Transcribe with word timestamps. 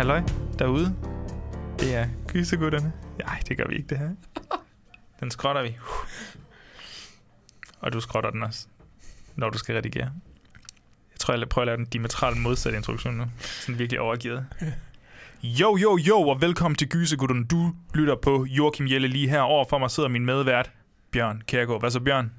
Halløj 0.00 0.22
derude. 0.58 0.96
Det 1.80 1.94
er 1.94 2.08
gysergutterne. 2.28 2.92
Nej, 3.18 3.40
det 3.48 3.56
gør 3.56 3.64
vi 3.68 3.74
ikke, 3.76 3.88
det 3.88 3.98
her. 3.98 4.10
Den 5.20 5.30
skrotter 5.30 5.62
vi. 5.62 5.76
Og 7.80 7.92
du 7.92 8.00
skrotter 8.00 8.30
den 8.30 8.42
også, 8.42 8.66
når 9.36 9.50
du 9.50 9.58
skal 9.58 9.74
redigere. 9.74 10.04
Jeg 11.12 11.18
tror, 11.20 11.34
jeg 11.34 11.48
prøver 11.48 11.62
at 11.62 11.66
lave 11.66 11.76
den 11.76 11.86
diametralt 11.86 12.40
modsatte 12.40 12.76
introduktion 12.78 13.14
nu. 13.14 13.24
Sådan 13.40 13.78
virkelig 13.78 14.00
overgivet. 14.00 14.46
Jo, 15.42 15.76
jo, 15.76 15.96
jo, 15.96 16.20
og 16.20 16.40
velkommen 16.40 16.76
til 16.76 16.88
Gysergutterne. 16.88 17.44
Du 17.44 17.74
lytter 17.94 18.16
på 18.16 18.44
Joachim 18.44 18.86
Jelle 18.88 19.08
lige 19.08 19.28
her. 19.28 19.40
Over 19.40 19.64
for 19.70 19.78
mig 19.78 19.90
sidder 19.90 20.08
min 20.08 20.24
medvært, 20.24 20.70
Bjørn 21.10 21.42
Kærgaard. 21.46 21.80
Hvad 21.80 21.90
så, 21.90 22.00
Bjørn? 22.00 22.32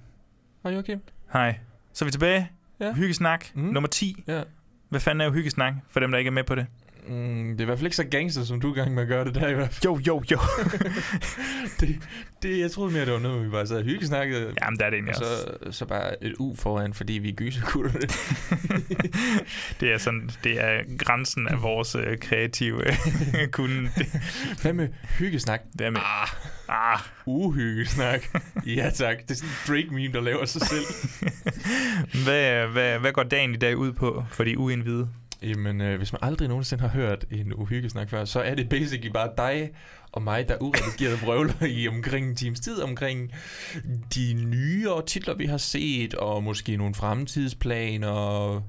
Hej 0.63 0.73
Joachim. 0.73 0.99
Hej. 1.33 1.59
Så 1.93 2.05
er 2.05 2.07
vi 2.07 2.11
tilbage. 2.11 2.51
Ja. 2.79 2.93
Hyggesnak, 2.93 3.45
Mhm. 3.55 3.65
nummer 3.73 3.87
10. 3.87 4.23
Ja. 4.27 4.43
Hvad 4.89 4.99
fanden 4.99 5.21
er 5.21 5.25
jo 5.25 5.31
hyggesnak, 5.31 5.73
for 5.89 5.99
dem, 5.99 6.11
der 6.11 6.17
ikke 6.17 6.27
er 6.29 6.33
med 6.33 6.43
på 6.43 6.55
det? 6.55 6.67
Mm, 7.07 7.47
det 7.51 7.57
er 7.59 7.61
i 7.61 7.65
hvert 7.65 7.77
fald 7.77 7.85
ikke 7.87 7.95
så 7.95 8.03
gangster, 8.03 8.43
som 8.43 8.61
du 8.61 8.67
er 8.69 8.75
i 8.75 8.79
gang 8.79 8.93
med 8.93 9.01
at 9.03 9.07
gøre 9.09 9.25
det 9.25 9.35
der 9.35 9.47
i 9.47 9.53
hvert 9.53 9.73
fald. 9.73 9.83
Jo, 9.85 9.99
jo, 10.07 10.23
jo. 10.31 10.39
Det, 11.79 11.95
det, 12.43 12.59
jeg 12.59 12.71
troede 12.71 12.93
mere, 12.93 13.05
det 13.05 13.13
var 13.13 13.19
noget, 13.19 13.45
vi 13.45 13.49
bare 13.49 13.67
sad 13.67 13.77
og 13.77 13.83
hyggesnakkede. 13.83 14.53
Jamen, 14.61 14.79
der 14.79 14.85
er 14.85 14.89
det 14.89 14.97
egentlig 14.97 15.15
og 15.15 15.21
også. 15.21 15.57
så, 15.65 15.77
så 15.77 15.85
bare 15.85 16.23
et 16.23 16.35
U 16.39 16.55
foran, 16.55 16.93
fordi 16.93 17.13
vi 17.13 17.29
er 17.29 17.33
gyserkutter. 17.33 17.91
Det 19.79 19.93
er 19.93 19.97
sådan, 19.97 20.29
det 20.43 20.61
er 20.63 20.81
grænsen 20.97 21.47
af 21.47 21.61
vores 21.61 21.95
øh, 21.95 22.17
kreative 22.17 22.87
øh, 22.87 23.47
kunde. 23.51 23.89
Det, 23.97 24.07
Hvad 24.61 24.73
med 24.73 24.87
hyggesnak? 25.19 25.61
hvad 25.73 25.91
med? 25.91 25.99
Ah, 26.03 26.27
Ah, 26.73 26.99
uhyggesnak. 27.25 28.21
ja 28.65 28.89
tak, 28.95 29.17
det 29.21 29.31
er 29.31 29.35
sådan 29.35 29.49
en 29.49 29.55
Drake-meme, 29.67 30.13
der 30.13 30.21
laver 30.21 30.45
sig 30.45 30.61
selv. 30.61 30.85
hvad, 32.23 32.67
hvad, 32.67 32.99
hvad 32.99 33.11
går 33.11 33.23
dagen 33.23 33.53
i 33.53 33.57
dag 33.57 33.77
ud 33.77 33.91
på 33.93 34.23
for 34.31 34.43
de 34.43 34.57
uindvidede? 34.57 35.09
Jamen, 35.43 35.81
øh, 35.81 35.97
hvis 35.97 36.13
man 36.13 36.19
aldrig 36.21 36.47
nogensinde 36.47 36.81
har 36.81 36.89
hørt 36.89 37.25
en 37.31 37.53
uhyggesnak 37.53 38.09
før, 38.09 38.25
så 38.25 38.39
er 38.41 38.55
det 38.55 38.69
basically 38.69 39.11
bare 39.11 39.29
dig 39.37 39.69
og 40.11 40.21
mig, 40.21 40.47
der 40.47 40.57
uredigeret 40.61 41.21
vrøvler 41.21 41.65
i 41.67 41.87
omkring 41.87 42.29
en 42.29 42.35
times 42.35 42.59
tid 42.59 42.81
omkring 42.81 43.31
de 44.15 44.33
nyere 44.33 45.05
titler, 45.05 45.33
vi 45.35 45.45
har 45.45 45.57
set, 45.57 46.13
og 46.13 46.43
måske 46.43 46.77
nogle 46.77 46.95
fremtidsplaner, 46.95 48.61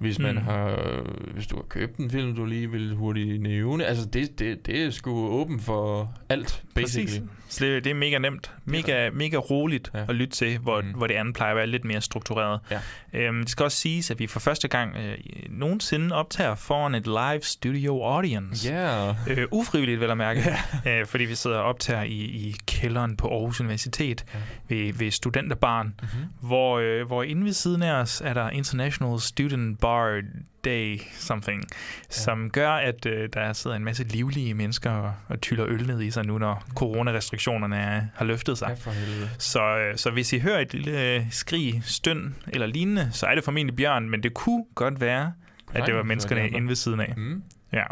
hvis 0.00 0.18
man 0.18 0.36
Hmm. 0.36 0.44
har, 0.44 1.02
hvis 1.34 1.46
du 1.46 1.56
har 1.56 1.62
købt 1.62 1.96
en 1.96 2.10
film, 2.10 2.34
du 2.36 2.44
lige 2.44 2.70
vil 2.70 2.94
hurtigt 2.94 3.42
nævne. 3.42 3.84
Altså, 3.86 4.04
det, 4.06 4.38
det, 4.38 4.66
det 4.66 4.82
er 4.82 4.90
sgu 4.90 5.10
åben 5.28 5.60
for 5.60 6.14
alt, 6.28 6.62
basically. 6.74 7.26
Så 7.50 7.64
det, 7.64 7.84
det 7.84 7.90
er 7.90 7.94
mega 7.94 8.18
nemt. 8.18 8.50
Mega, 8.64 9.10
mega 9.10 9.36
roligt 9.36 9.90
Ja. 9.94 10.04
at 10.08 10.14
lytte 10.14 10.34
til, 10.36 10.58
hvor, 10.58 10.80
Mm. 10.80 10.88
hvor 10.88 11.06
det 11.06 11.14
andet 11.14 11.34
plejer 11.34 11.50
at 11.50 11.56
være 11.56 11.66
lidt 11.66 11.84
mere 11.84 12.00
struktureret. 12.00 12.60
Ja. 12.70 12.80
Øhm, 13.12 13.40
det 13.40 13.50
skal 13.50 13.64
også 13.64 13.76
siges, 13.78 14.10
at 14.10 14.18
vi 14.18 14.26
for 14.26 14.40
første 14.40 14.68
gang 14.68 14.96
øh, 14.96 15.18
nogensinde 15.48 16.14
optager 16.14 16.54
foran 16.54 16.94
et 16.94 17.06
live 17.06 17.40
studio 17.42 18.02
audience. 18.04 18.72
Yeah. 18.72 19.14
Øh, 19.28 19.46
ufrivilligt, 19.50 20.00
vel 20.00 20.10
at 20.10 20.16
mærke. 20.16 20.40
øh, 20.88 21.06
fordi 21.06 21.24
vi 21.24 21.34
sidder 21.34 21.56
og 21.58 21.64
optager 21.64 22.02
i, 22.02 22.12
i 22.14 22.54
kælderen 22.66 23.16
på 23.16 23.28
Aarhus 23.28 23.60
Universitet 23.60 24.24
Ja. 24.34 24.38
ved, 24.74 24.92
ved 24.92 25.10
studenterbarn, 25.10 25.86
mm-hmm. 25.86 26.24
hvor, 26.40 26.78
øh, 26.78 27.06
hvor 27.06 27.22
inde 27.22 27.44
ved 27.44 27.52
siden 27.52 27.82
af 27.82 27.92
os 27.92 28.22
er 28.24 28.34
der 28.34 28.50
International 28.50 29.20
Student 29.20 29.80
Bar 29.80 30.20
Day 30.64 31.00
something, 31.12 31.62
ja. 31.70 31.74
som 32.08 32.50
gør, 32.50 32.70
at 32.70 33.06
øh, 33.06 33.28
der 33.32 33.52
sidder 33.52 33.76
en 33.76 33.84
masse 33.84 34.04
livlige 34.04 34.54
mennesker 34.54 34.90
og, 34.90 35.14
og 35.28 35.40
tyller 35.40 35.66
øl 35.68 35.86
ned 35.86 36.02
i 36.02 36.10
sig 36.10 36.26
nu, 36.26 36.38
når 36.38 36.64
coronarestriktionerne 36.74 37.76
er, 37.76 38.02
har 38.14 38.24
løftet 38.24 38.58
sig. 38.58 38.76
ja. 38.86 38.92
Så, 39.38 39.62
øh, 39.78 39.96
så 39.96 40.10
hvis 40.10 40.32
I 40.32 40.38
hører 40.38 40.58
et 40.60 40.74
lille 40.74 41.14
øh, 41.14 41.26
skrig, 41.30 41.82
støn 41.84 42.34
eller 42.48 42.66
lignende, 42.66 43.08
så 43.12 43.26
er 43.26 43.34
det 43.34 43.44
formentlig 43.44 43.76
bjørn, 43.76 44.10
men 44.10 44.22
det 44.22 44.34
kunne 44.34 44.64
godt 44.74 45.00
være, 45.00 45.32
at 45.72 45.86
det 45.86 45.94
var 45.94 46.02
menneskerne 46.02 46.48
inde 46.48 46.68
ved 46.68 46.76
siden 46.76 47.00
af. 47.00 47.14
Mm. 47.16 47.42
Ja. 47.72 47.84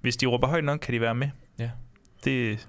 Hvis 0.00 0.16
de 0.16 0.26
råber 0.26 0.46
højt 0.46 0.64
nok, 0.64 0.78
kan 0.78 0.94
de 0.94 1.00
være 1.00 1.14
med. 1.14 1.28
Ja. 1.58 1.70
Det, 2.24 2.68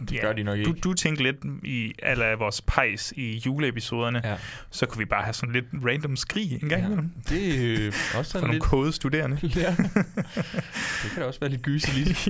Det 0.00 0.12
ja. 0.12 0.20
gør 0.20 0.32
de 0.32 0.42
nok 0.42 0.58
ikke. 0.58 0.72
Du, 0.72 0.76
du 0.90 0.94
tænkte 0.94 1.22
lidt 1.22 1.36
i 1.64 1.92
alle 2.02 2.24
vores 2.38 2.60
pejs 2.60 3.12
i 3.16 3.42
juleepisoderne, 3.46 4.20
Ja. 4.24 4.36
så 4.70 4.86
kunne 4.86 4.98
vi 4.98 5.04
bare 5.04 5.22
have 5.22 5.34
sådan 5.34 5.52
lidt 5.52 5.64
random 5.86 6.16
skrig 6.16 6.52
en 6.62 6.68
gang 6.68 6.80
Ja. 6.80 6.86
imellem. 6.86 7.10
Det 7.28 7.54
er 7.74 7.86
øh, 7.86 7.86
også 7.86 8.12
For 8.14 8.22
sådan 8.22 8.40
nogle 8.40 8.54
lidt... 8.54 8.64
kode 8.64 8.92
studerende. 8.92 9.38
Ja. 9.56 9.76
det 11.02 11.10
kan 11.12 11.22
da 11.22 11.24
også 11.24 11.40
være 11.40 11.50
lidt 11.50 11.62
gyseligt. 11.62 12.28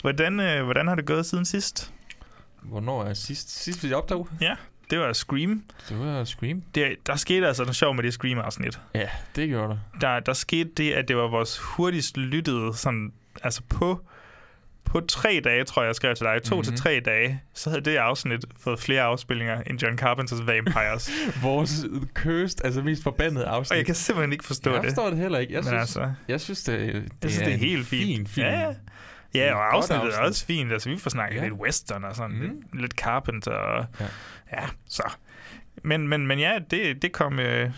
hvordan, 0.00 0.40
øh, 0.40 0.64
hvordan 0.64 0.88
har 0.88 0.94
det 0.94 1.06
gået 1.06 1.26
siden 1.26 1.44
sidst? 1.44 1.92
Hvornår 2.62 3.04
er 3.04 3.14
sidst, 3.14 3.62
sidst 3.62 3.84
vi 3.84 3.92
optog? 3.92 4.28
Det 4.90 4.98
var 4.98 5.12
Scream. 5.12 5.62
Det 5.88 5.98
var 5.98 6.24
Scream. 6.24 6.62
Det, 6.74 6.96
der 7.06 7.16
skete 7.16 7.46
altså 7.46 7.62
noget 7.62 7.76
sjovt 7.76 7.96
med 7.96 8.04
det 8.04 8.12
Scream-afsnit. 8.12 8.80
Ja, 8.94 9.08
det 9.36 9.48
gjorde 9.48 9.68
der. 9.68 9.78
Der, 10.00 10.20
der 10.20 10.32
skete 10.32 10.70
det, 10.76 10.92
at 10.92 11.08
det 11.08 11.16
var 11.16 11.28
vores 11.28 11.58
hurtigst 11.58 12.16
lyttede, 12.16 12.76
sådan, 12.76 13.12
altså 13.42 13.62
på, 13.68 14.00
på 14.88 15.00
tre 15.00 15.40
dage, 15.44 15.64
tror 15.64 15.82
jeg, 15.82 15.86
jeg 15.86 15.94
skrev 15.94 16.14
til 16.14 16.26
dig, 16.26 16.42
to 16.42 16.54
mm-hmm. 16.54 16.58
Mhm. 16.68 16.76
til 16.76 16.82
tre 16.82 17.00
dage, 17.04 17.42
så 17.54 17.70
havde 17.70 17.84
det 17.84 17.96
afsnit 17.96 18.44
fået 18.60 18.78
flere 18.80 19.02
afspillinger 19.02 19.62
end 19.66 19.82
John 19.82 19.98
Carpenters 19.98 20.46
Vampires. 20.46 21.10
Vores 21.42 21.86
cursed, 22.14 22.64
altså 22.64 22.82
mest 22.82 23.02
forbandede 23.02 23.44
afsnit. 23.46 23.72
Og 23.72 23.76
jeg 23.78 23.86
kan 23.86 23.94
simpelthen 23.94 24.32
ikke 24.32 24.44
forstå 24.44 24.70
jeg 24.72 24.82
det. 24.82 24.88
forstår 24.90 25.10
det 25.10 25.18
heller 25.18 25.38
ikke. 25.38 25.52
Jeg 25.52 25.58
Men 25.60 25.66
synes, 25.68 25.80
altså, 25.80 26.12
jeg 26.28 26.40
synes 26.40 26.62
det, 26.62 26.78
det, 26.94 27.02
jeg 27.22 27.30
synes, 27.30 27.44
det 27.44 27.54
er 27.54 27.58
helt 27.58 27.86
fint. 27.86 28.06
Fin, 28.06 28.26
fin. 28.26 28.44
Ja, 28.44 28.60
ja. 28.60 28.74
Ja, 29.34 29.54
og 29.54 29.74
afsnittet 29.76 30.04
er 30.04 30.08
afsnit. 30.08 30.26
også 30.28 30.46
fint. 30.46 30.72
Altså, 30.72 30.90
vi 30.90 30.96
får 30.98 31.10
snakket 31.10 31.36
Ja. 31.38 31.42
lidt 31.42 31.52
western 31.54 32.04
og 32.04 32.16
sådan, 32.16 32.36
Mm. 32.36 32.40
lidt, 32.42 32.80
lidt 32.80 32.92
Carpenter. 32.92 33.50
Og, 33.52 33.86
Ja. 34.00 34.06
ja. 34.52 34.66
så. 34.88 35.02
Men, 35.84 36.08
men, 36.08 36.26
men 36.26 36.38
ja, 36.38 36.58
det, 36.70 37.02
det 37.02 37.12
kom... 37.12 37.38
Øh, 37.38 37.70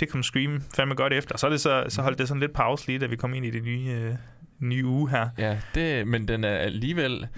det 0.00 0.08
kom 0.08 0.22
Scream 0.22 0.62
fandme 0.76 0.94
godt 0.94 1.12
efter. 1.12 1.36
Så, 1.38 1.46
er 1.46 1.50
det 1.50 1.60
så, 1.60 1.84
så 1.88 2.02
holdt 2.02 2.18
det 2.18 2.28
sådan 2.28 2.40
lidt 2.40 2.52
pause 2.52 2.86
lige, 2.86 2.98
da 2.98 3.06
vi 3.06 3.16
kom 3.16 3.34
ind 3.34 3.46
i 3.46 3.50
det 3.50 3.62
nye, 3.62 3.90
øh, 3.90 4.14
nye 4.60 4.84
uge 4.86 5.10
her. 5.10 5.28
Ja, 5.38 5.58
det, 5.74 6.06
men 6.08 6.28
den 6.28 6.44
er 6.44 6.56
alligevel 6.56 7.28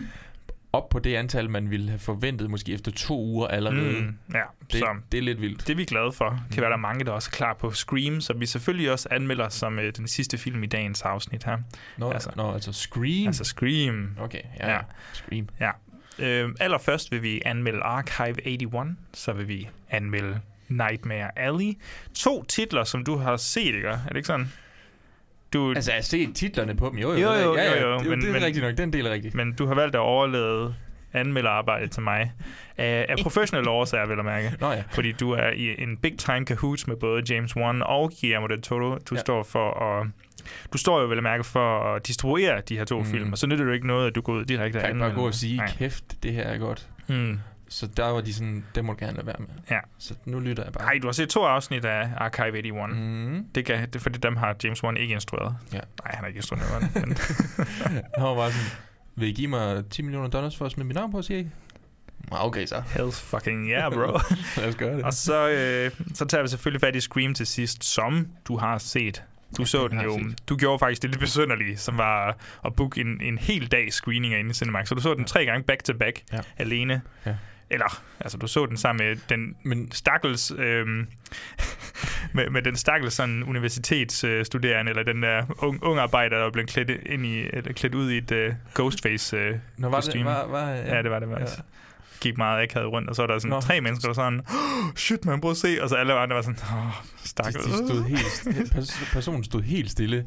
op 0.72 0.88
på 0.88 0.98
det 0.98 1.16
antal, 1.16 1.50
man 1.50 1.70
ville 1.70 1.88
have 1.88 1.98
forventet, 1.98 2.50
måske 2.50 2.72
efter 2.72 2.90
to 2.92 3.20
uger 3.24 3.46
allerede. 3.46 4.00
Mm, 4.00 4.16
ja, 4.34 4.42
Det, 4.72 4.78
så 4.78 4.86
det 5.12 5.18
er 5.18 5.22
lidt 5.22 5.40
vildt. 5.40 5.66
det 5.66 5.70
er 5.72 5.76
vi 5.76 5.84
glade 5.84 6.12
for. 6.12 6.28
Det 6.28 6.54
kan 6.54 6.60
være, 6.60 6.70
der 6.70 6.76
er 6.76 6.80
mange, 6.80 7.04
der 7.04 7.12
også 7.12 7.28
er 7.32 7.36
klar 7.36 7.54
på 7.54 7.70
Scream, 7.70 8.20
så 8.20 8.32
vi 8.32 8.46
selvfølgelig 8.46 8.92
også 8.92 9.08
anmelder 9.10 9.48
som 9.48 9.78
øh, 9.78 9.92
den 9.96 10.08
sidste 10.08 10.38
film 10.38 10.62
i 10.62 10.66
dagens 10.66 11.02
afsnit 11.02 11.44
her. 11.44 11.58
Nå, 11.96 12.10
altså- 12.12 12.30
nå, 12.36 12.52
altså 12.52 12.72
Scream. 12.72 13.26
Altså 13.26 13.44
Scream. 13.44 14.16
okay, 14.20 14.40
ja, 14.60 14.72
Ja. 14.72 14.78
Scream. 15.12 15.48
Øh, 16.18 16.48
allerførst 16.60 17.12
vil 17.12 17.22
vi 17.22 17.42
anmelde 17.44 17.80
Archive 17.82 18.46
81, 18.46 18.96
så 19.14 19.32
vil 19.32 19.48
vi 19.48 19.68
anmelde 19.90 20.40
Nightmare 20.68 21.38
Alley. 21.38 21.78
To 22.14 22.44
titler, 22.44 22.84
som 22.84 23.04
du 23.04 23.16
har 23.16 23.36
set, 23.36 23.66
ikke? 23.74 23.88
Er 23.88 23.98
det 24.08 24.16
ikke 24.16 24.26
sådan? 24.26 24.52
Du, 25.52 25.72
Altså, 25.74 25.90
jeg 25.90 25.96
har 25.96 26.02
set 26.02 26.34
titlerne 26.34 26.76
på 26.76 26.88
dem. 26.88 26.98
Jo, 26.98 27.12
jo, 27.12 27.18
Jo, 27.18 27.32
jo, 27.32 27.56
ja, 27.56 27.62
ja, 27.62 27.82
jo, 27.82 27.88
jo, 27.92 27.98
det, 27.98 28.06
men- 28.06 28.20
det 28.20 28.28
er 28.28 28.32
men- 28.32 28.42
rigtigt 28.42 28.64
nok. 28.66 28.76
Den 28.78 28.92
del 28.92 29.06
er 29.06 29.10
rigtig. 29.10 29.36
men 29.36 29.52
du 29.52 29.66
har 29.66 29.74
valgt 29.74 29.94
at 29.94 30.00
overlade 30.00 30.74
anmelderarbejdet 31.12 31.90
til 31.90 32.02
mig. 32.02 32.32
Af, 32.78 33.06
af 33.08 33.16
professionelle 33.22 33.70
årsager, 33.70 34.06
vil 34.06 34.16
jeg 34.16 34.24
mærke. 34.24 34.52
Nå 34.60 34.70
ja. 34.72 34.82
Fordi 34.90 35.12
du 35.12 35.30
er 35.32 35.50
i 35.50 35.82
en 35.82 35.96
big 35.96 36.18
time 36.18 36.46
cahoots 36.46 36.86
med 36.86 36.96
både 36.96 37.22
James 37.34 37.56
Wan 37.56 37.82
og 37.82 38.12
Guillermo 38.20 38.46
del 38.46 38.62
Toro. 38.62 38.98
Du 39.10 39.14
Ja. 39.14 39.20
står 39.20 39.42
for 39.42 39.80
at... 40.00 40.06
Du 40.72 40.78
står 40.78 41.00
jo 41.00 41.06
vel 41.06 41.16
at 41.16 41.22
mærke 41.22 41.44
for 41.44 41.94
at 41.94 42.06
distribuere 42.06 42.60
de 42.68 42.76
her 42.78 42.84
to 42.84 42.98
Mm. 42.98 43.04
film, 43.04 43.32
og 43.32 43.38
så 43.38 43.46
nytter 43.46 43.64
det 43.64 43.68
jo 43.70 43.74
ikke 43.74 43.86
noget, 43.86 44.06
at 44.06 44.14
du 44.14 44.20
går 44.20 44.32
ud 44.32 44.44
direkte 44.44 44.78
Jeg 44.78 44.86
og 44.86 44.90
kan 44.92 44.98
bare 45.00 45.12
gå 45.14 45.26
og 45.26 45.34
sige, 45.34 45.56
Nej. 45.56 45.70
kæft, 45.78 46.04
det 46.22 46.32
her 46.32 46.42
er 46.42 46.58
godt. 46.58 46.88
Mm. 47.08 47.38
Så 47.72 47.86
der 47.86 48.06
var 48.06 48.20
de 48.20 48.34
sådan, 48.34 48.64
det 48.74 48.84
må 48.84 48.92
du 48.92 48.98
gerne 49.04 49.16
lade 49.16 49.26
være 49.26 49.36
med. 49.38 49.48
Ja. 49.70 49.78
Så 49.98 50.14
nu 50.24 50.40
lytter 50.40 50.64
jeg 50.64 50.72
bare. 50.72 50.84
Nej, 50.84 50.98
du 51.02 51.06
har 51.08 51.12
set 51.12 51.28
to 51.28 51.44
afsnit 51.44 51.84
af 51.84 52.08
Archive 52.16 52.58
81. 52.58 52.96
Mm. 52.96 53.44
Det, 53.54 53.64
kan, 53.66 53.90
det 53.90 54.00
fordi, 54.02 54.18
dem 54.18 54.36
har 54.36 54.56
James 54.64 54.84
Wan 54.84 54.96
ikke 54.96 55.14
instrueret. 55.14 55.56
Ja. 55.72 55.76
Nej, 55.78 56.12
han 56.14 56.18
har 56.18 56.26
ikke 56.26 56.36
instrueret. 56.38 56.94
men, 56.94 57.16
Han 58.16 58.24
var 58.24 58.34
bare 58.34 58.52
sådan, 58.52 58.66
vil 59.16 59.28
I 59.28 59.32
give 59.32 59.48
mig 59.48 59.84
10 59.90 60.02
millioner 60.02 60.28
dollars 60.28 60.56
for 60.56 60.66
at 60.66 60.72
smide 60.72 60.86
mit 60.86 60.94
navn 60.96 61.10
på, 61.12 61.22
siger 61.22 61.40
I? 61.40 61.46
Okay, 62.30 62.66
så. 62.66 62.80
Hells 62.80 63.20
fucking 63.20 63.68
yeah, 63.70 63.92
bro. 63.92 64.18
Lad 64.56 64.68
os 64.68 64.76
gøre 64.76 64.96
det. 64.96 65.04
og 65.04 65.12
så, 65.14 65.48
øh, 65.48 65.90
så 66.14 66.24
tager 66.24 66.42
vi 66.42 66.48
selvfølgelig 66.48 66.80
fat 66.80 66.96
i 66.96 67.00
Scream 67.00 67.34
til 67.34 67.46
sidst, 67.46 67.84
som 67.84 68.28
du 68.48 68.56
har 68.56 68.78
set. 68.78 69.24
Du 69.56 69.64
så 69.64 69.88
den 69.88 70.00
jo. 70.00 70.18
set. 70.18 70.48
Du 70.48 70.56
gjorde 70.56 70.78
faktisk 70.78 71.02
det 71.02 71.10
lidt 71.10 71.20
besynderlige, 71.20 71.76
som 71.76 71.98
var 71.98 72.36
at 72.64 72.74
booke 72.76 73.00
en, 73.00 73.20
en 73.20 73.38
hel 73.38 73.66
dag 73.66 73.92
screening 73.92 74.34
inde 74.34 74.50
i 74.50 74.54
Cinemax. 74.54 74.88
Så 74.88 74.94
du 74.94 75.00
så 75.00 75.14
den 75.14 75.24
tre 75.24 75.44
gange 75.44 75.64
back 75.64 75.84
to 75.84 75.92
back 75.98 76.22
Ja. 76.32 76.40
alene. 76.58 77.02
Ja. 77.26 77.34
Eller, 77.70 78.02
altså 78.20 78.38
du 78.38 78.46
så 78.46 78.66
den 78.66 78.76
sammen 78.76 79.06
med 79.06 79.16
den 79.28 79.56
Men 79.64 79.92
stakkels 79.92 80.52
øhm, 80.58 81.06
med, 82.34 82.50
med 82.50 82.62
den 82.62 82.76
stakkels 82.76 83.14
sådan 83.14 83.42
universitetsstuderende, 83.42 84.90
eller 84.90 85.02
den 85.02 85.22
der 85.22 85.44
ung, 85.58 85.84
unge 85.84 86.02
arbejder, 86.02 86.38
der 86.38 86.46
er 86.46 86.50
blevet 86.50 86.70
klædt, 86.70 86.90
ind 86.90 87.26
i, 87.26 87.40
eller 87.52 87.72
klædt 87.72 87.94
ud 87.94 88.10
i 88.10 88.18
et 88.18 88.30
uh, 88.32 88.54
Ghostface 88.74 89.36
uh, 89.36 89.42
Nå, 89.76 89.88
var 89.88 89.96
det, 90.00 90.04
kostume. 90.04 90.24
var, 90.24 90.46
var, 90.46 90.68
Ja, 90.70 90.96
ja, 90.96 91.02
det 91.02 91.10
var 91.10 91.18
det 91.18 91.28
faktisk. 91.32 91.58
Ja. 91.58 91.62
Gik 92.20 92.38
meget 92.38 92.62
akavet 92.62 92.92
rundt, 92.92 93.08
og 93.08 93.16
så 93.16 93.22
var 93.22 93.26
der 93.26 93.38
sådan 93.38 93.50
Nå. 93.50 93.60
Tre 93.60 93.80
mennesker, 93.80 94.08
der 94.08 94.14
sådan, 94.14 94.40
oh, 94.40 94.96
shit 94.96 95.24
man, 95.24 95.40
prøv 95.40 95.50
at 95.50 95.56
se. 95.56 95.78
Og 95.82 95.88
så 95.88 95.94
alle 95.94 96.14
andre 96.14 96.36
var 96.36 96.42
sådan, 96.42 96.58
åh, 96.62 96.86
oh, 96.86 96.92
De, 97.22 97.28
stakkels. 97.28 97.64
de 97.64 97.72
stod 97.72 98.04
helt, 98.04 98.46
pers- 98.74 99.12
personen 99.12 99.44
stod 99.44 99.62
helt 99.62 99.90
stille, 99.90 100.16
øh, 100.16 100.24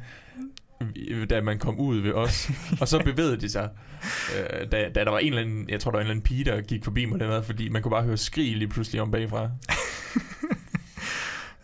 da 1.30 1.42
man 1.42 1.60
kom 1.60 1.80
ud 1.80 2.00
ved 2.00 2.12
os. 2.14 2.52
Og 2.82 2.88
så 2.88 3.00
bevægede 3.06 3.38
de 3.42 3.50
sig, 3.50 3.70
øh, 4.38 4.72
da, 4.72 4.90
da 4.96 5.04
der 5.04 5.12
var 5.12 5.20
en 5.20 5.28
eller 5.28 5.42
anden, 5.42 5.70
jeg 5.70 5.80
tror, 5.80 5.92
der 5.92 5.98
var 5.98 6.02
en 6.02 6.06
eller 6.06 6.12
anden 6.14 6.24
pige, 6.24 6.44
der 6.46 6.62
gik 6.62 6.84
forbi 6.84 7.06
mig 7.06 7.20
dernede, 7.20 7.44
fordi 7.44 7.70
man 7.70 7.82
kunne 7.82 7.90
bare 7.90 8.04
høre 8.04 8.18
skrig 8.18 8.58
lige 8.58 8.68
pludselig 8.68 9.02
om 9.02 9.12
bagfra. 9.12 9.50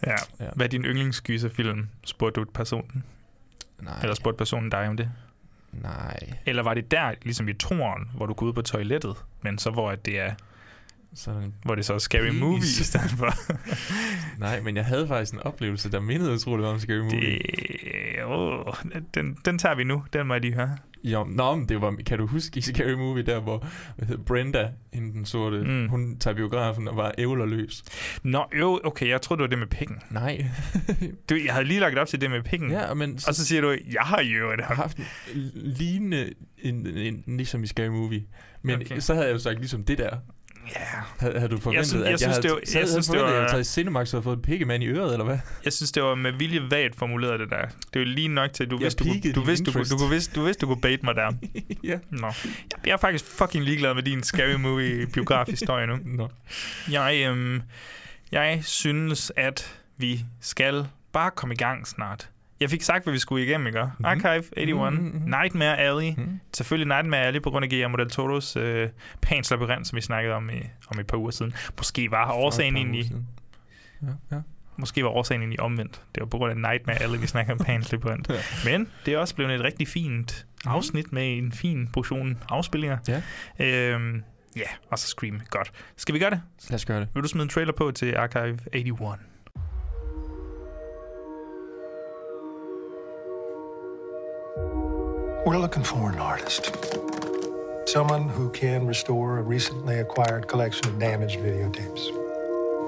Ja. 0.08 0.16
Ja. 0.40 0.50
Hvad 0.56 0.66
er 0.66 0.70
din 0.70 0.84
yndlingsgyserfilm? 0.86 1.88
Spurgte 2.06 2.40
du 2.42 2.46
personen? 2.54 3.04
Nej, 3.82 4.00
Eller 4.02 4.16
spurgte 4.16 4.38
personen 4.38 4.70
dig 4.70 4.88
om 4.88 4.98
det? 4.98 5.10
nej. 5.72 6.20
Eller 6.46 6.64
var 6.64 6.74
det 6.74 6.92
der, 6.92 7.14
ligesom 7.22 7.50
i 7.50 7.54
toren, 7.54 8.10
hvor 8.16 8.26
du 8.26 8.34
går 8.34 8.46
ud 8.46 8.54
på 8.54 8.62
toilettet, 8.62 9.16
men 9.42 9.58
så 9.58 9.70
hvor 9.72 9.92
at 9.92 10.06
det 10.06 10.20
er, 10.20 10.34
Sådan, 11.16 11.54
hvor 11.64 11.76
det 11.76 11.86
så 11.86 11.94
er 11.94 11.98
Scary 11.98 12.22
Penis. 12.22 12.40
Movie 12.40 12.58
i 12.58 12.84
stedet 12.84 13.12
for? 13.12 13.34
nej, 14.40 14.62
men 14.62 14.76
jeg 14.76 14.86
havde 14.86 15.08
faktisk 15.08 15.34
en 15.34 15.40
oplevelse, 15.40 15.92
der 15.92 16.00
mindede 16.00 16.34
utroligt 16.34 16.68
om 16.68 16.80
Scary 16.80 16.98
Movie. 16.98 17.20
det, 17.22 18.26
åh, 18.26 18.74
den, 19.14 19.38
den 19.46 19.58
tager 19.58 19.76
vi 19.76 19.84
nu. 19.84 20.04
Den 20.14 20.28
må 20.28 20.34
jeg 20.34 20.42
lige 20.42 20.54
høre. 20.54 20.78
Jo, 21.04 21.24
nå, 21.24 21.56
men 21.56 21.70
det 21.70 21.82
var, 21.82 21.96
kan 22.06 22.18
du 22.18 22.28
huske 22.28 22.58
i 22.58 22.62
Scary 22.62 22.92
Movie, 22.94 23.24
der 23.24 23.40
hvor 23.40 23.68
hvad 23.98 24.08
hedder, 24.08 24.24
Brenda, 24.24 24.70
hende 24.94 25.14
den 25.14 25.26
sorte, 25.26 25.58
mm. 25.64 25.70
Mm. 25.70 25.88
hun 25.90 26.18
tager 26.20 26.36
biografen 26.36 26.88
og 26.88 26.96
var 26.98 27.12
ævlerløs. 27.18 27.84
Nå, 28.24 28.46
jo, 28.60 28.80
okay, 28.84 29.08
jeg 29.10 29.22
troede, 29.22 29.40
det 29.40 29.44
var 29.44 29.50
det 29.50 29.60
med 29.60 29.68
pikken. 29.68 29.98
Nej. 30.10 30.46
Du, 31.30 31.36
jeg 31.46 31.54
havde 31.54 31.68
lige 31.68 31.80
lagt 31.80 31.98
op 31.98 32.08
til 32.08 32.22
det 32.22 32.32
med 32.32 32.44
pikken. 32.44 32.72
ja, 32.72 32.94
men 32.94 33.20
Og 33.28 33.36
så 33.36 33.46
siger 33.46 33.62
du, 33.62 33.70
jeg 33.70 34.02
har 34.02 34.22
jo 34.22 34.52
det 34.52 34.66
haft 34.66 34.98
en 34.98 35.52
lignende, 35.54 36.34
en, 36.58 36.88
en, 36.88 37.24
ligesom 37.28 37.64
i 37.64 37.68
Scary 37.68 37.88
Movie. 37.88 38.24
Men. 38.62 38.82
Okay. 38.82 39.00
så 39.00 39.14
havde 39.14 39.28
jeg 39.28 39.34
jo 39.34 39.40
sagt 39.40 39.60
ligesom 39.60 39.84
det 39.84 39.98
der. 39.98 40.18
Ja. 40.76 40.80
Havde, 41.20 41.40
havde 41.40 41.52
du 41.52 41.60
forventet, 41.60 41.88
synes- 41.88 42.04
jeg 42.06 42.14
at 42.14 42.20
synes, 42.20 42.22
jeg 42.22 42.30
havde, 42.30 42.42
det 42.44 42.52
var- 42.52 42.60
jeg 42.74 42.80
havde 42.80 42.92
synes, 42.92 43.06
det 43.06 43.16
forventet, 43.16 43.28
at 43.28 43.34
jeg 43.34 43.42
var- 43.42 43.50
havde 43.50 43.54
taget 43.54 43.68
Cinemax 43.68 44.14
og 44.14 44.24
fået 44.24 44.36
en 44.36 44.42
pikkemand 44.42 44.84
i 44.84 44.88
øret, 44.88 45.12
eller 45.14 45.26
hvad? 45.26 45.38
Jeg 45.66 45.74
synes, 45.74 45.92
det 45.92 46.04
var 46.04 46.16
med 46.16 46.32
vilje 46.32 46.62
vagt 46.72 46.96
formuleret, 46.96 47.40
det 47.40 47.50
der. 47.50 47.62
Det 47.66 47.96
er 47.96 48.00
jo 48.00 48.06
lige 48.06 48.28
nok 48.28 48.54
til, 48.54 48.64
at 48.64 48.70
du 48.72 48.76
Jeg 48.76 48.84
vidste, 48.84 49.04
du, 49.04 49.10
kunne- 49.10 49.34
du, 49.34 49.42
vidste, 49.42 49.66
du, 49.66 49.72
kunne- 49.72 49.86
du, 49.86 49.98
kunne 49.98 50.10
vidste, 50.10 50.36
du 50.36 50.44
vidste, 50.46 50.62
du 50.62 50.66
kunne 50.68 50.82
bait 50.82 51.04
mig 51.04 51.16
der. 51.16 51.32
ja. 51.92 51.98
Nå. 52.10 52.28
Jeg, 52.28 52.34
jeg 52.86 52.92
er 52.94 52.98
faktisk 52.98 53.26
fucking 53.26 53.64
ligeglad 53.64 53.94
med 53.94 54.04
din 54.04 54.24
Scary 54.24 54.54
Movie 54.56 55.08
biografhistorie 55.08 55.88
nu. 55.88 56.00
Nå. 56.06 56.30
Jeg, 56.92 57.24
øhm, 57.28 57.62
jeg 58.32 58.60
synes, 58.66 59.32
at 59.36 59.76
vi 59.98 60.26
skal 60.42 60.88
bare 61.14 61.32
komme 61.36 61.54
i 61.54 61.58
gang 61.58 61.88
snart. 61.88 62.30
Jeg 62.60 62.70
fik 62.70 62.82
sagt, 62.82 63.04
hvad 63.04 63.14
vi 63.14 63.20
skulle 63.20 63.46
igennem, 63.46 63.68
ikke? 63.68 63.82
Mm-hmm. 63.84 64.06
Archive 64.06 64.44
81, 64.58 64.94
Mhm, 64.94 65.04
mm-hmm. 65.04 65.22
mhm. 65.22 65.30
Nightmare 65.42 65.78
Alley. 65.78 66.12
Mhm. 66.18 66.22
Mm. 66.22 66.40
Selvfølgelig 66.54 66.88
Nightmare 66.98 67.22
Alley 67.22 67.42
på 67.42 67.50
grund 67.50 67.64
af 67.64 67.70
Guillermo 67.70 67.98
del 67.98 68.10
Toros 68.10 68.56
øh, 68.56 68.90
Pans 69.22 69.52
Labyrinth, 69.52 69.84
som 69.90 69.96
vi 69.96 70.02
snakkede 70.02 70.36
om, 70.36 70.50
i, 70.50 70.54
om 70.88 71.00
et 71.00 71.08
par 71.08 71.18
uger 71.18 71.32
siden. 71.32 71.54
Måske 71.78 72.12
var 72.12 72.32
årsagen 72.32 72.78
egentlig. 72.78 73.12
Ja, 74.02 74.08
ja. 74.36 74.42
måske 74.78 75.04
var 75.04 75.10
årsagen 75.10 75.42
egentlig 75.42 75.60
omvendt. 75.60 76.02
Det 76.16 76.22
var 76.22 76.28
på 76.28 76.38
grund 76.38 76.52
af 76.52 76.72
Nightmare 76.72 77.02
Alley, 77.02 77.20
vi 77.20 77.28
snakker 77.28 77.54
om 77.54 77.60
Pans 77.60 77.92
Labyrinth. 77.92 78.32
Ja. 78.32 78.72
Men 78.72 78.88
det 79.06 79.14
er 79.14 79.18
også 79.18 79.36
blevet 79.36 79.56
et 79.56 79.62
rigtig 79.62 79.88
fint 79.88 80.46
afsnit 80.66 81.12
med 81.14 81.38
en 81.38 81.52
fin 81.52 81.88
portion 81.94 82.38
afspillinger. 82.50 82.98
Ja. 83.08 83.22
Øhm, 83.94 84.24
ja, 84.56 84.62
og 84.92 85.00
så 85.00 85.08
Scream. 85.08 85.42
Godt. 85.50 85.72
Skal 85.96 86.14
vi 86.16 86.20
gøre 86.20 86.30
det? 86.30 86.42
Lad 86.70 86.76
os 86.76 86.86
gøre 86.86 87.00
det. 87.00 87.08
Vil 87.14 87.24
du 87.24 87.28
smide 87.28 87.44
en 87.44 87.50
trailer 87.50 87.74
på 87.74 87.92
til 87.92 88.16
Archive 88.16 88.60
81? 88.74 89.20
We're 95.50 95.58
looking 95.58 95.82
for 95.82 96.12
an 96.12 96.20
artist. 96.20 96.70
Someone 97.88 98.30
who 98.30 98.52
can 98.52 98.86
restore 98.86 99.40
a 99.40 99.42
recently 99.42 99.98
acquired 99.98 100.48
collection 100.48 100.86
of 100.86 101.00
damaged 101.00 101.40
videotapes. 101.40 102.14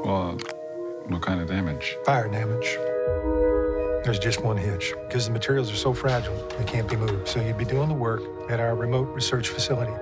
Well, 0.05 0.37
what 1.07 1.23
kind 1.23 1.41
of 1.41 1.47
damage? 1.47 1.97
Fire 2.05 2.27
damage. 2.27 2.77
There's 4.05 4.19
just 4.19 4.43
one 4.43 4.57
hitch. 4.57 4.93
Because 5.07 5.25
the 5.25 5.31
materials 5.31 5.73
are 5.73 5.75
so 5.75 5.91
fragile, 5.91 6.35
they 6.59 6.63
can't 6.65 6.87
be 6.87 6.95
moved. 6.97 7.27
So 7.27 7.41
you'd 7.41 7.57
be 7.57 7.65
doing 7.65 7.89
the 7.89 7.95
work 7.95 8.21
at 8.51 8.59
our 8.59 8.75
remote 8.75 9.11
research 9.11 9.47
facility. 9.49 9.93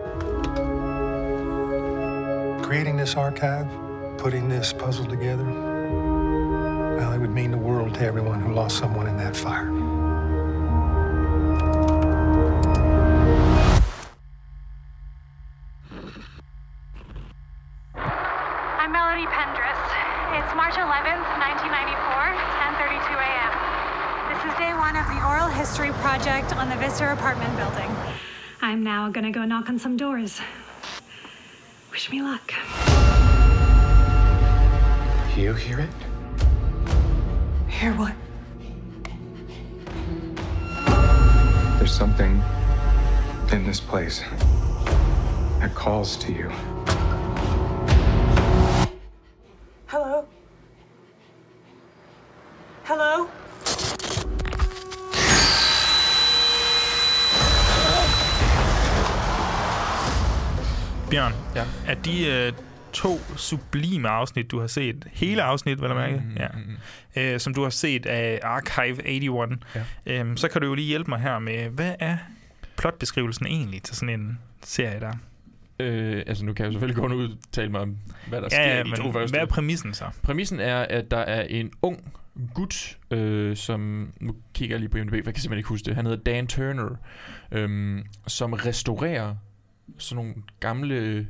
Creating 2.61 2.97
this 2.97 3.15
archive, 3.15 3.69
putting 4.17 4.49
this 4.49 4.73
puzzle 4.73 5.05
together, 5.05 5.45
well, 5.45 7.13
it 7.13 7.19
would 7.19 7.33
mean 7.33 7.51
the 7.51 7.57
world 7.57 7.93
to 7.93 8.01
everyone 8.01 8.41
who 8.41 8.53
lost 8.53 8.79
someone 8.79 9.07
in 9.07 9.15
that 9.15 9.33
fire. 9.33 9.78
Project 26.89 27.01
on 27.01 27.07
the 27.07 27.13
Vista 27.13 27.13
apartment 27.13 27.55
building. 27.57 27.95
I'm 28.61 28.83
now 28.83 29.09
gonna 29.09 29.31
go 29.31 29.45
knock 29.45 29.69
on 29.69 29.79
some 29.79 29.97
doors. 29.97 30.39
Wish 31.91 32.11
me 32.11 32.21
luck. 32.21 32.53
You 35.35 35.53
hear 35.53 35.79
it? 35.79 35.89
Hear 37.69 37.93
what? 37.93 38.13
There's 41.77 41.93
something 41.93 42.41
in 43.51 43.65
this 43.65 43.79
place 43.79 44.21
that 45.59 45.73
calls 45.75 46.17
to 46.17 46.33
you. 46.33 46.51
Hello? 49.87 50.25
Hello? 52.83 53.29
Bjørn, 61.11 61.33
Ja. 61.55 61.65
er 61.87 61.93
de 61.95 62.27
øh, 62.27 62.53
to 62.93 63.19
sublime 63.37 64.09
afsnit, 64.09 64.51
du 64.51 64.59
har 64.59 64.67
set, 64.67 65.07
hele 65.13 65.43
afsnit, 65.43 65.81
vil 65.81 65.87
jeg 65.87 65.95
mærke, 65.95 66.23
Mm, 66.25 66.37
ja, 67.15 67.33
øh, 67.33 67.39
som 67.39 67.53
du 67.53 67.63
har 67.63 67.69
set 67.69 68.05
af 68.05 68.39
Archive 68.43 69.07
81, 69.07 69.59
Ja. 69.75 69.83
øhm, 70.05 70.37
så 70.37 70.47
kan 70.47 70.61
du 70.61 70.67
jo 70.67 70.73
lige 70.73 70.87
hjælpe 70.87 71.09
mig 71.11 71.19
her 71.19 71.39
med, 71.39 71.69
hvad 71.69 71.95
er 71.99 72.17
plotbeskrivelsen 72.77 73.45
egentlig 73.45 73.83
til 73.83 73.95
sådan 73.95 74.19
en 74.19 74.39
serie 74.63 74.99
der? 74.99 75.13
Øh, 75.79 76.23
altså, 76.27 76.45
nu 76.45 76.53
kan 76.53 76.65
jeg 76.65 76.73
selvfølgelig 76.73 77.01
kun 77.01 77.13
udtale 77.13 77.71
mig 77.71 77.81
om, 77.81 77.97
hvad 78.27 78.41
der 78.41 78.49
sker 78.49 78.61
Ja, 78.61 78.75
ja, 78.77 78.83
i 78.83 78.89
de 78.89 78.95
to 78.95 79.03
men 79.03 79.13
første. 79.13 79.33
hvad 79.33 79.41
er 79.41 79.45
præmissen 79.45 79.93
så? 79.93 80.05
Præmissen 80.23 80.59
er, 80.59 80.77
at 80.79 81.11
der 81.11 81.17
er 81.17 81.41
en 81.41 81.71
ung 81.81 82.13
gut, 82.53 82.97
øh, 83.11 83.57
som... 83.57 84.11
Nu 84.19 84.35
kigger 84.53 84.75
jeg 84.75 84.79
lige 84.79 84.89
på 84.89 84.97
IMDb, 84.97 85.09
for 85.11 85.15
jeg 85.15 85.23
kan 85.23 85.33
simpelthen 85.35 85.57
ikke 85.57 85.69
huske 85.69 85.85
det. 85.85 85.95
Han 85.95 86.05
hedder 86.05 86.23
Dan 86.23 86.47
Turner, 86.47 86.95
øh, 87.51 87.99
som 88.27 88.53
restaurerer 88.53 89.35
sådan 89.97 90.23
nogle 90.25 90.33
gamle... 90.59 91.27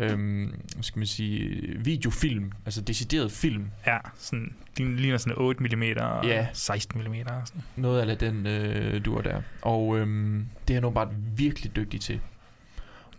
Øhm, 0.00 0.44
hvad 0.74 0.82
skal 0.82 0.98
man 0.98 1.06
sige, 1.06 1.62
videofilm, 1.78 2.52
altså 2.66 2.80
decideret 2.80 3.32
film, 3.32 3.64
Ja, 3.86 3.98
sådan, 4.18 4.54
de 4.78 4.96
ligner 4.96 5.18
sådan 5.18 5.38
8 5.38 5.62
mm 5.62 5.82
og 6.00 6.24
Ja. 6.24 6.46
16 6.52 7.00
mm. 7.00 7.10
Og 7.26 7.46
sådan. 7.46 7.62
noget 7.76 8.10
af 8.10 8.18
den 8.18 8.46
øh, 8.46 9.04
duer 9.04 9.22
der. 9.22 9.40
Og 9.62 9.98
øhm, 9.98 10.46
det 10.68 10.74
er 10.74 10.76
han 10.76 10.84
åbenbart 10.84 11.08
virkelig 11.36 11.76
dygtig 11.76 12.00
til. 12.00 12.20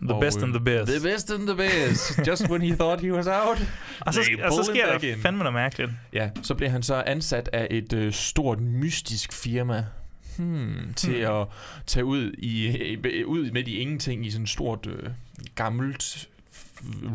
The 0.02 0.14
Og, 0.14 0.20
best 0.20 0.42
and 0.42 0.52
the 0.52 0.64
best. 0.64 0.92
The 0.92 1.10
best 1.12 1.30
and 1.30 1.46
the 1.46 1.56
best. 1.56 2.26
Just 2.28 2.50
when 2.50 2.62
he 2.62 2.74
thought 2.76 3.00
he 3.00 3.12
was 3.12 3.26
out. 3.26 3.58
og 4.06 4.14
så, 4.14 4.20
og 4.44 4.52
så 4.52 4.70
sker 4.72 4.98
der 4.98 5.16
fandme 5.22 5.38
noget 5.38 5.54
mærkeligt. 5.54 5.90
Ja, 6.12 6.30
så 6.42 6.54
bliver 6.54 6.70
han 6.70 6.82
så 6.82 7.02
ansat 7.06 7.48
af 7.52 7.66
et 7.70 7.92
øh, 7.92 8.12
stort 8.12 8.60
mystisk 8.60 9.32
firma 9.32 9.84
hmm, 10.38 10.94
til 10.96 11.14
Hmm. 11.26 11.40
at 11.40 11.46
tage 11.86 12.04
ud 12.04 12.32
i 12.38 12.96
ud 13.26 13.50
midt 13.50 13.68
i 13.68 13.76
ingenting 13.76 14.26
i 14.26 14.30
sådan 14.30 14.42
et 14.42 14.48
stort 14.48 14.86
øh, 14.86 15.10
gammelt 15.54 16.28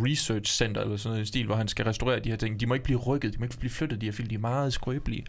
research 0.05 0.53
center 0.53 0.81
eller 0.81 0.97
sådan 0.97 1.09
noget 1.09 1.19
i 1.19 1.21
en 1.21 1.25
stil, 1.25 1.45
hvor 1.45 1.55
han 1.55 1.67
skal 1.67 1.85
restaurere 1.85 2.19
de 2.19 2.29
her 2.29 2.35
ting. 2.35 2.59
De 2.59 2.65
må 2.65 2.73
ikke 2.73 2.83
blive 2.83 2.99
rykket, 2.99 3.33
de 3.33 3.37
må 3.39 3.45
ikke 3.45 3.57
blive 3.57 3.71
flyttet, 3.71 4.01
de 4.01 4.05
her 4.05 4.13
film, 4.13 4.27
de 4.29 4.35
er 4.35 4.39
meget 4.39 4.73
skrøbelige. 4.73 5.25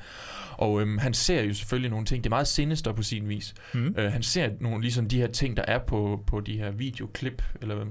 Og 0.53 0.81
øhm, 0.81 0.99
han 0.99 1.15
ser 1.15 1.43
jo 1.43 1.55
selvfølgelig 1.55 1.91
nogle 1.91 2.07
ting, 2.07 2.25
det 2.25 2.29
er 2.29 2.35
meget 2.35 2.49
sinister 2.49 2.93
på 2.93 3.03
sin 3.03 3.29
vis. 3.29 3.55
Mm. 3.75 3.95
Øh, 3.99 4.13
han 4.13 4.23
ser 4.23 4.51
nogle 4.61 4.81
ligesom 4.83 5.09
de 5.09 5.19
her 5.19 5.27
ting, 5.27 5.57
der 5.57 5.63
er 5.69 5.79
på, 5.79 6.25
på 6.27 6.41
de 6.41 6.59
her 6.59 6.71
videoklip, 6.71 7.43
eller 7.61 7.75
hvad 7.75 7.87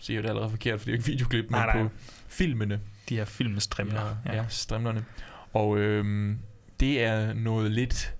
siger 0.00 0.16
jeg 0.16 0.22
det 0.22 0.28
allerede 0.28 0.50
forkert, 0.50 0.80
for 0.80 0.84
det 0.84 0.92
er 0.92 0.96
jo 0.96 0.98
ikke 0.98 1.06
videoklip, 1.10 1.44
men 1.44 1.50
Nej, 1.60 1.66
nej. 1.74 1.82
på 1.82 1.88
filmene. 2.28 2.80
De 3.08 3.16
her 3.16 3.24
filmstrimler. 3.24 4.16
Ja, 4.26 4.34
ja 4.36 4.44
strimlerne. 4.48 5.04
Og 5.52 5.78
øhm, 5.78 6.38
det 6.80 7.02
er 7.02 7.32
noget 7.34 7.70
lidt 7.70 8.14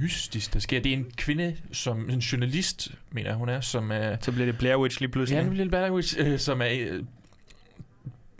mystisk, 0.00 0.54
der 0.54 0.60
sker. 0.60 0.80
Det 0.80 0.92
er 0.92 0.96
en 0.96 1.10
kvinde, 1.16 1.56
som 1.72 2.10
en 2.10 2.18
journalist, 2.18 2.94
mener 3.10 3.34
hun 3.34 3.48
er, 3.48 3.60
som 3.60 3.90
er... 3.90 4.16
Så 4.20 4.32
bliver 4.32 4.46
det 4.46 4.58
Blair 4.58 4.76
Witch 4.76 5.00
lige 5.00 5.10
pludselig. 5.10 5.40
Ja, 5.40 5.46
en 5.46 5.54
lille 5.54 5.70
Blair 5.70 5.90
Witch, 5.90 6.16
øh, 6.18 6.38
som 6.38 6.60
er 6.60 6.68
øh, 6.70 7.04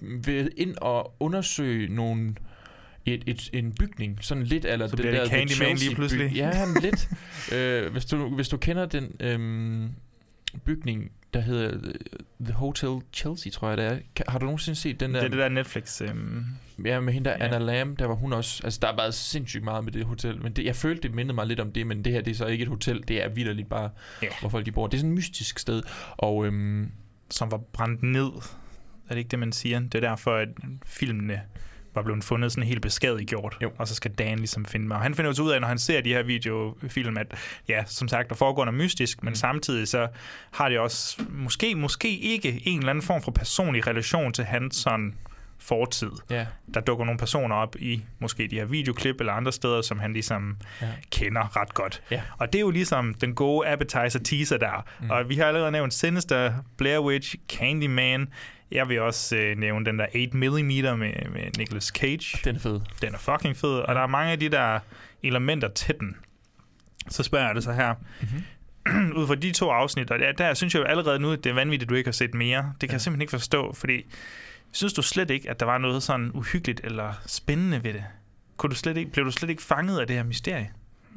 ved 0.00 0.50
ind 0.56 0.76
og 0.76 1.14
undersøge 1.20 1.94
nogle 1.94 2.34
et, 3.06 3.22
et, 3.26 3.50
en 3.52 3.72
bygning, 3.72 4.18
sådan 4.20 4.44
lidt 4.44 4.64
eller 4.64 4.88
Så 4.88 4.96
bliver 4.96 5.20
det 5.20 5.30
Candyman 5.30 5.76
lige 5.76 5.94
pludselig. 5.94 6.32
Ja, 6.32 6.66
men 6.66 6.82
lidt. 6.82 7.08
øh, 7.54 7.92
hvis, 7.92 8.04
du, 8.04 8.34
hvis 8.34 8.48
du 8.48 8.56
kender 8.56 8.86
den 8.86 9.16
øhm, 9.20 9.90
bygning, 10.64 11.10
der 11.34 11.40
hedder 11.40 11.70
øh, 11.82 11.94
The 12.44 12.52
Hotel 12.54 12.90
Chelsea, 13.12 13.52
tror 13.52 13.68
jeg 13.68 13.76
det 13.78 13.86
er. 13.86 13.98
Kan, 14.16 14.24
har 14.28 14.38
du 14.38 14.44
nogensinde 14.44 14.76
set 14.78 15.00
den 15.00 15.14
der? 15.14 15.20
Det 15.20 15.26
er 15.26 15.30
det 15.30 15.38
der 15.38 15.48
Netflix... 15.48 16.00
Øhm, 16.02 16.44
Ja, 16.84 17.00
med 17.00 17.12
hende 17.12 17.30
der, 17.30 17.36
Ja. 17.36 17.44
Anna 17.44 17.58
Lam, 17.58 17.96
der 17.96 18.06
var 18.06 18.14
hun 18.14 18.32
også... 18.32 18.60
Altså, 18.64 18.78
der 18.82 18.88
er 18.92 18.96
bare 18.96 19.12
sindssygt 19.12 19.64
meget 19.64 19.84
med 19.84 19.92
det 19.92 20.04
hotel. 20.04 20.42
Men 20.42 20.52
det, 20.52 20.64
jeg 20.64 20.76
følte, 20.76 21.02
det 21.02 21.14
mindede 21.14 21.34
mig 21.34 21.46
lidt 21.46 21.60
om 21.60 21.72
det, 21.72 21.86
men 21.86 22.04
det 22.04 22.12
her, 22.12 22.20
det 22.20 22.30
er 22.30 22.34
så 22.34 22.46
ikke 22.46 22.62
et 22.62 22.68
hotel. 22.68 23.04
Det 23.08 23.24
er 23.24 23.28
vidderligt 23.28 23.68
bare, 23.68 23.90
Ja. 24.22 24.28
hvor 24.40 24.48
folk 24.48 24.66
de 24.66 24.72
bor. 24.72 24.86
Det 24.86 24.94
er 24.94 24.98
sådan 24.98 25.10
et 25.10 25.14
mystisk 25.16 25.58
sted. 25.58 25.82
Og 26.16 26.46
øhm, 26.46 26.90
som 27.30 27.50
var 27.50 27.56
brændt 27.72 28.02
ned. 28.02 28.30
Er 29.08 29.14
det 29.14 29.18
ikke 29.18 29.28
det, 29.28 29.38
man 29.38 29.52
siger? 29.52 29.80
Det 29.80 29.94
er 29.94 30.00
derfor, 30.00 30.34
at 30.36 30.48
filmene 30.86 31.40
var 31.94 32.02
blevet 32.02 32.24
fundet 32.24 32.52
sådan 32.52 32.68
helt 32.68 32.82
beskadigjort. 32.82 33.56
Jo. 33.62 33.70
Og 33.78 33.88
så 33.88 33.94
skal 33.94 34.10
Dan 34.10 34.38
ligesom 34.38 34.64
finde 34.64 34.86
mig. 34.88 34.96
Og 34.96 35.02
han 35.02 35.14
finder 35.14 35.30
jo 35.30 35.34
så 35.34 35.42
ud 35.42 35.50
af, 35.50 35.60
når 35.60 35.68
han 35.68 35.78
ser 35.78 36.00
de 36.00 36.08
her 36.12 36.22
videofilm, 36.22 37.16
at 37.16 37.34
ja, 37.68 37.82
som 37.86 38.08
sagt, 38.08 38.28
der 38.28 38.34
foregår 38.34 38.64
noget 38.64 38.78
mystisk, 38.78 39.22
men 39.22 39.30
Mm. 39.30 39.34
samtidig 39.34 39.88
så 39.88 40.08
har 40.50 40.68
det 40.68 40.78
også 40.78 41.22
måske, 41.30 41.74
måske 41.74 42.18
ikke 42.18 42.62
en 42.64 42.78
eller 42.78 42.90
anden 42.90 43.02
form 43.04 43.22
for 43.22 43.30
personlig 43.30 43.86
relation 43.86 44.32
til 44.32 44.44
hans 44.44 44.76
sådan 44.76 45.14
fortid. 45.58 46.10
ja, 46.30 46.46
Der 46.74 46.80
dukker 46.80 47.04
nogle 47.04 47.18
personer 47.18 47.56
op 47.56 47.76
i 47.78 48.04
måske 48.18 48.46
de 48.50 48.54
her 48.56 48.64
videoklip 48.64 49.20
eller 49.20 49.32
andre 49.32 49.52
steder, 49.52 49.82
som 49.82 49.98
han 49.98 50.12
ligesom 50.12 50.56
Ja. 50.82 50.86
kender 51.12 51.56
ret 51.56 51.74
godt. 51.74 52.02
Ja. 52.10 52.22
Og 52.38 52.52
det 52.52 52.58
er 52.58 52.60
jo 52.60 52.70
ligesom 52.70 53.14
den 53.14 53.34
gode 53.34 53.68
appetizer 53.68 54.18
teaser 54.24 54.56
der. 54.56 54.84
Mm. 55.00 55.10
Og 55.10 55.28
vi 55.28 55.34
har 55.36 55.44
allerede 55.44 55.70
nævnt 55.70 55.94
Sinister, 55.94 56.52
Blair 56.76 56.98
Witch, 56.98 57.34
Candyman. 57.48 58.28
Jeg 58.70 58.88
vil 58.88 59.00
også 59.00 59.36
øh, 59.36 59.56
nævne 59.58 59.84
den 59.86 59.98
der 59.98 60.06
8mm 60.06 60.38
med, 60.96 61.30
med 61.32 61.58
Nicolas 61.58 61.84
Cage. 61.84 62.38
den 62.44 62.56
er 62.56 62.60
fed. 62.60 62.80
Den 63.02 63.14
er 63.14 63.18
fucking 63.18 63.56
fed, 63.56 63.70
og 63.70 63.94
der 63.94 64.00
er 64.00 64.06
mange 64.06 64.32
af 64.32 64.40
de 64.40 64.48
der 64.48 64.78
elementer 65.22 65.68
til 65.68 65.94
den. 66.00 66.16
Så 67.08 67.22
spørger 67.22 67.46
jeg 67.46 67.54
det 67.54 67.64
så 67.64 67.72
her. 67.72 67.94
Mm-hmm. 68.20 69.12
Ud 69.20 69.26
fra 69.26 69.34
de 69.34 69.52
to 69.52 69.70
afsnit, 69.70 70.10
og 70.10 70.18
der, 70.18 70.32
der 70.32 70.54
synes 70.54 70.74
jeg 70.74 70.80
jo 70.80 70.84
allerede 70.86 71.18
nu, 71.18 71.32
at 71.32 71.44
det 71.44 71.50
er 71.50 71.54
vanvittigt, 71.54 71.82
at 71.86 71.90
du 71.90 71.94
ikke 71.94 72.08
har 72.08 72.12
set 72.12 72.34
mere. 72.34 72.72
Det 72.80 72.80
kan 72.80 72.88
ja. 72.88 72.92
jeg 72.92 73.00
simpelthen 73.00 73.20
ikke 73.22 73.30
forstå, 73.30 73.72
fordi 73.72 74.04
synes 74.72 74.92
du 74.92 75.02
slet 75.02 75.30
ikke, 75.30 75.50
at 75.50 75.60
der 75.60 75.66
var 75.66 75.78
noget 75.78 76.02
sådan 76.02 76.30
uhyggeligt 76.34 76.80
eller 76.84 77.12
spændende 77.26 77.84
ved 77.84 77.92
det? 77.92 78.04
Kunne 78.56 78.70
du 78.70 78.76
slet 78.76 78.96
ikke, 78.96 79.10
blev 79.10 79.24
du 79.24 79.30
slet 79.30 79.50
ikke 79.50 79.62
fanget 79.62 80.00
af 80.00 80.06
det 80.06 80.16
her 80.16 80.24
mysterie? 80.24 80.70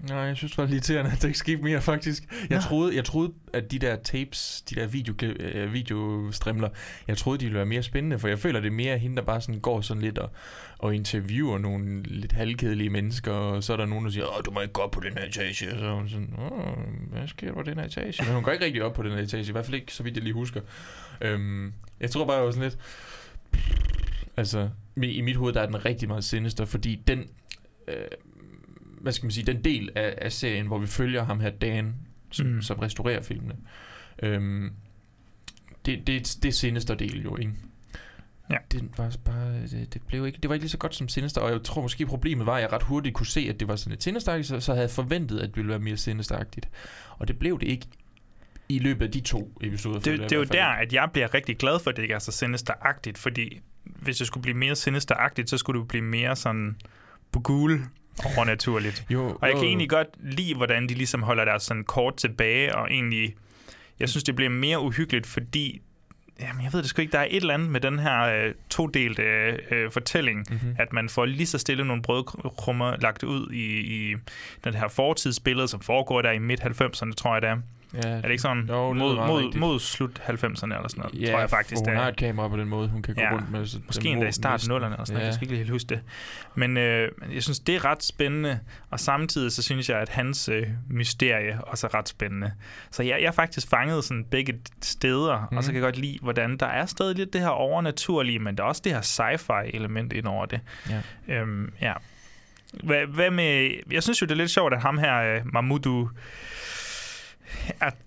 Nej, 0.09 0.17
jeg 0.17 0.37
synes 0.37 0.51
det 0.51 0.57
var 0.57 0.67
irriterende, 0.67 1.11
at 1.11 1.21
der 1.21 1.27
ikke 1.27 1.39
skete 1.39 1.61
mere, 1.61 1.81
faktisk. 1.81 2.23
Jeg 2.49 2.57
Nå. 2.57 2.61
troede, 2.61 2.95
jeg 2.95 3.05
troede, 3.05 3.33
at 3.53 3.71
de 3.71 3.79
der 3.79 3.95
tapes, 3.95 4.63
de 4.69 4.75
der 4.75 4.87
videoklip, 4.87 5.35
øh, 5.39 5.73
videostrimler, 5.73 6.69
jeg 7.07 7.17
troede, 7.17 7.39
de 7.39 7.45
ville 7.45 7.57
være 7.57 7.65
mere 7.65 7.83
spændende, 7.83 8.19
for 8.19 8.27
jeg 8.27 8.39
føler, 8.39 8.59
det 8.59 8.67
er 8.67 8.71
mere 8.71 8.97
hende, 8.97 9.15
der 9.15 9.21
bare 9.21 9.41
sådan 9.41 9.59
går 9.59 9.81
sådan 9.81 10.01
lidt 10.03 10.17
og, 10.17 10.29
og 10.79 10.95
interviewer 10.95 11.57
nogle 11.57 12.03
lidt 12.03 12.31
halvkedelige 12.31 12.89
mennesker, 12.89 13.31
og 13.31 13.63
så 13.63 13.73
er 13.73 13.77
der 13.77 13.85
nogen, 13.85 14.05
der 14.05 14.11
siger, 14.11 14.25
åh, 14.37 14.43
du 14.45 14.51
må 14.51 14.61
ikke 14.61 14.73
gå 14.73 14.81
op 14.81 14.91
på 14.91 14.99
den 14.99 15.17
her 15.17 15.25
etage, 15.25 15.73
og 15.73 15.79
så 15.79 15.85
er 15.85 15.93
hun 15.93 16.09
sådan, 16.09 16.33
åh, 16.39 17.11
hvad 17.11 17.27
sker 17.27 17.47
der 17.47 17.53
på 17.53 17.63
den 17.63 17.77
her 17.77 17.85
etage? 17.85 18.23
Men 18.23 18.33
hun 18.33 18.43
går 18.43 18.51
ikke 18.51 18.65
rigtig 18.65 18.83
op 18.83 18.93
på 18.93 19.03
den 19.03 19.11
her 19.11 19.19
etage, 19.19 19.49
i 19.49 19.51
hvert 19.51 19.65
fald 19.65 19.75
ikke, 19.75 19.93
så 19.93 20.03
vidt 20.03 20.15
jeg 20.15 20.23
lige 20.23 20.33
husker. 20.33 20.61
Øhm, 21.21 21.73
jeg 21.99 22.11
tror 22.11 22.25
bare, 22.25 22.35
jeg 22.35 22.45
var 22.45 22.51
sådan 22.51 22.63
lidt, 22.63 22.77
altså, 24.37 24.69
i 25.03 25.21
mit 25.21 25.35
hoved, 25.35 25.53
der 25.53 25.61
er 25.61 25.65
den 25.65 25.85
rigtig 25.85 26.07
meget 26.07 26.23
sinister, 26.23 26.65
fordi 26.65 27.03
den, 27.07 27.19
øh, 27.87 27.95
hvad 29.01 29.11
skal 29.11 29.25
man 29.25 29.31
sige, 29.31 29.45
den 29.45 29.63
del 29.63 29.89
af, 29.95 30.15
af 30.17 30.31
serien, 30.31 30.67
hvor 30.67 30.77
vi 30.77 30.87
følger 30.87 31.23
ham 31.23 31.39
her, 31.39 31.49
Dan, 31.49 31.95
som, 32.31 32.47
mm. 32.47 32.61
Som 32.61 32.79
restaurerer 32.79 33.21
filmene, 33.21 33.55
øhm, 34.23 34.71
det, 35.85 36.07
det, 36.07 36.37
det 36.43 36.49
er 36.49 36.53
Sinister 36.53 36.95
del 36.95 37.23
jo, 37.23 37.37
ikke? 37.37 37.53
Ja. 38.49 38.57
Det 38.71 38.97
var 38.97 39.15
bare, 39.25 39.61
det, 39.61 39.93
det, 39.93 40.01
blev 40.07 40.25
ikke, 40.25 40.39
det 40.41 40.49
var 40.49 40.53
ikke 40.53 40.63
lige 40.63 40.71
så 40.71 40.77
godt 40.77 40.95
som 40.95 41.07
Sinister, 41.07 41.41
og 41.41 41.51
jeg 41.51 41.63
tror 41.63 41.81
måske 41.81 42.05
problemet 42.05 42.45
var, 42.45 42.55
at 42.55 42.61
jeg 42.61 42.73
ret 42.73 42.83
hurtigt 42.83 43.15
kunne 43.15 43.27
se, 43.27 43.47
at 43.49 43.59
det 43.59 43.67
var 43.67 43.75
sådan 43.75 43.93
et 43.93 44.03
Sinister, 44.03 44.41
så, 44.41 44.59
så 44.59 44.71
havde 44.71 44.83
jeg 44.83 44.89
forventet, 44.89 45.39
at 45.39 45.47
det 45.47 45.55
ville 45.55 45.69
være 45.69 45.79
mere 45.79 45.97
Sinister-agtigt. 45.97 46.69
Og 47.17 47.27
det 47.27 47.39
blev 47.39 47.59
det 47.59 47.67
ikke 47.67 47.87
i 48.75 48.79
løbet 48.79 49.05
af 49.05 49.11
de 49.11 49.19
to 49.21 49.57
episoder. 49.61 49.99
Det, 49.99 50.11
jeg 50.11 50.29
det 50.29 50.31
er 50.31 50.37
jo 50.37 50.43
der, 50.43 50.65
at 50.65 50.93
jeg 50.93 51.09
bliver 51.13 51.33
rigtig 51.33 51.57
glad 51.57 51.79
for, 51.79 51.89
at 51.89 51.95
det 51.95 52.01
ikke 52.01 52.13
er 52.13 52.19
så 52.19 52.31
sinister-agtigt, 52.31 53.17
fordi 53.17 53.59
hvis 53.83 54.17
det 54.17 54.27
skulle 54.27 54.41
blive 54.41 54.57
mere 54.57 54.75
sinister-agtigt, 54.75 55.45
så 55.49 55.57
skulle 55.57 55.77
det 55.77 55.83
jo 55.83 55.87
blive 55.87 56.03
mere 56.03 56.35
sådan 56.35 56.75
på 57.31 57.39
gul 57.39 57.81
overnaturligt. 58.37 59.05
Jo, 59.09 59.23
Og 59.41 59.47
jeg 59.47 59.51
kan 59.51 59.61
jo. 59.63 59.67
egentlig 59.67 59.89
godt 59.89 60.07
lide, 60.19 60.55
hvordan 60.55 60.89
de 60.89 60.93
ligesom 60.93 61.23
holder 61.23 61.45
deres 61.45 61.63
sådan 61.63 61.83
kort 61.83 62.15
tilbage, 62.17 62.75
og 62.75 62.91
egentlig, 62.91 63.35
jeg 63.99 64.09
synes, 64.09 64.23
det 64.23 64.35
bliver 64.35 64.49
mere 64.49 64.79
uhyggeligt, 64.79 65.27
fordi, 65.27 65.81
jamen 66.39 66.63
jeg 66.63 66.73
ved 66.73 66.81
det 66.81 66.89
sgu 66.89 67.01
ikke, 67.01 67.11
der 67.11 67.19
er 67.19 67.27
et 67.29 67.35
eller 67.35 67.53
andet 67.53 67.69
med 67.69 67.81
den 67.81 67.99
her 67.99 68.21
øh, 68.23 68.53
todelte 68.69 69.23
øh, 69.71 69.91
fortælling, 69.91 70.45
Mhm. 70.49 70.75
at 70.79 70.93
man 70.93 71.09
får 71.09 71.25
lige 71.25 71.47
så 71.47 71.57
stille 71.57 71.85
nogle 71.85 72.01
brødkrummer 72.01 72.95
lagt 73.01 73.23
ud 73.23 73.51
i, 73.51 73.65
i 74.11 74.15
den 74.63 74.73
her 74.73 74.87
fortidsbillede, 74.87 75.67
som 75.67 75.79
foregår 75.81 76.21
der 76.21 76.31
i 76.31 76.39
midt-90'erne, 76.39 77.11
tror 77.13 77.33
jeg 77.35 77.41
det 77.41 77.49
er. 77.49 77.57
Ja, 77.93 77.99
Er 78.09 78.21
det 78.21 78.29
ikke 78.29 78.41
sådan? 78.41 78.65
Jo, 78.69 78.93
mod, 78.93 79.15
mod, 79.15 79.37
rigtigt. 79.39 79.55
mod 79.59 79.79
slut 79.79 80.19
90'erne 80.19 80.33
eller 80.33 80.53
sådan 80.87 80.87
noget, 80.97 81.21
Ja, 81.21 81.31
tror 81.31 81.39
jeg 81.39 81.49
faktisk, 81.49 81.79
det 81.79 81.87
hun 81.87 81.95
har 81.97 82.07
et 82.07 82.15
kamera 82.15 82.47
på 82.47 82.57
den 82.57 82.67
måde, 82.67 82.87
hun 82.87 83.01
kan 83.01 83.15
gå 83.15 83.21
Ja, 83.21 83.31
rundt 83.33 83.51
med. 83.51 83.65
Så 83.65 83.79
Måske 83.87 84.09
endda 84.09 84.27
i 84.27 84.31
starten 84.31 84.71
af 84.71 84.77
0'erne, 84.79 84.83
eller 84.85 85.03
sådan, 85.05 85.19
ja. 85.19 85.25
Jeg 85.25 85.33
skal 85.33 85.45
ikke 85.47 85.57
helt 85.57 85.69
huske 85.69 85.87
det. 85.89 86.01
Men 86.55 86.77
øh, 86.77 87.11
jeg 87.33 87.43
synes, 87.43 87.59
det 87.59 87.75
er 87.75 87.85
ret 87.85 88.03
spændende, 88.03 88.59
og 88.89 88.99
samtidig 88.99 89.51
så 89.51 89.61
synes 89.63 89.89
jeg, 89.89 89.99
at 89.99 90.09
hans 90.09 90.49
øh, 90.49 90.67
mysterie 90.89 91.59
også 91.63 91.87
er 91.87 91.93
ret 91.95 92.09
spændende. 92.09 92.51
Så 92.91 93.03
jeg, 93.03 93.17
jeg 93.21 93.27
er 93.27 93.31
faktisk 93.31 93.69
fanget 93.69 94.03
sådan 94.03 94.25
begge 94.31 94.53
steder, 94.81 95.47
mm. 95.51 95.57
og 95.57 95.63
så 95.63 95.71
Mhm. 95.71 95.73
kan 95.75 95.83
jeg 95.83 95.93
godt 95.93 95.97
lide, 95.97 96.17
hvordan 96.21 96.57
der 96.57 96.65
er 96.67 96.85
stadig 96.85 97.15
lidt 97.15 97.33
det 97.33 97.41
her 97.41 97.47
overnaturlige, 97.47 98.39
men 98.39 98.57
der 98.57 98.63
er 98.63 98.67
også 98.67 98.81
det 98.83 98.91
her 98.91 99.01
sci-fi 99.01 99.75
element 99.75 100.13
ind 100.13 100.25
over 100.25 100.45
det. 100.45 100.59
Ja. 100.89 101.01
Øhm, 101.35 101.73
ja. 101.81 101.93
Hvad, 102.83 103.05
hvad 103.07 103.31
med... 103.31 103.71
Jeg 103.91 104.03
synes 104.03 104.21
jo, 104.21 104.25
det 104.25 104.31
er 104.31 104.35
lidt 104.37 104.51
sjovt, 104.51 104.73
at 104.73 104.81
ham 104.81 104.97
her, 104.97 105.17
øh, 105.35 105.41
Mahmoudou 105.53 106.09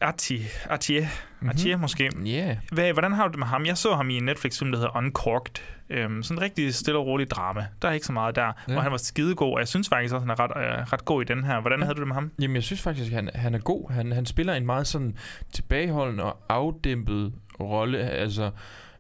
Atie, 0.01 1.09
Mhm. 1.41 1.49
Atie 1.51 1.77
måske, 1.77 2.11
Ja, 2.25 2.57
hvad, 2.73 2.93
hvordan 2.93 3.13
har 3.13 3.25
du 3.27 3.31
det 3.31 3.39
med 3.39 3.47
ham? 3.47 3.67
Jeg 3.67 3.77
så 3.79 3.95
ham 3.95 4.11
i 4.11 4.17
en 4.17 4.25
Netflix-film, 4.25 4.73
der 4.73 4.79
hedder 4.79 4.97
Uncorked. 4.97 5.63
Øhm, 5.91 6.23
sådan 6.23 6.39
en 6.39 6.43
rigtig 6.43 6.75
stille 6.75 6.99
og 6.99 7.07
rolig 7.07 7.31
drama. 7.31 7.67
Der 7.83 7.89
er 7.89 7.93
ikke 7.93 8.07
så 8.07 8.13
meget 8.13 8.37
der. 8.37 8.53
Ja. 8.69 8.77
Og 8.77 8.83
han 8.83 8.93
var 8.93 8.99
skidegod, 8.99 9.53
og 9.53 9.59
jeg 9.59 9.69
synes 9.69 9.89
faktisk 9.89 10.15
også, 10.15 10.31
at 10.31 10.39
han 10.39 10.55
er 10.55 10.57
ret, 10.73 10.79
øh, 10.81 10.93
ret 10.93 11.05
god 11.05 11.23
i 11.23 11.25
den 11.25 11.45
her. 11.45 11.61
Hvordan 11.61 11.79
Ja. 11.79 11.85
havde 11.85 11.95
du 11.95 12.01
det 12.01 12.09
med 12.09 12.15
ham? 12.15 12.31
Jamen, 12.41 12.55
jeg 12.55 12.63
synes 12.63 12.83
faktisk, 12.83 13.07
at 13.13 13.15
han, 13.17 13.31
han 13.35 13.55
er 13.55 13.59
god. 13.59 13.91
Han, 13.93 14.13
han 14.13 14.27
spiller 14.27 14.55
en 14.55 14.67
meget 14.67 14.87
sådan 14.87 15.17
tilbageholdende 15.53 16.25
og 16.25 16.41
afdæmpet 16.49 17.33
rolle. 17.61 17.99
Altså, 17.99 18.51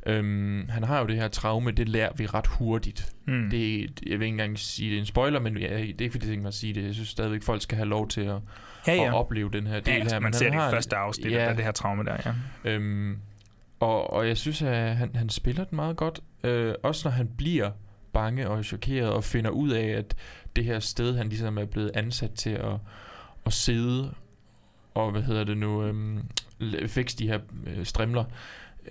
øhm, 0.07 0.69
han 0.69 0.85
har 0.85 1.01
jo 1.01 1.07
det 1.07 1.17
her 1.17 1.29
traume, 1.29 1.71
det 1.71 1.89
lærer 1.89 2.13
vi 2.17 2.27
ret 2.27 2.47
hurtigt. 2.47 3.13
Mm. 3.27 3.51
Det, 3.51 3.81
jeg 4.07 4.19
vil 4.19 4.23
ikke 4.23 4.27
engang 4.27 4.59
sige, 4.59 4.91
det 4.91 4.97
er 4.97 5.01
en 5.01 5.07
spoiler, 5.07 5.41
men 5.41 5.57
ja, 5.59 5.69
det 5.69 5.77
er 5.77 5.81
ikke, 5.83 6.11
fordi 6.11 6.25
jeg 6.27 6.31
tænker 6.31 6.43
mig 6.43 6.49
at 6.49 6.55
sige 6.55 6.75
det. 6.75 6.85
Jeg 6.85 6.95
synes 6.95 7.09
stadigvæk, 7.09 7.43
folk 7.43 7.63
skal 7.63 7.77
have 7.77 7.89
lov 7.89 8.09
til 8.09 8.21
at, 8.21 8.37
ja, 8.87 8.93
at 8.93 8.99
ja. 8.99 9.15
opleve 9.15 9.51
den 9.51 9.67
her 9.67 9.81
del 9.81 9.89
ja, 9.89 9.93
her. 9.93 10.01
altså, 10.01 10.21
man 10.21 10.33
ser 10.33 10.45
det 10.51 10.55
har 10.55 10.69
i 10.69 10.73
første 10.73 10.97
afsnit 10.97 11.33
ja, 11.33 11.39
af 11.49 11.57
det 11.57 11.65
her 11.65 11.73
traume 11.73 12.05
der, 12.05 12.17
ja. 12.65 12.71
Øhm, 12.71 13.19
og, 13.81 14.13
og 14.13 14.29
jeg 14.29 14.37
synes, 14.37 14.63
at 14.63 14.97
han, 14.97 15.11
han 15.15 15.29
spiller 15.29 15.65
den 15.65 15.77
meget 15.77 15.97
godt. 15.97 16.21
Øh, 16.45 16.75
også 16.83 17.09
når 17.09 17.13
han 17.13 17.29
bliver 17.37 17.71
bange 18.13 18.49
og 18.49 18.65
chokeret 18.65 19.11
og 19.11 19.25
finder 19.25 19.51
ud 19.51 19.71
af, 19.71 19.87
at 19.87 20.15
det 20.57 20.65
her 20.65 20.79
sted, 20.81 21.17
han 21.17 21.29
ligesom 21.29 21.59
er 21.59 21.65
blevet 21.65 21.91
ansat 21.95 22.31
til 22.33 22.51
at, 22.51 22.75
at 23.47 23.53
sidde 23.53 24.15
og, 24.95 25.11
hvad 25.11 25.23
hedder 25.23 25.45
det 25.45 25.57
nu, 25.59 25.85
øhm, 25.85 26.21
fikse 26.87 27.19
de 27.19 27.27
her 27.29 27.39
øh, 27.67 27.85
strimler, 27.85 28.25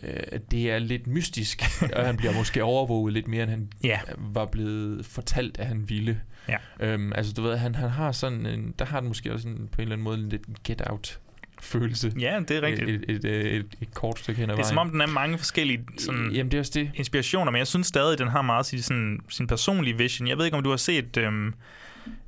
øh, 0.03 0.19
at 0.27 0.51
det 0.51 0.71
er 0.71 0.79
lidt 0.79 1.07
mystisk, 1.07 1.63
og 1.95 2.05
han 2.05 2.17
bliver 2.17 2.33
måske 2.33 2.63
overvåget 2.63 3.13
lidt 3.13 3.27
mere, 3.27 3.43
end 3.43 3.49
han 3.51 3.69
Ja. 3.83 3.99
var 4.17 4.45
blevet 4.45 5.05
fortalt, 5.05 5.59
at 5.59 5.65
han 5.65 5.89
ville. 5.89 6.21
Ja. 6.49 6.57
Øhm, 6.79 7.13
altså 7.15 7.33
du 7.33 7.41
ved, 7.41 7.57
han, 7.57 7.75
han 7.75 7.89
har 7.89 8.11
sådan 8.11 8.45
en, 8.45 8.73
der 8.79 8.85
har 8.85 8.97
han 8.97 9.07
måske 9.07 9.33
også 9.33 9.47
en, 9.47 9.69
på 9.71 9.75
en 9.77 9.81
eller 9.81 9.95
anden 9.95 10.03
måde 10.03 10.17
en 10.17 10.29
lidt 10.29 10.41
get-out 10.63 11.19
følelse. 11.61 12.13
Ja, 12.19 12.39
det 12.47 12.57
er 12.57 12.61
rigtigt. 12.61 12.89
Et, 12.89 13.05
et, 13.09 13.25
et, 13.25 13.55
et, 13.55 13.65
et 13.81 13.93
kort 13.93 14.19
stykke 14.19 14.41
hen 14.41 14.49
ad 14.49 14.55
Det 14.55 14.63
er 14.63 14.67
som 14.67 14.77
om, 14.77 14.89
den 14.89 15.01
er 15.01 15.07
mange 15.07 15.37
forskellige 15.37 15.85
sådan, 15.97 16.31
Jamen, 16.31 16.51
det 16.51 16.57
er 16.57 16.61
også 16.61 16.71
det. 16.75 16.91
inspirationer, 16.95 17.51
men 17.51 17.59
jeg 17.59 17.67
synes 17.67 17.87
stadig, 17.87 18.17
den 18.19 18.27
har 18.27 18.41
meget 18.41 18.65
sin, 18.65 18.81
sådan, 18.81 19.19
sin 19.29 19.47
personlige 19.47 19.97
vision. 19.97 20.27
Jeg 20.27 20.37
ved 20.37 20.45
ikke, 20.45 20.57
om 20.57 20.63
du 20.63 20.69
har 20.69 20.77
set 20.77 21.17
øhm, 21.17 21.53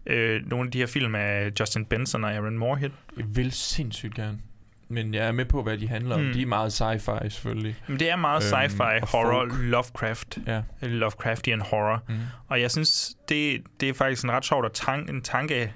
øh, 0.05 0.49
nogle 0.49 0.67
af 0.67 0.71
de 0.71 0.77
her 0.77 0.85
film 0.87 1.15
af 1.15 1.51
Justin 1.59 1.85
Benson 1.85 2.23
og 2.23 2.31
Aaron 2.31 2.57
Moorhead. 2.57 2.91
Jeg 3.17 3.25
vil 3.35 3.51
sindssygt 3.51 4.15
gerne. 4.15 4.37
Men 4.87 5.13
jeg 5.13 5.27
er 5.27 5.31
med 5.31 5.45
på, 5.45 5.63
hvad 5.63 5.77
de 5.77 5.87
handler 5.87 6.15
om. 6.15 6.21
Mm. 6.21 6.33
De 6.33 6.41
er 6.41 6.45
meget 6.45 6.81
sci-fi, 6.81 7.29
selvfølgelig. 7.29 7.75
Men 7.87 7.99
det 7.99 8.09
er 8.09 8.15
meget 8.15 8.43
Øhm, 8.53 8.53
sci-fi, 8.71 8.99
horror, 9.11 9.31
folk. 9.31 9.53
Lovecraft. 9.59 10.37
Ja. 10.47 10.61
Lovecraftian 10.81 11.61
horror. 11.61 12.03
Mm. 12.09 12.15
Og 12.47 12.61
jeg 12.61 12.71
synes, 12.71 13.15
det, 13.29 13.61
det 13.79 13.89
er 13.89 13.93
faktisk 13.93 14.23
en 14.23 14.31
ret 14.31 14.45
sjovt 14.45 14.65
at 14.65 14.71
tank, 14.73 15.09
en 15.09 15.21
tanke 15.21 15.73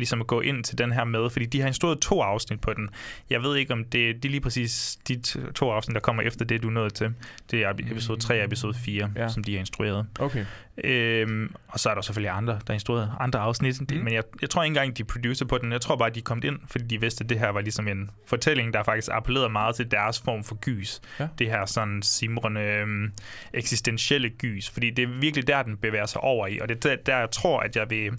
ligesom 0.00 0.20
at 0.20 0.26
gå 0.26 0.40
ind 0.40 0.64
til 0.64 0.78
den 0.78 0.92
her 0.92 1.04
med, 1.04 1.30
fordi 1.30 1.46
de 1.46 1.60
har 1.60 1.66
instrueret 1.68 1.98
to 2.00 2.20
afsnit 2.20 2.60
på 2.60 2.72
den. 2.74 2.88
Jeg 3.30 3.42
ved 3.42 3.56
ikke, 3.56 3.72
om 3.72 3.84
det, 3.84 3.92
det 4.22 4.24
er 4.24 4.30
lige 4.30 4.40
præcis 4.40 4.98
de 5.08 5.16
to 5.54 5.70
afsnit, 5.70 5.94
der 5.94 6.00
kommer 6.00 6.22
efter 6.22 6.44
det, 6.44 6.62
du 6.62 6.70
nået 6.70 6.94
til. 6.94 7.14
Det 7.50 7.62
er 7.62 7.70
episode 7.70 8.20
3 8.20 8.38
og 8.40 8.44
episode 8.44 8.74
4, 8.74 9.10
Ja. 9.16 9.28
som 9.28 9.44
de 9.44 9.52
har 9.52 9.60
instrueret. 9.60 10.06
Okay. 10.18 10.44
Øhm, 10.84 11.54
og 11.68 11.80
så 11.80 11.90
er 11.90 11.94
der 11.94 12.02
selvfølgelig 12.02 12.30
andre, 12.30 12.52
der 12.52 12.60
har 12.66 12.74
instrueret 12.74 13.12
andre 13.20 13.38
afsnit. 13.38 13.80
Mm. 13.80 13.96
Men 14.04 14.14
jeg, 14.14 14.22
jeg 14.40 14.50
tror 14.50 14.62
ikke 14.62 14.70
engang, 14.70 14.96
de 14.96 15.02
er 15.02 15.06
producer 15.06 15.44
på 15.46 15.58
den. 15.58 15.72
Jeg 15.72 15.80
tror 15.80 15.96
bare, 15.96 16.10
de 16.10 16.20
kom 16.20 16.40
ind, 16.44 16.58
fordi 16.66 16.84
de 16.84 17.00
vidste, 17.00 17.24
at 17.24 17.28
det 17.30 17.38
her 17.38 17.48
var 17.48 17.60
ligesom 17.60 17.88
en 17.88 18.10
fortælling, 18.26 18.74
der 18.74 18.82
faktisk 18.82 19.08
appellerede 19.12 19.48
meget 19.50 19.74
til 19.76 19.90
deres 19.90 20.20
form 20.20 20.44
for 20.44 20.54
gys. 20.60 21.00
Ja. 21.20 21.28
Det 21.38 21.46
her 21.50 21.66
sådan 21.66 22.02
simrende 22.02 22.60
øhm, 22.60 23.12
eksistentielle 23.52 24.30
gys. 24.30 24.70
Fordi 24.70 24.90
det 24.90 25.02
er 25.02 25.08
virkelig 25.20 25.46
der, 25.46 25.62
den 25.62 25.76
bevæger 25.76 26.06
sig 26.06 26.20
over 26.20 26.46
i. 26.46 26.58
Og 26.58 26.68
det 26.68 26.74
er 26.84 26.88
der, 26.88 26.96
der 26.96 27.18
jeg 27.18 27.30
tror, 27.30 27.60
at 27.60 27.76
jeg 27.76 27.90
vil... 27.90 28.12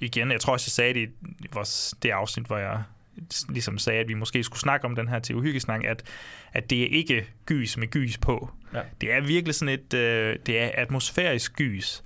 Igen, 0.00 0.30
jeg 0.32 0.40
tror 0.40 0.52
også, 0.52 0.64
jeg 0.66 0.72
sagde 0.72 0.94
det 0.94 1.10
i 1.40 1.46
vores, 1.52 1.94
det 2.02 2.10
afsnit, 2.10 2.46
hvor 2.46 2.58
jeg 2.58 2.82
ligesom 3.48 3.78
sagde, 3.78 4.00
at 4.00 4.08
vi 4.08 4.14
måske 4.14 4.42
skulle 4.44 4.60
snakke 4.60 4.86
om 4.86 4.96
den 4.96 5.08
her 5.08 5.18
til 5.18 5.36
uhyggesnak, 5.36 5.84
at, 5.84 6.02
at 6.52 6.70
det 6.70 6.82
er 6.82 6.86
ikke 6.86 7.26
gys 7.46 7.76
med 7.76 7.88
gys 7.88 8.18
på. 8.18 8.50
Ja. 8.74 8.80
Det 9.00 9.12
er 9.12 9.20
virkelig 9.20 9.54
sådan 9.54 9.74
et, 9.74 9.94
øh, 9.94 10.36
det 10.46 10.60
er 10.60 10.70
atmosfærisk 10.74 11.56
gys. 11.56 12.02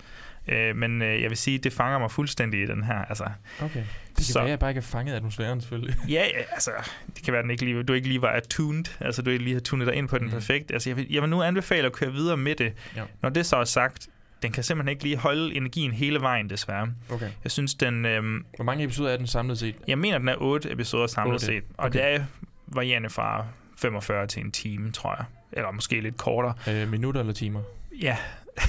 Øh, 0.49 0.77
men 0.77 1.03
øh, 1.03 1.23
jeg 1.23 1.31
vil 1.31 1.37
sige, 1.39 1.59
det 1.59 1.73
fanger 1.73 1.99
mig 1.99 2.11
fuldstændig 2.11 2.63
i 2.63 2.67
den 2.67 2.85
her. 2.85 2.95
Altså, 3.05 3.25
Okay. 3.61 3.83
Det 4.09 4.17
kan 4.17 4.25
Så- 4.25 4.39
være, 4.39 4.45
at 4.45 4.51
jeg 4.51 4.59
bare 4.59 4.71
ikke 4.71 4.81
har 4.81 4.87
fanget 4.89 5.15
atmosfæren, 5.15 5.61
selvfølgelig. 5.61 5.97
ja, 6.09 6.25
ja, 6.35 6.43
altså, 6.53 6.71
det 7.17 7.25
kan 7.25 7.33
være, 7.33 7.39
at 7.39 7.43
den 7.43 7.51
ikke 7.51 7.65
lige, 7.65 7.83
du 7.83 7.93
ikke 7.93 8.09
lige 8.09 8.23
var 8.23 8.29
attuned, 8.31 8.85
altså 9.01 9.23
du 9.23 9.31
ikke 9.31 9.45
lige 9.45 9.55
har 9.55 9.61
tunet 9.61 9.87
dig 9.87 9.95
ind 9.97 10.09
på 10.09 10.19
den 10.19 10.27
mm. 10.27 10.33
perfekt. 10.33 10.71
Altså, 10.71 10.91
jeg 10.91 10.97
vil, 10.97 11.07
jeg 11.11 11.23
vil 11.23 11.31
nu 11.31 11.43
anbefale 11.43 11.87
at 11.87 11.93
køre 11.93 12.13
videre 12.13 12.37
med 12.37 12.55
det. 12.55 12.73
Ja. 12.97 13.03
Når 13.23 13.29
det 13.29 13.47
så 13.47 13.57
er 13.57 13.65
sagt, 13.65 14.09
den 14.45 14.53
kan 14.53 14.63
simpelthen 14.65 14.91
ikke 14.91 15.03
lige 15.03 15.17
holde 15.17 15.55
energien 15.55 15.93
hele 15.93 16.21
vejen, 16.21 16.51
desværre. 16.51 16.89
Okay. 17.11 17.31
Jeg 17.45 17.51
synes, 17.53 17.75
den... 17.75 18.05
Øhm, 18.05 18.45
Hvor 18.57 18.65
mange 18.65 18.85
episoder 18.85 19.11
er 19.13 19.17
den 19.17 19.27
samlet 19.27 19.59
set? 19.59 19.75
jeg 19.89 19.99
mener, 19.99 20.19
den 20.19 20.29
er 20.29 20.37
otte 20.39 20.71
episoder 20.73 21.07
samlet 21.07 21.35
Otte. 21.35 21.47
set. 21.47 21.65
Og 21.77 21.85
Okay. 21.87 21.99
det 21.99 22.15
er 22.21 22.25
varierende 22.67 23.11
fra 23.11 23.47
45 23.79 24.27
til 24.27 24.43
en 24.45 24.53
time, 24.53 24.93
tror 24.93 25.15
jeg. 25.19 25.25
Eller 25.53 25.71
måske 25.71 26.01
lidt 26.01 26.17
kortere. 26.17 26.55
Øh, 26.69 26.89
minutter 26.91 27.21
eller 27.21 27.33
timer? 27.35 27.61
Ja. 28.03 28.17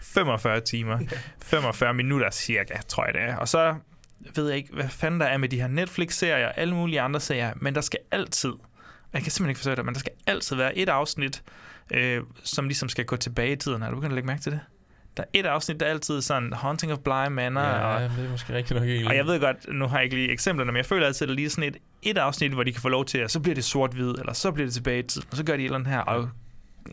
45 0.00 0.60
timer. 0.60 0.98
45 1.42 1.94
minutter 1.94 2.30
cirka, 2.30 2.74
tror 2.88 3.04
jeg 3.04 3.14
det 3.14 3.22
er. 3.22 3.36
Og 3.36 3.48
så 3.48 3.74
ved 4.34 4.48
jeg 4.48 4.56
ikke, 4.56 4.72
hvad 4.72 4.88
fanden 4.88 5.20
der 5.20 5.26
er 5.26 5.36
med 5.36 5.48
de 5.48 5.60
her 5.60 5.68
Netflix-serier 5.68 6.46
og 6.46 6.52
alle 6.58 6.74
mulige 6.74 7.00
andre 7.00 7.20
serier, 7.20 7.52
men 7.56 7.74
der 7.74 7.80
skal 7.80 7.98
altid, 8.10 8.50
og 8.50 8.60
jeg 9.12 9.22
kan 9.22 9.30
simpelthen 9.32 9.48
ikke 9.50 9.58
forstå 9.58 9.74
det, 9.74 9.84
men 9.84 9.94
der 9.94 10.00
skal 10.00 10.12
altid 10.26 10.56
være 10.56 10.76
et 10.78 10.88
afsnit, 10.88 11.42
øh, 11.90 12.22
som 12.44 12.64
ligesom 12.64 12.88
skal 12.88 13.04
gå 13.04 13.16
tilbage 13.16 13.52
i 13.52 13.56
tiden. 13.56 13.82
Har 13.82 13.90
du 13.90 13.96
begyndt 13.96 14.12
at 14.12 14.14
lægge 14.14 14.26
mærke 14.26 14.42
til 14.42 14.52
det? 14.52 14.60
Der 15.16 15.22
er 15.22 15.26
et 15.32 15.46
afsnit, 15.46 15.80
der 15.80 15.86
er 15.86 15.90
altid 15.90 16.20
sådan 16.20 16.52
Haunting 16.52 16.92
of 16.92 16.98
Bly 16.98 17.28
Manor, 17.30 17.60
og 17.60 18.00
Ja, 18.00 18.08
det 18.08 18.26
er 18.26 18.30
måske 18.30 18.54
rigtigt 18.54 18.80
nok 18.80 18.88
egentlig. 18.88 19.08
og 19.08 19.16
jeg 19.16 19.26
ved 19.26 19.40
godt, 19.40 19.56
nu 19.68 19.86
har 19.86 19.96
jeg 19.96 20.04
ikke 20.04 20.16
lige 20.16 20.30
eksemplerne, 20.32 20.72
men 20.72 20.76
jeg 20.76 20.86
føler 20.86 21.06
altid, 21.06 21.24
at 21.24 21.28
der 21.28 21.32
er 21.34 21.36
lige 21.36 21.50
sådan 21.50 21.64
et, 21.68 21.76
et 22.02 22.18
afsnit, 22.18 22.52
hvor 22.52 22.62
de 22.62 22.72
kan 22.72 22.82
få 22.82 22.88
lov 22.88 23.04
til, 23.04 23.18
at 23.18 23.30
så 23.30 23.40
bliver 23.40 23.54
det 23.54 23.64
sort-hvid, 23.64 24.10
eller 24.10 24.32
så 24.32 24.50
bliver 24.52 24.66
det 24.66 24.74
tilbage 24.74 24.98
i 24.98 25.02
tiden, 25.02 25.28
og 25.30 25.36
så 25.36 25.44
gør 25.44 25.56
de 25.56 25.62
et 25.62 25.64
eller 25.64 25.78
andet 25.78 25.92
her, 25.92 25.98
og 26.00 26.28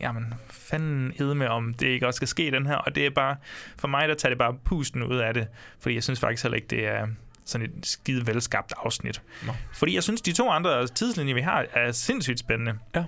jamen, 0.00 0.34
fanden 0.50 1.12
ede 1.20 1.34
med, 1.34 1.46
om 1.46 1.74
det 1.74 1.86
ikke 1.86 2.06
også 2.06 2.16
skal 2.16 2.28
ske 2.28 2.50
den 2.50 2.66
her, 2.66 2.74
og 2.76 2.94
det 2.94 3.06
er 3.06 3.10
bare, 3.10 3.36
for 3.78 3.88
mig, 3.88 4.08
der 4.08 4.14
tager 4.14 4.30
det 4.30 4.38
bare 4.38 4.54
pusten 4.64 5.02
ud 5.02 5.16
af 5.16 5.34
det, 5.34 5.46
fordi 5.80 5.94
jeg 5.94 6.02
synes 6.02 6.20
faktisk 6.20 6.42
heller 6.42 6.56
ikke, 6.56 6.68
det 6.68 6.86
er 6.86 7.06
sådan 7.44 7.66
et 7.66 7.86
skide 7.86 8.26
velskabt 8.26 8.72
afsnit. 8.84 9.22
Nå. 9.46 9.52
Fordi 9.72 9.94
jeg 9.94 10.02
synes, 10.02 10.20
de 10.20 10.32
to 10.32 10.50
andre 10.50 10.86
tidslinjer, 10.86 11.34
vi 11.34 11.40
har, 11.40 11.66
er 11.72 11.92
sindssygt 11.92 12.38
spændende. 12.38 12.74
Ja. 12.94 13.04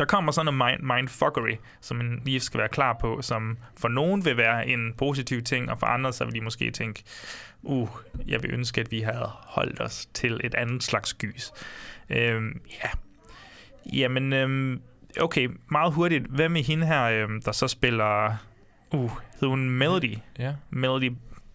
Der 0.00 0.06
kommer 0.06 0.32
sådan 0.32 0.54
noget 0.54 0.78
mind, 0.80 0.92
mindfuckery, 0.94 1.56
som 1.80 1.96
man 1.96 2.20
lige 2.24 2.40
skal 2.40 2.58
være 2.58 2.68
klar 2.68 2.96
på, 3.00 3.22
som 3.22 3.58
for 3.76 3.88
nogen 3.88 4.24
vil 4.24 4.36
være 4.36 4.68
en 4.68 4.94
positiv 4.98 5.42
ting, 5.42 5.70
og 5.70 5.78
for 5.78 5.86
andre 5.86 6.12
så 6.12 6.24
vil 6.24 6.34
de 6.34 6.40
måske 6.40 6.70
tænke, 6.70 7.02
uh, 7.62 7.88
jeg 8.26 8.42
vil 8.42 8.54
ønske, 8.54 8.80
at 8.80 8.90
vi 8.90 9.00
havde 9.00 9.30
holdt 9.46 9.80
os 9.80 10.06
til 10.14 10.40
et 10.44 10.54
andet 10.54 10.82
slags 10.82 11.14
gys. 11.14 11.52
Øhm, 12.10 12.60
ja. 12.84 12.88
Jamen, 13.92 14.32
øhm, 14.32 14.82
okay, 15.20 15.48
meget 15.70 15.92
hurtigt. 15.92 16.26
Hvad 16.26 16.48
med 16.48 16.62
hende 16.62 16.86
her, 16.86 17.04
øhm, 17.04 17.42
der 17.42 17.52
så 17.52 17.68
spiller... 17.68 18.36
Uh, 18.92 19.10
hedder 19.32 19.48
hun 19.48 19.70
Melody? 19.70 20.18
Ja. 20.38 20.54
Melody 20.70 21.12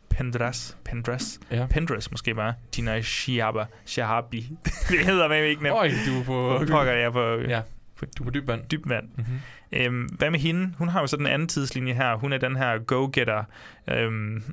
Pendras. 0.09 0.77
Pendras? 0.83 1.39
Ja. 1.51 1.67
Pendras 1.69 2.11
måske 2.11 2.35
bare. 2.35 2.53
Tina 2.71 3.01
Shiaba. 3.01 3.65
Shahabi. 3.85 4.39
det 4.89 5.05
hedder 5.05 5.27
mig 5.27 5.49
ikke 5.49 5.63
nemt. 5.63 5.75
Øj, 5.75 5.91
du 6.07 6.19
er 6.19 6.23
på... 6.23 6.65
Pokker 6.71 6.93
jeg 6.93 7.11
på, 7.11 7.35
Ja, 7.39 7.61
du 8.17 8.23
på 8.23 8.29
dyb 8.29 8.47
vand. 8.47 8.61
dyb 8.71 8.89
vand. 8.89 9.07
Mm-hmm. 9.17 9.39
Øhm, 9.71 10.03
hvad 10.05 10.29
med 10.31 10.39
hende? 10.39 10.73
Hun 10.77 10.87
har 10.87 11.01
jo 11.01 11.07
så 11.07 11.17
den 11.17 11.27
anden 11.27 11.47
tidslinje 11.47 11.93
her. 11.93 12.15
Hun 12.15 12.33
er 12.33 12.37
den 12.37 12.55
her 12.55 12.77
go-getter 12.77 13.43
øhm, 13.87 14.43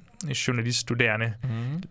journaliststuderende, 0.49 1.35
Mm-hmm. 1.43 1.83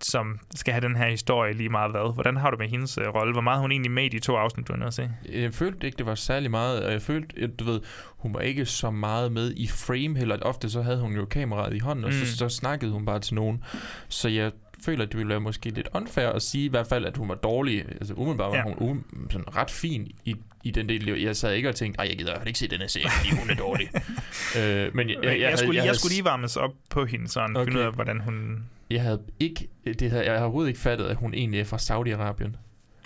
som 0.00 0.38
skal 0.54 0.72
have 0.74 0.80
den 0.88 0.96
her 0.96 1.10
historie 1.10 1.52
lige 1.54 1.68
meget 1.68 1.90
hvad. 1.90 2.14
Hvordan 2.14 2.36
har 2.36 2.50
du 2.50 2.56
med 2.56 2.68
hendes 2.68 2.98
øh, 2.98 3.04
rolle? 3.08 3.32
Hvor 3.32 3.40
meget 3.42 3.60
hun 3.60 3.72
egentlig 3.72 3.90
med 3.92 4.04
i 4.04 4.08
de 4.08 4.18
to 4.18 4.36
afsnit, 4.36 4.68
du 4.68 4.72
er 4.72 4.86
at 4.86 4.94
se? 4.94 5.10
Jeg 5.32 5.54
følte 5.54 5.86
ikke, 5.86 5.96
det 5.98 6.06
var 6.06 6.14
særlig 6.14 6.50
meget, 6.50 6.84
og 6.84 6.92
jeg 6.92 7.02
følte, 7.02 7.40
at, 7.42 7.50
du 7.58 7.64
ved, 7.64 7.80
hun 8.18 8.34
var 8.34 8.40
ikke 8.40 8.66
så 8.66 8.90
meget 8.90 9.32
med 9.32 9.52
i 9.56 9.68
frame 9.68 10.18
heller. 10.18 10.36
Ofte 10.42 10.70
så 10.70 10.82
havde 10.82 11.00
hun 11.00 11.12
jo 11.16 11.24
kameraet 11.24 11.74
i 11.74 11.78
hånden, 11.78 12.04
og 12.04 12.10
Mm. 12.10 12.16
så, 12.26 12.36
så 12.36 12.48
snakkede 12.48 12.92
hun 12.92 13.04
bare 13.06 13.20
til 13.20 13.34
nogen. 13.34 13.64
Så 14.08 14.28
jeg 14.28 14.52
føler, 14.84 15.02
at 15.04 15.08
det 15.12 15.18
ville 15.18 15.28
være 15.28 15.40
måske 15.40 15.70
lidt 15.70 15.88
unfair 15.94 16.28
at 16.28 16.42
sige 16.42 16.64
i 16.64 16.68
hvert 16.68 16.86
fald, 16.86 17.04
at 17.06 17.16
hun 17.16 17.28
var 17.28 17.34
dårlig. 17.34 17.84
Altså 17.88 18.14
umiddelbart 18.14 18.50
var 18.50 18.56
Ja. 18.56 18.62
hun 18.62 18.74
um, 18.78 19.30
sådan 19.30 19.56
ret 19.56 19.70
fin 19.70 20.10
i, 20.24 20.36
i 20.62 20.70
den 20.70 20.88
del. 20.88 21.20
Jeg 21.20 21.36
sad 21.36 21.52
ikke 21.54 21.68
og 21.68 21.74
tænkte, 21.74 21.98
ej, 22.00 22.06
jeg 22.08 22.18
gider 22.18 22.44
ikke 22.44 22.58
se 22.58 22.68
den 22.68 22.80
her 22.80 22.86
serie, 22.86 23.10
fordi 23.10 23.30
hun 23.40 23.50
er 23.50 23.54
dårlig. 23.54 23.88
øh, 24.58 24.94
men 24.94 25.08
jeg, 25.10 25.16
Jeg, 25.22 25.30
jeg, 25.32 25.40
jeg, 25.40 25.58
skulle, 25.58 25.70
lige, 25.72 25.76
jeg, 25.76 25.82
havde- 25.84 25.98
skulle 25.98 26.12
lige 26.14 26.24
varmes 26.24 26.56
op 26.56 26.70
på 26.90 27.04
hende, 27.04 27.28
sådan 27.28 27.56
okay. 27.56 27.64
finde 27.66 27.80
ud 27.80 27.84
af, 27.84 27.92
hvordan 27.92 28.20
hun... 28.20 28.64
Jeg 28.90 29.02
havde 29.02 29.22
ikke, 29.40 29.68
det 29.84 30.10
havde, 30.10 30.24
jeg 30.24 30.32
havde 30.32 30.42
overhovedet 30.44 30.68
ikke 30.68 30.80
fattet, 30.80 31.04
at 31.06 31.16
hun 31.16 31.34
egentlig 31.34 31.60
er 31.60 31.64
fra 31.64 31.76
Saudi-Arabien. 31.76 32.56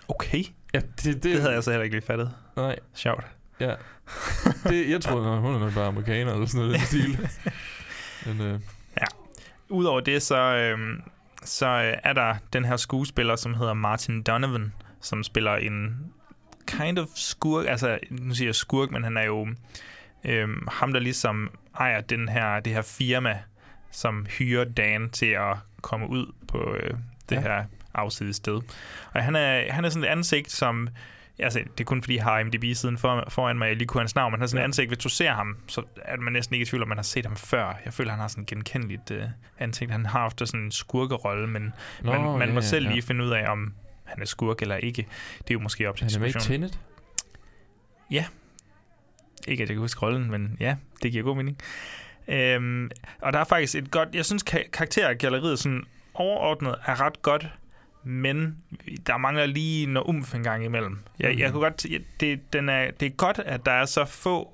Okay. 0.08 0.44
Ja, 0.74 0.80
det, 0.80 1.04
det, 1.04 1.22
Det 1.22 1.40
havde 1.40 1.54
jeg 1.54 1.64
så 1.64 1.70
heller 1.70 1.84
ikke 1.84 1.96
lige 1.96 2.06
fattet. 2.06 2.30
Nej, 2.56 2.76
Sjovt. 2.94 3.24
ja. 3.60 3.74
Det, 4.64 4.90
jeg 4.90 5.00
troede, 5.00 5.30
at 5.32 5.38
hun 5.40 5.54
er 5.54 5.58
nok 5.58 5.74
bare 5.74 5.86
amerikaner 5.86 6.32
eller 6.32 6.46
sådan 6.46 6.66
noget 6.66 6.76
i 6.82 6.84
stil. 6.86 7.18
Men, 8.26 8.40
øh, 8.40 8.60
Udover 9.68 10.00
det, 10.00 10.22
så, 10.22 10.36
øhm, 10.38 11.00
så 11.42 11.66
øh, 11.66 11.94
er 12.04 12.12
der 12.12 12.34
den 12.52 12.64
her 12.64 12.76
skuespiller, 12.76 13.36
som 13.36 13.54
hedder 13.54 13.74
Martin 13.74 14.22
Donovan, 14.22 14.72
som 15.00 15.22
spiller 15.22 15.56
en 15.56 15.96
kind 16.66 16.98
of 16.98 17.08
skurk, 17.14 17.66
altså 17.68 17.98
nu 18.10 18.34
siger 18.34 18.48
jeg 18.48 18.54
skurk, 18.54 18.90
men 18.90 19.04
han 19.04 19.16
er 19.16 19.22
jo 19.24 19.48
øhm, 20.24 20.68
ham, 20.72 20.92
der 20.92 21.00
ligesom 21.00 21.50
ejer 21.78 22.00
den 22.00 22.28
her, 22.28 22.60
det 22.60 22.72
her 22.72 22.82
firma, 22.82 23.38
som 23.90 24.26
hyrer 24.38 24.64
Dan 24.64 25.10
til 25.10 25.26
at 25.26 25.56
komme 25.82 26.08
ud 26.10 26.32
på 26.48 26.74
øh, 26.74 26.90
det 27.28 27.36
Ja. 27.36 27.40
ja. 27.40 27.40
her 27.40 27.64
afsides 27.94 28.36
sted. 28.36 28.60
Og 29.12 29.24
han 29.24 29.36
er, 29.36 29.72
han 29.72 29.84
er 29.84 29.88
sådan 29.88 30.04
et 30.04 30.08
ansigt, 30.08 30.50
som 30.52 30.88
Altså, 31.38 31.58
det 31.58 31.80
er 31.80 31.84
kun 31.84 32.02
fordi, 32.02 32.16
jeg 32.16 32.24
har 32.24 32.38
IMDb-siden 32.38 32.98
for, 32.98 33.24
foran 33.28 33.58
mig, 33.58 33.68
jeg 33.68 33.76
lige 33.76 33.86
kunne 33.88 34.00
hans 34.00 34.14
navn, 34.14 34.30
men 34.30 34.34
han 34.36 34.40
har 34.40 34.46
sådan 34.46 34.58
et 34.58 34.60
Ja. 34.62 34.64
ansigt, 34.64 34.88
hvis 34.88 34.98
du 34.98 35.08
ser 35.08 35.30
ham, 35.32 35.56
så 35.68 35.82
er 35.96 36.16
man 36.16 36.32
næsten 36.32 36.54
ikke 36.54 36.62
i 36.62 36.66
tvivl 36.66 36.82
om, 36.82 36.88
man 36.88 36.98
har 36.98 37.02
set 37.02 37.26
ham 37.26 37.36
før. 37.36 37.78
Jeg 37.84 37.92
føler, 37.92 38.10
han 38.10 38.20
har 38.20 38.28
sådan 38.28 38.42
et 38.42 38.48
genkendeligt 38.48 39.10
øh, 39.10 39.22
ansigt. 39.58 39.90
Han 39.90 40.06
har 40.06 40.24
ofte 40.24 40.46
sådan 40.46 40.60
en 40.60 40.72
skurkerolle, 40.72 41.46
men 41.46 41.72
Nå, 42.02 42.12
man, 42.12 42.38
man 42.38 42.48
ja, 42.48 42.54
må 42.54 42.60
ja, 42.60 42.66
selv 42.66 42.86
ja. 42.86 42.92
lige 42.92 43.02
finde 43.02 43.24
ud 43.24 43.30
af, 43.30 43.50
om 43.50 43.72
han 44.04 44.22
er 44.22 44.26
skurk 44.26 44.62
eller 44.62 44.76
ikke. 44.76 45.06
Det 45.38 45.50
er 45.50 45.54
jo 45.54 45.60
måske 45.60 45.88
op 45.88 45.96
til 45.96 46.04
han 46.04 46.14
er 46.14 46.20
med 46.20 46.28
i. 46.28 46.38
Tenet. 46.38 46.78
Ikke 49.48 49.62
at 49.62 49.68
jeg 49.68 49.74
kan 49.74 49.80
huske 49.80 50.02
rollen, 50.02 50.30
men 50.30 50.56
ja, 50.60 50.76
det 51.02 51.12
giver 51.12 51.24
god 51.24 51.36
mening. 51.36 51.58
Øhm, 52.28 52.90
og 53.20 53.32
der 53.32 53.38
er 53.38 53.44
faktisk 53.44 53.74
et 53.74 53.90
godt... 53.90 54.08
Jeg 54.14 54.24
synes, 54.24 54.44
ka- 54.50 54.70
karaktergalleriet 54.70 55.58
sådan 55.58 55.82
overordnet 56.14 56.74
er 56.86 57.00
ret 57.00 57.22
godt, 57.22 57.48
men 58.06 58.56
der 59.06 59.16
mangler 59.16 59.46
lige 59.46 59.86
noget 59.86 60.06
umf 60.08 60.34
en 60.34 60.42
gang 60.42 60.64
imellem. 60.64 60.98
Jeg, 61.18 61.30
Mhm. 61.30 61.38
jeg 61.40 61.52
kunne 61.52 61.60
godt... 61.62 61.86
Det, 62.20 62.52
den 62.52 62.68
er, 62.68 62.90
det 63.00 63.06
er 63.06 63.10
godt, 63.10 63.38
at 63.38 63.66
der 63.66 63.72
er 63.72 63.84
så 63.84 64.04
få 64.04 64.52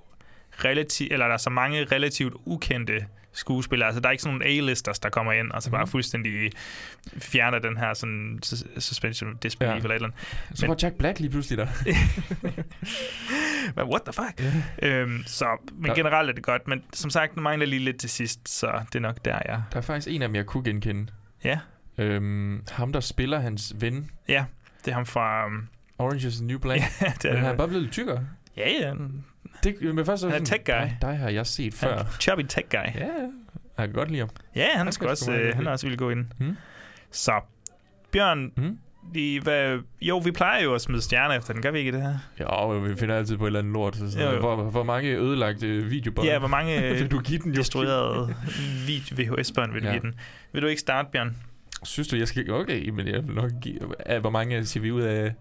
relativt... 0.65 1.13
Eller 1.13 1.27
der 1.27 1.35
er 1.35 1.39
så 1.39 1.51
mange 1.51 1.85
relativt 1.85 2.35
ukendte 2.45 3.07
skuespillere. 3.33 3.87
Altså, 3.87 4.01
der 4.01 4.07
er 4.09 4.11
ikke 4.11 4.23
sådan 4.23 4.39
nogle 4.39 4.51
A-listers, 4.51 4.99
der 4.99 5.09
kommer 5.09 5.33
ind, 5.33 5.51
og 5.51 5.63
så 5.63 5.71
bare 5.71 5.83
Mhm. 5.85 5.91
fuldstændig 5.91 6.51
fjerner 7.19 7.59
den 7.59 7.77
her 7.77 7.95
sådan 7.95 8.39
sus- 8.47 8.81
suspension 8.81 9.37
disbelief 9.43 9.71
Ja. 9.73 9.77
eller 9.77 9.91
et 9.91 9.95
eller 9.95 10.09
andet. 10.09 10.59
Så 10.59 10.67
var 10.67 10.77
Jack 10.83 10.95
Black 10.95 11.21
lige 11.21 11.31
pludselig 11.31 11.59
der. 11.59 11.67
Men 13.77 13.85
what 13.85 14.03
the 14.03 14.13
fuck? 14.13 14.41
Ja. 14.83 14.89
Øhm, 14.89 15.23
så, 15.27 15.47
men 15.73 15.85
Der- 15.89 15.95
generelt 15.95 16.31
er 16.31 16.35
det 16.35 16.43
godt, 16.43 16.69
men 16.69 16.83
som 16.93 17.11
sagt, 17.11 17.35
den 17.35 17.43
mangler 17.43 17.67
lige 17.67 17.85
lidt 17.85 18.01
til 18.01 18.11
sidst, 18.11 18.49
så 18.49 18.81
det 18.87 18.95
er 18.95 19.01
nok 19.01 19.25
der, 19.25 19.39
jeg... 19.47 19.63
Der 19.73 19.77
er 19.79 19.81
faktisk 19.83 20.09
en 20.09 20.23
af 20.23 20.29
dem, 20.29 20.35
jeg 20.37 20.47
kunne 20.47 20.65
genkende. 20.65 21.07
Ja, 21.45 21.59
Øhm, 21.99 22.65
ham, 22.71 22.93
der 22.93 23.01
spiller 23.01 23.39
hans 23.41 23.75
ven, 23.81 24.11
ja, 24.29 24.45
det 24.85 24.91
er 24.91 24.95
ham 24.95 25.07
fra... 25.07 25.47
Um, 25.47 25.69
Orange 25.99 26.29
is 26.29 26.37
the 26.37 26.47
New 26.47 26.59
Black. 26.59 26.83
ja, 27.01 27.07
det 27.07 27.25
Men 27.25 27.37
han 27.37 27.45
er 27.47 27.51
er, 27.53 27.57
bare 27.57 27.69
blevet 27.69 27.83
lidt 27.83 27.93
tykkere. 27.93 28.27
ja, 28.57 28.71
ja, 28.81 28.95
Det, 29.65 29.95
men 29.95 30.07
først 30.07 30.23
Han 30.25 30.33
er 30.33 30.35
sådan, 30.35 30.47
tech 30.47 30.61
guy. 30.67 30.73
"Dig- 30.75 30.99
Dig 31.03 31.17
har 31.19 31.29
jeg 31.29 31.47
set 31.47 31.65
han 31.81 31.89
før. 31.89 31.97
er 31.99 32.05
chubby 32.21 32.43
tech 32.49 32.67
guy. 32.71 33.01
Ja, 33.01 33.09
jeg 33.79 33.87
kan 33.89 33.93
godt 33.93 34.09
lide 34.11 34.21
ham. 34.21 34.29
Ja, 34.57 34.67
han, 34.75 34.87
Han 34.87 34.93
skal 34.93 35.09
også, 35.09 35.33
øh, 35.33 35.55
han 35.57 35.67
er 35.67 35.71
også 35.71 35.87
ville 35.87 35.97
gå 35.97 36.11
ind. 36.11 36.27
Hmm? 36.39 36.57
Så, 37.11 37.33
Bjørn, 38.13 38.53
Hmm? 38.57 38.79
de, 39.15 39.41
hvad, 39.41 39.79
jo, 40.03 40.19
vi 40.19 40.31
plejer 40.31 40.63
jo 40.63 40.75
at 40.75 40.81
smide 40.81 41.03
stjerner 41.03 41.35
efter 41.35 41.53
den, 41.53 41.63
gør 41.63 41.71
vi 41.71 41.79
ikke 41.79 41.93
det 41.93 42.03
her? 42.03 42.15
Ja, 42.39 42.45
og 42.45 42.89
vi 42.89 42.97
finder 42.97 43.17
altid 43.17 43.37
på 43.37 43.45
et 43.45 43.49
eller 43.49 43.59
andet 43.59 43.73
lort. 43.73 43.97
Så 43.97 44.11
sådan, 44.13 44.27
Jo, 44.29 44.35
jo. 44.35 44.41
Hvor, 44.41 44.57
hvor 44.71 44.83
mange 44.83 45.09
ødelagte 45.17 45.67
videobånd 45.85 46.29
Ja, 46.29 46.39
hvor 46.39 46.49
mange 46.49 46.81
vil 46.99 47.11
du 47.11 47.21
give 47.21 47.39
den? 47.39 47.53
Jo? 47.53 47.59
destruerede 47.59 48.35
VHS-bånd 49.17 49.73
vil 49.73 49.83
du 49.83 49.87
Ja. 49.87 49.93
give 49.93 50.03
den? 50.03 50.15
Vil 50.53 50.63
du 50.63 50.67
ikke 50.67 50.81
starte, 50.81 51.09
Bjørn? 51.13 51.37
Synes 51.85 52.09
du, 52.09 52.17
jeg 52.17 52.29
skal... 52.29 52.51
Okay, 52.51 52.89
men 52.89 53.07
jeg 53.09 53.27
vil 53.27 53.35
nok 53.35 53.51
give... 53.63 53.79
Hvor 54.21 54.31
mange 54.31 54.65
siger 54.67 54.83
vi 54.83 54.91
ud 54.91 55.03
af... 55.03 55.33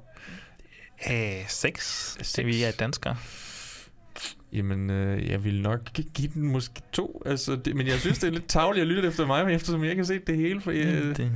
Øh, 1.11 1.47
seks. 1.47 2.17
Det 2.35 2.45
vi 2.45 2.63
er 2.63 2.71
danskere. 2.71 3.17
Jamen, 4.53 4.89
øh, 4.89 5.29
jeg 5.29 5.43
vil 5.43 5.61
nok 5.61 5.93
gi- 5.93 6.09
give 6.13 6.27
den 6.33 6.43
måske 6.47 6.81
to. 6.93 7.21
Altså, 7.25 7.55
det, 7.55 7.75
men 7.75 7.87
jeg 7.87 7.99
synes, 7.99 8.19
det 8.19 8.27
er 8.27 8.31
lidt 8.31 8.47
tavligt 8.49 8.81
at 8.81 8.87
lytte 8.87 9.07
efter 9.07 9.27
mig, 9.27 9.45
men 9.45 9.55
eftersom 9.55 9.81
jeg 9.83 9.89
ikke 9.89 9.99
har 9.99 10.05
set 10.07 10.27
det 10.27 10.37
hele, 10.37 10.61
for 10.61 10.71
jeg, 10.71 10.85
det- 11.17 11.31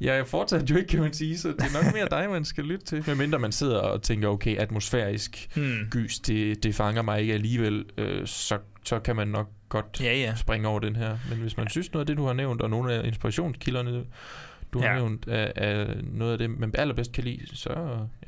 jeg 0.00 0.16
er 0.18 0.24
fortsat 0.24 0.70
jo 0.70 0.76
ikke, 0.76 0.88
kan 0.88 1.00
man 1.00 1.12
sige, 1.12 1.38
så 1.38 1.48
det 1.48 1.60
er 1.60 1.82
nok 1.82 1.94
mere 1.94 2.08
dig, 2.10 2.30
man 2.30 2.44
skal 2.44 2.64
lytte 2.64 2.86
til. 2.86 3.04
Medmindre 3.06 3.38
man 3.38 3.52
sidder 3.52 3.78
og 3.78 4.02
tænker, 4.02 4.28
okay, 4.28 4.56
atmosfærisk 4.56 5.48
Hmm. 5.54 5.78
gys, 5.90 6.18
det, 6.18 6.62
det 6.62 6.74
fanger 6.74 7.02
mig 7.02 7.20
ikke 7.20 7.34
alligevel, 7.34 7.84
øh, 7.98 8.26
så, 8.26 8.58
så 8.84 8.98
kan 8.98 9.16
man 9.16 9.28
nok 9.28 9.50
godt 9.82 10.00
Ja, 10.00 10.14
ja. 10.16 10.34
springe 10.34 10.68
over 10.68 10.80
den 10.80 10.96
her. 10.96 11.18
Men 11.28 11.38
hvis 11.38 11.56
man 11.56 11.68
synes 11.68 11.92
noget 11.92 12.02
af 12.02 12.06
det, 12.06 12.16
du 12.16 12.26
har 12.26 12.32
nævnt, 12.32 12.62
og 12.62 12.70
nogle 12.70 12.92
af 12.94 13.06
inspirationskilderne, 13.06 14.04
du 14.72 14.78
har 14.80 14.86
Ja. 14.88 14.94
nævnt, 14.94 15.24
er, 15.28 15.52
er 15.56 15.94
noget 16.02 16.32
af 16.32 16.38
det, 16.38 16.50
man 16.50 16.74
allerbedst 16.78 17.12
kan 17.12 17.24
lide, 17.24 17.56
så 17.56 17.72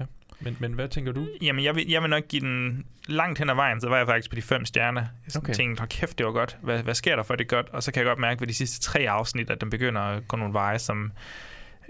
ja. 0.00 0.04
Men, 0.40 0.56
men 0.61 0.72
hvad 0.72 0.88
tænker 0.88 1.12
du? 1.12 1.28
Jamen, 1.42 1.64
jeg 1.64 1.74
vil, 1.74 1.88
jeg 1.88 2.02
vil 2.02 2.11
nok 2.11 2.22
give 2.28 2.40
den 2.40 2.85
langt 3.09 3.38
hen 3.38 3.50
ad 3.50 3.54
vejen, 3.54 3.80
så 3.80 3.88
var 3.88 3.96
jeg 3.96 4.06
faktisk 4.06 4.30
på 4.30 4.37
de 4.37 4.42
fem 4.42 4.64
stjerner. 4.64 5.00
Jeg 5.00 5.37
Okay. 5.42 5.54
tænkte, 5.54 5.80
hold 5.80 5.88
kæft, 5.88 6.18
det 6.18 6.26
var 6.26 6.32
godt. 6.32 6.56
Hvad, 6.62 6.82
hvad 6.82 6.94
sker 6.94 7.16
der 7.16 7.22
for, 7.22 7.35
det 7.35 7.44
er 7.44 7.48
godt? 7.56 7.68
Og 7.68 7.82
så 7.82 7.92
kan 7.92 8.00
jeg 8.00 8.06
godt 8.06 8.18
mærke 8.18 8.40
ved 8.40 8.48
de 8.48 8.54
sidste 8.54 8.80
tre 8.80 9.00
afsnit, 9.11 9.50
at 9.50 9.61
den 9.61 9.70
begynder 9.70 10.00
at 10.00 10.28
gå 10.28 10.37
nogle 10.37 10.54
veje, 10.54 10.78
som 10.78 11.12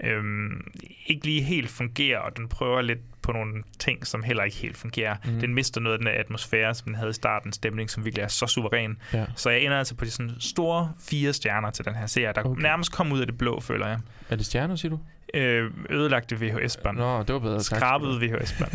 øhm, 0.03 0.67
ikke 1.05 1.25
lige 1.25 1.41
helt 1.41 1.69
fungerer, 1.69 2.19
og 2.19 2.37
den 2.37 2.47
prøver 2.47 2.81
lidt 2.81 2.99
på 3.21 3.31
nogle 3.31 3.63
ting, 3.79 4.07
som 4.07 4.23
heller 4.23 4.43
ikke 4.43 4.57
helt 4.57 4.77
fungerer. 4.77 5.15
Mm. 5.25 5.39
Den 5.39 5.53
mister 5.53 5.81
noget 5.81 5.93
af 5.93 5.99
den 5.99 6.07
atmosfære, 6.07 6.75
som 6.75 6.85
den 6.85 6.95
havde 6.95 7.09
i 7.09 7.13
starten, 7.13 7.53
stemning, 7.53 7.89
som 7.89 8.05
virkelig 8.05 8.23
er 8.23 8.27
så 8.27 8.47
suveræn. 8.47 8.97
Ja. 9.13 9.25
Så 9.35 9.49
jeg 9.49 9.61
ender 9.61 9.77
altså 9.77 9.95
på 9.95 10.05
de 10.05 10.11
sådan 10.11 10.31
store 10.39 10.91
fire 11.09 11.33
stjerner 11.33 11.71
til 11.71 11.85
den 11.85 11.95
her 11.95 12.05
serie, 12.05 12.33
der 12.35 12.43
okay. 12.43 12.61
nærmest 12.61 12.91
kom 12.91 13.11
ud 13.11 13.19
af 13.19 13.27
det 13.27 13.37
blå, 13.37 13.59
føler 13.59 13.87
jeg. 13.87 13.99
Er 14.29 14.35
det 14.35 14.45
stjerner, 14.45 14.75
siger 14.75 14.89
du? 14.89 14.99
Øh, 15.33 15.71
ødelagte 15.89 16.35
VHS-bånd. 16.35 16.97
Nå, 16.97 17.23
det 17.23 17.33
var 17.33 17.39
bedre. 17.39 17.63
Skrabet 17.63 18.21
VHS-bånd. 18.21 18.71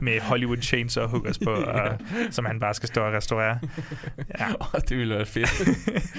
med 0.00 0.20
Hollywood 0.20 0.56
Chainsaw 0.62 1.06
hookers 1.06 1.38
på, 1.38 1.50
og, 1.74 1.98
som 2.30 2.44
han 2.44 2.60
bare 2.60 2.74
skal 2.74 2.86
stå 2.86 3.00
og 3.06 3.12
restaurere. 3.12 3.58
Ja. 4.38 4.46
det 4.88 4.98
ville 4.98 5.14
være 5.14 5.26
fedt. 5.26 5.48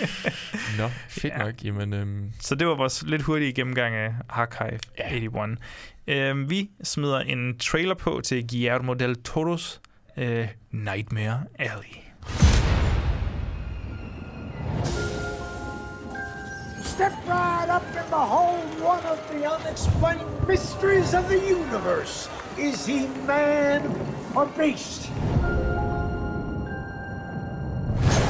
Nå, 0.79 0.87
fedt 1.09 1.33
Ja. 1.33 1.37
nok. 1.37 1.63
Jamen, 1.63 1.93
øhm, 1.93 2.31
Så 2.39 2.55
det 2.55 2.67
var 2.67 2.75
vores 2.75 3.03
lidt 3.07 3.21
hurtige 3.21 3.53
gennemgang 3.53 3.95
af 3.95 4.13
Archive 4.29 4.79
Ja. 4.99 5.15
81. 5.15 5.59
Øhm, 6.07 6.49
vi 6.49 6.69
smider 6.83 7.19
en 7.19 7.57
trailer 7.59 7.95
på 7.95 8.21
til 8.23 8.47
Guillermo 8.47 8.93
del 8.93 9.15
Toros 9.23 9.81
øh, 10.17 10.47
Nightmare 10.71 11.43
Alley. 11.59 12.04
Step 16.95 17.27
right 17.27 17.67
up 17.67 17.83
and 17.93 18.09
behold 18.09 18.79
one 18.79 19.03
of 19.03 19.19
the 19.29 19.43
unexplained 19.43 20.47
mysteries 20.47 21.13
of 21.13 21.27
the 21.27 21.37
universe. 21.37 22.29
Is 22.57 22.85
he 22.85 23.07
man 23.27 23.83
or 24.33 24.45
beast? 24.45 25.09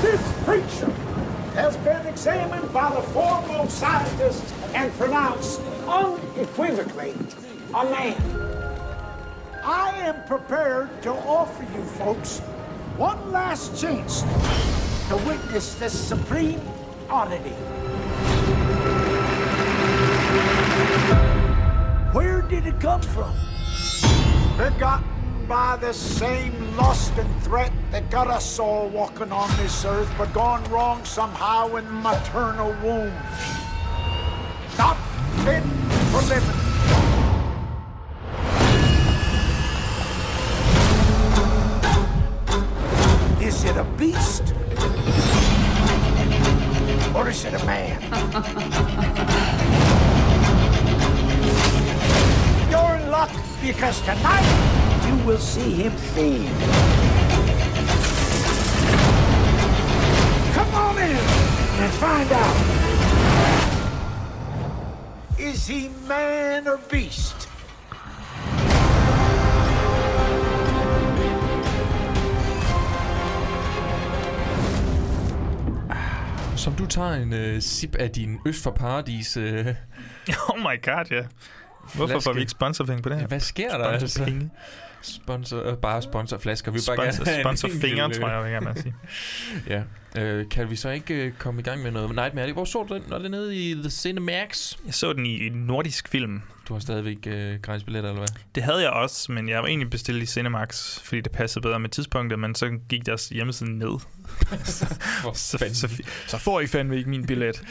This 0.02 0.20
creature 0.44 0.92
has 1.54 1.78
been 1.78 2.08
examined 2.08 2.74
by 2.74 2.90
the 2.90 3.04
foremost 3.04 3.78
scientists 3.78 4.52
and 4.74 4.92
pronounced 4.94 5.62
unequivocally 5.88 7.14
a 7.72 7.84
man. 7.86 8.20
I 9.64 9.94
am 9.98 10.24
prepared 10.24 11.04
to 11.04 11.12
offer 11.12 11.62
you 11.78 11.84
folks 11.84 12.40
one 12.98 13.32
last 13.32 13.80
chance 13.80 14.22
to 15.10 15.18
witness 15.18 15.76
this 15.76 15.94
supreme 15.94 16.62
oddity. 17.12 17.54
Where 22.14 22.42
did 22.42 22.66
it 22.66 22.80
come 22.80 23.02
from? 23.02 23.36
Begotten 24.58 25.16
by 25.48 25.78
the 25.78 25.94
same 25.94 26.76
lust 26.76 27.14
and 27.18 27.44
threat 27.44 27.72
that 27.92 28.10
got 28.10 28.28
us 28.28 28.58
all 28.60 28.90
walking 28.90 29.32
on 29.32 29.50
this 29.58 29.86
earth, 29.86 30.12
but 30.18 30.34
gone 30.34 30.64
wrong 30.72 31.04
somehow 31.06 31.76
in 31.76 31.86
maternal 32.02 32.76
womb. 32.84 33.14
Not 34.78 34.98
fit 35.44 35.64
for 36.12 36.22
living. 36.28 36.65
Because 54.00 54.18
tonight 54.18 55.08
you 55.08 55.26
will 55.26 55.38
see 55.38 55.72
him 55.72 55.92
feed. 55.92 56.50
Come 60.54 60.74
on 60.76 60.98
in 60.98 61.18
and 61.82 61.94
find 61.94 62.32
out. 62.32 62.58
Is 65.40 65.68
he 65.68 65.90
man 66.08 66.68
or 66.68 66.80
beast? 66.90 67.50
som 76.56 76.74
du 76.74 76.86
tager 76.86 77.14
en 77.14 77.34
øh, 77.34 77.62
sip 77.62 77.96
af 77.96 78.10
din 78.10 78.40
Øst 78.46 78.64
for 78.64 78.72
Paradis 78.72 79.38
øh, 79.38 79.68
Oh 80.50 80.58
my 80.58 80.82
god, 80.84 81.06
ja. 81.12 81.24
Hvorfor 81.94 82.20
får 82.20 82.34
vi 82.34 82.40
ikke 82.40 82.52
sponsorpenge 82.52 83.04
på 83.04 83.10
det 83.10 83.20
her? 83.20 83.28
Hvad 83.28 83.40
sker 83.40 83.78
der 83.78 83.86
altså? 83.86 84.24
Sponsor, 85.06 85.64
øh, 85.72 85.78
bare 85.78 86.02
sponsorflasker. 86.02 86.72
Vi 86.72 86.76
vil 86.78 86.96
bare 86.96 87.14
Sponsor, 87.14 87.32
gerne 87.32 87.44
sponsor 87.44 87.80
fingre, 87.82 88.14
tror 88.14 88.30
jeg, 88.30 88.52
jeg 88.52 88.62
gerne 88.62 88.82
sige. 88.82 88.96
Ja. 89.76 89.82
Øh, 90.18 90.50
kan 90.50 90.70
vi 90.70 90.76
så 90.76 90.90
ikke 90.90 91.14
øh, 91.14 91.34
komme 91.38 91.62
i 91.62 91.64
gang 91.64 91.84
med 91.84 91.92
noget 91.92 92.10
Nightmare? 92.10 92.42
Alley? 92.42 92.54
Hvor 92.54 92.66
så 92.66 92.86
du 92.90 92.94
den? 92.94 93.04
Når 93.08 93.18
det 93.18 93.32
nede 93.32 93.56
i 93.56 93.74
The 93.74 93.90
Cinemax? 93.90 94.74
Jeg 94.86 94.94
så 94.94 95.14
den 95.14 95.26
i 95.26 95.48
en 95.48 95.54
nordisk 95.54 96.08
film. 96.08 96.42
Du 96.68 96.74
har 96.74 96.80
stadigvæk 96.80 97.18
øh, 97.28 97.60
gratis 97.62 97.84
billetter, 97.84 98.10
eller 98.10 98.20
hvad? 98.20 98.28
Det 98.56 98.64
havde 98.64 98.82
jeg 98.82 98.90
også, 98.90 99.32
men 99.32 99.50
jeg 99.50 99.62
var 99.62 99.68
egentlig 99.68 99.90
bestilt 99.90 100.24
i 100.24 100.26
Cinemax, 100.26 101.00
fordi 101.00 101.22
det 101.22 101.32
passede 101.32 101.62
bedre 101.62 101.80
med 101.80 101.90
tidspunktet, 101.90 102.40
men 102.40 102.56
så 102.56 102.70
gik 102.90 103.06
deres 103.06 103.30
hjemmeside 103.30 103.78
ned. 103.78 104.00
Så, 105.34 105.58
fanden. 105.58 105.76
så, 105.76 106.04
så 106.28 106.38
får 106.38 106.62
I 106.62 106.68
fandme 106.68 106.98
ikke 106.98 107.10
min 107.10 107.26
billet. 107.26 107.64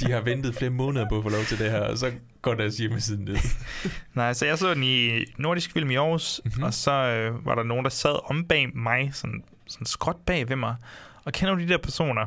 De 0.00 0.12
har 0.12 0.20
ventet 0.20 0.54
flere 0.54 0.70
måneder 0.70 1.08
på 1.08 1.16
at 1.16 1.22
få 1.22 1.28
lov 1.28 1.44
til 1.44 1.58
det 1.58 1.70
her, 1.70 1.80
og 1.80 1.98
så 1.98 2.12
går 2.42 2.54
deres 2.54 2.76
hjemmeside 2.76 3.24
ned. 3.24 3.36
Nej, 4.14 4.32
så 4.32 4.46
jeg 4.46 4.58
så 4.58 4.74
den 4.74 4.82
i 4.82 5.24
nordisk 5.38 5.72
film 5.72 5.90
i 5.90 5.94
Aarhus, 5.94 6.29
Mhm. 6.44 6.48
mm-hmm. 6.50 6.62
og 6.64 6.74
så 6.74 6.90
øh, 6.92 7.46
var 7.46 7.54
der 7.54 7.62
nogen, 7.62 7.84
der 7.84 7.90
sad 7.90 8.30
om 8.30 8.44
bag 8.44 8.76
mig, 8.76 9.10
sådan, 9.12 9.42
sådan 9.66 9.86
skråt 9.86 10.16
bag 10.26 10.48
ved 10.48 10.56
mig. 10.56 10.76
Og 11.24 11.32
kender 11.32 11.54
du 11.54 11.60
de 11.60 11.68
der 11.68 11.78
personer, 11.78 12.26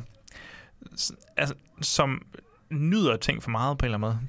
s- 1.00 1.12
altså, 1.38 1.56
som 1.82 2.22
nyder 2.70 3.16
ting 3.18 3.44
for 3.44 3.50
meget 3.50 3.78
på 3.78 3.86
en 3.86 3.94
eller 3.94 3.98
anden 4.08 4.10
måde? 4.20 4.28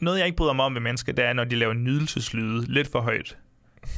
Noget, 0.00 0.18
jeg 0.18 0.26
ikke 0.26 0.36
bryder 0.36 0.52
mig 0.52 0.64
om 0.64 0.74
ved 0.74 0.80
mennesker, 0.80 1.12
det 1.12 1.24
er, 1.24 1.32
når 1.32 1.44
de 1.44 1.56
laver 1.56 1.72
nydelseslyde 1.74 2.72
lidt 2.72 2.92
for 2.92 3.00
højt. 3.00 3.36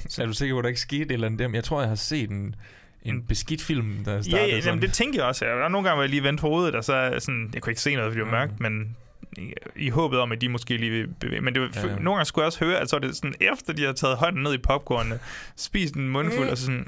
Så 0.09 0.23
er 0.23 0.27
du 0.27 0.33
sikker 0.33 0.55
på, 0.55 0.59
at 0.59 0.62
der 0.62 0.69
ikke 0.69 0.81
skete 0.81 1.03
et 1.03 1.11
eller 1.12 1.27
andet 1.27 1.38
dem? 1.38 1.55
Jeg 1.55 1.64
tror, 1.64 1.81
jeg 1.81 1.88
har 1.88 1.95
set 1.97 2.31
en, 2.31 2.55
en 3.03 3.23
beskidt 3.23 3.62
film, 3.62 4.05
der 4.05 4.14
Ja, 4.14 4.23
startede 4.23 4.49
ja 4.49 4.51
sådan. 4.61 4.64
jamen, 4.66 4.83
det 4.83 4.93
tænkte 4.93 5.19
jeg 5.19 5.27
også. 5.27 5.45
Der 5.45 5.53
var 5.55 5.69
nogle 5.69 5.88
gange, 5.88 5.97
hvor 5.97 6.03
jeg 6.03 6.11
lige 6.11 6.23
vendte 6.23 6.40
hovedet, 6.40 6.75
og 6.75 6.85
så 6.85 7.16
sådan, 7.19 7.51
jeg 7.55 7.62
kunne 7.62 7.71
ikke 7.71 7.81
se 7.83 7.95
noget, 7.95 8.11
fordi 8.12 8.21
det 8.25 8.33
var 8.33 8.38
mørkt, 8.38 8.61
men 8.61 8.97
i, 9.38 9.53
i 9.77 9.88
håbet 9.88 10.19
om, 10.19 10.33
at 10.33 10.40
de 10.40 10.49
måske 10.49 10.77
lige 10.77 10.90
vil 10.90 11.07
bevæge. 11.21 11.40
Men 11.40 11.55
det 11.55 11.62
var, 11.62 11.69
Ja, 11.75 11.81
ja, 11.81 11.87
ja. 11.87 11.99
nogle 11.99 12.16
gange 12.16 12.25
skulle 12.25 12.43
jeg 12.43 12.47
også 12.47 12.64
høre, 12.64 12.79
at 12.81 12.90
så 12.90 12.97
er 12.97 13.01
det 13.01 13.16
sådan, 13.16 13.35
efter 13.40 13.73
de 13.73 13.85
har 13.85 13.93
taget 13.93 14.16
hånden 14.16 14.43
ned 14.43 14.55
i 14.55 14.59
popcornene, 14.59 15.19
spist 15.57 15.95
en 15.95 16.09
mundfuld, 16.09 16.49
og 16.49 16.59
så 16.59 16.64
sådan, 16.64 16.87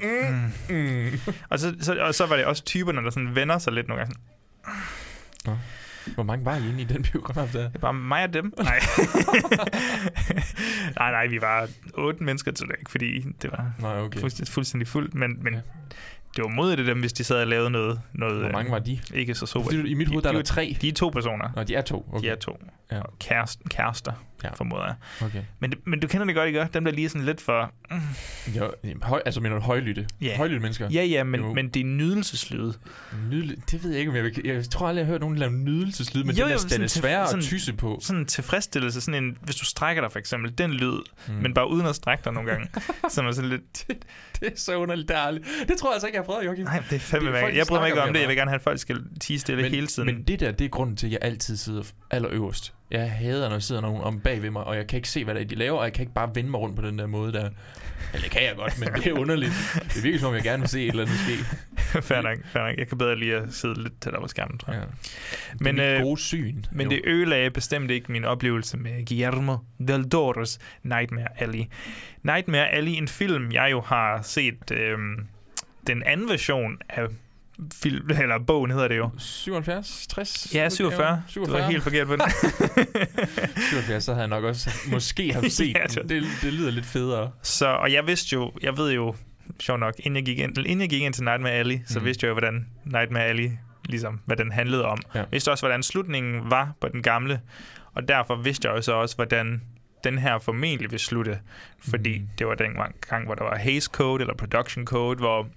mm. 0.69 0.75
Mm. 0.75 1.09
Og, 1.49 1.59
så, 1.59 1.75
så, 1.81 1.95
og 1.99 2.15
så 2.15 2.25
var 2.25 2.35
det 2.35 2.45
også 2.45 2.63
typerne, 2.63 3.03
der 3.03 3.09
sådan 3.09 3.35
vender 3.35 3.57
sig 3.59 3.73
lidt 3.73 3.87
nogle 3.87 3.99
gange. 4.03 4.15
Sådan, 5.45 5.59
Hvor 6.13 6.23
mange 6.23 6.45
var 6.45 6.55
I 6.55 6.69
inde 6.69 6.81
i 6.81 6.85
den 6.85 7.03
biograf 7.03 7.49
der? 7.53 7.69
det 7.69 7.81
bare 7.81 7.93
mig 7.93 8.23
og 8.23 8.33
dem. 8.33 8.53
Nej. 8.57 8.79
nej, 10.99 11.11
nej, 11.11 11.27
vi 11.27 11.41
var 11.41 11.67
otte 11.93 12.23
mennesker 12.23 12.51
til 12.51 12.67
det, 12.67 12.75
ikke 12.79 12.91
fordi 12.91 13.25
det 13.41 13.51
var 13.51 13.71
Nej, 13.79 13.99
okay. 14.01 14.19
fuldstændig, 14.19 14.53
fuldstændig 14.53 14.87
fuldt, 14.87 15.13
men, 15.15 15.43
men 15.43 15.55
det 16.35 16.43
var 16.43 16.49
mod 16.49 16.77
det 16.77 16.85
dem, 16.85 16.99
hvis 16.99 17.13
de 17.13 17.23
sad 17.23 17.41
og 17.41 17.47
lavede 17.47 17.69
noget, 17.69 18.01
noget 18.13 18.41
Hvor 18.41 18.51
mange 18.51 18.71
var 18.71 18.79
de? 18.79 18.99
øh, 19.13 19.19
ikke 19.19 19.35
så 19.35 19.45
super. 19.45 19.71
I 19.71 19.93
mit 19.93 20.07
hoved, 20.07 20.21
der 20.21 20.29
er 20.29 20.33
de, 20.33 20.37
der 20.37 20.43
tre. 20.43 20.77
De 20.81 20.87
er 20.87 20.93
to 20.93 21.09
personer. 21.09 21.49
Nå, 21.55 21.63
de 21.63 21.75
er 21.75 21.81
to. 21.81 22.05
Okay. 22.13 22.27
De 22.27 22.31
er 22.31 22.35
to. 22.35 22.57
Ja. 22.91 22.99
Og 22.99 23.13
kærester, 23.19 23.69
kærester 23.69 24.11
Ja. 24.43 24.49
formoder 24.53 24.85
jeg. 24.85 24.95
Okay. 25.21 25.41
Men, 25.59 25.71
det- 25.71 25.79
men 25.87 25.99
du 25.99 26.07
kender 26.07 26.25
det 26.25 26.35
godt, 26.35 26.47
ikke? 26.47 26.67
Dem 26.73 26.85
der 26.85 26.91
lige 26.91 27.05
er 27.05 27.09
sådan 27.09 27.25
lidt 27.25 27.41
for... 27.41 27.71
Mm, 27.91 27.99
Jo, 28.55 28.71
høj, 29.03 29.21
altså 29.25 29.41
mener 29.41 29.55
du 29.55 29.61
højlytte? 29.61 30.07
Ja. 30.21 30.37
Højlytte 30.37 30.59
mennesker? 30.61 30.89
ja, 30.89 31.03
ja, 31.03 31.23
men, 31.23 31.41
Jo. 31.41 31.53
men 31.53 31.69
det 31.69 31.79
er 31.79 31.83
nydelseslyde. 31.85 32.73
Nydel, 33.31 33.61
det 33.71 33.83
ved 33.83 33.89
jeg 33.91 33.99
ikke, 33.99 34.09
om 34.09 34.15
jeg 34.15 34.23
vil... 34.23 34.41
Jeg 34.45 34.69
tror 34.69 34.87
aldrig, 34.87 34.99
jeg 35.01 35.05
har 35.07 35.11
hørt 35.13 35.21
nogen 35.21 35.35
lave 35.37 35.51
nydelseslyd, 35.51 36.23
men 36.23 36.35
Jo, 36.35 36.43
den, 36.43 36.51
jo, 36.51 36.57
er, 36.57 36.67
den 36.69 36.81
er 36.81 36.87
svær 36.87 37.23
at 37.23 37.41
tysse 37.43 37.73
på. 37.73 37.99
Sådan 38.01 38.19
en 38.19 38.25
tilfredsstillelse, 38.25 39.01
sådan 39.01 39.23
en, 39.23 39.37
hvis 39.41 39.55
du 39.55 39.65
strækker 39.65 40.01
dig 40.01 40.11
for 40.11 40.19
eksempel, 40.19 40.57
den 40.57 40.73
lyd, 40.73 40.97
Mm. 41.27 41.33
men 41.33 41.53
bare 41.53 41.69
uden 41.69 41.85
at 41.85 41.95
strække 41.95 42.23
dig 42.23 42.33
nogle 42.33 42.51
gange. 42.51 42.67
som 43.09 43.25
er 43.27 43.31
sådan 43.31 43.49
lidt... 43.49 43.87
Det 44.39 44.51
er 44.53 44.55
så 44.55 44.75
underligt. 44.77 45.07
Det, 45.09 45.17
er 45.17 45.19
aldrig. 45.21 45.45
det 45.67 45.77
tror 45.77 45.89
jeg 45.89 45.93
altså 45.93 46.07
ikke, 46.07 46.15
jeg 46.15 46.21
har 46.21 46.25
prøvet, 46.25 46.45
Joachim. 46.45 46.65
Nej, 46.65 46.83
det 46.89 46.95
er 46.95 46.99
fandme 46.99 47.27
Det 47.29 47.35
er 47.35 47.39
det, 47.39 47.43
folk, 47.45 47.55
Jeg 47.57 47.65
bryder 47.67 47.81
mig 47.81 47.87
snakker 47.89 48.03
ikke 48.03 48.07
om 48.09 48.13
det. 48.13 48.19
Jeg 48.21 48.27
vil 48.29 48.35
gerne 48.37 48.51
have, 48.51 48.55
at 48.55 48.61
folk 48.61 48.79
skal 48.79 48.97
tige 49.21 49.39
stille 49.39 49.61
men, 49.61 49.71
hele 49.71 49.87
tiden. 49.87 50.05
Men 50.05 50.23
det 50.23 50.39
der, 50.39 50.51
det 50.51 50.65
er 50.65 50.69
grunden 50.69 50.95
til, 50.95 51.05
at 51.07 51.11
jeg 51.11 51.19
altid 51.21 51.57
sidder 51.57 51.83
allerøverst. 52.11 52.73
Jeg 52.93 53.11
hader, 53.11 53.49
når 53.49 53.55
der 53.55 53.59
sidder 53.59 53.81
nogen 53.81 54.01
om 54.01 54.19
bag 54.19 54.41
ved 54.41 54.49
mig, 54.49 54.63
og 54.63 54.75
jeg 54.75 54.87
kan 54.87 54.97
ikke 54.97 55.09
se, 55.09 55.23
hvad 55.23 55.35
det 55.35 55.41
er, 55.41 55.45
de 55.45 55.55
laver, 55.55 55.77
og 55.77 55.83
jeg 55.83 55.93
kan 55.93 56.01
ikke 56.01 56.13
bare 56.13 56.35
vende 56.35 56.49
mig 56.49 56.59
rundt 56.59 56.75
på 56.75 56.81
den 56.81 56.99
der 56.99 57.07
måde 57.07 57.33
der. 57.33 57.49
Eller 58.13 58.23
det 58.23 58.31
kan 58.31 58.43
jeg 58.43 58.55
godt, 58.55 58.79
men 58.79 58.89
det 58.93 59.07
er 59.07 59.13
underligt. 59.13 59.53
Det 59.93 60.03
virker 60.03 60.19
som 60.19 60.27
om, 60.27 60.35
jeg 60.35 60.43
gerne 60.43 60.61
vil 60.61 60.69
se 60.69 60.83
et 60.83 60.89
eller 60.89 61.03
andet 61.03 61.19
ske. 61.19 61.33
fair 62.09 62.21
nok, 62.21 62.37
fair 62.45 62.63
nok. 62.63 62.77
Jeg 62.77 62.87
kan 62.87 62.97
bedre 62.97 63.19
lige 63.19 63.35
at 63.35 63.53
sidde 63.53 63.83
lidt 63.83 64.01
tættere 64.01 64.21
på 64.21 64.27
skærmen, 64.27 64.57
tror 64.57 64.73
jeg. 64.73 64.81
Ja. 64.81 64.87
Men, 65.59 65.77
det 65.77 65.85
er 65.85 65.95
øh, 65.95 66.01
gode 66.01 66.21
syn. 66.21 66.63
Men 66.71 66.87
jo. 66.87 66.89
det 66.89 67.01
ødelagde 67.05 67.51
bestemt 67.51 67.91
ikke 67.91 68.11
min 68.11 68.25
oplevelse 68.25 68.77
med 68.77 69.05
Guillermo 69.05 69.57
del 69.87 70.05
Toro's 70.15 70.57
Nightmare 70.83 71.27
Alley. 71.41 71.63
Nightmare 72.23 72.69
Alley, 72.69 72.91
en 72.91 73.07
film, 73.07 73.51
jeg 73.51 73.71
jo 73.71 73.81
har 73.81 74.21
set 74.21 74.71
øh, 74.71 74.97
den 75.87 76.03
anden 76.03 76.29
version 76.29 76.77
af 76.89 77.07
film, 77.73 78.09
eller 78.09 78.39
bogen 78.47 78.71
hedder 78.71 78.87
det 78.87 78.97
jo. 78.97 79.09
77, 79.17 80.07
60? 80.07 80.55
Ja, 80.55 80.69
47. 80.69 81.21
47. 81.27 81.57
Du 81.57 81.63
var 81.63 81.69
helt 81.71 81.83
forkert 81.83 82.07
på 82.07 82.15
den. 82.15 82.21
77, 83.69 84.03
så 84.05 84.11
havde 84.13 84.21
jeg 84.21 84.27
nok 84.29 84.43
også 84.43 84.69
måske 84.91 85.33
haft 85.33 85.51
set 85.61 85.75
Ja, 85.77 85.83
det- 85.83 85.95
det, 85.95 86.09
det, 86.09 86.23
det 86.41 86.53
lyder 86.53 86.71
lidt 86.71 86.85
federe. 86.85 87.31
Så, 87.41 87.67
og 87.67 87.93
jeg 87.93 88.07
vidste 88.07 88.33
jo, 88.33 88.51
jeg 88.61 88.77
ved 88.77 88.91
jo, 88.91 89.15
sjov 89.59 89.77
nok, 89.77 89.93
inden 89.99 90.15
jeg 90.15 90.25
gik 90.25 90.39
ind, 90.39 90.57
inden 90.57 90.81
jeg 90.81 90.89
gik 90.89 91.01
ind 91.01 91.13
til 91.13 91.23
Nightmare 91.23 91.53
Alley, 91.53 91.79
så 91.87 91.99
Mhm. 91.99 92.05
vidste 92.05 92.23
jeg 92.25 92.29
jo, 92.29 92.33
hvordan 92.33 92.65
Nightmare 92.85 93.23
Alley, 93.23 93.49
ligesom, 93.89 94.19
hvad 94.25 94.37
den 94.37 94.51
handlede 94.51 94.85
om. 94.85 94.97
Ja. 95.15 95.19
Jeg 95.19 95.27
vidste 95.31 95.51
også, 95.51 95.61
hvordan 95.65 95.83
slutningen 95.83 96.51
var 96.51 96.73
på 96.81 96.87
den 96.87 97.01
gamle, 97.03 97.39
og 97.93 98.07
derfor 98.07 98.35
vidste 98.35 98.67
jeg 98.69 98.77
jo 98.77 98.81
så 98.81 98.93
også, 98.93 99.15
hvordan 99.15 99.61
den 100.03 100.17
her 100.17 100.39
formentlig 100.39 100.91
vil 100.91 100.99
slutte, 100.99 101.39
fordi 101.79 102.19
mm. 102.19 102.27
det 102.37 102.47
var 102.47 102.55
den 102.55 102.71
gang, 103.09 103.25
hvor 103.25 103.35
der 103.35 103.43
var 103.43 103.57
Hays 103.57 103.83
Code 103.83 104.21
eller 104.21 104.35
Production 104.35 104.85
Code, 104.85 105.17
hvor 105.19 105.47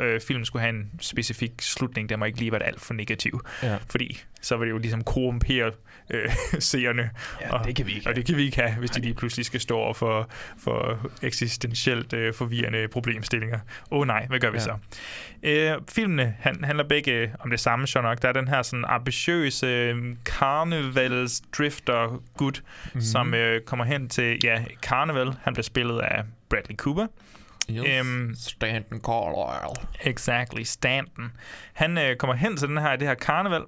øh, 0.00 0.20
filmen 0.20 0.44
skulle 0.44 0.62
have 0.62 0.74
en 0.74 0.90
specifik 1.00 1.52
slutning, 1.60 2.08
der 2.08 2.16
må 2.16 2.24
ikke 2.24 2.38
lige 2.38 2.52
være 2.52 2.62
alt 2.62 2.80
for 2.80 2.94
negativ, 2.94 3.40
Ja. 3.62 3.76
fordi 3.90 4.22
så 4.42 4.56
vil 4.56 4.66
det 4.66 4.72
jo 4.72 4.78
ligesom 4.78 5.04
korrumpere 5.04 5.70
øh, 6.10 6.30
seerne. 6.58 7.10
Ja, 7.40 7.52
og, 7.58 7.64
det 7.66 7.76
kan 7.76 7.86
vi 7.86 7.92
ikke 7.94 8.08
Og 8.08 8.16
det 8.16 8.26
kan 8.26 8.36
vi 8.36 8.44
ikke 8.44 8.60
have, 8.60 8.72
hvis 8.78 8.90
de 8.90 9.00
lige 9.00 9.14
pludselig 9.14 9.46
skal 9.46 9.60
stå 9.60 9.76
over 9.78 9.94
for, 9.94 10.30
for 10.58 10.98
eksistentielt 11.22 12.12
øh, 12.12 12.34
forvirrende 12.34 12.88
problemstillinger. 12.88 13.58
Åh 13.90 13.98
oh, 14.00 14.06
nej, 14.06 14.26
hvad 14.26 14.40
gør 14.40 14.50
vi 14.50 14.58
Ja. 14.58 14.62
så? 14.62 14.74
Øh, 15.42 15.72
filmene 15.92 16.34
han, 16.40 16.64
handler 16.64 16.84
begge 16.84 17.32
om 17.40 17.50
det 17.50 17.60
samme, 17.60 17.86
sjovt 17.86 18.04
nok. 18.04 18.22
Der 18.22 18.28
er 18.28 18.32
den 18.32 18.48
her 18.48 18.62
sådan 18.62 18.84
ambitiøse 18.88 19.66
øh, 19.66 20.16
karnevals-drifter 20.24 22.20
gut, 22.36 22.62
Mhm. 22.62 22.80
mm-hmm. 22.84 23.00
som 23.00 23.34
øh, 23.34 23.60
kommer 23.60 23.84
hen 23.84 24.08
til 24.08 24.38
ja, 24.44 24.64
karneval. 24.82 25.32
Han 25.42 25.52
bliver 25.54 25.62
spillet 25.64 25.98
af 26.00 26.22
Bradley 26.48 26.76
Cooper. 26.76 27.06
Yes. 27.70 27.84
Øhm, 27.88 28.34
Stanton 28.38 29.00
Carlisle. 29.00 29.86
Exactly, 30.00 30.62
Stanton. 30.62 31.32
Han 31.72 31.98
øh, 31.98 32.16
kommer 32.16 32.34
hen 32.36 32.56
til 32.56 32.68
den 32.68 32.78
her, 32.78 32.96
det 32.96 33.08
her 33.08 33.14
karneval, 33.14 33.62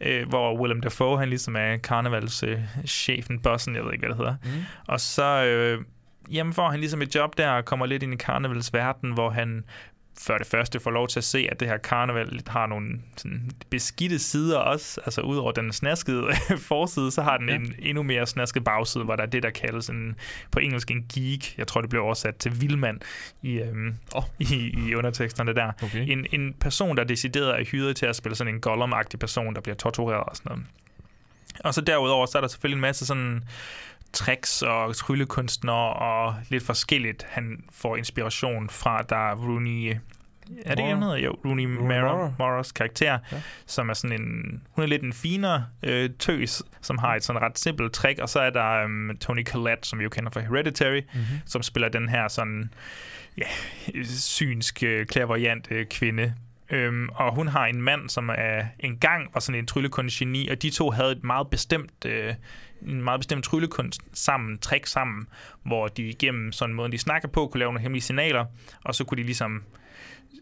øh, 0.00 0.28
hvor 0.28 0.60
Willem 0.60 0.80
Dafoe, 0.80 1.18
han 1.18 1.28
ligesom 1.28 1.56
er 1.56 1.76
karnevalschefen, 1.76 3.36
øh, 3.36 3.42
bossen, 3.42 3.74
jeg 3.74 3.84
ved 3.84 3.92
ikke, 3.92 4.06
hvad 4.06 4.08
det 4.08 4.16
hedder. 4.16 4.36
Mm. 4.44 4.64
Og 4.88 5.00
så 5.00 5.44
øh, 5.44 5.84
jamen 6.30 6.52
får 6.52 6.70
han 6.70 6.80
ligesom 6.80 7.02
et 7.02 7.14
job 7.14 7.38
der, 7.38 7.50
og 7.50 7.64
kommer 7.64 7.86
lidt 7.86 8.02
ind 8.02 8.12
i 8.14 8.16
karnevalsverden, 8.16 9.12
hvor 9.12 9.30
han 9.30 9.64
for 10.26 10.38
det 10.38 10.46
første 10.46 10.80
får 10.80 10.90
lov 10.90 11.08
til 11.08 11.20
at 11.20 11.24
se, 11.24 11.48
at 11.50 11.60
det 11.60 11.68
her 11.68 11.76
karneval 11.76 12.40
har 12.46 12.66
nogle 12.66 13.00
sådan, 13.16 13.50
beskidte 13.70 14.18
sider 14.18 14.58
også. 14.58 15.00
Altså 15.04 15.20
udover 15.20 15.52
den 15.52 15.72
snaskede 15.72 16.26
forside, 16.68 17.10
så 17.10 17.22
har 17.22 17.36
den 17.36 17.48
Ja. 17.48 17.54
en 17.54 17.74
endnu 17.78 18.02
mere 18.02 18.26
snasket 18.26 18.64
bagside, 18.64 19.04
hvor 19.04 19.16
der 19.16 19.22
er 19.22 19.26
det, 19.26 19.42
der 19.42 19.50
kaldes 19.50 19.88
en, 19.88 20.16
på 20.50 20.58
engelsk 20.58 20.90
en 20.90 21.04
geek. 21.14 21.58
Jeg 21.58 21.66
tror, 21.66 21.80
det 21.80 21.90
blev 21.90 22.02
oversat 22.02 22.36
til 22.36 22.60
vildmand 22.60 23.00
i, 23.42 23.58
øhm, 23.58 23.94
Åh. 24.14 24.22
i, 24.38 24.74
i 24.88 24.94
underteksterne 24.94 25.54
der. 25.54 25.72
Okay. 25.82 26.08
En, 26.08 26.26
en 26.32 26.54
person, 26.60 26.96
der 26.96 27.04
decideret 27.04 27.60
er 27.60 27.64
hyret 27.64 27.96
til 27.96 28.06
at 28.06 28.16
spille 28.16 28.36
sådan 28.36 28.54
en 28.54 28.60
Gollum-agtig 28.66 29.18
person, 29.20 29.54
der 29.54 29.60
bliver 29.60 29.76
tortureret 29.76 30.24
og 30.24 30.36
sådan 30.36 30.50
noget. 30.50 30.64
Og 31.64 31.74
så 31.74 31.80
derudover, 31.80 32.26
så 32.26 32.38
er 32.38 32.40
der 32.40 32.48
selvfølgelig 32.48 32.76
en 32.76 32.80
masse 32.80 33.06
sådan 33.06 33.42
tricks 34.12 34.62
og 34.62 34.96
tryllekunstnere 34.96 35.92
og 35.92 36.34
lidt 36.48 36.66
forskelligt. 36.66 37.26
Han 37.30 37.64
får 37.72 37.96
inspiration 37.96 38.68
fra, 38.70 39.02
der 39.02 39.30
er 39.30 39.34
Rooney... 39.34 39.96
Er 40.66 40.74
det 40.74 40.82
ikke, 40.84 40.96
hedder? 40.96 41.16
Jo, 41.16 41.36
Rooney 41.44 41.64
Mara, 41.64 42.16
Mara. 42.16 42.32
Maras 42.38 42.72
karakter, 42.72 43.18
Ja. 43.32 43.42
som 43.66 43.88
er 43.88 43.94
sådan 43.94 44.20
en... 44.20 44.62
Hun 44.70 44.82
er 44.84 44.88
lidt 44.88 45.02
en 45.02 45.12
finere 45.12 45.66
øh, 45.82 46.10
tøs, 46.18 46.62
som 46.80 46.98
har 46.98 47.14
et 47.14 47.24
sådan 47.24 47.42
ret 47.42 47.58
simpelt 47.58 47.92
trick, 47.92 48.18
og 48.20 48.28
så 48.28 48.40
er 48.40 48.50
der 48.50 48.84
um, 48.84 49.10
Tony 49.20 49.46
Collette, 49.46 49.88
som 49.88 49.98
vi 49.98 50.02
jo 50.04 50.08
kender 50.10 50.30
fra 50.30 50.40
Hereditary, 50.40 51.00
Mhm. 51.14 51.22
som 51.46 51.62
spiller 51.62 51.88
den 51.88 52.08
her 52.08 52.28
sådan 52.28 52.72
ja, 53.38 53.44
synsk, 54.04 54.82
øh, 54.82 55.06
klaverjant 55.06 55.68
øh, 55.70 55.86
kvinde. 55.86 56.34
Øhm, 56.70 57.08
og 57.14 57.34
hun 57.34 57.48
har 57.48 57.66
en 57.66 57.82
mand, 57.82 58.08
som 58.08 58.30
er 58.34 58.64
engang 58.78 59.30
var 59.34 59.40
sådan 59.40 59.58
en 59.58 59.66
tryllekunstgeni, 59.66 60.48
og 60.48 60.62
de 60.62 60.70
to 60.70 60.90
havde 60.90 61.12
et 61.12 61.24
meget 61.24 61.50
bestemt, 61.50 62.04
øh, 62.06 62.34
en 62.86 63.02
meget 63.02 63.20
bestemt 63.20 63.44
tryllekunst 63.44 64.00
sammen, 64.12 64.58
trick 64.58 64.86
sammen, 64.86 65.26
hvor 65.62 65.88
de 65.88 66.02
igennem 66.02 66.52
sådan 66.52 66.70
en 66.70 66.76
måde, 66.76 66.92
de 66.92 66.98
snakker 66.98 67.28
på, 67.28 67.46
kunne 67.46 67.58
lave 67.58 67.68
nogle 67.68 67.80
hemmelige 67.80 68.02
signaler, 68.02 68.44
og 68.84 68.94
så 68.94 69.04
kunne 69.04 69.18
de 69.18 69.22
ligesom 69.22 69.62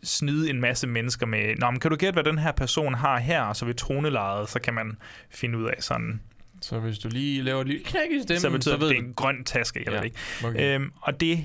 snyde 0.02 0.50
en 0.50 0.60
masse 0.60 0.86
mennesker 0.86 1.26
med, 1.26 1.56
Nå, 1.56 1.70
men 1.70 1.80
kan 1.80 1.90
du 1.90 1.96
gætte, 1.96 2.12
hvad 2.12 2.24
den 2.24 2.38
her 2.38 2.52
person 2.52 2.94
har 2.94 3.18
her? 3.18 3.42
Og 3.42 3.56
så 3.56 3.64
ved 3.64 3.74
tronelejet, 3.74 4.48
så 4.48 4.60
kan 4.60 4.74
man 4.74 4.96
finde 5.30 5.58
ud 5.58 5.64
af 5.64 5.82
sådan, 5.82 6.20
Så 6.60 6.78
hvis 6.78 6.98
du 6.98 7.08
lige 7.08 7.42
laver 7.42 7.60
et 7.60 7.66
lille 7.66 7.84
knæk 7.84 8.10
i 8.10 8.22
stemmen, 8.22 8.40
så 8.40 8.50
betyder 8.50 8.74
så 8.74 8.80
ved 8.80 8.88
det, 8.88 8.96
det 8.96 9.02
er 9.02 9.06
en 9.06 9.14
grøn 9.14 9.44
taske, 9.44 9.82
jeg 9.86 9.92
Ja, 9.92 10.00
ikke. 10.00 10.16
Okay. 10.44 10.74
Øhm, 10.74 10.92
og 11.00 11.20
det, 11.20 11.44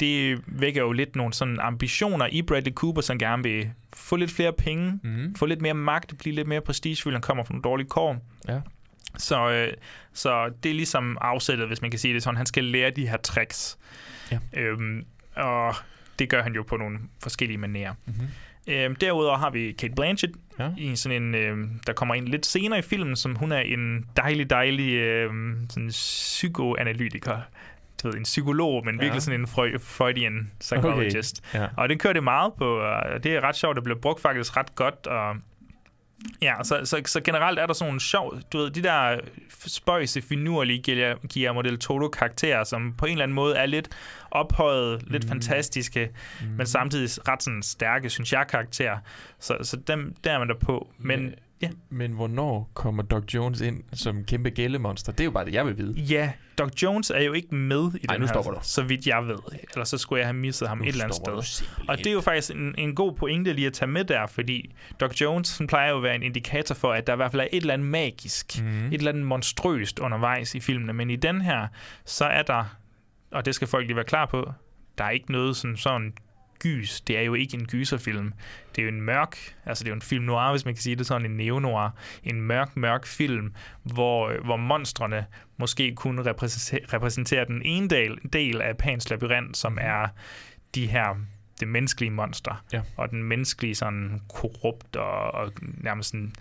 det 0.00 0.40
vækker 0.46 0.80
jo 0.82 0.92
lidt 0.92 1.16
nogle 1.16 1.32
sådan 1.32 1.60
ambitioner 1.60 2.26
i 2.32 2.42
Bradley 2.42 2.72
Cooper, 2.72 3.00
som 3.02 3.18
gerne 3.18 3.42
vil 3.42 3.70
få 3.96 4.16
lidt 4.16 4.30
flere 4.30 4.52
penge, 4.52 5.00
Mhm. 5.02 5.34
få 5.34 5.46
lidt 5.46 5.60
mere 5.62 5.74
magt, 5.74 6.18
blive 6.18 6.34
lidt 6.34 6.48
mere 6.48 6.60
prestigefyldt, 6.60 7.14
han 7.14 7.22
kommer 7.22 7.44
fra 7.44 7.52
nogle 7.52 7.62
dårlige 7.62 7.88
kår. 7.88 8.16
Ja. 8.48 8.60
Så, 9.18 9.50
øh, 9.50 9.72
så 10.12 10.50
det 10.62 10.70
er 10.70 10.74
ligesom 10.74 11.18
afsættet, 11.20 11.66
hvis 11.66 11.82
man 11.82 11.90
kan 11.90 12.00
sige 12.00 12.14
det 12.14 12.22
sådan. 12.22 12.36
Han 12.36 12.46
skal 12.46 12.64
lære 12.64 12.90
de 12.90 13.08
her 13.08 13.16
tricks. 13.16 13.78
Ja. 14.32 14.38
Øhm, 14.56 15.04
og 15.36 15.74
det 16.18 16.28
gør 16.28 16.42
han 16.42 16.54
jo 16.54 16.62
på 16.62 16.76
nogle 16.76 16.98
forskellige 17.22 17.58
manerer. 17.58 17.94
Mhm. 18.06 18.14
Øhm, 18.68 18.96
derudover 18.96 19.36
har 19.38 19.50
vi 19.50 19.72
Kate 19.72 19.94
Blanchett 19.94 20.32
Ja. 20.58 20.70
i 20.78 20.96
sådan 20.96 21.22
en, 21.22 21.34
øh, 21.34 21.68
der 21.86 21.92
kommer 21.92 22.14
ind 22.14 22.28
lidt 22.28 22.46
senere 22.46 22.78
i 22.78 22.82
filmen, 22.82 23.16
som 23.16 23.34
hun 23.36 23.52
er 23.52 23.58
en 23.60 24.06
dejlig, 24.16 24.50
dejlig 24.50 24.92
øh, 24.94 25.30
sådan 25.70 25.88
psykoanalytiker. 25.88 27.40
Du 28.02 28.08
ved, 28.08 28.14
en 28.14 28.22
psykolog, 28.22 28.84
men 28.84 28.94
Ja. 28.94 29.00
virkelig 29.00 29.22
sådan 29.22 29.40
en 29.40 29.46
Freud, 29.46 29.78
Freudian 29.78 30.50
psychologist. 30.60 31.42
Okay. 31.50 31.60
Ja. 31.60 31.68
Og 31.76 31.88
det 31.88 32.00
kører 32.00 32.12
det 32.12 32.24
meget 32.24 32.52
på, 32.58 32.78
og 32.78 33.24
det 33.24 33.36
er 33.36 33.40
ret 33.40 33.56
sjovt, 33.56 33.76
det 33.76 33.84
bliver 33.84 33.98
brugt 33.98 34.20
faktisk 34.22 34.56
ret 34.56 34.74
godt, 34.74 35.06
og 35.06 35.36
Ja, 36.42 36.54
så, 36.62 36.80
så, 36.84 37.02
så 37.06 37.20
generelt 37.20 37.58
er 37.58 37.66
der 37.66 37.72
sådan 37.74 37.88
nogle 37.88 38.00
sjov, 38.00 38.38
du 38.52 38.58
ved, 38.58 38.70
de 38.70 38.82
der 38.82 39.18
spøjse, 39.66 40.22
finurlige 40.22 40.82
Guillermo- 40.88 41.26
Guillermo 41.32 41.60
del 41.62 41.78
Toro 41.78 42.08
karakterer, 42.08 42.64
som 42.64 42.94
på 42.98 43.06
en 43.06 43.12
eller 43.12 43.22
anden 43.22 43.34
måde 43.34 43.56
er 43.56 43.66
lidt 43.66 43.88
ophøjet, 44.30 45.02
lidt 45.06 45.24
Mm. 45.24 45.28
fantastiske, 45.28 46.10
men 46.56 46.66
samtidig 46.66 47.28
ret 47.28 47.42
sådan 47.42 47.62
stærke, 47.62 48.10
synes 48.10 48.32
jeg, 48.32 48.46
karakterer. 48.48 48.98
Så, 49.40 49.56
så 49.62 49.76
dem, 49.76 50.14
der 50.24 50.32
er 50.32 50.38
man 50.38 50.48
der 50.48 50.54
på. 50.54 50.90
Men 50.98 51.34
ja, 51.62 51.68
Men 51.90 52.12
hvornår 52.12 52.70
kommer 52.74 53.02
Doc 53.02 53.24
Jones 53.34 53.60
ind 53.60 53.82
som 53.92 54.24
kæmpe 54.24 54.50
gællemonster? 54.50 55.12
Det 55.12 55.20
er 55.20 55.24
jo 55.24 55.30
bare 55.30 55.44
det, 55.44 55.54
jeg 55.54 55.66
vil 55.66 55.78
vide. 55.78 55.92
ja, 56.00 56.32
Doc 56.58 56.70
Jones 56.82 57.10
er 57.10 57.22
jo 57.22 57.32
ikke 57.32 57.54
med 57.54 57.78
i 57.94 58.06
Ej, 58.08 58.14
den 58.14 58.20
nu 58.20 58.26
her, 58.26 58.32
stopper 58.32 58.52
du. 58.52 58.58
så 58.62 58.82
vidt 58.82 59.06
jeg 59.06 59.26
ved. 59.26 59.36
Ellers 59.74 59.88
så 59.88 59.98
skulle 59.98 60.20
jeg 60.20 60.26
have 60.26 60.36
misset 60.36 60.68
ham 60.68 60.78
Nu 60.78 60.84
et 60.84 60.88
eller 60.88 61.04
andet 61.04 61.44
sted. 61.46 61.66
Og 61.88 61.98
det 61.98 62.06
er 62.06 62.12
jo 62.12 62.20
faktisk 62.20 62.50
en, 62.50 62.74
en 62.78 62.94
god 62.94 63.12
pointe 63.12 63.52
lige 63.52 63.66
at 63.66 63.72
tage 63.72 63.90
med 63.90 64.04
der, 64.04 64.26
fordi 64.26 64.74
Doc 65.00 65.20
Jones 65.20 65.58
han 65.58 65.66
plejer 65.66 65.90
jo 65.90 65.96
at 65.96 66.02
være 66.02 66.14
en 66.14 66.22
indikator 66.22 66.74
for, 66.74 66.92
at 66.92 67.06
der 67.06 67.12
i 67.12 67.16
hvert 67.16 67.30
fald 67.30 67.42
er 67.42 67.48
et 67.52 67.60
eller 67.60 67.74
andet 67.74 67.88
magisk, 67.88 68.62
mm. 68.62 68.86
et 68.86 68.94
eller 68.94 69.10
andet 69.10 69.26
monstrøst 69.26 69.98
undervejs 69.98 70.54
i 70.54 70.60
filmene. 70.60 70.92
Men 70.92 71.10
i 71.10 71.16
den 71.16 71.40
her, 71.40 71.66
så 72.04 72.24
er 72.24 72.42
der, 72.42 72.76
og 73.30 73.44
det 73.44 73.54
skal 73.54 73.68
folk 73.68 73.86
lige 73.86 73.96
være 73.96 74.04
klar 74.04 74.26
på, 74.26 74.52
der 74.98 75.04
er 75.04 75.10
ikke 75.10 75.32
noget 75.32 75.56
sådan, 75.56 75.76
sådan 75.76 76.12
gys. 76.58 77.00
Det 77.00 77.18
er 77.18 77.22
jo 77.22 77.34
ikke 77.34 77.54
en 77.56 77.66
gyserfilm. 77.66 78.32
Det 78.76 78.82
er 78.82 78.86
jo 78.86 78.88
en 78.88 79.00
mørk, 79.00 79.36
altså 79.66 79.84
det 79.84 79.88
er 79.88 79.92
jo 79.92 79.96
en 79.96 80.02
film 80.02 80.24
noir, 80.24 80.50
hvis 80.50 80.64
man 80.64 80.74
kan 80.74 80.82
sige 80.82 80.96
det 80.96 81.06
sådan, 81.06 81.30
en 81.30 81.36
neo-noir. 81.36 81.90
En 82.24 82.40
mørk, 82.40 82.76
mørk 82.76 83.06
film, 83.06 83.54
hvor, 83.82 84.44
hvor 84.44 84.56
monstrene 84.56 85.26
måske 85.56 85.94
kun 85.94 86.26
repræsenterer, 86.26 86.92
repræsenterer 86.92 87.44
den 87.44 87.62
ene 87.64 87.88
del, 87.88 88.18
del 88.32 88.60
af 88.60 88.76
Pans 88.76 89.10
labyrint, 89.10 89.56
som 89.56 89.78
er 89.80 90.08
de 90.74 90.86
her 90.86 91.14
det 91.60 91.68
menneskelige 91.68 92.10
monster, 92.10 92.64
Ja. 92.72 92.80
og 92.96 93.10
den 93.10 93.22
menneskelige 93.22 93.74
sådan 93.74 94.20
korrupt 94.28 94.96
og, 94.96 95.34
og 95.34 95.52
nærmest 95.60 96.10
sådan, 96.10 96.32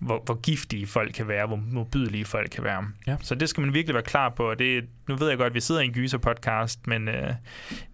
hvor, 0.00 0.22
hvor 0.24 0.40
giftige 0.40 0.86
folk 0.86 1.12
kan 1.14 1.28
være, 1.28 1.46
hvor 1.46 1.56
modbydelige 1.56 2.24
folk 2.24 2.50
kan 2.50 2.64
være. 2.64 2.84
Ja. 3.06 3.16
Så 3.22 3.34
det 3.34 3.48
skal 3.48 3.60
man 3.60 3.74
virkelig 3.74 3.94
være 3.94 4.02
klar 4.02 4.28
på, 4.28 4.50
og 4.50 4.58
det, 4.58 4.84
nu 5.08 5.16
ved 5.16 5.28
jeg 5.28 5.38
godt, 5.38 5.46
at 5.46 5.54
vi 5.54 5.60
sidder 5.60 5.80
i 5.80 5.84
en 5.84 5.92
gyser-podcast, 5.92 6.78
men 6.86 7.08
øh, 7.08 7.32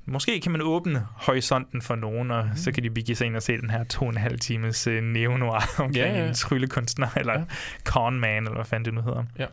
måske 0.06 0.40
kan 0.40 0.52
man 0.52 0.62
åbne 0.62 1.06
horisonten 1.14 1.82
for 1.82 1.94
nogen, 1.94 2.30
og 2.30 2.44
mm. 2.44 2.56
så 2.56 2.72
kan 2.72 2.82
de 2.82 2.90
begive 2.90 3.16
sig 3.16 3.26
ind 3.26 3.36
og 3.36 3.42
se 3.42 3.56
den 3.60 3.70
her 3.70 3.84
to 3.84 4.04
og 4.04 4.10
en 4.10 4.16
halv 4.16 4.38
times 4.38 4.86
øh, 4.86 5.02
neo-noir 5.02 5.60
omkring 5.78 5.96
Ja, 5.96 6.18
ja. 6.22 6.28
en 6.28 6.34
tryllekunstner, 6.34 7.08
eller 7.16 7.32
Ja. 7.32 7.38
ja. 7.38 7.44
con 7.84 8.20
man, 8.20 8.36
eller 8.42 8.54
hvad 8.54 8.64
fanden 8.64 8.84
det 8.84 8.94
nu 8.94 9.00
hedder. 9.00 9.24
Ja. 9.38 9.46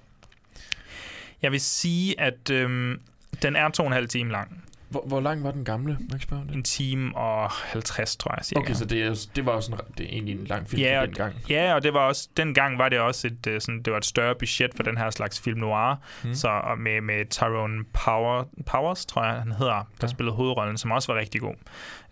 Jeg 1.41 1.51
vil 1.51 1.59
sige, 1.61 2.19
at 2.21 2.49
øhm, 2.51 3.01
den 3.41 3.55
er 3.55 3.69
to 3.69 3.83
og 3.83 3.87
en 3.87 3.93
halv 3.93 4.07
time 4.07 4.31
lang. 4.31 4.63
Hvor, 4.89 5.03
hvor 5.07 5.19
lang 5.19 5.43
var 5.43 5.51
den 5.51 5.65
gamle? 5.65 5.97
Må 5.99 6.07
jeg 6.11 6.21
spørge 6.21 6.41
om 6.41 6.47
det? 6.47 6.55
En 6.55 6.63
time 6.63 7.17
og 7.17 7.51
50, 7.51 8.15
tror 8.15 8.35
jeg. 8.37 8.45
Cirka. 8.45 8.59
Okay, 8.59 8.73
så 8.73 8.85
det, 8.85 9.29
det 9.35 9.45
var 9.45 9.51
også 9.51 9.71
en, 9.71 9.79
det 9.97 10.05
er 10.05 10.09
egentlig 10.09 10.39
en 10.39 10.45
lang 10.45 10.69
film 10.69 10.81
ja, 10.81 11.01
og, 11.01 11.07
dengang. 11.07 11.35
Ja, 11.49 11.75
og 11.75 11.83
det 11.83 11.93
var 11.93 11.99
også, 11.99 12.29
dengang 12.37 12.77
var 12.77 12.89
det 12.89 12.99
også 12.99 13.27
et, 13.27 13.47
øh, 13.47 13.61
sådan, 13.61 13.81
det 13.81 13.91
var 13.91 13.97
et 13.97 14.05
større 14.05 14.35
budget 14.35 14.71
for 14.75 14.83
den 14.83 14.97
her 14.97 15.09
slags 15.09 15.39
film 15.39 15.59
noir. 15.59 15.95
Mm. 16.23 16.33
Så 16.33 16.47
og 16.47 16.77
med, 16.77 17.01
med 17.01 17.25
Tyrone 17.29 17.83
Power, 17.93 18.43
Powers, 18.65 19.05
tror 19.05 19.23
jeg, 19.23 19.33
han 19.33 19.51
hedder, 19.51 19.73
der 19.73 19.83
ja. 20.01 20.07
spillede 20.07 20.35
hovedrollen, 20.35 20.77
som 20.77 20.91
også 20.91 21.11
var 21.11 21.19
rigtig 21.19 21.41
god. 21.41 21.55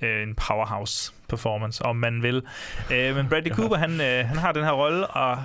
Øh, 0.02 0.24
en 0.24 0.36
powerhouse 0.36 1.14
performance, 1.30 1.86
om 1.86 1.96
man 1.96 2.24
vil. 2.24 2.44
Øh, 2.92 3.16
men 3.16 3.30
Bradley 3.30 3.52
Cooper, 3.52 3.76
han, 3.76 3.92
øh, 4.02 4.26
han 4.28 4.38
har 4.38 4.52
den 4.52 4.64
her 4.64 4.72
rolle, 4.72 5.08
og 5.08 5.44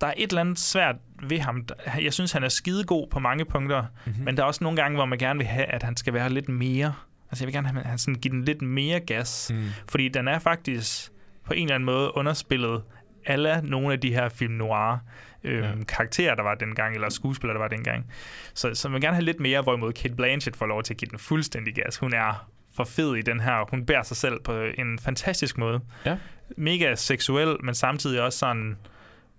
der 0.00 0.06
er 0.06 0.14
et 0.16 0.30
eller 0.30 0.40
andet 0.40 0.58
svært 0.58 0.96
ved 1.22 1.38
ham. 1.38 1.66
Jeg 2.02 2.12
synes, 2.12 2.32
han 2.32 2.44
er 2.44 2.48
skidegod 2.48 3.06
på 3.10 3.18
mange 3.18 3.44
punkter, 3.44 3.84
mm-hmm. 4.06 4.24
men 4.24 4.36
der 4.36 4.42
er 4.42 4.46
også 4.46 4.64
nogle 4.64 4.82
gange, 4.82 4.96
hvor 4.96 5.04
man 5.04 5.18
gerne 5.18 5.38
vil 5.38 5.46
have, 5.46 5.66
at 5.66 5.82
han 5.82 5.96
skal 5.96 6.14
være 6.14 6.30
lidt 6.30 6.48
mere. 6.48 6.94
Altså, 7.30 7.44
jeg 7.44 7.46
vil 7.46 7.54
gerne 7.54 7.68
have, 7.68 7.80
at 7.80 7.86
han 7.86 7.98
sådan 7.98 8.14
give 8.14 8.32
den 8.32 8.44
lidt 8.44 8.62
mere 8.62 9.00
gas. 9.00 9.50
Mm. 9.54 9.64
Fordi 9.88 10.08
den 10.08 10.28
er 10.28 10.38
faktisk 10.38 11.10
på 11.44 11.54
en 11.54 11.62
eller 11.62 11.74
anden 11.74 11.86
måde 11.86 12.16
underspillet 12.16 12.82
alle 13.26 13.60
nogle 13.62 13.92
af 13.92 14.00
de 14.00 14.14
her 14.14 14.28
film 14.28 14.54
noir 14.54 14.98
øh, 15.44 15.58
ja. 15.58 15.70
karakterer, 15.88 16.34
der 16.34 16.42
var 16.42 16.54
dengang, 16.54 16.94
eller 16.94 17.08
skuespillere, 17.08 17.54
der 17.54 17.60
var 17.60 17.68
dengang. 17.68 18.06
Så, 18.54 18.74
så 18.74 18.88
man 18.88 18.94
vil 18.94 19.02
gerne 19.02 19.14
have 19.14 19.24
lidt 19.24 19.40
mere, 19.40 19.62
hvorimod 19.62 19.92
Kate 19.92 20.14
Blanchett 20.14 20.56
får 20.56 20.66
lov 20.66 20.82
til 20.82 20.94
at 20.94 20.98
give 20.98 21.08
den 21.10 21.18
fuldstændig 21.18 21.74
gas. 21.74 21.96
Hun 21.96 22.14
er 22.14 22.48
for 22.76 22.84
fed 22.84 23.16
i 23.16 23.22
den 23.22 23.40
her. 23.40 23.70
Hun 23.70 23.86
bærer 23.86 24.02
sig 24.02 24.16
selv 24.16 24.40
på 24.40 24.60
en 24.78 24.98
fantastisk 24.98 25.58
måde. 25.58 25.80
Ja. 26.06 26.16
Mega 26.56 26.94
seksuel, 26.94 27.56
men 27.64 27.74
samtidig 27.74 28.22
også 28.22 28.38
sådan 28.38 28.76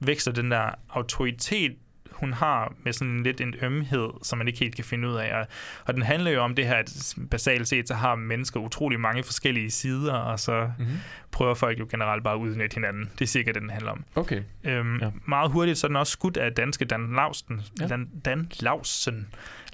vækster 0.02 0.32
den 0.32 0.52
der 0.52 0.70
autoritet, 0.90 1.76
hun 2.12 2.34
har 2.34 2.74
med 2.84 2.94
sådan 2.94 3.24
lidt 3.24 3.42
en 3.42 3.54
ømhed, 3.62 4.10
som 4.24 4.38
man 4.38 4.48
ikke 4.48 4.60
helt 4.60 4.76
kan 4.76 4.86
finde 4.86 5.08
ud 5.08 5.16
af. 5.16 5.40
Og, 5.40 5.48
og 5.86 5.94
den 5.94 6.02
handler 6.02 6.32
jo 6.32 6.42
om 6.42 6.56
det 6.56 6.68
her, 6.68 6.76
at 6.76 7.16
basalt 7.32 7.68
set, 7.68 7.88
så 7.88 7.94
har 7.94 8.16
mennesker 8.16 8.60
utrolig 8.60 9.00
mange 9.00 9.24
forskellige 9.24 9.72
sider, 9.72 10.14
og 10.14 10.40
så 10.40 10.72
mm-hmm. 10.80 10.98
prøver 11.32 11.54
folk 11.54 11.80
jo 11.80 11.88
generelt 11.92 12.24
bare 12.24 12.34
at 12.34 12.40
udnytte 12.40 12.74
hinanden. 12.74 13.10
Det 13.20 13.22
er 13.22 13.28
sikkert 13.28 13.56
det, 13.56 13.62
den 13.62 13.70
handler 13.70 13.92
om. 13.92 14.04
Okay. 14.16 14.42
Øhm, 14.64 14.98
ja. 14.98 15.10
Meget 15.26 15.52
hurtigt, 15.52 15.78
så 15.78 15.88
er 15.88 15.90
den 15.90 15.96
også 15.96 16.12
skudt 16.12 16.38
af 16.38 16.54
danske 16.54 16.86
Dan 16.86 17.16
Lausten. 17.16 17.62
Ja. 17.82 17.88
Dan, 17.88 18.10
Dan 18.26 18.52
Lausten. 18.60 19.28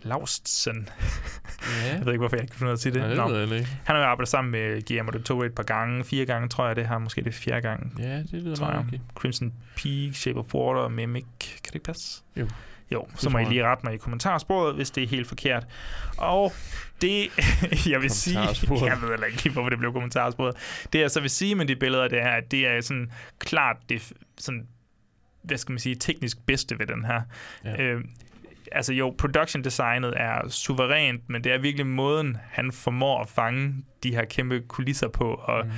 Laustsen. 0.04 0.90
Ja. 1.84 1.94
jeg 1.98 2.06
ved 2.06 2.14
ikke, 2.14 2.20
hvorfor 2.20 2.36
jeg 2.36 2.44
ikke 2.44 2.52
kan 2.52 2.58
finde 2.58 2.70
ud 2.70 2.72
af 2.72 2.76
at 2.76 2.80
sige 2.82 2.94
det. 2.94 3.02
Nej, 3.02 3.28
det 3.28 3.50
Nå. 3.50 3.56
Han 3.56 3.96
har 3.96 3.98
jo 3.98 4.04
arbejdet 4.04 4.30
sammen 4.30 4.52
med 4.52 4.86
Guillermo 4.86 5.12
del 5.12 5.24
Toro 5.24 5.42
et 5.42 5.56
par 5.56 5.64
gange, 5.64 6.04
fire 6.04 6.26
gange, 6.26 6.50
tror 6.50 6.68
jeg, 6.68 6.76
det 6.76 6.88
her. 6.88 6.98
Måske 6.98 7.22
det 7.22 7.30
er 7.30 7.34
fjerde 7.34 7.62
gang. 7.62 7.96
Ja, 8.00 8.18
det 8.18 8.34
lyder 8.34 8.56
tror 8.56 8.72
jeg. 8.72 8.80
okay. 8.80 9.00
Crimson 9.16 9.54
Peak, 9.76 10.16
Shape 10.16 10.40
of 10.40 10.54
Water 10.54 10.82
og 10.82 10.92
Mimic. 10.92 11.26
Kan 11.40 11.60
det 11.64 11.76
ikke 11.76 11.86
passe? 11.86 12.22
Jo. 12.36 12.48
Jo, 12.92 13.08
så 13.16 13.30
må 13.30 13.38
I 13.38 13.46
lige 13.46 13.64
rette 13.64 13.86
mig 13.86 13.94
i 13.94 13.98
kommentarsporet, 13.98 14.76
hvis 14.76 14.92
det 14.92 15.04
er 15.04 15.08
helt 15.08 15.28
forkert. 15.28 15.66
Og 16.18 16.54
det, 17.02 17.28
jeg 17.92 18.02
vil 18.02 18.10
sige, 18.10 18.40
jeg 18.90 19.02
ved 19.02 19.10
heller 19.10 19.26
ikke 19.26 19.44
lige, 19.44 19.54
hvorfor 19.54 19.70
det 19.70 19.80
blev 19.80 19.94
kommentarsporet. 19.94 20.56
Det 20.94 21.00
jeg 21.00 21.12
så 21.12 21.22
vil 21.22 21.30
sige 21.30 21.56
med 21.56 21.66
de 21.66 21.76
billeder, 21.76 22.08
det 22.08 22.22
er, 22.22 22.30
at 22.30 22.52
det 22.52 22.68
er 22.68 22.82
sådan 22.82 23.12
klart 23.40 23.78
det 23.90 24.12
sådan, 24.38 24.68
hvad 25.42 25.58
skal 25.58 25.72
man 25.72 25.80
sige, 25.80 25.96
teknisk 25.96 26.46
bedste 26.46 26.80
ved 26.80 26.88
den 26.88 27.06
her. 27.06 27.22
Ja. 27.66 27.82
Øh, 27.82 28.02
altså 28.72 28.94
jo, 28.94 29.16
production 29.18 29.64
designet 29.64 30.14
er 30.18 30.50
suverænt, 30.50 31.30
men 31.30 31.44
det 31.44 31.52
er 31.52 31.58
virkelig 31.58 31.88
måden, 31.88 32.38
han 32.52 32.72
formår 32.72 33.22
at 33.22 33.30
fange 33.30 33.74
de 34.04 34.16
her 34.16 34.26
kæmpe 34.26 34.62
kulisser 34.68 35.08
på, 35.08 35.34
og 35.34 35.66
mm. 35.66 35.72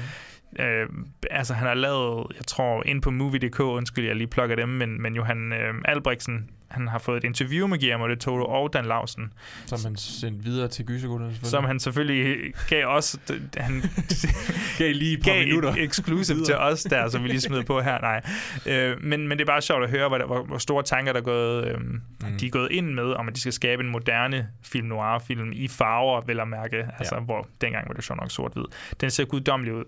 Øh, 0.60 0.90
altså 1.32 1.54
han 1.54 1.68
har 1.68 1.74
lavet, 1.74 2.28
jeg 2.36 2.46
tror, 2.48 2.84
ind 2.86 3.02
på 3.02 3.12
Movie.dk, 3.12 3.60
undskyld, 3.60 4.06
jeg 4.06 4.16
lige 4.16 4.28
plukker 4.28 4.56
dem, 4.56 4.70
men, 4.70 5.02
men 5.02 5.16
Johan 5.16 5.54
øh, 5.54 5.74
Albrechtsen, 5.86 6.50
han 6.70 6.88
har 6.88 7.00
fået 7.00 7.18
et 7.18 7.24
interview 7.24 7.68
med 7.68 7.80
Guillermo 7.80 8.08
de 8.08 8.16
Toro 8.16 8.46
og 8.46 8.74
Dan 8.74 8.86
Lausen. 8.86 9.34
Som 9.66 9.80
han 9.84 9.96
sendte 9.96 10.44
videre 10.44 10.68
til 10.68 10.86
Gysergutterne 10.86 11.32
selvfølgelig. 11.32 11.52
Som 11.52 11.64
han 11.64 11.80
selvfølgelig 11.80 12.54
gav 12.68 12.86
os, 12.86 13.18
han 13.58 13.84
gav 14.78 14.94
lige 14.94 15.14
et 15.14 15.24
par 15.24 15.32
gav 15.32 15.46
minutter. 15.46 15.70
Et 15.70 15.84
exclusive 15.84 16.46
til 16.46 16.56
os 16.56 16.84
der, 16.84 17.10
som 17.10 17.24
vi 17.24 17.28
lige 17.28 17.42
smed 17.42 17.64
på 17.64 17.82
her. 17.82 18.02
Nej. 18.02 18.22
Øh, 18.66 19.04
men, 19.04 19.28
men 19.28 19.38
det 19.38 19.44
er 19.44 19.46
bare 19.46 19.62
sjovt 19.62 19.84
at 19.84 19.90
høre, 19.90 20.08
hvor, 20.08 20.26
hvor, 20.26 20.44
hvor 20.44 20.58
store 20.58 20.84
tanker, 20.84 21.14
der 21.14 21.20
er 21.20 21.24
gået, 21.24 21.68
øh, 21.68 21.80
mm. 21.82 22.02
de 22.40 22.46
er 22.46 22.50
gået 22.50 22.72
ind 22.72 22.94
med, 22.94 23.14
om 23.14 23.28
at 23.28 23.36
de 23.36 23.42
skal 23.42 23.54
skabe 23.54 23.84
en 23.84 23.90
moderne 23.90 24.48
film 24.62 24.88
noir-film 24.88 25.52
i 25.54 25.68
farver, 25.68 26.22
vel 26.26 26.40
at 26.40 26.48
mærke. 26.48 26.78
Altså, 26.98 27.16
ja. 27.16 27.22
hvor 27.22 27.48
dengang 27.62 27.88
var 27.88 27.94
det 27.94 28.04
sjovt 28.04 28.20
nok 28.22 28.32
sort-hvid. 28.32 28.66
Den 29.02 29.12
ser 29.12 29.26
guddommelig 29.26 29.74
ud. 29.74 29.84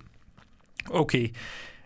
Okay. 0.89 1.30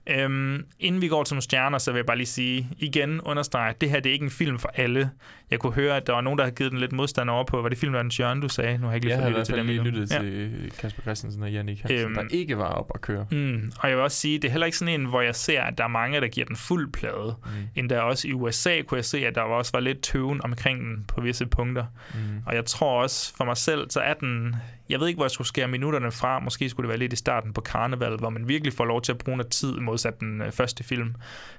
Øhm, 0.09 0.65
inden 0.79 1.01
vi 1.01 1.07
går 1.07 1.23
til 1.23 1.33
nogle 1.33 1.41
stjerner, 1.41 1.77
så 1.77 1.91
vil 1.91 1.97
jeg 1.97 2.05
bare 2.05 2.17
lige 2.17 2.27
sige, 2.27 2.69
igen 2.77 3.21
understrege, 3.21 3.69
at 3.69 3.81
det 3.81 3.89
her 3.89 3.99
det 3.99 4.09
er 4.09 4.13
ikke 4.13 4.23
en 4.23 4.31
film 4.31 4.59
for 4.59 4.71
alle. 4.75 5.09
Jeg 5.51 5.59
kunne 5.59 5.73
høre, 5.73 5.97
at 5.97 6.07
der 6.07 6.13
var 6.13 6.21
nogen, 6.21 6.37
der 6.37 6.43
havde 6.43 6.55
givet 6.55 6.71
den 6.71 6.79
lidt 6.79 6.91
modstand 6.91 7.29
over 7.29 7.43
på, 7.43 7.61
var 7.61 7.69
det 7.69 7.77
filmen 7.77 8.07
Jørgen, 8.09 8.41
du 8.41 8.49
sagde? 8.49 8.77
Nu 8.77 8.83
har 8.83 8.91
jeg 8.91 8.95
ikke 8.95 9.07
lige 9.07 9.19
jeg 9.19 9.29
lyttet 9.29 9.45
til 9.45 9.55
dem 9.55 9.65
lige 9.65 9.83
lyttet 9.83 10.11
ja. 10.11 10.19
til 10.19 10.71
Kasper 10.79 11.01
Christensen 11.01 11.43
og 11.43 11.51
Jannik 11.51 11.81
Hansen, 11.81 11.99
øhm, 11.99 12.15
der 12.15 12.23
ikke 12.29 12.57
var 12.57 12.69
op 12.69 12.91
at 12.95 13.01
køre. 13.01 13.25
Mm, 13.31 13.71
og 13.79 13.89
jeg 13.89 13.97
vil 13.97 14.03
også 14.03 14.17
sige, 14.17 14.39
det 14.39 14.47
er 14.47 14.51
heller 14.51 14.65
ikke 14.65 14.77
sådan 14.77 15.01
en, 15.01 15.05
hvor 15.05 15.21
jeg 15.21 15.35
ser, 15.35 15.61
at 15.61 15.77
der 15.77 15.83
er 15.83 15.87
mange, 15.87 16.21
der 16.21 16.27
giver 16.27 16.45
den 16.45 16.55
fuld 16.55 16.91
plade. 16.91 17.35
Mm. 17.45 17.51
Endda 17.75 17.99
også 17.99 18.27
i 18.27 18.33
USA 18.33 18.81
kunne 18.81 18.97
jeg 18.97 19.05
se, 19.05 19.27
at 19.27 19.35
der 19.35 19.41
også 19.41 19.71
var 19.73 19.79
lidt 19.79 20.01
tøven 20.01 20.41
omkring 20.43 20.79
den 20.79 21.05
på 21.07 21.21
visse 21.21 21.45
punkter. 21.45 21.85
Mm. 22.13 22.19
Og 22.45 22.55
jeg 22.55 22.65
tror 22.65 23.01
også 23.01 23.35
for 23.37 23.45
mig 23.45 23.57
selv, 23.57 23.89
så 23.89 23.99
er 23.99 24.13
den 24.13 24.55
jeg 24.89 24.99
ved 24.99 25.07
ikke, 25.07 25.17
hvor 25.17 25.25
jeg 25.25 25.31
skulle 25.31 25.47
skære 25.47 25.67
minutterne 25.67 26.11
fra. 26.11 26.39
Måske 26.39 26.69
skulle 26.69 26.85
det 26.85 26.89
være 26.89 26.99
lidt 26.99 27.13
i 27.13 27.15
starten 27.15 27.53
på 27.53 27.61
Karneval, 27.61 28.17
hvor 28.17 28.29
man 28.29 28.47
virkelig 28.47 28.73
får 28.73 28.85
lov 28.85 29.01
til 29.01 29.11
at 29.11 29.17
bruge 29.17 29.37
noget 29.37 29.51
tid 29.51 29.73
modsat 29.73 30.19
den 30.19 30.41
øh, 30.41 30.51
første 30.51 30.83
film. 30.83 31.15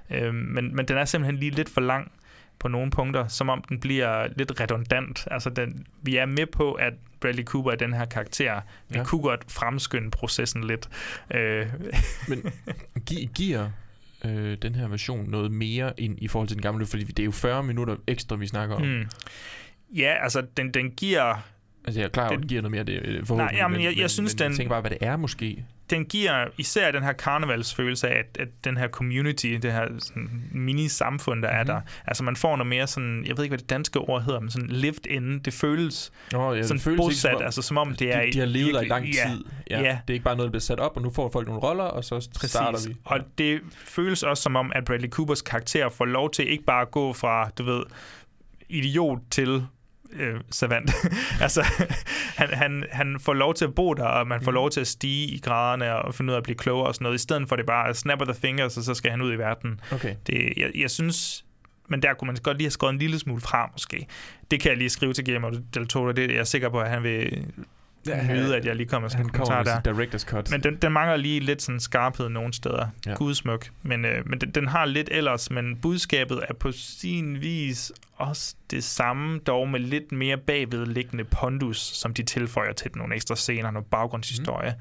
Øh, 0.09 0.33
men, 0.33 0.75
men 0.75 0.85
den 0.87 0.97
er 0.97 1.05
simpelthen 1.05 1.37
lige 1.39 1.51
lidt 1.51 1.69
for 1.69 1.81
lang 1.81 2.11
på 2.59 2.67
nogle 2.67 2.91
punkter, 2.91 3.27
som 3.27 3.49
om 3.49 3.61
den 3.69 3.79
bliver 3.79 4.27
lidt 4.35 4.61
redundant. 4.61 5.27
Altså, 5.31 5.49
den, 5.49 5.87
vi 6.01 6.15
er 6.17 6.25
med 6.25 6.45
på, 6.45 6.71
at 6.73 6.93
Bradley 7.19 7.43
Cooper 7.43 7.71
er 7.71 7.75
den 7.75 7.93
her 7.93 8.05
karakter. 8.05 8.61
Vi 8.89 8.97
ja. 8.97 9.03
kunne 9.03 9.21
godt 9.21 9.45
fremskynde 9.51 10.11
processen 10.11 10.63
lidt. 10.63 10.89
Øh. 11.33 11.67
Men 12.29 12.51
gi- 13.05 13.29
giver 13.35 13.69
øh, 14.25 14.57
den 14.61 14.75
her 14.75 14.87
version 14.87 15.29
noget 15.29 15.51
mere 15.51 15.93
ind 15.97 16.17
i 16.21 16.27
forhold 16.27 16.47
til 16.47 16.57
den 16.57 16.61
gamle? 16.61 16.85
Fordi 16.85 17.03
det 17.03 17.19
er 17.19 17.25
jo 17.25 17.31
40 17.31 17.63
minutter 17.63 17.95
ekstra, 18.07 18.35
vi 18.35 18.47
snakker 18.47 18.75
om. 18.75 18.81
Mm. 18.81 19.03
Ja, 19.95 20.15
altså, 20.23 20.45
den, 20.57 20.73
den 20.73 20.91
giver 20.91 21.35
Altså, 21.87 21.99
jeg 21.99 22.05
er 22.05 22.09
klar, 22.09 22.29
at 22.29 22.39
det 22.39 22.47
giver 22.47 22.61
noget 22.61 22.71
mere 22.71 22.83
det 22.83 23.27
forhåbentlig. 23.27 23.53
Nej, 23.53 23.61
jamen, 23.61 23.81
jeg, 23.81 23.91
jeg 23.91 24.03
men, 24.03 24.09
synes, 24.09 24.33
men, 24.33 24.39
den... 24.39 24.51
Jeg 24.51 24.57
tænker 24.57 24.69
bare, 24.69 24.81
hvad 24.81 24.91
det 24.91 24.97
er 25.01 25.17
måske. 25.17 25.65
Den 25.89 26.05
giver 26.05 26.45
især 26.57 26.91
den 26.91 27.03
her 27.03 27.13
karnevalsfølelse 27.13 28.07
af, 28.07 28.19
at, 28.19 28.37
at 28.39 28.47
den 28.63 28.77
her 28.77 28.87
community, 28.87 29.47
det 29.47 29.71
her 29.71 29.87
sådan, 29.99 30.43
mini-samfund, 30.51 31.41
der 31.41 31.49
mm-hmm. 31.49 31.59
er 31.59 31.73
der, 31.73 31.81
altså 32.07 32.23
man 32.23 32.35
får 32.35 32.55
noget 32.55 32.67
mere 32.67 32.87
sådan, 32.87 33.25
jeg 33.27 33.37
ved 33.37 33.43
ikke, 33.43 33.51
hvad 33.51 33.57
det 33.57 33.69
danske 33.69 33.99
ord 33.99 34.23
hedder, 34.23 34.39
men 34.39 34.49
sådan 34.49 34.67
lived 34.67 35.07
in, 35.07 35.39
det 35.39 35.53
føles 35.53 36.11
oh, 36.35 36.57
ja, 36.57 36.63
sådan 36.63 36.77
det 36.77 36.83
føles 36.83 36.97
bosat, 36.97 37.31
ikke, 37.31 37.37
som 37.37 37.45
altså 37.45 37.61
som 37.61 37.77
om 37.77 37.95
det 37.95 38.15
er... 38.15 38.21
De, 38.21 38.31
de 38.31 38.39
har 38.39 38.45
levet 38.45 38.73
der 38.73 38.81
i 38.81 38.87
lang 38.87 39.05
tid. 39.05 39.45
Ja, 39.69 39.81
ja. 39.81 39.99
Det 40.07 40.09
er 40.09 40.13
ikke 40.13 40.23
bare 40.23 40.35
noget, 40.35 40.47
der 40.47 40.51
bliver 40.51 40.61
sat 40.61 40.79
op, 40.79 40.95
og 40.95 41.01
nu 41.01 41.09
får 41.09 41.29
folk 41.33 41.47
nogle 41.47 41.61
roller, 41.61 41.83
og 41.83 42.03
så 42.03 42.15
Præcis. 42.35 42.51
starter 42.51 42.79
vi. 42.87 42.95
Og 43.05 43.19
det 43.37 43.61
føles 43.85 44.23
også 44.23 44.43
som 44.43 44.55
om, 44.55 44.71
at 44.75 44.85
Bradley 44.85 45.09
Coopers 45.09 45.41
karakter 45.41 45.89
får 45.89 46.05
lov 46.05 46.31
til 46.31 46.51
ikke 46.51 46.63
bare 46.63 46.81
at 46.81 46.91
gå 46.91 47.13
fra, 47.13 47.49
du 47.57 47.63
ved, 47.63 47.83
idiot 48.69 49.19
til 49.31 49.63
øh, 50.13 50.39
savant. 50.51 50.91
altså, 51.41 51.63
han, 52.35 52.49
han, 52.53 52.85
han 52.91 53.19
får 53.19 53.33
lov 53.33 53.53
til 53.53 53.65
at 53.65 53.75
bo 53.75 53.93
der, 53.93 54.05
og 54.05 54.27
man 54.27 54.41
får 54.41 54.51
mm. 54.51 54.55
lov 54.55 54.69
til 54.69 54.81
at 54.81 54.87
stige 54.87 55.27
i 55.27 55.39
graderne 55.39 55.95
og 55.95 56.15
finde 56.15 56.31
ud 56.31 56.33
af 56.33 56.37
at 56.37 56.43
blive 56.43 56.57
klogere 56.57 56.87
og 56.87 56.95
sådan 56.95 57.03
noget, 57.03 57.15
i 57.15 57.21
stedet 57.21 57.49
for 57.49 57.55
det 57.55 57.65
bare 57.65 57.93
snapper 57.93 58.25
the 58.25 58.33
fingers, 58.33 58.77
og 58.77 58.83
så 58.83 58.93
skal 58.93 59.11
han 59.11 59.21
ud 59.21 59.33
i 59.33 59.37
verden. 59.37 59.79
Okay. 59.91 60.15
Det, 60.27 60.53
jeg, 60.57 60.71
jeg 60.75 60.91
synes, 60.91 61.45
men 61.89 62.01
der 62.01 62.13
kunne 62.13 62.25
man 62.25 62.37
godt 62.43 62.57
lige 62.57 62.65
have 62.65 62.71
skrevet 62.71 62.93
en 62.93 62.99
lille 62.99 63.19
smule 63.19 63.41
fra, 63.41 63.69
måske. 63.71 64.07
Det 64.51 64.59
kan 64.59 64.69
jeg 64.69 64.77
lige 64.77 64.89
skrive 64.89 65.13
til 65.13 65.23
Guillermo 65.23 65.51
del 65.73 65.87
Toro, 65.87 66.11
det 66.11 66.31
er 66.31 66.35
jeg 66.35 66.47
sikker 66.47 66.69
på, 66.69 66.79
at 66.79 66.89
han 66.89 67.03
vil 67.03 67.45
ja, 68.07 68.33
nyde, 68.33 68.55
at 68.55 68.65
jeg 68.65 68.75
lige 68.75 68.87
kommer 68.87 69.09
sådan 69.09 69.25
en 69.25 69.29
kommentar 69.29 69.63
der. 69.63 69.93
Director's 69.93 70.25
cut. 70.25 70.51
Men 70.51 70.63
den, 70.63 70.75
den 70.75 70.91
mangler 70.91 71.17
lige 71.17 71.39
lidt 71.39 71.61
sådan 71.61 71.79
skarphed 71.79 72.29
nogle 72.29 72.53
steder. 72.53 72.87
Ja. 73.05 73.13
Gudsmuk. 73.13 73.67
Men, 73.83 74.05
øh, 74.05 74.29
men 74.29 74.41
den, 74.41 74.51
den 74.51 74.67
har 74.67 74.85
lidt 74.85 75.09
ellers, 75.11 75.51
men 75.51 75.75
budskabet 75.75 76.43
er 76.49 76.53
på 76.53 76.71
sin 76.71 77.41
vis 77.41 77.91
også 78.17 78.55
det 78.71 78.83
samme, 78.83 79.39
dog 79.39 79.69
med 79.69 79.79
lidt 79.79 80.11
mere 80.11 80.37
bagvedliggende 80.37 81.23
pondus, 81.23 81.77
som 81.77 82.13
de 82.13 82.23
tilføjer 82.23 82.73
til 82.73 82.91
nogle 82.95 83.15
ekstra 83.15 83.35
scener, 83.35 83.71
noget 83.71 83.85
baggrundshistorie. 83.85 84.75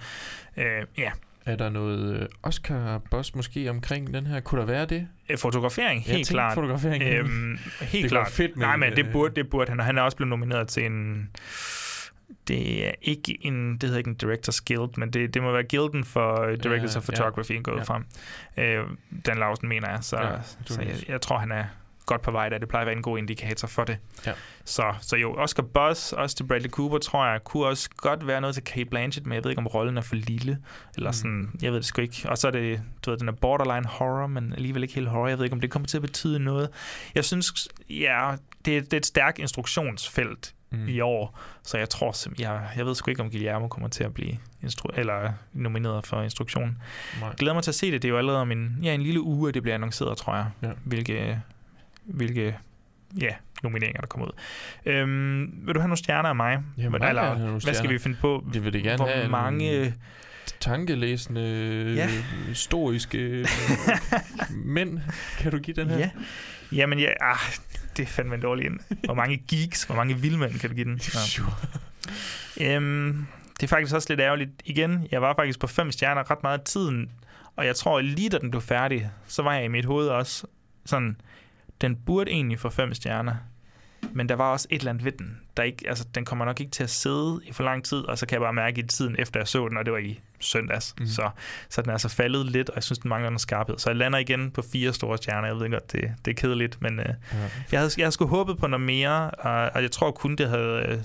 Mm. 0.56 0.62
Øh, 0.62 0.86
ja. 0.98 1.10
Er 1.46 1.56
der 1.56 1.68
noget 1.68 2.20
øh, 2.20 2.26
Oscar-boss 2.42 3.34
måske 3.34 3.70
omkring 3.70 4.14
den 4.14 4.26
her? 4.26 4.40
Kunne 4.40 4.60
der 4.60 4.66
være 4.66 4.86
det? 4.86 5.08
Øh, 5.28 5.38
fotografering, 5.38 6.02
helt 6.02 6.28
klart. 6.28 6.54
fotografering. 6.54 7.02
Øhm, 7.02 7.58
helt 7.80 8.02
det 8.02 8.10
klart. 8.10 8.30
fedt, 8.30 8.56
men, 8.56 8.60
Nej, 8.60 8.76
men 8.76 8.96
det 8.96 9.06
burde, 9.12 9.34
det 9.34 9.50
burde 9.50 9.70
han, 9.70 9.80
og 9.80 9.86
han 9.86 9.98
er 9.98 10.02
også 10.02 10.16
blevet 10.16 10.28
nomineret 10.28 10.68
til 10.68 10.86
en 10.86 11.28
det 12.48 12.86
er 12.86 12.92
ikke 13.02 13.38
en, 13.46 13.72
det 13.72 13.82
hedder 13.82 13.98
ikke 13.98 14.10
en 14.10 14.14
Directors 14.14 14.60
Guild, 14.60 14.96
men 14.96 15.10
det, 15.10 15.34
det 15.34 15.42
må 15.42 15.52
være 15.52 15.64
Guilden 15.70 16.04
for 16.04 16.46
Directors 16.62 16.94
ja, 16.94 16.98
of 16.98 17.04
Photography 17.04 17.52
ja, 17.52 17.60
gået 17.60 17.78
ja. 17.78 17.82
frem. 17.82 18.04
Øh, 18.56 18.84
Dan 19.26 19.38
Lausen 19.38 19.68
mener 19.68 19.90
jeg, 19.90 19.98
så, 20.02 20.16
ja, 20.16 20.42
så 20.66 20.80
jeg, 20.80 21.08
jeg 21.08 21.20
tror, 21.20 21.38
han 21.38 21.52
er 21.52 21.64
godt 22.06 22.22
på 22.22 22.30
vej 22.30 22.48
der. 22.48 22.58
Det 22.58 22.68
plejer 22.68 22.82
at 22.82 22.86
være 22.86 22.96
en 22.96 23.02
god 23.02 23.18
indikator 23.18 23.68
for 23.68 23.84
det. 23.84 23.98
Ja. 24.26 24.32
Så, 24.64 24.94
så 25.00 25.16
jo, 25.16 25.34
Oscar 25.34 25.62
Buzz, 25.62 26.12
også 26.12 26.36
til 26.36 26.44
Bradley 26.44 26.70
Cooper, 26.70 26.98
tror 26.98 27.26
jeg, 27.26 27.44
kunne 27.44 27.66
også 27.66 27.90
godt 27.96 28.26
være 28.26 28.40
noget 28.40 28.54
til 28.54 28.64
Kate 28.64 28.90
Blanchett, 28.90 29.26
men 29.26 29.34
jeg 29.34 29.44
ved 29.44 29.50
ikke, 29.50 29.60
om 29.60 29.66
rollen 29.66 29.96
er 29.96 30.02
for 30.02 30.14
lille, 30.14 30.58
eller 30.96 31.12
sådan, 31.12 31.30
mm. 31.30 31.58
jeg 31.62 31.72
ved 31.72 31.78
det 31.78 31.86
sgu 31.86 32.02
ikke. 32.02 32.22
Og 32.28 32.38
så 32.38 32.46
er 32.46 32.52
det, 32.52 32.82
du 33.06 33.10
ved, 33.10 33.18
den 33.18 33.28
er 33.28 33.32
borderline 33.32 33.86
horror, 33.86 34.26
men 34.26 34.52
alligevel 34.52 34.82
ikke 34.82 34.94
helt 34.94 35.08
horror. 35.08 35.28
Jeg 35.28 35.38
ved 35.38 35.44
ikke, 35.44 35.54
om 35.54 35.60
det 35.60 35.70
kommer 35.70 35.86
til 35.86 35.98
at 35.98 36.02
betyde 36.02 36.38
noget. 36.38 36.68
Jeg 37.14 37.24
synes, 37.24 37.68
ja, 37.90 38.34
det, 38.64 38.84
det 38.84 38.92
er 38.92 38.96
et 38.96 39.06
stærkt 39.06 39.38
instruktionsfelt, 39.38 40.54
mm. 40.76 40.88
i 40.88 41.00
år. 41.00 41.38
Så 41.62 41.78
jeg 41.78 41.88
tror, 41.88 42.40
jeg, 42.40 42.68
jeg 42.76 42.86
ved 42.86 42.94
sgu 42.94 43.10
ikke, 43.10 43.22
om 43.22 43.30
Guillermo 43.30 43.68
kommer 43.68 43.88
til 43.88 44.04
at 44.04 44.14
blive 44.14 44.36
instru- 44.64 44.98
eller 45.00 45.32
nomineret 45.52 46.06
for 46.06 46.22
instruktion. 46.22 46.78
Nej. 47.20 47.34
Glæder 47.38 47.54
mig 47.54 47.62
til 47.62 47.70
at 47.70 47.74
se 47.74 47.90
det. 47.90 48.02
Det 48.02 48.08
er 48.08 48.12
jo 48.12 48.18
allerede 48.18 48.40
om 48.40 48.52
en, 48.52 48.78
ja, 48.82 48.94
en 48.94 49.02
lille 49.02 49.20
uge, 49.20 49.48
at 49.48 49.54
det 49.54 49.62
bliver 49.62 49.74
annonceret, 49.74 50.16
tror 50.18 50.36
jeg. 50.36 50.46
Ja. 50.62 50.70
Hvilke, 50.84 51.40
hvilke 52.04 52.56
ja, 53.20 53.34
nomineringer, 53.62 54.00
der 54.00 54.06
kommer 54.06 54.26
ud. 54.26 54.32
Øhm, 54.86 55.66
vil 55.66 55.74
du 55.74 55.80
have 55.80 55.88
nogle 55.88 55.96
stjerner 55.96 56.28
af 56.28 56.36
mig? 56.36 56.58
Ja, 56.78 56.88
mig 56.88 57.08
eller, 57.08 57.34
have 57.34 57.50
hvad 57.50 57.74
skal 57.74 57.90
vi 57.90 57.98
finde 57.98 58.16
på? 58.20 58.44
Det 58.52 58.64
vil 58.64 58.72
det 58.72 58.82
gerne 58.82 58.96
Hvor 58.96 59.06
have. 59.06 59.28
mange... 59.28 59.94
Tankelæsende, 60.60 61.40
Ja. 61.96 62.08
øh, 63.14 63.46
mænd. 64.74 65.00
Kan 65.38 65.50
du 65.50 65.58
give 65.58 65.74
den 65.74 65.90
her? 65.90 65.98
Ja. 65.98 66.10
Jamen, 66.72 66.98
ja, 66.98 67.08
ah, 67.20 67.36
det 67.96 68.02
er 68.02 68.06
fandme 68.06 68.34
en 68.34 68.40
dårlig 68.40 68.66
en. 68.66 68.80
Hvor 69.04 69.14
mange 69.14 69.36
geeks, 69.48 69.84
hvor 69.84 69.94
mange 69.94 70.14
vildmænd 70.14 70.60
kan 70.60 70.70
du 70.70 70.74
give 70.74 70.84
den? 70.84 71.00
Ja. 72.58 72.76
Øhm, 72.76 73.26
det 73.60 73.62
er 73.62 73.68
faktisk 73.68 73.94
også 73.94 74.06
lidt 74.10 74.20
ærgerligt. 74.20 74.50
Igen, 74.64 75.08
jeg 75.10 75.22
var 75.22 75.34
faktisk 75.36 75.58
på 75.58 75.66
fem 75.66 75.92
stjerner 75.92 76.30
ret 76.30 76.42
meget 76.42 76.58
af 76.58 76.64
tiden, 76.64 77.10
og 77.56 77.66
jeg 77.66 77.76
tror 77.76 78.00
lige 78.00 78.28
da 78.28 78.38
den 78.38 78.50
blev 78.50 78.60
færdig, 78.62 79.10
så 79.26 79.42
var 79.42 79.54
jeg 79.54 79.64
i 79.64 79.68
mit 79.68 79.84
hoved 79.84 80.08
også 80.08 80.46
sådan, 80.84 81.20
den 81.80 81.96
burde 81.96 82.30
egentlig 82.30 82.58
få 82.58 82.70
fem 82.70 82.94
stjerner, 82.94 83.34
men 84.12 84.28
der 84.28 84.34
var 84.34 84.52
også 84.52 84.66
et 84.70 84.78
eller 84.78 84.90
andet 84.90 85.04
ved 85.04 85.12
den, 85.12 85.40
der 85.56 85.62
ikke, 85.62 85.88
altså 85.88 86.04
den 86.14 86.24
kommer 86.24 86.44
nok 86.44 86.60
ikke 86.60 86.70
til 86.72 86.82
at 86.82 86.90
sidde 86.90 87.40
i 87.44 87.52
for 87.52 87.64
lang 87.64 87.84
tid, 87.84 87.98
og 87.98 88.18
så 88.18 88.26
kan 88.26 88.34
jeg 88.34 88.40
bare 88.40 88.52
mærke 88.52 88.80
i 88.80 88.82
tiden 88.86 89.16
efter 89.18 89.40
jeg 89.40 89.48
så 89.48 89.68
den, 89.68 89.76
og 89.76 89.84
det 89.84 89.92
var 89.92 89.98
i 89.98 90.20
søndags, 90.40 90.94
mm. 90.98 91.06
så, 91.06 91.30
så 91.68 91.82
den 91.82 91.88
er 91.88 91.92
altså 91.92 92.08
faldet 92.08 92.46
lidt, 92.46 92.68
og 92.70 92.76
jeg 92.76 92.82
synes, 92.82 92.98
den 92.98 93.08
mangler 93.08 93.30
noget 93.30 93.40
skarphed. 93.40 93.78
Så 93.78 93.90
jeg 93.90 93.96
lander 93.96 94.18
igen 94.18 94.50
på 94.50 94.62
fire 94.72 94.92
store 94.92 95.16
stjerner. 95.16 95.48
Jeg 95.48 95.56
ved 95.56 95.70
godt, 95.70 95.92
det, 95.92 96.12
det 96.24 96.30
er 96.30 96.34
kedeligt, 96.34 96.82
men 96.82 97.00
øh, 97.00 97.06
Ja. 97.06 97.12
jeg, 97.72 97.80
havde, 97.80 97.92
jeg 97.96 98.04
havde 98.04 98.12
sgu 98.12 98.26
håbet 98.26 98.58
på 98.58 98.66
noget 98.66 98.86
mere, 98.86 99.30
og, 99.30 99.70
og 99.74 99.82
jeg 99.82 99.90
tror 99.90 100.10
kun, 100.10 100.36
det 100.36 100.48
havde, 100.48 100.86
øh, 100.88 100.98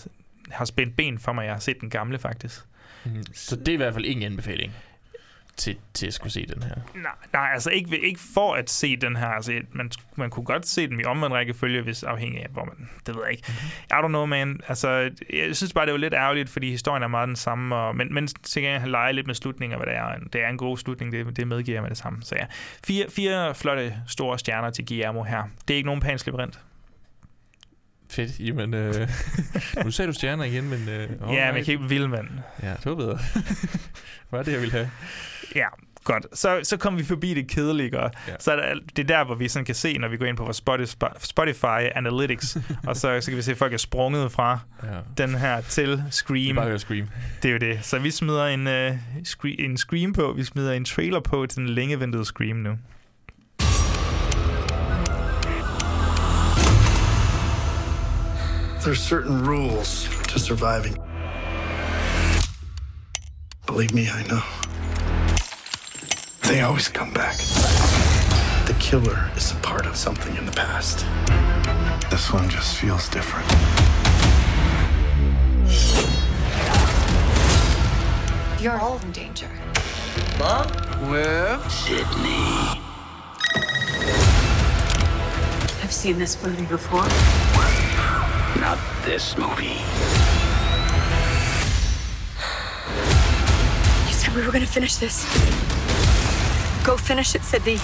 har 0.51 0.65
spændt 0.65 0.95
ben 0.95 1.19
for 1.19 1.33
mig. 1.33 1.45
Jeg 1.45 1.53
har 1.53 1.59
set 1.59 1.81
den 1.81 1.89
gamle, 1.89 2.19
faktisk. 2.19 2.61
Mhm. 3.05 3.23
Så 3.33 3.55
det 3.55 3.67
er 3.67 3.73
i 3.73 3.77
hvert 3.77 3.93
fald 3.93 4.05
ingen 4.05 4.25
anbefaling 4.31 4.73
til, 5.57 5.77
til 5.93 6.07
at 6.07 6.13
skulle 6.13 6.33
se 6.33 6.45
den 6.45 6.63
her. 6.63 6.75
Nej, 6.95 7.11
nej 7.33 7.49
altså 7.53 7.69
ikke, 7.69 7.99
ikke 7.99 8.19
for 8.33 8.53
at 8.53 8.69
se 8.69 8.95
den 8.95 9.15
her. 9.15 9.27
Altså, 9.27 9.61
man, 9.71 9.91
man 10.15 10.29
kunne 10.29 10.45
godt 10.45 10.67
se 10.67 10.87
den 10.87 10.99
i 10.99 11.03
omvendt 11.03 11.33
rækkefølge, 11.33 11.81
hvis 11.81 12.03
afhængig 12.03 12.41
af, 12.41 12.47
hvor 12.51 12.65
man... 12.65 12.89
Det 13.05 13.15
ved 13.15 13.21
jeg 13.23 13.31
ikke. 13.31 13.51
I 13.89 13.93
don't 13.93 14.07
know, 14.07 14.25
man. 14.25 14.59
Altså, 14.67 15.11
jeg 15.33 15.55
synes 15.55 15.73
bare, 15.73 15.85
det 15.85 15.91
var 15.91 15.97
lidt 15.99 16.13
ærgerligt, 16.13 16.49
fordi 16.49 16.71
historien 16.71 17.03
er 17.03 17.07
meget 17.07 17.27
den 17.27 17.35
samme. 17.35 17.75
Og, 17.75 17.95
men, 17.95 18.13
men 18.13 18.27
til 18.27 18.61
gengæld 18.61 18.81
han 18.81 18.91
leger 18.91 19.11
lidt 19.11 19.27
med 19.27 19.35
slutninger, 19.35 19.77
hvad 19.77 19.87
det 19.87 19.95
er. 19.95 20.15
Det 20.33 20.43
er 20.43 20.49
en 20.49 20.57
god 20.57 20.77
slutning, 20.77 21.11
det, 21.11 21.37
det 21.37 21.47
medgiver 21.47 21.75
jeg 21.75 21.81
med 21.81 21.89
det 21.89 21.97
samme. 21.97 22.23
Så 22.23 22.35
ja, 22.35 22.45
fire, 22.87 23.05
fire 23.09 23.55
flotte 23.55 23.95
store 24.07 24.39
stjerner 24.39 24.69
til 24.69 24.85
Guillermo 24.85 25.23
her. 25.23 25.43
Det 25.67 25.73
er 25.73 25.77
ikke 25.77 25.87
nogen 25.87 26.01
pæns 26.01 26.25
labyrint. 26.25 26.59
Fedt. 28.11 28.39
Jamen, 28.39 28.73
øh, 28.73 29.09
nu 29.85 29.91
sagde 29.91 30.07
du 30.07 30.13
stjerner 30.13 30.43
igen, 30.43 30.69
men... 30.69 30.89
Øh, 30.89 31.09
Oh, 31.21 31.33
ja, 31.35 31.47
men 31.47 31.55
jeg 31.57 31.65
kan 31.65 31.71
ikke 31.73 31.83
vilde, 31.89 32.07
mand. 32.07 32.27
Ja, 32.63 32.69
det 32.69 32.85
var 32.85 32.95
bedre. 32.95 33.19
Hvad 34.29 34.39
er 34.39 34.43
det, 34.43 34.51
jeg 34.51 34.61
ville 34.61 34.71
have? 34.71 34.89
Ja, 35.55 35.67
godt. 36.03 36.25
Så, 36.33 36.59
så 36.63 36.77
kommer 36.77 36.99
vi 36.99 37.05
forbi 37.05 37.33
det 37.33 37.47
kedelige, 37.47 37.99
og 37.99 38.11
Ja. 38.27 38.33
så 38.39 38.51
er 38.51 38.55
der, 38.55 38.63
alt- 38.63 38.97
det 38.97 39.03
er 39.11 39.17
der, 39.17 39.23
hvor 39.25 39.35
vi 39.35 39.47
sådan 39.47 39.65
kan 39.65 39.75
se, 39.75 39.97
når 39.97 40.07
vi 40.07 40.17
går 40.17 40.25
ind 40.25 40.37
på 40.37 40.43
vores 40.43 40.63
Spotify, 41.23 41.89
Analytics, 41.95 42.57
og 42.87 42.95
så, 42.95 43.21
så 43.21 43.31
kan 43.31 43.37
vi 43.37 43.41
se, 43.41 43.51
at 43.51 43.57
folk 43.57 43.73
er 43.73 43.77
sprunget 43.77 44.31
fra 44.31 44.59
Ja. 44.83 44.89
den 45.17 45.35
her 45.35 45.61
til 45.61 46.03
Scream. 46.11 46.55
Bare 46.55 46.65
høre 46.67 46.79
Scream. 46.79 47.07
Det 47.43 47.49
er 47.49 47.53
jo 47.53 47.57
det. 47.59 47.79
Så 47.85 47.99
vi 47.99 48.11
smider 48.11 48.45
en, 48.45 48.67
uh, 48.67 48.97
scre- 49.27 49.55
en 49.63 49.77
Scream 49.77 50.13
på, 50.13 50.33
vi 50.37 50.43
smider 50.43 50.71
en 50.73 50.85
trailer 50.85 51.19
på 51.19 51.45
til 51.45 51.57
den 51.59 51.69
længe 51.69 51.99
ventede 51.99 52.25
Scream 52.25 52.57
nu. 52.57 52.77
There's 58.83 58.99
certain 58.99 59.45
rules 59.45 60.09
to 60.29 60.39
surviving. 60.39 60.97
Believe 63.67 63.93
me, 63.93 64.09
I 64.09 64.23
know. 64.23 64.41
They 66.49 66.61
always 66.61 66.87
come 66.87 67.13
back. 67.13 67.37
The 68.65 68.75
killer 68.79 69.29
is 69.35 69.51
a 69.51 69.55
part 69.57 69.85
of 69.85 69.95
something 69.95 70.35
in 70.35 70.47
the 70.47 70.51
past. 70.51 71.05
This 72.09 72.33
one 72.33 72.49
just 72.49 72.75
feels 72.77 73.07
different. 73.09 73.47
You're 78.59 78.79
all 78.81 78.97
in 78.97 79.11
danger. 79.11 79.49
Mom? 80.39 80.67
Where? 81.11 81.59
Sydney. 81.69 82.81
I've 85.83 85.93
seen 85.93 86.17
this 86.17 86.41
movie 86.41 86.65
before. 86.65 87.05
Not 88.59 88.77
this 89.03 89.37
movie. 89.37 89.79
You 94.07 94.13
said 94.13 94.35
we 94.35 94.45
were 94.45 94.51
gonna 94.51 94.65
finish 94.65 94.95
this. 94.95 95.25
Go 96.83 96.97
finish 96.97 97.35
it, 97.35 97.43
Sydney. 97.43 97.79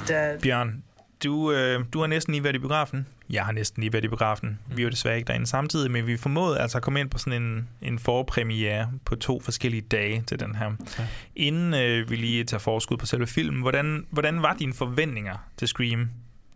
He's 0.00 0.08
dead. 0.08 0.40
Bjørn, 0.40 0.82
du, 1.24 1.52
øh, 1.52 1.84
du 1.92 2.00
har 2.00 2.06
næsten 2.06 2.32
lige 2.32 2.44
været 2.44 2.54
i 2.54 2.58
biografen. 2.58 3.06
Jeg 3.30 3.44
har 3.44 3.52
næsten 3.52 3.80
lige 3.80 3.92
været 3.92 4.04
i 4.04 4.08
biografen. 4.08 4.58
Vi 4.74 4.82
er 4.82 4.84
jo 4.84 4.90
desværre 4.90 5.16
ikke 5.16 5.26
derinde 5.26 5.46
samtidig, 5.46 5.90
men 5.90 6.06
vi 6.06 6.16
formåede 6.16 6.58
altså 6.58 6.78
at 6.78 6.82
komme 6.82 7.00
ind 7.00 7.10
på 7.10 7.18
sådan 7.18 7.42
en, 7.42 7.68
en 7.82 7.98
forpremiere 7.98 8.92
på 9.04 9.16
to 9.16 9.40
forskellige 9.40 9.80
dage 9.80 10.22
til 10.26 10.40
den 10.40 10.54
her. 10.54 10.72
Ja. 10.98 11.06
Inden 11.36 11.74
øh, 11.74 12.10
vi 12.10 12.16
lige 12.16 12.44
tager 12.44 12.58
forskud 12.58 12.96
på 12.96 13.06
selve 13.06 13.26
filmen, 13.26 13.62
hvordan, 13.62 14.06
hvordan 14.10 14.42
var 14.42 14.54
dine 14.54 14.72
forventninger 14.72 15.36
til 15.56 15.68
Scream 15.68 16.10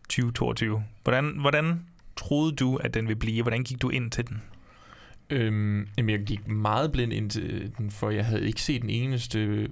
2022? 0.09 0.85
Hvordan, 1.03 1.39
hvordan 1.41 1.81
troede 2.17 2.53
du, 2.53 2.77
at 2.77 2.95
den 2.95 3.09
ville 3.09 3.19
blive? 3.19 3.43
Hvordan 3.43 3.65
gik 3.65 3.83
du 3.83 3.91
ind 3.91 4.11
til 4.11 4.29
den? 4.29 4.43
Øhm, 5.31 5.89
jamen, 5.97 6.11
jeg 6.11 6.21
gik 6.21 6.49
meget 6.49 6.93
blind 6.93 7.13
ind 7.13 7.31
til 7.31 7.73
den, 7.79 7.91
for 7.91 8.11
jeg 8.11 8.27
havde 8.27 8.47
ikke 8.47 8.63
set 8.63 8.83
den 8.83 8.91
eneste 8.91 9.69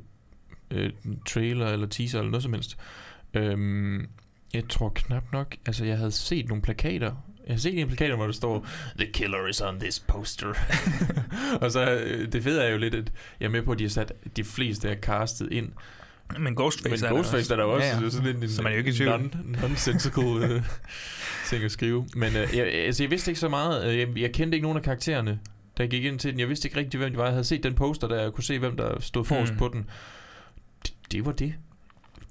øh, 0.71 0.91
trailer 1.27 1.67
eller 1.67 1.87
teaser 1.87 2.19
eller 2.19 2.31
noget 2.31 2.43
som 2.43 2.53
helst. 2.53 2.77
Øhm, 3.35 4.07
jeg 4.55 4.69
tror 4.69 4.89
knap 4.95 5.25
nok, 5.33 5.57
altså 5.67 5.85
jeg 5.85 5.97
havde 5.99 6.13
set 6.13 6.49
nogle 6.49 6.63
plakater. 6.63 7.13
Jeg 7.47 7.55
har 7.55 7.59
set 7.61 7.79
en 7.79 7.89
plakat, 7.89 8.15
hvor 8.17 8.27
der 8.27 8.33
står, 8.33 8.67
The 8.99 9.13
killer 9.13 9.47
is 9.49 9.61
on 9.61 9.81
this 9.81 10.01
poster. 10.01 10.55
og 11.63 11.71
så, 11.73 11.91
øh, 11.91 12.33
det 12.33 12.43
fede 12.43 12.63
er 12.65 12.69
jo 12.71 12.79
lidt, 12.79 12.95
at 12.95 13.13
jeg 13.41 13.47
er 13.47 13.51
med 13.51 13.63
på, 13.63 13.73
at 13.73 13.79
de 13.79 13.85
har 13.85 13.89
sat 13.89 14.13
de 14.37 14.45
fleste 14.45 14.89
er 14.89 14.97
castet 15.01 15.53
ind. 15.53 15.69
Men 16.39 16.55
Ghostface 16.55 16.89
Men 16.91 17.05
er 17.05 17.09
der 17.09 17.15
Ghostface 17.15 17.39
også. 17.43 17.53
er 17.55 17.57
der 17.57 17.65
også. 17.65 17.87
Ja, 17.87 17.95
ja. 17.97 18.01
Det 18.05 18.13
sådan 18.13 18.37
en, 18.37 18.43
en 18.43 18.49
Så 18.51 18.63
man 18.63 18.73
er 18.73 18.77
jo 18.77 18.79
ikke 18.79 18.91
i 18.91 18.95
tvivl. 18.95 19.11
non, 19.11 19.57
nonsensical 19.63 20.25
øh, 20.51 20.63
ting 21.49 21.65
at 21.65 21.71
skrive. 21.73 22.07
Men 22.17 22.37
øh, 22.37 22.49
jeg, 22.57 22.67
altså, 22.67 23.03
jeg 23.03 23.11
vidste 23.11 23.31
ikke 23.31 23.41
så 23.41 23.49
meget. 23.49 23.87
Øh, 23.93 23.99
Jeg, 23.99 24.09
jeg 24.19 24.33
kendte 24.33 24.57
ikke 24.57 24.63
nogen 24.63 24.79
af 24.79 24.85
karaktererne, 24.85 25.39
da 25.79 25.83
jeg 25.83 25.91
gik 25.91 26.05
ind 26.05 26.19
til 26.19 26.31
den. 26.31 26.41
Jeg 26.41 26.49
vidste 26.49 26.69
ikke 26.69 26.79
rigtig, 26.79 26.99
hvem 26.99 27.11
de 27.13 27.17
var. 27.19 27.25
Jeg 27.25 27.33
havde 27.33 27.45
set 27.45 27.63
den 27.63 27.75
poster, 27.75 28.09
der 28.09 28.23
jeg 28.23 28.33
kunne 28.33 28.45
se, 28.45 28.59
hvem 28.59 28.77
der 28.77 29.01
stod 29.01 29.25
forrest 29.25 29.53
Mm. 29.53 29.59
på 29.59 29.69
den. 29.73 29.87
Det, 30.83 30.95
det 31.13 31.27
var 31.27 31.33
det. 31.33 31.55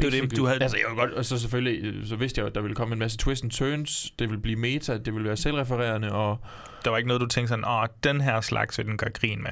Det 0.01 0.21
var 0.21 0.27
det, 0.27 0.37
du 0.37 0.45
havde- 0.45 0.61
Altså, 0.63 0.77
jeg 0.77 0.85
godt, 0.97 1.11
og 1.11 1.25
så 1.25 1.39
selvfølgelig, 1.39 1.83
øh, 1.83 2.05
så 2.05 2.15
vidste 2.15 2.39
jeg, 2.39 2.47
at 2.47 2.55
der 2.55 2.61
ville 2.61 2.75
komme 2.75 2.93
en 2.93 2.99
masse 2.99 3.17
twists 3.17 3.43
and 3.43 3.51
turns. 3.51 4.11
Det 4.19 4.29
ville 4.29 4.41
blive 4.41 4.59
meta, 4.59 4.97
det 4.97 5.13
ville 5.13 5.27
være 5.27 5.37
selvrefererende, 5.37 6.11
og... 6.11 6.37
Der 6.85 6.89
var 6.89 6.97
ikke 6.97 7.07
noget, 7.07 7.21
du 7.21 7.27
tænkte 7.27 7.47
sådan, 7.49 7.65
åh, 7.65 7.85
den 8.03 8.21
her 8.21 8.41
slags 8.41 8.77
vil 8.77 8.85
den 8.85 8.97
gøre 8.97 9.09
grin 9.11 9.43
med. 9.43 9.51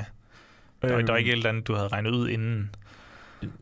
Der, 0.82 0.95
var, 0.95 1.02
der 1.02 1.12
var 1.12 1.18
ikke 1.18 1.32
et 1.32 1.36
eller 1.38 1.50
andet, 1.50 1.68
du 1.68 1.74
havde 1.74 1.88
regnet 1.88 2.12
ud 2.12 2.30
inden. 2.30 2.70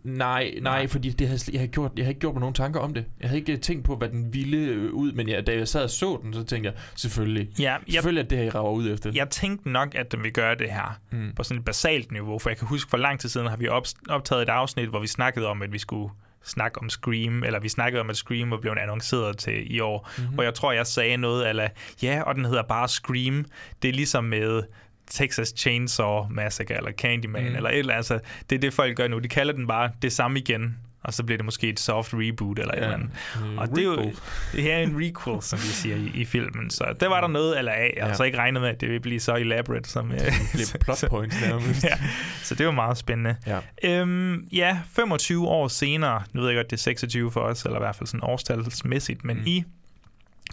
Nej, 0.03 0.53
nej, 0.61 0.87
fordi 0.87 1.09
det 1.09 1.27
havde, 1.27 1.39
jeg, 1.51 1.59
havde 1.59 1.71
gjort, 1.71 1.91
jeg 1.97 2.03
havde 2.05 2.11
ikke 2.11 2.19
gjort 2.19 2.33
mig 2.33 2.39
nogen 2.39 2.53
tanker 2.53 2.79
om 2.79 2.93
det. 2.93 3.05
Jeg 3.21 3.29
havde 3.29 3.39
ikke 3.39 3.53
øh, 3.53 3.59
tænkt 3.59 3.85
på, 3.85 3.95
hvad 3.95 4.09
den 4.09 4.33
ville 4.33 4.57
øh, 4.57 4.91
ud, 4.93 5.11
men 5.11 5.29
jeg, 5.29 5.47
da 5.47 5.53
jeg 5.55 5.67
sad 5.67 5.83
og 5.83 5.89
så 5.89 6.19
den, 6.23 6.33
så 6.33 6.43
tænkte 6.43 6.69
jeg, 6.69 6.79
selvfølgelig. 6.95 7.49
Ja, 7.59 7.63
jeg, 7.63 7.79
Selvfølgelig, 7.93 8.23
at 8.23 8.29
det 8.29 8.37
her, 8.37 8.45
I 8.45 8.49
rager 8.49 8.71
ud 8.71 8.89
efter. 8.91 9.11
jeg 9.15 9.29
tænkte 9.29 9.69
nok, 9.69 9.95
at 9.95 10.11
den 10.11 10.23
vil 10.23 10.31
gøre 10.33 10.55
det 10.55 10.67
her 10.71 10.99
Mm. 11.11 11.17
mm. 11.17 11.33
på 11.35 11.43
sådan 11.43 11.59
et 11.59 11.65
basalt 11.65 12.11
niveau, 12.11 12.39
for 12.39 12.49
jeg 12.49 12.57
kan 12.57 12.67
huske, 12.67 12.89
for 12.89 12.97
lang 12.97 13.19
tid 13.19 13.29
siden 13.29 13.47
har 13.47 13.57
vi 13.57 13.67
op, 13.67 13.85
optaget 14.09 14.41
et 14.41 14.49
afsnit, 14.49 14.89
hvor 14.89 14.99
vi 14.99 15.07
snakkede 15.07 15.47
om, 15.47 15.61
at 15.61 15.73
vi 15.73 15.77
skulle 15.77 16.09
snakke 16.47 16.81
om 16.81 16.89
Scream, 16.89 17.43
eller 17.43 17.59
vi 17.59 17.69
snakkede 17.69 18.01
om, 18.01 18.09
at 18.09 18.17
Scream 18.17 18.51
var 18.51 18.57
blevet 18.57 18.77
annonceret 18.77 19.37
til 19.37 19.75
i 19.75 19.79
år, 19.79 20.09
Mhm. 20.17 20.21
mm-hmm. 20.23 20.33
hvor 20.33 20.43
jeg 20.43 20.53
tror, 20.53 20.71
jeg 20.71 20.87
sagde 20.87 21.17
noget, 21.17 21.49
eller 21.49 21.67
ja, 22.03 22.21
og 22.21 22.35
den 22.35 22.45
hedder 22.45 22.63
bare 22.63 22.87
Scream. 22.87 23.45
Det 23.81 23.89
er 23.89 23.93
ligesom 23.93 24.23
med 24.23 24.63
Texas 25.09 25.53
Chainsaw 25.57 26.27
Massacre, 26.29 26.77
eller 26.77 26.91
Candyman, 26.91 27.49
mm. 27.49 27.55
eller 27.55 27.69
et 27.69 27.77
eller 27.79 27.93
andet. 27.93 28.11
Altså, 28.11 28.19
det 28.49 28.55
er 28.55 28.59
det, 28.59 28.73
folk 28.73 28.97
gør 28.97 29.07
nu. 29.07 29.19
De 29.19 29.27
kalder 29.27 29.53
den 29.53 29.67
bare 29.67 29.91
det 30.01 30.13
samme 30.13 30.39
igen. 30.39 30.77
Og 31.03 31.13
så 31.13 31.23
bliver 31.23 31.37
det 31.37 31.45
måske 31.45 31.69
et 31.69 31.79
soft 31.79 32.13
reboot 32.13 32.59
eller 32.59 32.73
ja, 32.75 32.79
et 32.79 32.83
eller 32.83 32.97
andet. 32.97 33.09
øh, 33.51 33.57
Og 33.57 33.69
det 33.69 33.77
er 33.77 33.83
jo 33.83 34.11
det 34.51 34.73
er 34.73 34.77
en 34.87 34.93
requel, 35.01 35.41
som 35.43 35.59
vi 35.59 35.63
siger 35.67 35.95
i, 35.95 36.11
i 36.13 36.25
filmen. 36.25 36.69
Så 36.69 36.95
der 36.99 37.07
var 37.07 37.21
der 37.21 37.27
noget 37.27 37.57
eller 37.59 37.71
af. 37.71 37.93
Jeg 37.97 38.03
har 38.03 38.09
Ja. 38.09 38.15
så 38.15 38.23
ikke 38.23 38.37
regnet 38.37 38.61
med, 38.61 38.69
at 38.69 38.81
det 38.81 38.89
vil 38.89 38.99
blive 38.99 39.19
så 39.19 39.35
elaborate 39.35 39.89
som... 39.89 40.11
øh, 40.11 40.17
bliver 40.53 40.77
plot 40.83 41.03
points 41.09 41.41
nærmest. 41.41 41.83
ja, 41.91 41.97
så 42.43 42.55
det 42.55 42.65
var 42.65 42.71
meget 42.71 42.97
spændende. 42.97 43.35
Ja. 43.47 43.59
Øhm, 43.83 44.47
ja, 44.51 44.79
25 44.95 45.47
år 45.47 45.67
senere, 45.67 46.23
nu 46.33 46.41
ved 46.41 46.49
jeg 46.49 46.57
godt, 46.57 46.71
det 46.71 46.77
er 46.77 46.81
26 46.81 47.31
for 47.31 47.39
os, 47.41 47.63
eller 47.63 47.77
i 47.77 47.81
hvert 47.81 47.95
fald 47.95 48.07
sådan 48.07 48.23
årstalsmæssigt, 48.23 49.23
men 49.23 49.37
mm. 49.37 49.43
i 49.45 49.63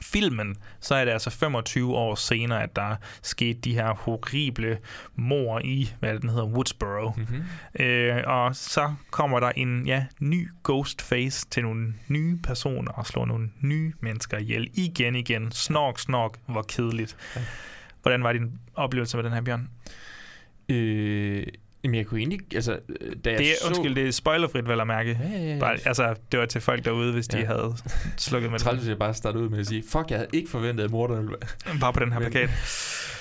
filmen, 0.02 0.56
så 0.80 0.94
er 0.94 1.04
det 1.04 1.12
altså 1.12 1.30
25 1.30 1.94
år 1.94 2.14
senere, 2.14 2.62
at 2.62 2.76
der 2.76 2.96
skete 3.22 3.60
de 3.60 3.74
her 3.74 3.94
horrible 3.94 4.78
mor 5.14 5.60
i, 5.64 5.94
hvad 6.00 6.18
den 6.18 6.28
hedder, 6.28 6.46
Woodsboro. 6.46 7.12
Mm-hmm. 7.16 7.84
Øh, 7.84 8.22
og 8.26 8.56
så 8.56 8.94
kommer 9.10 9.40
der 9.40 9.50
en 9.56 9.86
ja, 9.86 10.06
ny 10.20 10.48
Ghostface 10.64 11.46
til 11.50 11.62
nogle 11.62 11.94
nye 12.08 12.38
personer 12.42 12.92
og 12.92 13.06
slår 13.06 13.24
nogle 13.24 13.50
nye 13.60 13.92
mennesker 14.00 14.38
ihjel. 14.38 14.70
Igen, 14.74 15.16
igen. 15.16 15.52
Snork, 15.52 15.98
snork. 15.98 16.38
Hvor 16.46 16.62
kedeligt. 16.62 17.16
Ja. 17.36 17.40
Hvordan 18.02 18.22
var 18.22 18.32
din 18.32 18.60
oplevelse 18.74 19.16
med 19.16 19.24
den 19.24 19.32
her, 19.32 19.40
Bjørn? 19.40 19.68
Øh, 20.68 21.46
jamen, 21.84 21.94
jeg 21.94 22.06
kunne 22.06 22.20
egentlig... 22.20 22.40
Altså, 22.54 22.78
øh, 23.00 23.12
da 23.24 23.30
jeg 23.30 23.38
Det 23.38 23.50
er, 23.50 23.54
så... 23.62 23.68
undskyld, 23.68 23.94
det 23.94 24.06
er 24.08 24.10
spoilerfrit, 24.10 24.68
vel 24.68 24.80
at 24.80 24.86
mærke. 24.86 25.18
Ja, 25.22 25.38
ja, 25.38 25.52
ja. 25.52 25.58
Bare, 25.58 25.78
altså, 25.84 26.14
det 26.32 26.40
var 26.40 26.46
til 26.46 26.60
folk 26.60 26.84
derude, 26.84 27.12
hvis 27.12 27.28
de 27.28 27.38
Ja. 27.38 27.46
havde 27.46 27.76
slukket 28.16 28.50
med 28.52 28.58
Træls, 28.58 28.74
det. 28.74 28.80
hvis 28.82 28.88
jeg 28.88 28.98
bare 28.98 29.14
startede 29.14 29.44
ud 29.44 29.48
med 29.48 29.58
at 29.58 29.66
sige, 29.66 29.82
fuck, 29.88 30.10
jeg 30.10 30.18
havde 30.18 30.30
ikke 30.32 30.50
forventet, 30.50 30.84
at 30.84 30.90
morderne 30.90 31.22
ville. 31.22 31.36
Bare 31.80 31.92
på 31.92 32.00
den 32.00 32.12
her 32.12 32.18
Men- 32.20 32.30
plakat. 32.30 32.50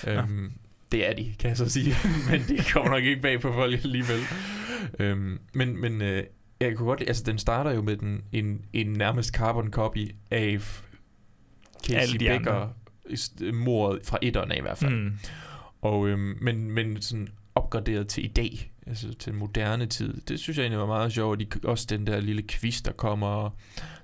Øhm, 0.08 0.52
det 0.92 1.10
er 1.10 1.14
de, 1.14 1.34
kan 1.40 1.50
jeg 1.50 1.58
så 1.58 1.70
sige. 1.70 1.96
men 2.32 2.42
det 2.48 2.70
kommer 2.74 2.92
nok 2.92 3.04
ikke 3.04 3.22
bag 3.22 3.42
på 3.42 3.54
folk 3.54 3.74
alligevel. 3.84 4.20
Øhm, 5.00 5.40
men 5.54 5.82
men 5.82 6.02
øh, 6.02 6.24
jeg 6.60 6.76
kunne 6.76 6.88
godt 6.88 7.00
lide, 7.00 7.10
altså 7.10 7.24
den 7.26 7.38
starter 7.38 7.72
jo 7.72 7.82
med 7.82 7.98
den, 7.98 8.22
en, 8.32 8.62
en 8.74 8.88
nærmest 8.94 9.30
carbon 9.36 9.72
copy 9.72 10.12
af 10.32 10.58
Casey 11.88 12.18
Becker 12.18 12.70
mordet 13.54 14.00
fra 14.06 14.18
etteren 14.22 14.52
af 14.52 14.58
i 14.58 14.62
hvert 14.62 14.78
fald. 14.78 14.94
Mm. 14.94 15.12
Og, 15.82 16.08
øhm, 16.08 16.38
men, 16.42 16.72
men 16.72 17.02
sådan 17.02 17.28
opgraderet 17.56 18.08
til 18.08 18.26
i 18.26 18.28
dag, 18.28 18.72
altså 18.88 19.14
til 19.14 19.34
moderne 19.34 19.86
tid. 19.86 20.22
Det 20.22 20.40
synes 20.40 20.58
jeg 20.58 20.64
egentlig 20.64 20.80
var 20.80 20.86
meget 20.86 21.14
sjovt. 21.14 21.40
De, 21.40 21.48
også 21.64 21.86
den 21.90 22.08
der 22.08 22.20
lille 22.20 22.44
quiz, 22.50 22.82
der 22.82 22.92
kommer. 22.92 23.28
og 23.28 23.52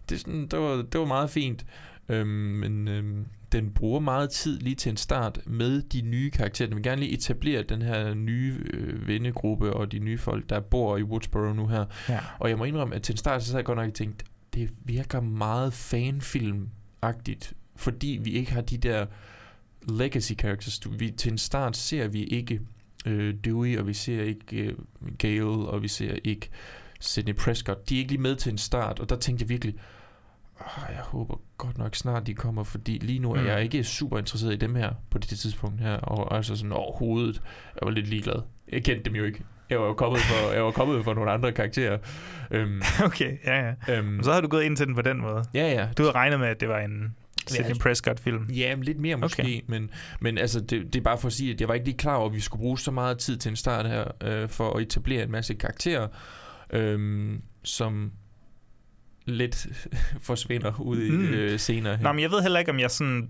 Det, 0.09 0.19
sådan, 0.19 0.47
det, 0.47 0.59
var, 0.59 0.75
det 0.75 0.99
var 0.99 1.05
meget 1.05 1.29
fint. 1.29 1.65
Øhm, 2.09 2.27
men 2.27 2.87
øhm, 2.87 3.25
den 3.51 3.71
bruger 3.71 3.99
meget 3.99 4.29
tid 4.29 4.59
lige 4.59 4.75
til 4.75 4.89
en 4.89 4.97
start 4.97 5.39
med 5.45 5.81
de 5.81 6.01
nye 6.01 6.29
karakterer. 6.31 6.67
Den 6.67 6.75
vil 6.75 6.83
gerne 6.83 7.01
lige 7.01 7.13
etablere 7.13 7.63
den 7.63 7.81
her 7.81 8.13
nye 8.13 8.63
øh, 8.73 9.07
vennegruppe 9.07 9.73
og 9.73 9.91
de 9.91 9.99
nye 9.99 10.17
folk, 10.17 10.49
der 10.49 10.59
bor 10.59 10.97
i 10.97 11.03
Woodsboro 11.03 11.53
nu 11.53 11.67
her. 11.67 11.85
Ja. 12.09 12.19
Og 12.39 12.49
jeg 12.49 12.57
må 12.57 12.63
indrømme, 12.63 12.95
at 12.95 13.01
til 13.01 13.13
en 13.13 13.17
start, 13.17 13.43
så 13.43 13.51
havde 13.51 13.57
jeg 13.57 13.65
godt 13.65 13.77
nok 13.77 13.93
tænkt, 13.93 14.23
det 14.53 14.69
virker 14.85 15.21
meget 15.21 15.73
fanfilm-agtigt, 15.73 17.53
fordi 17.75 18.19
vi 18.23 18.31
ikke 18.31 18.51
har 18.51 18.61
de 18.61 18.77
der 18.77 19.05
legacy 19.89 20.33
characters. 20.33 20.81
Vi, 20.99 21.11
til 21.11 21.31
en 21.31 21.37
start 21.37 21.77
ser 21.77 22.07
vi 22.07 22.23
ikke 22.23 22.61
øh, 23.09 23.33
Dewey, 23.45 23.77
og 23.77 23.87
vi 23.87 23.93
ser 23.93 24.23
ikke 24.23 24.57
øh, 24.57 24.73
Gale, 25.17 25.45
og 25.45 25.81
vi 25.83 25.87
ser 25.87 26.15
ikke 26.23 26.49
Sidney 26.99 27.33
Prescott. 27.35 27.89
De 27.89 27.95
er 27.95 27.99
ikke 27.99 28.11
lige 28.11 28.21
med 28.21 28.35
til 28.35 28.51
en 28.51 28.57
start, 28.57 28.99
og 28.99 29.09
der 29.09 29.15
tænkte 29.15 29.43
jeg 29.43 29.49
virkelig, 29.49 29.75
"Åh, 30.61 30.83
jeg 30.89 30.99
håber 31.03 31.35
godt 31.57 31.77
nok 31.77 31.95
snart, 31.95 32.27
de 32.27 32.33
kommer, 32.33 32.63
fordi 32.63 32.97
lige 32.97 33.19
nu 33.19 33.31
er 33.33 33.41
Mm. 33.41 33.47
jeg 33.47 33.63
ikke 33.63 33.83
super 33.83 34.17
interesseret 34.17 34.53
i 34.53 34.57
dem 34.57 34.75
her, 34.75 34.91
på 35.09 35.17
det 35.17 35.27
tidspunkt 35.39 35.81
her, 35.81 35.97
og 35.97 36.35
altså 36.35 36.55
sådan 36.55 36.71
overhovedet, 36.71 37.35
jeg 37.75 37.79
var 37.81 37.91
lidt 37.91 38.07
ligeglad. 38.07 38.41
Jeg 38.71 38.83
kendte 38.83 39.03
dem 39.09 39.15
jo 39.15 39.23
ikke. 39.23 39.43
Jeg 39.69 39.79
var 39.79 39.85
jo 39.85 39.93
kommet 39.93 40.21
for, 40.21 40.51
jeg 40.53 40.63
var 40.63 40.71
kommet 40.71 41.03
for 41.03 41.13
nogle 41.13 41.31
andre 41.31 41.51
karakterer. 41.51 41.97
Øhm, 42.51 42.81
Okay, 43.05 43.37
ja, 43.45 43.67
ja. 43.87 43.97
øhm, 43.97 44.23
så 44.23 44.33
har 44.33 44.41
du 44.41 44.47
gået 44.47 44.63
ind 44.63 44.77
til 44.77 44.87
den 44.87 44.95
på 44.95 45.01
den 45.01 45.21
måde. 45.21 45.43
ja, 45.53 45.71
ja. 45.71 45.87
Du 45.97 46.03
havde 46.03 46.15
regnet 46.15 46.39
med, 46.39 46.47
at 46.47 46.59
det 46.59 46.69
var 46.69 46.79
en 46.79 47.15
Sidney 47.49 47.75
Prescott-film. 47.75 48.49
Ja, 48.49 48.75
lidt 48.81 48.99
mere 48.99 49.15
måske, 49.17 49.41
Okay. 49.43 49.51
okay. 49.55 49.61
men, 49.67 49.89
men 50.21 50.37
altså, 50.37 50.59
det, 50.59 50.93
det 50.93 50.95
er 50.95 51.03
bare 51.03 51.17
for 51.17 51.27
at 51.27 51.33
sige, 51.33 51.53
at 51.53 51.61
jeg 51.61 51.67
var 51.67 51.73
ikke 51.73 51.85
lige 51.85 51.97
klar 51.97 52.15
over, 52.15 52.29
at 52.29 52.35
vi 52.35 52.39
skulle 52.39 52.61
bruge 52.61 52.79
så 52.79 52.91
meget 52.91 53.17
tid 53.17 53.37
til 53.37 53.49
en 53.49 53.55
start 53.55 53.87
her, 53.89 54.03
øh, 54.23 54.49
for 54.49 54.73
at 54.73 54.81
etablere 54.81 55.23
en 55.23 55.31
masse 55.31 55.53
karakterer, 55.53 56.07
øh, 56.73 57.29
som 57.63 58.11
lidt 59.25 59.67
forsvinder 60.21 60.79
ud 60.81 61.01
i 61.01 61.11
Mm. 61.11 61.25
øh, 61.25 61.59
senere. 61.59 61.95
hen. 61.95 62.03
Nå, 62.03 62.11
men 62.11 62.21
jeg 62.21 62.31
ved 62.31 62.41
heller 62.41 62.59
ikke, 62.59 62.71
om 62.71 62.79
jeg 62.79 62.91
sådan... 62.91 63.29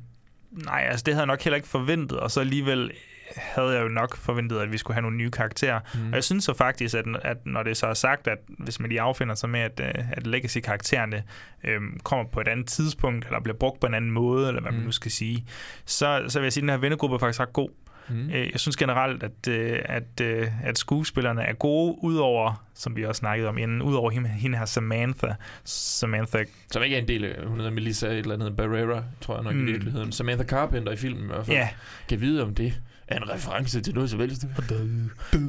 Nej, 0.51 0.87
altså 0.89 1.03
det 1.05 1.13
havde 1.13 1.21
jeg 1.21 1.27
nok 1.27 1.41
heller 1.41 1.55
ikke 1.55 1.67
forventet, 1.67 2.19
og 2.19 2.31
så 2.31 2.39
alligevel 2.39 2.91
havde 3.37 3.69
jeg 3.69 3.83
jo 3.83 3.87
nok 3.87 4.17
forventet, 4.17 4.59
at 4.59 4.71
vi 4.71 4.77
skulle 4.77 4.95
have 4.95 5.01
nogle 5.01 5.17
nye 5.17 5.31
karakterer. 5.31 5.79
Mm. 5.95 6.07
Og 6.09 6.13
jeg 6.15 6.23
synes 6.23 6.43
så 6.43 6.53
faktisk, 6.53 6.95
at, 6.95 7.05
at 7.23 7.37
når 7.45 7.63
det 7.63 7.77
så 7.77 7.87
er 7.87 7.93
sagt, 7.93 8.27
at 8.27 8.37
hvis 8.47 8.79
man 8.79 8.89
lige 8.89 9.01
affinder 9.01 9.35
sig 9.35 9.49
med, 9.49 9.59
at, 9.59 9.79
øh, 9.83 10.11
at 10.11 10.27
legacy-karaktererne 10.27 11.23
øhm, 11.63 11.99
kommer 12.03 12.25
på 12.31 12.41
et 12.41 12.47
andet 12.47 12.67
tidspunkt, 12.67 13.25
eller 13.25 13.39
bliver 13.39 13.57
brugt 13.57 13.79
på 13.79 13.87
en 13.87 13.93
anden 13.93 14.11
måde, 14.11 14.47
eller 14.47 14.61
hvad 14.61 14.71
mm. 14.71 14.77
man 14.77 14.85
nu 14.85 14.91
skal 14.91 15.11
sige, 15.11 15.45
så, 15.85 16.23
så 16.27 16.39
vil 16.39 16.45
jeg 16.45 16.53
sige, 16.53 16.61
at 16.61 16.63
den 16.63 16.69
her 16.69 16.77
vennegruppe 16.77 17.13
er 17.15 17.19
faktisk 17.19 17.39
ret 17.39 17.53
god. 17.53 17.69
Mm. 18.09 18.29
Øh, 18.29 18.51
Jeg 18.51 18.59
synes 18.59 18.77
generelt, 18.77 19.23
at, 19.23 19.47
øh, 19.49 19.79
at, 19.85 20.21
øh, 20.21 20.47
at 20.63 20.77
skuespillerne 20.77 21.41
er 21.41 21.53
gode, 21.53 21.97
udover, 22.03 22.65
som 22.73 22.95
vi 22.95 23.05
også 23.05 23.19
snakkede 23.19 23.49
om 23.49 23.57
inden, 23.57 23.81
udover 23.81 24.11
hende, 24.11 24.29
hende 24.29 24.57
her 24.57 24.65
Samantha. 24.65 25.27
Samantha, 25.63 26.43
Som 26.71 26.83
ikke 26.83 26.95
er 26.95 27.01
en 27.01 27.07
del 27.07 27.25
af, 27.25 27.45
hun 27.47 27.57
hedder 27.57 27.71
Melissa 27.71 28.07
et 28.07 28.17
eller 28.17 28.33
andet 28.33 28.55
Barrera, 28.57 29.03
tror 29.21 29.35
jeg 29.35 29.43
nok 29.43 29.53
mm. 29.53 29.67
I 29.67 29.71
virkeligheden. 29.71 30.11
Samantha 30.11 30.45
Carpenter 30.45 30.91
i 30.91 30.95
filmen 30.95 31.23
i 31.23 31.27
hvert 31.27 31.45
fald. 31.45 31.57
ja, 31.57 31.69
Kan 32.09 32.21
vide 32.21 32.43
om 32.43 32.55
det 32.55 32.81
er 33.09 33.17
en 33.17 33.29
reference 33.29 33.81
til 33.81 33.93
noget 33.93 34.09
som 34.09 34.19
helst. 34.19 34.45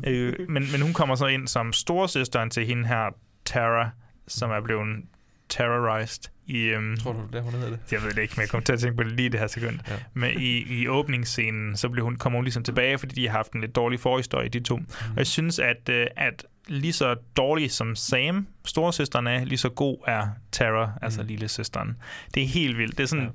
øh, 0.07 0.35
men, 0.49 0.73
men 0.73 0.81
hun 0.83 0.93
kommer 0.93 1.15
så 1.15 1.27
ind 1.27 1.49
som 1.49 1.73
storesøsteren 1.73 2.51
til 2.51 2.67
hende 2.67 2.87
her, 2.89 3.15
Tara, 3.45 3.91
som 4.29 4.51
er 4.51 4.61
blevet 4.61 5.03
terrorized 5.49 6.31
i... 6.47 6.59
Øhm, 6.59 6.97
Tror 6.97 7.13
du, 7.13 7.19
det 7.33 7.43
hun 7.43 7.53
hedder 7.53 7.71
det? 7.71 7.79
jeg 7.93 8.03
ved 8.03 8.11
det 8.11 8.23
ikke, 8.23 8.35
men 8.37 8.41
jeg 8.41 8.49
kom 8.49 8.63
til 8.63 8.73
at 8.73 8.81
tænke 8.81 8.97
på 8.97 9.03
det 9.03 9.13
lige 9.13 9.29
det 9.29 9.41
her 9.41 9.47
sekund. 9.47 9.79
Ja. 9.89 9.95
Men 10.15 10.41
i, 10.41 10.81
i 10.81 10.89
åbningsscenen, 10.89 11.77
så 11.77 11.89
blev 11.89 12.05
hun, 12.05 12.17
kommer 12.17 12.37
hun 12.37 12.45
ligesom 12.45 12.63
tilbage, 12.63 12.99
fordi 12.99 13.15
de 13.15 13.29
har 13.29 13.37
haft 13.37 13.53
en 13.53 13.61
lidt 13.61 13.75
dårlig 13.75 14.01
forhistorie, 14.01 14.49
de 14.49 14.61
to. 14.61 14.77
Mm. 14.77 14.87
Og 15.11 15.17
jeg 15.17 15.27
synes, 15.27 15.59
at, 15.59 15.89
øh, 15.89 16.07
at 16.17 16.45
lige 16.69 16.93
så 16.93 17.17
dårlig 17.37 17.71
som 17.71 17.97
Sam, 17.97 18.47
storesøsteren 18.65 19.27
er, 19.27 19.45
lige 19.45 19.59
så 19.59 19.69
god 19.69 19.97
er 20.07 20.29
Tara, 20.53 20.87
mm. 20.87 20.93
altså 21.03 21.23
lille 21.23 21.49
søsteren. 21.49 21.97
Det 22.35 22.43
er 22.43 22.47
helt 22.47 22.79
vildt. 22.79 22.99
Det 22.99 23.03
er 23.03 23.09
sådan 23.09 23.25
Ja. 23.25 23.31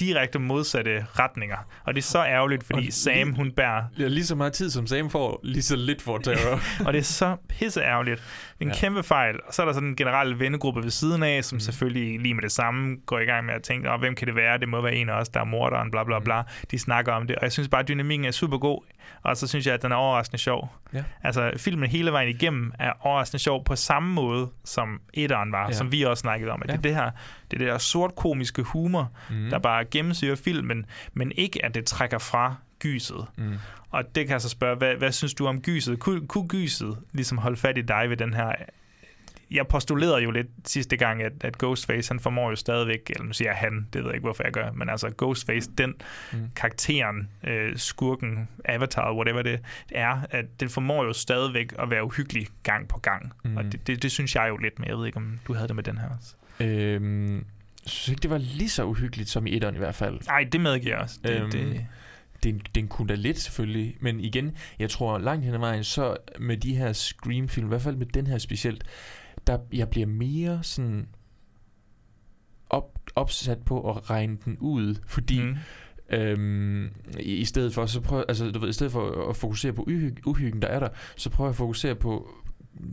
Direkte 0.00 0.38
modsatte 0.38 1.06
retninger. 1.18 1.56
Og 1.84 1.94
det 1.94 2.00
er 2.00 2.04
så 2.04 2.24
ærgerligt, 2.24 2.64
fordi 2.64 2.86
Og 2.86 2.92
Sam, 2.92 3.12
lige- 3.14 3.36
hun 3.36 3.52
bærer 3.52 3.82
Ja, 3.98 4.06
lige 4.08 4.26
så 4.26 4.34
meget 4.34 4.52
tid 4.52 4.70
som 4.70 4.86
Sam 4.86 5.10
får, 5.10 5.40
lige 5.42 5.62
så 5.62 5.76
lidt 5.76 6.02
får 6.02 6.18
Terror. 6.18 6.60
og 6.86 6.92
det 6.92 6.98
er 6.98 7.02
så 7.02 7.36
pisse 7.48 7.80
ærgerligt. 7.80 8.20
Det 8.58 8.60
er 8.60 8.64
en 8.64 8.68
ja. 8.68 8.74
Kæmpe 8.74 9.02
fejl. 9.02 9.34
Og 9.46 9.54
så 9.54 9.62
er 9.62 9.66
der 9.66 9.72
sådan 9.72 9.88
en 9.88 9.96
generel 9.96 10.38
vennegruppe 10.38 10.82
ved 10.82 10.90
siden 10.90 11.22
af, 11.22 11.44
som 11.44 11.54
mm. 11.54 11.56
Mhm. 11.56 11.60
selvfølgelig 11.60 12.20
lige 12.20 12.34
med 12.34 12.42
det 12.42 12.52
samme 12.52 12.96
går 13.06 13.18
i 13.18 13.24
gang 13.24 13.46
med 13.46 13.54
at 13.54 13.62
tænke, 13.62 13.90
oh, 13.92 14.00
hvem 14.00 14.14
kan 14.14 14.26
det 14.26 14.34
være? 14.36 14.58
Det 14.58 14.68
må 14.68 14.80
være 14.80 14.94
en 14.94 15.08
af 15.08 15.14
os, 15.14 15.28
der 15.28 15.40
er 15.40 15.44
morderen, 15.44 15.90
bla 15.90 16.04
bla 16.04 16.18
bla. 16.18 16.42
De 16.70 16.78
snakker 16.78 17.12
om 17.12 17.26
det. 17.26 17.36
Og 17.36 17.42
jeg 17.42 17.52
synes 17.52 17.68
bare, 17.68 17.80
at 17.82 17.88
dynamikken 17.88 18.24
er 18.26 18.30
super 18.30 18.58
god. 18.58 18.82
Og 19.22 19.36
så 19.36 19.46
synes 19.46 19.66
jeg, 19.66 19.74
at 19.74 19.82
den 19.82 19.92
er 19.92 19.96
overraskende 19.96 20.38
sjov. 20.38 20.72
Ja. 20.94 21.02
Altså, 21.22 21.50
filmen 21.56 21.88
hele 21.90 22.12
vejen 22.12 22.28
igennem 22.28 22.72
er 22.78 22.92
overraskende 23.00 23.42
sjov 23.42 23.64
på 23.64 23.76
samme 23.76 24.12
måde, 24.14 24.48
som 24.64 25.00
etteren 25.14 25.52
var, 25.52 25.66
ja. 25.66 25.72
Som 25.72 25.92
vi 25.92 26.02
også 26.02 26.20
snakkede 26.20 26.50
om. 26.50 26.62
At 26.62 26.68
Ja. 26.70 26.72
det, 26.72 26.78
er 26.78 26.82
det 26.82 26.94
her, 26.94 27.10
det 27.50 27.56
er 27.56 27.58
det 27.58 27.66
der 27.66 27.78
sort 27.78 28.14
komiske 28.16 28.62
humor, 28.62 29.10
Mm. 29.30 29.36
mm. 29.36 29.50
der 29.50 29.58
bare 29.58 29.81
gennemsyrer 29.90 30.36
filmen, 30.36 30.86
men 31.14 31.32
ikke 31.32 31.64
at 31.64 31.74
det 31.74 31.84
trækker 31.84 32.18
fra 32.18 32.54
gyset. 32.78 33.26
Mm. 33.38 33.54
Og 33.90 34.04
det 34.14 34.26
kan 34.26 34.32
jeg 34.32 34.40
så 34.40 34.48
spørge, 34.48 34.76
hvad, 34.76 34.94
hvad 34.94 35.12
synes 35.12 35.34
du 35.34 35.46
om 35.46 35.60
gyset? 35.60 35.98
Kunne, 35.98 36.26
kunne 36.26 36.48
gyset 36.48 36.98
ligesom 37.12 37.38
holde 37.38 37.56
fat 37.56 37.78
i 37.78 37.82
dig 37.82 38.10
ved 38.10 38.16
den 38.16 38.34
her... 38.34 38.52
Jeg 39.50 39.66
postulerede 39.66 40.22
jo 40.22 40.30
lidt 40.30 40.46
sidste 40.64 40.96
gang, 40.96 41.22
at, 41.22 41.32
at 41.40 41.58
Ghostface, 41.58 42.10
han 42.10 42.20
formår 42.20 42.50
jo 42.50 42.56
stadigvæk, 42.56 43.10
eller 43.10 43.24
nu 43.24 43.32
siger 43.32 43.50
jeg 43.50 43.58
han, 43.58 43.86
det 43.92 44.00
ved 44.00 44.04
jeg 44.04 44.14
ikke, 44.14 44.24
hvorfor 44.24 44.42
jeg 44.42 44.52
gør, 44.52 44.72
men 44.72 44.88
altså 44.88 45.10
Ghostface, 45.18 45.70
den 45.78 45.94
Mm. 46.32 46.38
karakteren, 46.56 47.28
øh, 47.44 47.76
skurken, 47.76 48.48
avatar, 48.64 49.14
whatever 49.14 49.42
det 49.42 49.60
er, 49.90 50.20
at 50.30 50.60
den 50.60 50.68
formår 50.68 51.04
jo 51.04 51.12
stadigvæk 51.12 51.72
at 51.78 51.90
være 51.90 52.04
uhyggelig 52.04 52.46
gang 52.62 52.88
på 52.88 52.98
gang. 52.98 53.32
Mm. 53.44 53.56
Og 53.56 53.64
det, 53.64 53.86
det, 53.86 54.02
det 54.02 54.10
synes 54.12 54.34
jeg 54.34 54.48
jo 54.48 54.56
lidt, 54.56 54.78
men 54.78 54.88
jeg 54.88 54.98
ved 54.98 55.06
ikke, 55.06 55.16
om 55.16 55.38
du 55.46 55.54
havde 55.54 55.68
det 55.68 55.76
med 55.76 55.84
den 55.84 55.98
her 55.98 56.08
også. 56.18 56.34
Øhm, 56.60 57.44
jeg 57.84 57.90
synes 57.90 58.08
ikke, 58.08 58.22
det 58.22 58.30
var 58.30 58.38
lige 58.38 58.68
så 58.68 58.84
uhyggeligt 58.84 59.28
som 59.28 59.46
i 59.46 59.56
etteren 59.56 59.74
i 59.74 59.78
hvert 59.78 59.94
fald. 59.94 60.20
Nej, 60.26 60.48
det 60.52 60.60
medgiver 60.60 60.94
jeg 60.94 61.02
også. 61.02 61.18
Det, 61.24 61.40
Øhm, 61.40 61.50
det, 61.50 61.86
Den, 62.44 62.62
den 62.74 62.88
kunne 62.88 63.08
da 63.08 63.14
lidt 63.14 63.38
selvfølgelig, 63.38 63.96
men 64.00 64.20
igen, 64.20 64.56
jeg 64.78 64.90
tror 64.90 65.18
langt 65.18 65.44
hen 65.44 65.54
ad 65.54 65.58
vejen, 65.58 65.84
så 65.84 66.16
med 66.38 66.56
de 66.56 66.76
her 66.76 66.92
Scream-film, 66.92 67.66
i 67.66 67.68
hvert 67.68 67.82
fald 67.82 67.96
med 67.96 68.06
den 68.06 68.26
her 68.26 68.38
specielt, 68.38 68.84
der 69.46 69.58
jeg 69.72 69.88
bliver 69.88 70.06
mere 70.06 70.62
sådan 70.62 71.08
op, 72.70 72.98
opsat 73.14 73.58
på 73.58 73.90
at 73.90 74.10
regne 74.10 74.38
den 74.44 74.56
ud, 74.60 74.94
fordi 75.06 75.42
mm. 75.42 75.56
Øhm, 76.10 76.90
i, 77.20 77.32
I 77.34 77.44
stedet 77.44 77.74
for 77.74 77.86
så 77.86 78.00
prøver, 78.00 78.24
altså 78.28 78.50
du 78.50 78.58
ved, 78.58 78.68
i 78.68 78.72
stedet 78.72 78.92
for 78.92 79.28
at 79.30 79.36
fokusere 79.36 79.72
på 79.72 79.82
uhyg, 79.82 80.26
uhyggen 80.26 80.62
der 80.62 80.68
er 80.68 80.80
der, 80.80 80.88
så 81.16 81.30
prøver 81.30 81.48
jeg 81.48 81.52
at 81.52 81.56
fokusere 81.56 81.94
på 81.94 82.30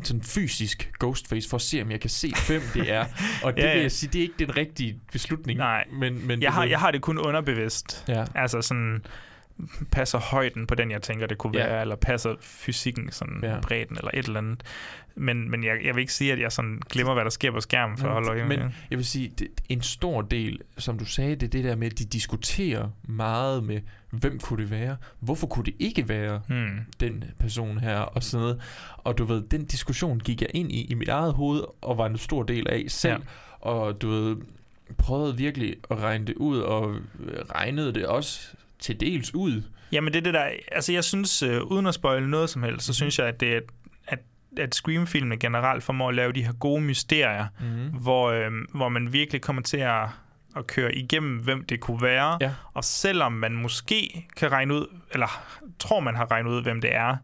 sådan 0.03 0.21
fysisk 0.23 0.91
Ghostface 0.99 1.49
for 1.49 1.57
at 1.57 1.61
se 1.61 1.81
om 1.81 1.91
jeg 1.91 1.99
kan 1.99 2.09
se 2.09 2.33
hvem 2.47 2.61
det 2.73 2.91
er. 2.91 3.05
Og 3.43 3.55
det 3.55 3.61
Ja, 3.63 3.67
vil 3.67 3.75
ja. 3.77 3.81
jeg 3.81 3.91
sige, 3.91 4.09
det 4.13 4.19
er 4.19 4.23
ikke 4.23 4.35
den 4.39 4.57
rigtige 4.57 4.99
beslutning. 5.11 5.57
Nej. 5.57 5.83
men, 5.99 6.27
men 6.27 6.41
jeg, 6.41 6.53
har, 6.53 6.61
ved- 6.61 6.69
jeg 6.69 6.79
har 6.79 6.91
det 6.91 7.01
kun 7.01 7.17
underbevidst. 7.17 8.05
Ja. 8.07 8.25
Altså 8.35 8.61
sådan, 8.61 9.05
passer 9.91 10.19
højden 10.19 10.67
på 10.67 10.75
den, 10.75 10.91
jeg 10.91 11.01
tænker, 11.01 11.27
det 11.27 11.37
kunne 11.37 11.57
Ja. 11.59 11.67
være, 11.67 11.81
eller 11.81 11.95
passer 11.95 12.35
fysikken, 12.41 13.11
sådan 13.11 13.39
Ja. 13.43 13.53
ja. 13.53 13.59
bredden, 13.61 13.97
eller 13.97 14.11
et 14.13 14.25
eller 14.25 14.39
andet. 14.39 14.63
Men, 15.15 15.51
men 15.51 15.63
jeg, 15.63 15.77
jeg 15.83 15.95
vil 15.95 16.01
ikke 16.01 16.13
sige, 16.13 16.31
at 16.33 16.39
jeg 16.39 16.51
sådan 16.51 16.81
glemmer, 16.89 17.13
hvad 17.13 17.23
der 17.23 17.29
sker 17.29 17.51
på 17.51 17.61
skærmen, 17.61 17.97
for 17.97 18.07
at 18.07 18.13
holde 18.13 18.29
øje. 18.29 18.45
Men 18.45 18.59
jeg 18.89 18.97
vil 18.97 19.05
sige, 19.05 19.31
det, 19.39 19.47
en 19.69 19.81
stor 19.81 20.21
del, 20.21 20.59
som 20.77 20.99
du 20.99 21.05
sagde, 21.05 21.35
det 21.35 21.43
er 21.43 21.47
det 21.49 21.63
der 21.63 21.75
med, 21.75 21.91
at 21.91 21.99
de 21.99 22.05
diskuterer 22.05 22.89
meget 23.03 23.63
med, 23.63 23.81
hvem 24.09 24.39
kunne 24.39 24.63
det 24.63 24.71
være? 24.71 24.97
Hvorfor 25.19 25.47
kunne 25.47 25.65
det 25.65 25.73
ikke 25.79 26.09
være 26.09 26.41
Hmm. 26.47 26.79
den 26.99 27.23
person 27.39 27.77
her? 27.77 27.97
Og 27.99 28.23
sådan 28.23 28.41
noget. 28.41 28.61
Og 28.97 29.17
du 29.17 29.23
ved, 29.25 29.41
den 29.41 29.65
diskussion 29.65 30.19
gik 30.19 30.41
jeg 30.41 30.49
ind 30.53 30.71
i 30.71 30.81
i 30.85 30.93
mit 30.93 31.09
eget 31.09 31.33
hoved, 31.33 31.63
og 31.81 31.97
var 31.97 32.05
en 32.05 32.17
stor 32.17 32.43
del 32.43 32.69
af 32.69 32.85
selv. 32.87 33.13
Ja. 33.13 33.69
Og 33.69 34.01
du 34.01 34.09
ved, 34.09 34.35
prøvede 34.97 35.37
virkelig 35.37 35.75
at 35.91 35.97
regne 35.99 36.25
det 36.27 36.35
ud, 36.35 36.59
og 36.59 36.95
regnede 37.55 37.93
det 37.93 38.05
også 38.05 38.53
til 38.79 38.99
dels 38.99 39.33
ud. 39.35 39.63
Jamen 39.91 40.13
det 40.13 40.19
er 40.19 40.23
det 40.23 40.33
der, 40.33 40.49
altså 40.71 40.93
jeg 40.93 41.03
synes, 41.03 41.43
øh, 41.43 41.61
uden 41.63 41.87
at 41.87 41.93
spoile 41.93 42.29
noget 42.29 42.49
som 42.49 42.63
helst, 42.63 42.85
så 42.85 42.93
synes 42.93 43.19
jeg, 43.19 43.27
at 43.27 43.39
det 43.39 43.55
er, 43.55 43.59
at, 44.07 44.19
at 44.57 44.75
Scream-filmene 44.75 45.37
generelt 45.37 45.83
formår 45.83 46.09
at 46.09 46.15
lave 46.15 46.31
de 46.31 46.45
her 46.45 46.53
gode 46.53 46.81
mysterier, 46.81 47.45
Mhm. 47.61 47.87
hvor, 48.01 48.29
øh, 48.31 48.51
hvor 48.75 48.89
man 48.89 49.13
virkelig 49.13 49.41
kommer 49.41 49.61
til 49.61 49.77
at, 49.77 50.03
at 50.55 50.67
køre 50.67 50.95
igennem, 50.95 51.37
hvem 51.37 51.65
det 51.65 51.79
kunne 51.79 52.01
være. 52.01 52.37
Ja. 52.41 52.53
Og 52.73 52.83
selvom 52.83 53.31
man 53.31 53.53
måske 53.55 54.27
kan 54.37 54.51
regne 54.51 54.73
ud, 54.73 54.85
eller 55.11 55.43
tror 55.79 55.99
man 55.99 56.15
har 56.15 56.31
regnet 56.31 56.49
ud, 56.51 56.61
hvem 56.63 56.81
det 56.81 56.95
er, 56.95 57.15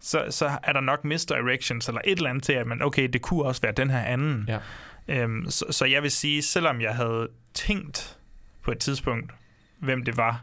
så, 0.00 0.24
så 0.30 0.50
er 0.62 0.72
der 0.72 0.80
nok 0.80 1.04
misdirections 1.04 1.88
eller 1.88 2.00
et 2.04 2.16
eller 2.16 2.30
andet 2.30 2.44
til, 2.44 2.52
at 2.52 2.66
man, 2.66 2.82
okay, 2.82 3.08
det 3.12 3.22
kunne 3.22 3.42
også 3.44 3.62
være 3.62 3.72
den 3.72 3.90
her 3.90 4.00
anden. 4.02 4.48
Ja. 4.48 4.58
Øhm, 5.08 5.50
så, 5.50 5.64
så 5.70 5.84
jeg 5.84 6.02
vil 6.02 6.10
sige, 6.10 6.42
selvom 6.42 6.80
jeg 6.80 6.94
havde 6.94 7.28
tænkt 7.54 8.18
på 8.62 8.70
et 8.72 8.78
tidspunkt, 8.78 9.32
hvem 9.78 10.04
det 10.04 10.16
var, 10.16 10.42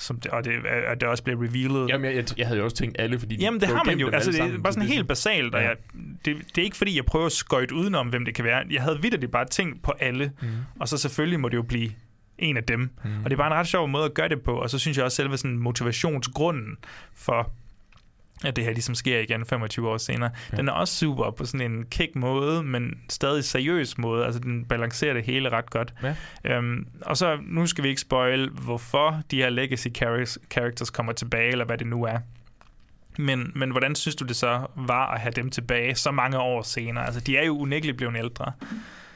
som 0.00 0.20
det, 0.20 0.30
og 0.30 0.44
det, 0.44 0.52
at 0.86 1.00
det 1.00 1.08
også 1.08 1.22
blev 1.24 1.36
revealet. 1.38 1.88
Jamen, 1.88 2.04
jeg, 2.04 2.16
jeg, 2.16 2.38
jeg 2.38 2.46
havde 2.46 2.58
jo 2.58 2.64
også 2.64 2.76
tænkt 2.76 2.96
alle, 2.98 3.18
fordi... 3.18 3.36
de 3.36 3.42
Jamen, 3.44 3.60
det 3.60 3.68
har 3.68 3.82
man 3.86 3.98
jo. 3.98 4.08
Altså, 4.08 4.32
det 4.32 4.40
er 4.40 4.58
bare 4.58 4.72
så 4.72 4.76
sådan 4.80 4.88
helt 4.88 5.08
basalt, 5.08 5.54
og 5.54 5.60
Ja. 5.60 5.68
jeg, 5.68 5.76
det, 6.24 6.36
det 6.54 6.58
er 6.58 6.64
ikke 6.64 6.76
fordi, 6.76 6.96
jeg 6.96 7.04
prøver 7.04 7.26
at 7.26 7.32
skøjte 7.32 7.74
udenom, 7.74 8.08
hvem 8.08 8.24
det 8.24 8.34
kan 8.34 8.44
være. 8.44 8.64
Jeg 8.70 8.82
havde 8.82 9.02
vidderligt 9.02 9.32
bare 9.32 9.44
tænkt 9.44 9.82
på 9.82 9.92
alle, 10.00 10.32
Mm. 10.42 10.48
og 10.80 10.88
så 10.88 10.98
selvfølgelig 10.98 11.40
må 11.40 11.48
det 11.48 11.56
jo 11.56 11.62
blive 11.62 11.90
en 12.38 12.56
af 12.56 12.64
dem. 12.64 12.80
Mm. 12.80 13.10
Og 13.24 13.30
det 13.30 13.32
er 13.32 13.36
bare 13.36 13.46
en 13.46 13.54
ret 13.54 13.66
sjov 13.66 13.88
måde 13.88 14.04
at 14.04 14.14
gøre 14.14 14.28
det 14.28 14.42
på, 14.42 14.52
og 14.54 14.70
så 14.70 14.78
synes 14.78 14.96
jeg 14.96 15.04
også 15.04 15.16
selve 15.16 15.36
sådan 15.36 15.58
motivationsgrunden 15.58 16.76
for 17.14 17.52
at 18.44 18.56
det 18.56 18.64
her 18.64 18.72
ligesom 18.72 18.94
sker 18.94 19.18
igen 19.18 19.46
25 19.46 19.88
år 19.88 19.98
senere. 19.98 20.30
Ja. 20.52 20.56
Den 20.56 20.68
er 20.68 20.72
også 20.72 20.96
super 20.96 21.30
på 21.30 21.44
sådan 21.44 21.72
en 21.72 21.86
kick 21.90 22.16
måde, 22.16 22.62
men 22.62 22.98
stadig 23.08 23.44
seriøs 23.44 23.98
måde. 23.98 24.24
Altså 24.24 24.40
den 24.40 24.64
balancerer 24.64 25.14
det 25.14 25.24
hele 25.24 25.48
ret 25.48 25.70
godt. 25.70 25.94
Ja. 26.02 26.14
Øhm, 26.44 26.86
og 27.02 27.16
så, 27.16 27.38
nu 27.42 27.66
skal 27.66 27.84
vi 27.84 27.88
ikke 27.88 28.00
spoil, 28.00 28.48
hvorfor 28.48 29.22
de 29.30 29.36
her 29.36 29.50
legacy 29.50 29.88
characters, 29.94 30.38
characters 30.50 30.90
kommer 30.90 31.12
tilbage, 31.12 31.50
eller 31.50 31.64
hvad 31.64 31.78
det 31.78 31.86
nu 31.86 32.04
er. 32.04 32.18
Men, 33.18 33.52
men 33.54 33.70
hvordan 33.70 33.94
synes 33.94 34.16
du 34.16 34.24
det 34.24 34.36
så 34.36 34.66
var 34.76 35.06
at 35.06 35.20
have 35.20 35.32
dem 35.32 35.50
tilbage 35.50 35.94
så 35.94 36.10
mange 36.10 36.38
år 36.38 36.62
senere? 36.62 37.06
Altså, 37.06 37.20
de 37.20 37.36
er 37.36 37.44
jo 37.44 37.58
unægteligt 37.58 37.96
blevet 37.96 38.16
ældre. 38.16 38.52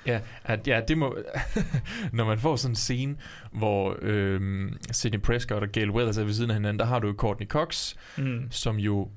Ja, 0.07 0.21
at, 0.45 0.67
ja, 0.69 0.81
det 0.89 0.99
må... 0.99 1.19
når 2.13 2.25
man 2.25 2.39
får 2.39 2.57
sådan 2.57 2.73
en 2.73 2.77
scene, 2.77 3.17
hvor 3.53 3.97
øhm, 4.03 4.77
Sidney 4.93 5.19
Prescott 5.21 5.63
og 5.63 5.69
Gail 5.69 5.91
Weathers 5.91 6.19
er 6.19 6.25
ved 6.25 6.33
siden 6.35 6.51
af 6.51 6.57
hinanden, 6.57 6.79
der 6.79 6.85
har 6.87 6.99
du 6.99 7.07
jo 7.07 7.15
Courtney 7.17 7.47
Cox, 7.47 7.95
Mm. 8.19 8.47
som 8.51 8.77
jo 8.77 9.09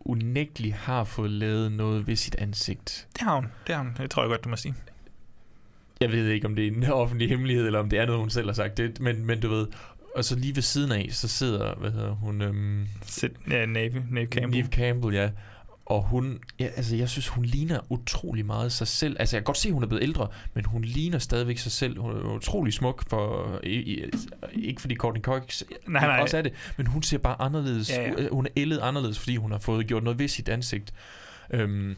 unægteligt 0.00 0.74
har 0.74 1.04
fået 1.04 1.30
lavet 1.30 1.72
noget 1.72 2.06
ved 2.06 2.16
sit 2.16 2.34
ansigt. 2.34 3.06
Det 3.12 3.22
har 3.22 3.34
hun. 3.34 3.46
Det 3.66 3.74
har 3.74 3.82
hun. 3.82 3.92
Det 3.98 4.10
tror 4.10 4.22
jeg 4.22 4.28
godt, 4.28 4.44
du 4.44 4.48
må 4.48 4.56
sige. 4.56 4.74
Jeg 6.00 6.12
ved 6.12 6.28
ikke, 6.28 6.46
om 6.46 6.54
det 6.56 6.66
er 6.66 6.70
en 6.70 6.84
offentlig 7.02 7.28
hemmelighed, 7.28 7.66
eller 7.66 7.78
om 7.78 7.88
det 7.88 7.98
er 7.98 8.06
noget, 8.06 8.20
hun 8.20 8.30
selv 8.30 8.46
har 8.46 8.52
sagt. 8.54 8.76
Det, 8.76 9.00
men, 9.00 9.26
men 9.26 9.40
du 9.40 9.48
ved... 9.48 9.66
Og 10.16 10.24
så 10.24 10.36
lige 10.36 10.54
ved 10.54 10.62
siden 10.62 10.92
af, 10.92 11.08
så 11.10 11.28
sidder, 11.28 11.74
hvad 11.74 11.90
hedder 11.90 12.10
hun? 12.10 12.42
Øhm, 12.42 12.86
Sid, 13.02 13.28
ja, 13.50 13.66
Nave, 13.66 14.04
Nave 14.10 14.26
Campbell. 14.26 14.50
Neve 14.62 14.66
Campbell, 14.72 15.14
ja. 15.14 15.30
Og 15.86 16.02
hun, 16.02 16.38
ja, 16.58 16.64
altså 16.64 16.96
jeg 16.96 17.08
synes, 17.08 17.28
hun 17.28 17.44
ligner 17.44 17.80
utrolig 17.88 18.46
meget 18.46 18.72
sig 18.72 18.88
selv. 18.88 19.16
Altså 19.18 19.36
jeg 19.36 19.40
kan 19.40 19.44
godt 19.44 19.58
se, 19.58 19.68
at 19.68 19.72
hun 19.72 19.82
er 19.82 19.86
blevet 19.86 20.02
ældre, 20.02 20.28
men 20.54 20.64
hun 20.64 20.84
ligner 20.84 21.18
stadigvæk 21.18 21.58
sig 21.58 21.72
selv. 21.72 21.98
Hun 21.98 22.10
er 22.10 22.34
utrolig 22.34 22.72
smuk, 22.72 23.08
for, 23.08 23.60
i, 23.62 23.70
i, 23.70 24.10
ikke 24.54 24.80
fordi 24.80 24.94
Courtney 24.94 25.22
Cox 25.22 25.62
Nej, 25.86 26.06
nej. 26.06 26.20
også 26.20 26.36
er 26.36 26.42
det, 26.42 26.52
men 26.76 26.86
hun 26.86 27.02
ser 27.02 27.18
bare 27.18 27.40
anderledes. 27.40 27.90
Ja, 27.90 28.10
ja. 28.22 28.28
Hun 28.28 28.46
er 28.46 28.50
ældet 28.56 28.78
anderledes, 28.78 29.18
fordi 29.18 29.36
hun 29.36 29.50
har 29.50 29.58
fået 29.58 29.86
gjort 29.86 30.02
noget 30.02 30.18
ved 30.18 30.28
sit 30.28 30.48
ansigt. 30.48 30.94
Øhm, 31.50 31.96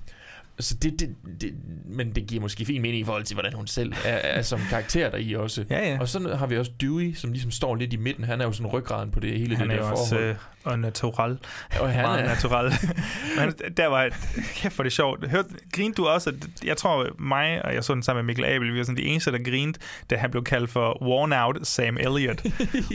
så 0.61 0.74
det, 0.74 1.00
det, 1.00 1.14
det, 1.40 1.54
men 1.86 2.14
det 2.14 2.26
giver 2.26 2.40
måske 2.42 2.64
fin 2.64 2.82
mening 2.82 3.00
i 3.00 3.04
forhold 3.04 3.24
til, 3.24 3.34
hvordan 3.34 3.52
hun 3.52 3.66
selv 3.66 3.92
er, 4.04 4.14
er 4.16 4.42
som 4.42 4.61
karakter 4.70 5.11
der 5.11 5.18
i 5.18 5.32
også. 5.34 5.64
Ja, 5.70 5.88
ja. 5.92 5.98
Og 6.00 6.09
så 6.09 6.36
har 6.38 6.46
vi 6.46 6.59
også 6.59 6.70
Dewey, 6.80 7.14
som 7.14 7.32
ligesom 7.32 7.50
står 7.50 7.74
lidt 7.74 7.92
i 7.92 7.96
midten. 7.96 8.24
Han 8.24 8.40
er 8.40 8.44
jo 8.44 8.52
sådan 8.52 8.66
ryggraden 8.72 9.11
på 9.11 9.20
det 9.20 9.38
hele 9.38 9.57
Han 9.57 9.68
det 9.68 9.76
er 9.76 9.80
der 9.80 9.88
jo 9.88 9.94
også 9.94 10.14
forhold. 10.14 10.30
øh, 10.30 10.36
og 10.64 10.78
natural. 10.78 11.38
Og 11.80 11.92
han 11.92 12.02
Meget 12.02 12.20
er- 12.24 12.28
natural. 12.28 12.72
Men 13.38 13.54
der 13.76 13.86
var, 13.86 14.09
kæft 14.54 14.74
for 14.74 14.82
det 14.82 14.92
sjovt. 14.92 15.30
Hørte, 15.30 15.48
grinte 15.72 15.96
du 15.96 16.07
også, 16.07 16.30
at 16.30 16.64
jeg 16.64 16.76
tror 16.76 17.09
mig, 17.18 17.64
og 17.64 17.74
jeg 17.74 17.84
så 17.84 17.94
den 17.94 18.02
sammen 18.02 18.24
med 18.24 18.26
Mikkel 18.26 18.44
Abel, 18.44 18.72
vi 18.72 18.78
var 18.78 18.84
sådan 18.84 18.96
de 18.96 19.02
eneste, 19.02 19.32
der 19.32 19.38
grinte, 19.50 19.80
da 20.11 20.16
han 20.16 20.30
blev 20.30 20.44
kaldt 20.44 20.70
for 20.70 21.02
worn 21.02 21.32
out 21.32 21.57
Sam 21.66 21.96
Elliott. 22.00 22.44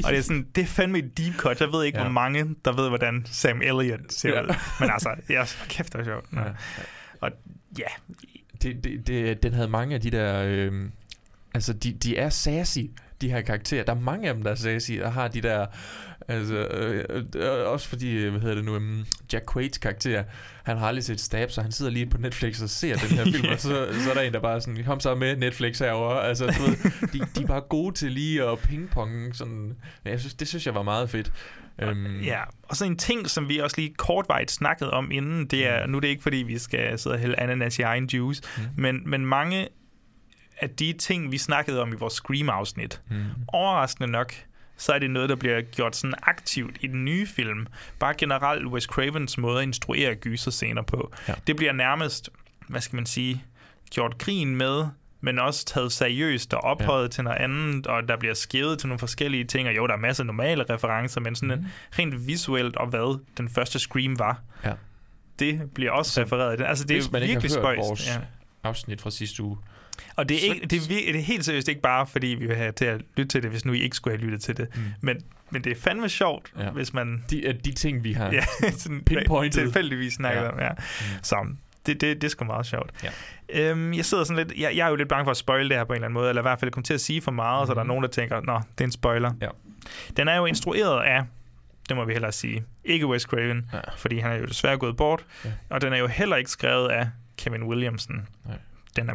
og 0.05 0.11
det 0.11 0.17
er 0.17 0.21
sådan, 0.21 0.47
det 0.55 0.61
er 0.61 0.65
fandme 0.65 0.97
et 0.99 1.17
deep 1.17 1.35
cut. 1.37 1.61
Jeg 1.61 1.71
ved 1.71 1.83
ikke, 1.83 1.97
Ja. 1.97 2.03
hvor 2.03 2.11
mange, 2.11 2.45
der 2.65 2.71
ved, 2.71 2.87
hvordan 2.87 3.25
Sam 3.31 3.61
Elliott 3.61 4.13
ser 4.13 4.29
Ja. 4.29 4.41
ud. 4.43 4.55
Men 4.79 4.89
altså, 4.89 5.09
ja, 5.29 5.43
kæft, 5.69 5.93
det 5.93 5.99
var 5.99 6.05
sjovt. 6.05 6.25
Ja. 6.33 6.39
Ja. 6.39 6.45
Og 7.21 7.31
ja, 7.79 7.87
det, 8.61 8.83
det, 8.83 9.07
det, 9.07 9.43
den 9.43 9.53
havde 9.53 9.67
mange 9.67 9.95
af 9.95 10.01
de 10.01 10.11
der... 10.11 10.43
Øh, 10.47 10.89
altså, 11.53 11.73
de, 11.73 11.93
de 11.93 12.17
er 12.17 12.29
sassy, 12.29 12.79
de 13.21 13.31
her 13.31 13.41
karakterer. 13.41 13.83
Der 13.83 13.95
er 13.95 13.99
mange 13.99 14.27
af 14.27 14.33
dem, 14.33 14.43
der 14.43 14.51
er 14.51 14.55
sassy, 14.55 14.91
og 14.91 15.13
har 15.13 15.27
de 15.27 15.41
der... 15.41 15.65
Altså, 16.27 16.55
øh, 16.55 17.05
øh, 17.09 17.23
øh 17.35 17.67
også 17.67 17.87
fordi, 17.87 18.11
øh, 18.11 18.31
hvad 18.31 18.41
hedder 18.41 18.55
det 18.55 18.65
nu, 18.65 18.75
um, 18.75 19.05
Jack 19.33 19.57
Quaid's 19.57 19.79
karakter, 19.79 20.23
han 20.63 20.77
har 20.77 20.87
aldrig 20.87 21.03
set 21.03 21.19
Stab, 21.19 21.51
så 21.51 21.61
han 21.61 21.71
sidder 21.71 21.91
lige 21.91 22.05
på 22.05 22.17
Netflix 22.17 22.61
og 22.61 22.69
ser 22.69 22.95
den 22.95 23.17
her 23.17 23.23
film, 23.23 23.45
yeah. 23.45 23.53
og 23.53 23.59
så, 23.59 23.87
så 24.03 24.09
er 24.09 24.13
der 24.13 24.21
en, 24.21 24.33
der 24.33 24.39
bare 24.39 24.61
sådan, 24.61 24.83
kom 24.83 24.99
så 24.99 25.15
med 25.15 25.35
Netflix 25.35 25.79
herovre. 25.79 26.23
Altså, 26.23 26.45
du 26.45 26.61
ved, 26.63 26.91
de, 27.13 27.19
de 27.35 27.43
er 27.43 27.47
bare 27.47 27.61
gode 27.61 27.95
til 27.95 28.11
lige 28.11 28.43
at 28.43 28.59
pingponge 28.59 29.33
sådan. 29.33 29.75
Jeg 30.05 30.19
synes, 30.19 30.33
det 30.33 30.47
synes 30.47 30.65
jeg 30.65 30.75
var 30.75 30.83
meget 30.83 31.09
fedt. 31.09 31.31
Um, 31.83 32.05
Ja, 32.23 32.41
og 32.63 32.75
så 32.75 32.85
en 32.85 32.97
ting, 32.97 33.29
som 33.29 33.49
vi 33.49 33.57
også 33.57 33.75
lige 33.77 33.93
kortvejt 33.97 34.51
snakkede 34.51 34.91
om 34.91 35.11
inden, 35.11 35.45
det 35.47 35.67
er, 35.67 35.87
nu 35.87 35.97
er 35.97 36.01
det 36.01 36.07
ikke 36.07 36.23
fordi, 36.23 36.37
vi 36.37 36.57
skal 36.57 36.99
sidde 36.99 37.13
og 37.13 37.19
hælde 37.19 37.39
ananas 37.39 37.79
i 37.79 37.81
egen 37.81 38.05
juice, 38.05 38.43
Mm. 38.57 38.63
men, 38.77 39.09
men 39.09 39.25
mange 39.25 39.67
af 40.57 40.69
de 40.69 40.93
ting, 40.93 41.31
vi 41.31 41.37
snakkede 41.37 41.81
om 41.81 41.93
i 41.93 41.95
vores 41.95 42.13
Scream-afsnit, 42.13 43.01
Mm. 43.09 43.15
overraskende 43.47 44.11
nok, 44.11 44.33
så 44.77 44.93
er 44.93 44.99
det 44.99 45.11
noget, 45.11 45.29
der 45.29 45.35
bliver 45.35 45.61
gjort 45.61 45.95
sådan 45.95 46.13
aktivt 46.23 46.77
i 46.81 46.87
den 46.87 47.05
nye 47.05 47.27
film. 47.27 47.67
Bare 47.99 48.13
generelt 48.17 48.65
Wes 48.67 48.83
Cravens 48.83 49.37
måde 49.37 49.57
at 49.57 49.63
instruere 49.63 50.15
gyserscener 50.15 50.81
på. 50.81 51.11
Ja. 51.27 51.33
Det 51.47 51.55
bliver 51.55 51.73
nærmest, 51.73 52.29
hvad 52.67 52.81
skal 52.81 52.95
man 52.95 53.05
sige, 53.05 53.43
gjort 53.89 54.17
grin 54.17 54.55
med, 54.55 54.85
men 55.21 55.39
også 55.39 55.65
taget 55.65 55.91
seriøst 55.91 56.53
og 56.53 56.63
ophøjet 56.63 57.03
ja. 57.03 57.07
til 57.07 57.23
noget 57.23 57.37
andet, 57.37 57.87
og 57.87 58.07
der 58.07 58.17
bliver 58.17 58.33
skævet 58.33 58.79
til 58.79 58.87
nogle 58.87 58.99
forskellige 58.99 59.43
ting, 59.43 59.67
og 59.67 59.75
jo, 59.75 59.87
der 59.87 59.93
er 59.93 59.97
masser 59.97 60.23
af 60.23 60.27
normale 60.27 60.63
referencer, 60.69 61.21
men 61.21 61.35
sådan 61.35 61.57
mm. 61.59 61.65
rent 61.99 62.27
visuelt, 62.27 62.75
og 62.75 62.87
hvad 62.87 63.19
den 63.37 63.49
første 63.49 63.79
Scream 63.79 64.19
var, 64.19 64.41
Ja. 64.65 64.73
det 65.39 65.61
bliver 65.73 65.91
også 65.91 66.21
refereret 66.21 66.53
i 66.53 66.57
den. 66.57 66.65
Altså, 66.65 66.85
det 66.85 66.97
er 67.13 67.19
virkelig 67.25 67.51
spøjst. 67.51 67.79
vores 67.89 68.07
Ja. 68.07 68.17
afsnit 68.63 69.01
fra 69.01 69.11
sidste 69.11 69.43
uge. 69.43 69.57
Og 70.15 70.29
det 70.29 70.35
er, 70.37 70.39
Så- 70.39 70.45
ikke, 70.53 70.65
det, 70.67 70.77
er, 70.83 70.87
det 70.87 71.15
er 71.15 71.21
helt 71.21 71.45
seriøst 71.45 71.67
ikke 71.67 71.81
bare, 71.81 72.07
fordi 72.07 72.27
vi 72.27 72.47
vil 72.47 72.55
have 72.55 72.71
til 72.71 72.85
at 72.85 73.01
lytte 73.17 73.29
til 73.29 73.43
det, 73.43 73.49
hvis 73.51 73.65
nu 73.65 73.73
I 73.73 73.79
ikke 73.81 73.95
skulle 73.95 74.17
have 74.17 74.25
lyttet 74.25 74.41
til 74.41 74.57
det. 74.57 74.67
Mm. 74.75 74.81
Men, 75.01 75.17
men 75.49 75.63
det 75.63 75.71
er 75.71 75.75
fandme 75.81 76.09
sjovt, 76.09 76.53
Ja. 76.59 76.69
hvis 76.69 76.93
man 76.93 77.23
De, 77.29 77.59
de 77.65 77.71
ting, 77.71 78.03
vi 78.03 78.13
har 78.13 78.31
ja, 78.61 78.71
sådan 78.71 79.01
pinpointet. 79.03 79.61
tilfældigvis 79.61 80.13
snakker 80.13 80.41
Ja. 80.41 80.45
ja. 80.47 80.51
om. 80.53 80.59
Ja. 80.59 80.69
Mm. 80.71 81.23
Så 81.23 81.47
det, 81.85 82.01
det, 82.01 82.21
det 82.21 82.23
er 82.23 82.29
sgu 82.31 82.45
meget 82.45 82.65
sjovt. 82.65 82.91
Ja. 83.03 83.09
Øhm, 83.53 83.93
jeg 83.93 84.05
sidder 84.05 84.23
sådan 84.23 84.47
lidt, 84.47 84.59
jeg, 84.59 84.75
jeg 84.77 84.85
er 84.85 84.89
jo 84.89 84.95
lidt 84.95 85.09
bange 85.09 85.25
for 85.25 85.31
at 85.31 85.37
spoile 85.37 85.69
det 85.69 85.77
her 85.77 85.83
på 85.83 85.93
en 85.93 85.97
eller 85.97 86.05
anden 86.07 86.13
måde, 86.13 86.29
eller 86.29 86.41
i 86.41 86.43
hvert 86.43 86.59
fald 86.59 86.71
komme 86.71 86.83
til 86.83 86.93
at 86.93 87.01
sige 87.01 87.21
for 87.21 87.31
meget, 87.31 87.63
mm. 87.63 87.67
så 87.67 87.73
der 87.73 87.79
er 87.79 87.85
nogen, 87.85 88.03
der 88.03 88.09
tænker, 88.09 88.41
nå, 88.41 88.53
det 88.77 88.81
er 88.81 88.85
en 88.85 88.91
spoiler. 88.91 89.31
Ja. 89.41 89.47
Den 90.17 90.27
er 90.27 90.35
jo 90.35 90.45
instrueret 90.45 91.03
af, 91.03 91.23
det 91.89 91.97
må 91.97 92.05
vi 92.05 92.13
hellere 92.13 92.31
sige, 92.31 92.63
ikke 92.85 93.07
Wes 93.07 93.21
Craven, 93.21 93.69
Ja. 93.73 93.79
fordi 93.97 94.19
han 94.19 94.31
er 94.31 94.35
jo 94.35 94.45
desværre 94.45 94.77
gået 94.77 94.97
bort, 94.97 95.25
Ja. 95.45 95.51
og 95.69 95.81
den 95.81 95.93
er 95.93 95.97
jo 95.97 96.07
heller 96.07 96.35
ikke 96.35 96.49
skrevet 96.51 96.87
af 96.89 97.09
Kevin 97.37 97.63
Williamson. 97.63 98.27
Nej. 98.45 98.57
Den 98.95 99.09
er 99.09 99.13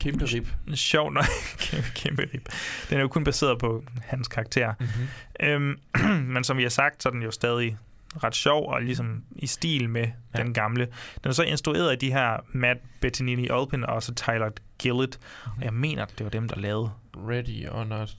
Kæmpe 0.00 0.24
rip. 0.24 0.48
sjov 0.74 1.12
nok. 1.12 1.24
kæmpe, 1.70 1.88
kæmpe 1.94 2.22
rip. 2.34 2.48
Den 2.90 2.98
er 2.98 3.02
jo 3.02 3.08
kun 3.08 3.24
baseret 3.24 3.58
på 3.58 3.84
hans 4.02 4.28
karakter. 4.28 4.74
Mm-hmm. 4.80 5.76
Øhm, 5.96 6.24
men 6.34 6.44
som 6.44 6.56
vi 6.56 6.62
har 6.62 6.70
sagt, 6.70 7.02
så 7.02 7.08
er 7.08 7.12
den 7.12 7.22
jo 7.22 7.30
stadig 7.30 7.76
ret 8.24 8.34
sjov 8.34 8.68
og 8.72 8.82
ligesom 8.82 9.22
i 9.36 9.46
stil 9.46 9.88
med 9.88 10.08
Ja. 10.34 10.42
den 10.42 10.54
gamle. 10.54 10.86
Den 11.24 11.28
er 11.28 11.32
så 11.32 11.42
instrueret 11.42 11.90
af 11.90 11.98
de 11.98 12.12
her 12.12 12.44
Matt 12.52 12.80
Bettinelli 13.00 13.50
Olpin 13.50 13.84
og 13.84 13.94
også 13.94 14.14
Tyler 14.14 14.50
Gillett. 14.78 15.18
Og 15.44 15.64
jeg 15.64 15.72
mener, 15.74 16.02
at 16.02 16.14
det 16.18 16.24
var 16.24 16.30
dem, 16.30 16.48
der 16.48 16.56
lavede 16.56 16.90
Ready 17.16 17.68
or 17.70 17.84
not. 17.84 18.10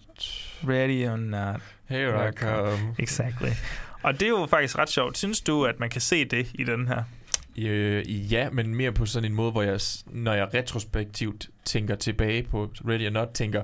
Ready 0.67 1.07
or 1.07 1.15
Not. 1.15 1.61
Here 1.89 2.29
I 2.29 2.31
come. 2.31 2.95
Exactly. 2.99 3.47
Og 4.03 4.13
det 4.13 4.21
er 4.21 4.29
jo 4.29 4.47
faktisk 4.49 4.77
ret 4.77 4.89
sjovt. 4.89 5.17
Synes 5.17 5.41
du, 5.41 5.65
at 5.65 5.79
man 5.79 5.89
kan 5.89 6.01
se 6.01 6.25
det 6.25 6.47
i 6.53 6.63
den 6.63 6.87
her? 6.87 7.03
Øh, 7.57 8.33
ja, 8.33 8.49
men 8.49 8.75
mere 8.75 8.91
på 8.91 9.05
sådan 9.05 9.31
en 9.31 9.35
måde, 9.35 9.51
hvor 9.51 9.61
jeg, 9.61 9.79
når 10.05 10.33
jeg 10.33 10.53
retrospektivt 10.53 11.49
tænker 11.65 11.95
tilbage 11.95 12.43
på 12.43 12.71
Ready 12.87 13.07
or 13.07 13.09
Not, 13.11 13.27
tænker, 13.33 13.63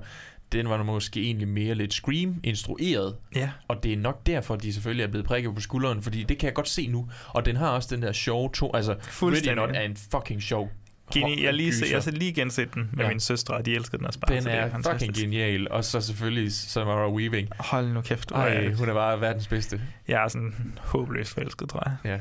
den 0.55 0.69
var 0.69 0.83
måske 0.83 1.21
egentlig 1.21 1.47
mere 1.47 1.75
lidt 1.75 1.93
Scream-instrueret. 1.93 3.15
Ja. 3.35 3.49
Og 3.67 3.83
det 3.83 3.93
er 3.93 3.97
nok 3.97 4.25
derfor, 4.25 4.55
de 4.55 4.73
selvfølgelig 4.73 5.03
er 5.03 5.07
blevet 5.07 5.25
prikket 5.25 5.55
på 5.55 5.61
skulderen, 5.61 6.01
fordi 6.01 6.23
det 6.23 6.37
kan 6.37 6.47
jeg 6.47 6.53
godt 6.53 6.69
se 6.69 6.87
nu. 6.87 7.09
Og 7.27 7.45
den 7.45 7.55
har 7.55 7.67
også 7.69 7.95
den 7.95 8.01
der 8.03 8.11
sjov 8.11 8.51
to, 8.53 8.71
altså 8.75 8.95
Ready. 9.21 9.55
Not 9.55 9.69
er 9.73 9.81
en 9.81 9.97
fucking 10.11 10.41
sjov 10.43 10.71
Geni, 11.13 11.43
jeg, 11.43 11.53
lige, 11.53 11.73
se, 11.73 11.85
jeg 11.91 12.01
har 12.03 12.11
lige 12.11 12.33
genset 12.33 12.73
den 12.73 12.81
med 12.93 12.99
Ja. 12.99 13.03
ja. 13.03 13.09
min 13.09 13.19
søstre, 13.19 13.53
og 13.55 13.65
de 13.65 13.75
elskede 13.75 13.97
den 13.97 14.05
også 14.07 14.19
bare. 14.19 14.35
Den 14.35 14.43
så 14.43 14.49
det 14.49 14.57
er 14.57 14.69
fantastisk. 14.69 15.09
fucking 15.11 15.33
genial. 15.33 15.71
Og 15.71 15.85
så 15.85 16.01
selvfølgelig 16.01 16.53
Samara 16.53 17.11
Weaving. 17.11 17.49
Hold 17.59 17.87
nu 17.87 18.01
kæft. 18.01 18.31
Ej, 18.31 18.47
er- 18.53 18.75
hun 18.75 18.89
er 18.89 18.93
bare 18.93 19.21
verdens 19.21 19.47
bedste. 19.47 19.81
Jeg 20.07 20.23
er 20.23 20.27
sådan 20.27 20.73
håbløst 20.79 21.33
forelsket, 21.33 21.69
tror 21.69 21.83
jeg. 21.85 22.11
Ja. 22.11 22.19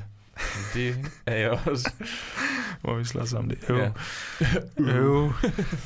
Det 0.75 0.97
er 1.27 1.37
jeg 1.37 1.51
også. 1.51 1.93
Hvor 2.83 2.95
vi 2.95 3.05
slås 3.05 3.33
om 3.35 3.49
det. 3.49 3.59
Øv. 3.69 3.77
Ja. 3.79 3.91
Øv. 4.99 5.33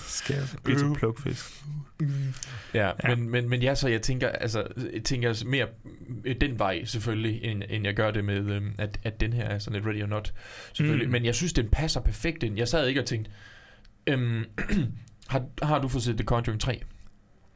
Skal 0.07 0.35
jeg 0.37 0.45
blive 0.65 0.79
til 0.79 0.95
plukfisk? 0.99 1.65
Ja, 2.01 2.07
Ja. 2.75 2.93
ja. 3.05 3.17
Men, 3.17 3.31
men, 3.31 3.49
men 3.49 3.63
jeg 3.63 3.77
så 3.79 3.89
jeg 3.89 4.03
tænker 4.03 4.29
altså 4.29 4.67
jeg 4.95 5.05
tænker 5.05 5.45
mere 5.47 5.67
øh, 6.25 6.37
den 6.41 6.59
vej 6.59 6.85
selvfølgelig 6.85 7.45
end, 7.45 7.63
end 7.69 7.85
jeg 7.85 7.95
gør 7.95 8.11
det 8.11 8.25
med 8.25 8.37
øhm, 8.51 8.75
at, 8.79 9.01
at 9.03 9.21
den 9.21 9.33
her 9.33 9.45
er 9.45 9.59
sådan 9.59 9.75
lidt 9.81 9.87
ready 9.87 10.03
or 10.03 10.07
not 10.07 10.35
selvfølgelig. 10.73 11.07
Mm. 11.07 11.13
Men 11.13 11.25
jeg 11.25 11.35
synes 11.35 11.53
den 11.53 11.69
passer 11.69 12.01
perfekt 12.01 12.43
ind. 12.43 12.59
Jeg 12.59 12.69
sad 12.69 12.89
ikke 12.89 13.01
og 13.01 13.07
tænkte 13.07 13.31
øhm, 14.07 14.45
har, 15.29 15.45
har 15.63 15.79
du 15.79 15.89
fået 15.89 16.03
set 16.03 16.17
The 16.17 16.25
Conjuring 16.25 16.61
3? 16.61 16.81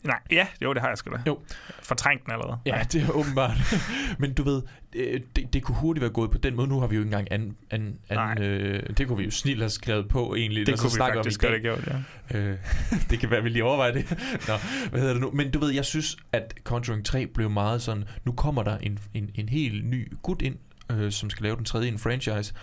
Nej, 0.04 0.18
ja, 0.30 0.46
jo, 0.62 0.72
det 0.72 0.82
har 0.82 0.88
jeg 0.88 0.98
sgu 0.98 1.10
da. 1.10 1.18
Jo. 1.26 1.38
Fortrængt 1.82 2.24
den 2.24 2.32
allerede. 2.32 2.58
Ja, 2.66 2.86
det 2.92 3.02
er 3.02 3.10
åbenbart. 3.10 3.56
Men 4.18 4.34
du 4.34 4.42
ved, 4.42 4.62
øh, 4.94 5.20
det, 5.36 5.52
det 5.52 5.62
kunne 5.62 5.76
hurtigt 5.76 6.02
være 6.02 6.10
gået 6.10 6.30
på 6.30 6.38
den 6.38 6.56
måde. 6.56 6.68
Nu 6.68 6.80
har 6.80 6.86
vi 6.86 6.96
jo 6.96 7.00
ikke 7.00 7.06
engang 7.06 7.32
an, 7.32 7.56
an, 7.70 7.98
Nej. 8.10 8.32
an, 8.32 8.42
øh, 8.42 8.82
det 8.98 9.08
kunne 9.08 9.18
vi 9.18 9.24
jo 9.24 9.30
snilt 9.30 9.60
have 9.60 9.70
skrevet 9.70 10.08
på 10.08 10.34
egentlig. 10.34 10.66
Det 10.66 10.72
og 10.72 10.78
så 10.78 10.84
kunne 10.84 11.06
vi 11.06 11.12
faktisk 11.18 11.40
godt 11.40 11.52
have 11.52 11.62
gjort, 11.62 11.86
ja. 12.30 12.38
Øh, 12.38 12.58
det 13.10 13.18
kan 13.18 13.30
være, 13.30 13.42
vi 13.42 13.48
lige 13.48 13.64
overvejer 13.64 13.92
det. 13.92 14.10
Nå, 14.48 14.54
hvad 14.90 15.00
hedder 15.00 15.14
det 15.14 15.22
nu? 15.22 15.30
Men 15.30 15.50
du 15.50 15.58
ved, 15.58 15.70
jeg 15.70 15.84
synes, 15.84 16.16
at 16.32 16.54
Conjuring 16.64 17.04
3 17.04 17.26
blev 17.26 17.50
meget 17.50 17.82
sådan, 17.82 18.04
nu 18.24 18.32
kommer 18.32 18.62
der 18.62 18.78
en, 18.78 18.98
en, 19.14 19.30
en 19.34 19.48
helt 19.48 19.84
ny 19.84 20.12
gut 20.22 20.42
ind, 20.42 20.56
øh, 20.92 21.12
som 21.12 21.30
skal 21.30 21.44
lave 21.44 21.56
den 21.56 21.64
tredje 21.64 21.88
i 21.88 21.92
en 21.92 21.98
franchise. 21.98 22.54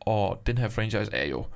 Og 0.00 0.42
den 0.46 0.58
her 0.58 0.68
franchise 0.68 1.14
er 1.14 1.28
jo 1.28 1.46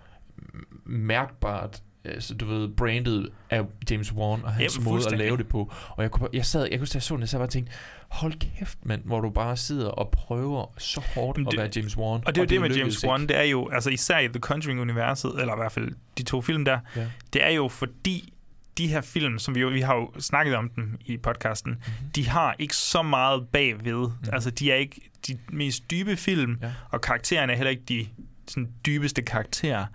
mærkbart 0.85 1.83
altså, 2.05 2.35
du 2.35 2.47
ved, 2.47 2.69
brandet 2.69 3.29
af 3.51 3.63
James 3.91 4.13
Wan 4.13 4.45
og 4.45 4.53
hans 4.53 4.77
Jamen, 4.77 4.85
måde 4.91 5.07
at 5.13 5.19
lave 5.19 5.37
det 5.37 5.49
på. 5.49 5.73
Og 5.91 6.03
jeg, 6.03 6.11
kunne, 6.11 6.29
jeg 6.33 6.45
sad, 6.47 6.69
jeg 6.71 6.79
kunne 6.79 6.89
jeg 6.95 7.03
så 7.03 7.15
den, 7.15 7.23
og 7.23 7.29
så 7.29 7.39
bare 7.39 7.47
tænkte, 7.47 7.73
hold 8.09 8.33
kæft, 8.59 8.79
mand, 8.87 9.03
hvor 9.05 9.21
du 9.21 9.31
bare 9.31 9.57
sidder 9.57 9.89
og 9.89 10.11
prøver 10.11 10.75
så 10.79 11.01
hårdt 11.15 11.39
Men 11.39 11.47
at 11.47 11.51
det- 11.51 11.59
være 11.59 11.71
James 11.77 11.97
Wan. 11.97 12.21
Og 12.27 12.35
det 12.35 12.39
er 12.39 12.43
jo 12.43 12.47
det 12.49 12.61
med 12.61 12.69
lykkedes 12.69 13.05
James. 13.05 13.11
Wan, 13.13 13.29
det 13.29 13.37
er 13.39 13.43
jo, 13.43 13.69
altså 13.69 13.91
især 13.91 14.19
i 14.19 14.29
The 14.29 14.39
Conjuring-universet, 14.41 15.31
eller 15.41 15.53
i 15.55 15.57
hvert 15.57 15.73
fald 15.73 15.93
de 16.19 16.23
to 16.23 16.41
film 16.41 16.65
der, 16.65 16.79
Ja. 16.97 17.07
det 17.33 17.45
er 17.45 17.51
jo 17.51 17.69
fordi, 17.69 18.33
de 18.79 18.87
her 18.89 19.01
film, 19.01 19.39
som 19.39 19.55
vi 19.55 19.61
jo, 19.61 19.69
vi 19.69 19.81
har 19.81 19.95
jo 19.95 20.11
snakket 20.19 20.55
om 20.57 20.71
dem 20.77 20.99
i 21.07 21.17
podcasten, 21.17 21.73
mm-hmm. 21.73 22.11
de 22.11 22.29
har 22.29 22.55
ikke 22.59 22.77
så 22.77 23.03
meget 23.03 23.49
bagved. 23.53 24.07
Mm. 24.09 24.29
Altså, 24.33 24.51
de 24.51 24.71
er 24.71 24.75
ikke 24.77 25.01
de 25.27 25.39
mest 25.53 25.91
dybe 25.91 26.17
film, 26.17 26.59
Ja. 26.63 26.73
og 26.91 27.01
karaktererne 27.01 27.53
er 27.53 27.57
heller 27.57 27.71
ikke 27.71 27.83
de 27.89 28.07
sådan, 28.49 28.69
dybeste 28.87 29.23
karakterer. 29.23 29.87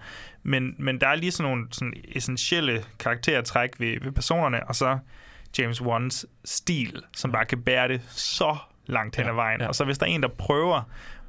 Men, 0.46 0.76
men 0.78 1.02
der 1.02 1.08
er 1.08 1.16
lige 1.16 1.32
sådan 1.32 1.52
nogle 1.52 1.68
sådan 1.72 1.94
essentielle 2.08 2.84
karaktertræk 3.00 3.70
ved, 3.80 3.98
ved 4.02 4.12
personerne, 4.12 4.68
og 4.68 4.76
så 4.76 4.98
James 5.60 5.82
Wans 5.82 6.26
stil, 6.46 7.02
som 7.16 7.32
bare 7.32 7.46
kan 7.46 7.62
bære 7.62 7.88
det 7.88 8.02
så 8.10 8.58
langt 8.86 9.16
hen 9.16 9.26
ad 9.26 9.30
Ja, 9.32 9.36
vejen. 9.36 9.62
ja. 9.62 9.68
Og 9.68 9.76
så 9.76 9.86
hvis 9.86 9.98
der 9.98 10.06
er 10.06 10.10
en, 10.10 10.22
der 10.24 10.28
prøver 10.28 10.82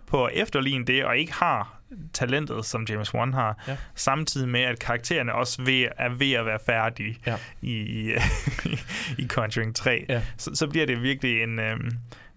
på 0.06 0.24
at 0.24 0.32
efterligne 0.34 0.84
det, 0.84 1.04
og 1.04 1.18
ikke 1.18 1.32
har 1.32 1.80
talentet, 2.12 2.64
som 2.66 2.86
James 2.88 3.14
Wan 3.14 3.34
har, 3.34 3.64
Ja. 3.68 3.76
samtidig 3.94 4.48
med, 4.48 4.60
at 4.60 4.78
karaktererne 4.78 5.34
også 5.34 5.62
ved, 5.62 5.88
er 5.98 6.08
ved 6.08 6.32
at 6.32 6.46
være 6.46 6.58
færdige 6.66 7.18
Ja. 7.26 7.36
i, 7.62 7.72
i, 7.72 8.12
i 9.22 9.26
Conjuring 9.28 9.76
3, 9.76 10.04
Ja. 10.08 10.22
så, 10.36 10.50
så 10.54 10.66
bliver 10.66 10.86
det 10.86 11.02
virkelig 11.02 11.42
en, 11.42 11.58
øhm, 11.58 11.90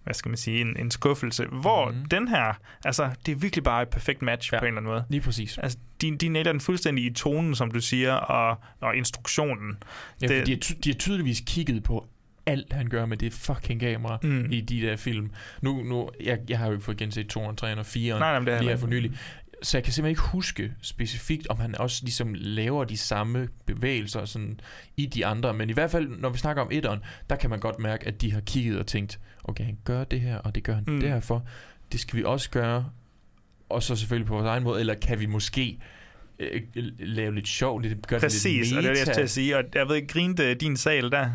hvad 0.04 0.14
skal 0.14 0.28
man 0.28 0.36
sige, 0.36 0.60
en, 0.60 0.76
en 0.78 0.90
skuffelse. 0.90 1.46
Hvor 1.46 1.90
mm. 1.90 2.04
den 2.04 2.28
her, 2.28 2.52
altså, 2.84 3.10
det 3.26 3.32
er 3.32 3.36
virkelig 3.36 3.64
bare 3.64 3.82
et 3.82 3.88
perfekt 3.88 4.22
match 4.22 4.52
Ja. 4.52 4.58
på 4.58 4.64
en 4.64 4.68
eller 4.68 4.80
anden 4.80 4.92
måde. 4.92 5.04
Lige 5.08 5.20
præcis. 5.20 5.58
Altså, 5.58 5.78
de, 6.00 6.16
de 6.16 6.28
nailer 6.28 6.52
den 6.52 6.60
fuldstændig 6.60 7.04
i 7.04 7.12
tonen, 7.12 7.54
som 7.54 7.70
du 7.70 7.80
siger, 7.80 8.12
og, 8.12 8.58
og 8.80 8.96
instruktionen. 8.96 9.76
Ja, 10.22 10.26
Det- 10.26 10.46
de, 10.46 10.52
har 10.52 10.58
ty- 10.58 10.72
de 10.84 10.90
har 10.90 10.94
tydeligvis 10.98 11.42
kigget 11.46 11.82
på 11.82 12.06
alt, 12.46 12.72
han 12.72 12.88
gør 12.88 13.06
med 13.06 13.16
det 13.16 13.32
fucking 13.32 13.80
kamera 13.80 14.18
Mm. 14.22 14.46
i 14.52 14.60
de 14.60 14.80
der 14.80 14.96
film. 14.96 15.30
Nu, 15.62 15.82
nu 15.82 16.10
jeg, 16.24 16.38
jeg 16.48 16.58
har 16.58 16.66
jo 16.66 16.72
ikke 16.72 16.84
fået 16.84 16.96
genset 16.96 17.26
2, 17.28 17.52
3 17.52 17.78
og 17.78 17.86
4 17.86 18.18
Nej, 18.18 18.30
nej, 18.30 18.38
men 18.38 18.46
det 18.46 18.54
har 18.54 18.60
lige 18.62 18.70
her 18.70 18.76
for 18.78 18.86
nylig. 18.86 19.12
Så 19.62 19.78
jeg 19.78 19.84
kan 19.84 19.92
simpelthen 19.92 20.10
ikke 20.10 20.30
huske 20.32 20.72
specifikt, 20.82 21.46
om 21.48 21.56
han 21.60 21.78
også 21.78 22.00
ligesom 22.04 22.34
laver 22.34 22.84
de 22.84 22.96
samme 22.96 23.48
bevægelser 23.66 24.24
sådan 24.24 24.60
i 24.96 25.06
de 25.06 25.26
andre. 25.26 25.54
Men 25.54 25.70
i 25.70 25.72
hvert 25.72 25.90
fald, 25.90 26.08
når 26.08 26.28
vi 26.30 26.38
snakker 26.38 26.62
om 26.62 26.68
etteren, 26.72 27.00
der 27.30 27.36
kan 27.36 27.50
man 27.50 27.60
godt 27.60 27.78
mærke, 27.78 28.06
at 28.06 28.20
de 28.20 28.32
har 28.32 28.40
kigget 28.40 28.78
og 28.78 28.86
tænkt, 28.86 29.20
okay, 29.44 29.64
han 29.64 29.78
gør 29.84 30.04
det 30.04 30.20
her, 30.20 30.36
og 30.36 30.54
det 30.54 30.62
gør 30.64 30.74
han 30.74 30.84
Mm. 30.86 31.00
derfor. 31.00 31.46
Det 31.92 32.00
skal 32.00 32.18
vi 32.18 32.24
også 32.24 32.50
gøre. 32.50 32.90
Og 33.68 33.82
så 33.82 33.96
selvfølgelig 33.96 34.26
på 34.26 34.34
vores 34.34 34.46
egen 34.46 34.62
måde. 34.62 34.80
Eller 34.80 34.94
kan 34.94 35.20
vi 35.20 35.26
måske 35.26 35.78
øh, 36.38 36.62
lave 36.98 37.34
lidt 37.34 37.48
sjov, 37.48 37.78
lidt, 37.80 38.06
gøre 38.06 38.20
Præcis, 38.20 38.68
det 38.68 38.76
lidt 38.76 38.76
og 38.76 38.82
det 38.82 38.88
er 38.88 38.92
det, 38.92 38.98
jeg 38.98 39.02
meta? 39.02 39.04
skulle 39.04 39.14
til 39.14 39.22
at 39.22 39.30
sige. 39.30 39.56
Og 39.56 39.64
jeg 39.74 39.88
ved 39.88 39.96
ikke, 39.96 40.08
grinte 40.08 40.54
din 40.54 40.76
sal 40.76 41.10
der? 41.10 41.30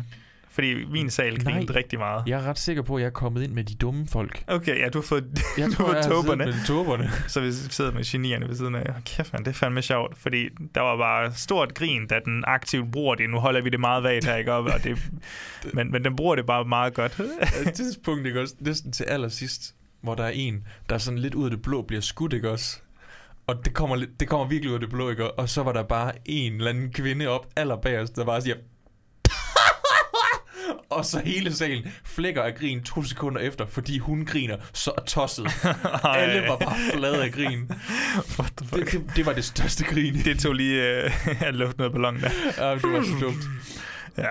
Fordi 0.56 0.84
min 0.84 1.10
sal 1.10 1.44
grinede 1.44 1.74
rigtig 1.74 1.98
meget. 1.98 2.22
Jeg 2.26 2.40
er 2.40 2.48
ret 2.48 2.58
sikker 2.58 2.82
på, 2.82 2.96
at 2.96 3.00
jeg 3.00 3.06
er 3.06 3.10
kommet 3.10 3.42
ind 3.42 3.52
med 3.52 3.64
de 3.64 3.74
dumme 3.74 4.06
folk. 4.08 4.44
Okay, 4.46 4.80
ja, 4.80 4.88
du 4.88 4.98
har 4.98 5.02
fået, 5.02 5.24
Jeg 5.58 5.66
du 5.66 5.72
tror, 5.72 5.92
har 5.92 6.02
tåberne. 6.02 6.44
med 6.44 6.66
tåberne. 6.66 7.10
Så 7.28 7.40
vi 7.40 7.52
sidder 7.52 7.92
med 7.92 8.04
genierne 8.04 8.48
ved 8.48 8.54
siden 8.54 8.74
af. 8.74 8.94
Kæft, 9.04 9.32
man, 9.32 9.44
det 9.44 9.48
er 9.48 9.54
fandme 9.54 9.82
sjovt, 9.82 10.18
fordi 10.18 10.48
der 10.74 10.80
var 10.80 10.96
bare 10.96 11.34
stort 11.34 11.74
grin, 11.74 12.06
da 12.06 12.20
den 12.24 12.44
aktivt 12.46 12.92
bruger 12.92 13.14
det. 13.14 13.30
Nu 13.30 13.38
holder 13.38 13.60
vi 13.60 13.70
det 13.70 13.80
meget 13.80 14.02
vagt 14.02 14.24
her, 14.24 14.36
ikke 14.36 14.52
op? 14.52 14.64
Og 14.64 14.84
det, 14.84 14.98
men, 15.74 15.92
men 15.92 16.04
den 16.04 16.16
bruger 16.16 16.34
det 16.36 16.46
bare 16.46 16.64
meget 16.64 16.94
godt. 16.94 17.20
Et 17.66 17.74
tidspunkt, 17.74 18.26
ikke 18.26 18.40
også? 18.40 18.54
Næsten 18.60 18.92
til 18.92 19.04
allersidst, 19.04 19.74
hvor 20.00 20.14
der 20.14 20.24
er 20.24 20.32
en, 20.34 20.64
der 20.88 20.98
sådan 20.98 21.18
lidt 21.18 21.34
ud 21.34 21.44
af 21.44 21.50
det 21.50 21.62
blå 21.62 21.82
bliver 21.82 22.00
skudt, 22.02 22.32
ikke 22.32 22.50
også? 22.50 22.80
Og 23.46 23.64
det 23.64 23.74
kommer, 23.74 24.04
det 24.20 24.28
kommer 24.28 24.46
virkelig 24.46 24.70
ud 24.70 24.74
af 24.74 24.80
det 24.80 24.90
blå, 24.90 25.10
ikke? 25.10 25.30
Og 25.30 25.48
så 25.48 25.62
var 25.62 25.72
der 25.72 25.82
bare 25.82 26.12
en 26.24 26.52
eller 26.52 26.70
anden 26.70 26.92
kvinde 26.92 27.26
op 27.28 27.46
allerbagerst, 27.56 28.16
der 28.16 28.24
bare 28.24 28.42
siger... 28.42 28.56
og 30.90 31.04
så 31.04 31.20
hele 31.24 31.52
salen 31.52 31.84
flækker 32.04 32.42
af 32.42 32.54
grin 32.54 32.82
to 32.82 33.02
sekunder 33.02 33.40
efter, 33.40 33.66
fordi 33.66 33.98
hun 33.98 34.24
griner 34.26 34.56
så 34.72 34.90
tosset. 35.06 35.46
Alle 36.04 36.48
var 36.48 36.56
bare 36.56 36.76
flade 36.94 37.24
af 37.24 37.32
grin. 37.32 37.68
Det, 37.68 38.92
det, 38.92 39.10
det 39.16 39.26
var 39.26 39.32
det 39.32 39.44
største 39.44 39.84
grin. 39.84 40.14
Det 40.14 40.38
tog 40.40 40.54
lige 40.54 41.04
øh, 41.04 41.42
at 41.42 41.54
lufte 41.54 41.78
noget 41.78 41.92
ballon 41.92 42.20
der. 42.20 42.30
Ja, 42.58 42.74
det 42.74 42.82
var 42.82 43.02
så 43.02 43.16
dumt. 43.20 43.44
Ja. 44.18 44.22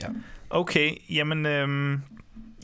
Ja. 0.00 0.06
Okay, 0.50 0.90
jamen... 1.10 1.46
Øhm, 1.46 2.02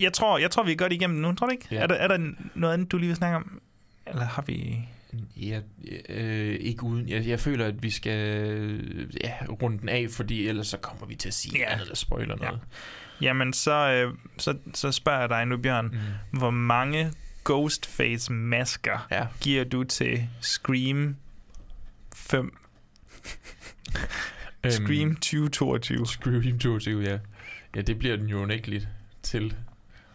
jeg, 0.00 0.12
tror, 0.12 0.38
jeg 0.38 0.50
tror, 0.50 0.62
vi 0.62 0.72
er 0.72 0.76
godt 0.76 0.92
igennem 0.92 1.18
nu, 1.18 1.32
tror 1.34 1.46
du 1.46 1.52
ikke? 1.52 1.66
Ja. 1.70 1.76
Er, 1.80 1.86
der, 1.86 1.94
er 1.94 2.08
der 2.08 2.18
noget 2.54 2.74
andet, 2.74 2.92
du 2.92 2.98
lige 2.98 3.08
vil 3.08 3.16
snakke 3.16 3.36
om? 3.36 3.60
Eller 4.06 4.24
har 4.24 4.42
vi... 4.46 4.78
Ja, 5.36 5.60
øh, 6.08 6.56
ikke 6.60 6.82
uden. 6.84 7.08
Jeg, 7.08 7.26
jeg 7.26 7.40
føler, 7.40 7.66
at 7.66 7.82
vi 7.82 7.90
skal 7.90 8.18
øh, 8.48 9.06
ja, 9.24 9.32
runde 9.62 9.78
den 9.78 9.88
af, 9.88 10.06
fordi 10.10 10.46
ellers 10.48 10.66
så 10.66 10.76
kommer 10.76 11.06
vi 11.06 11.14
til 11.14 11.28
at 11.28 11.34
sige 11.34 11.58
Ja. 11.58 11.64
andet 11.72 11.82
eller 11.82 11.96
spoiler 11.96 12.36
Ja. 12.42 12.50
Jamen, 13.22 13.52
så, 13.52 13.90
øh, 13.90 14.14
så, 14.38 14.56
så 14.74 14.92
spørger 14.92 15.20
jeg 15.20 15.28
dig 15.28 15.46
nu, 15.46 15.56
Bjørn. 15.56 15.86
Mm. 16.32 16.38
Hvor 16.38 16.50
mange 16.50 17.12
Ghostface-masker 17.44 19.06
Ja. 19.10 19.26
giver 19.40 19.64
du 19.64 19.84
til 19.84 20.28
Scream 20.40 21.16
5? 22.14 22.56
Scream 24.68 25.14
2022. 25.14 26.06
Scream 26.06 26.58
22, 26.58 27.02
ja. 27.02 27.18
Ja, 27.76 27.80
det 27.80 27.98
bliver 27.98 28.16
den 28.16 28.26
jo 28.26 28.42
unægteligt 28.42 28.88
til. 29.22 29.54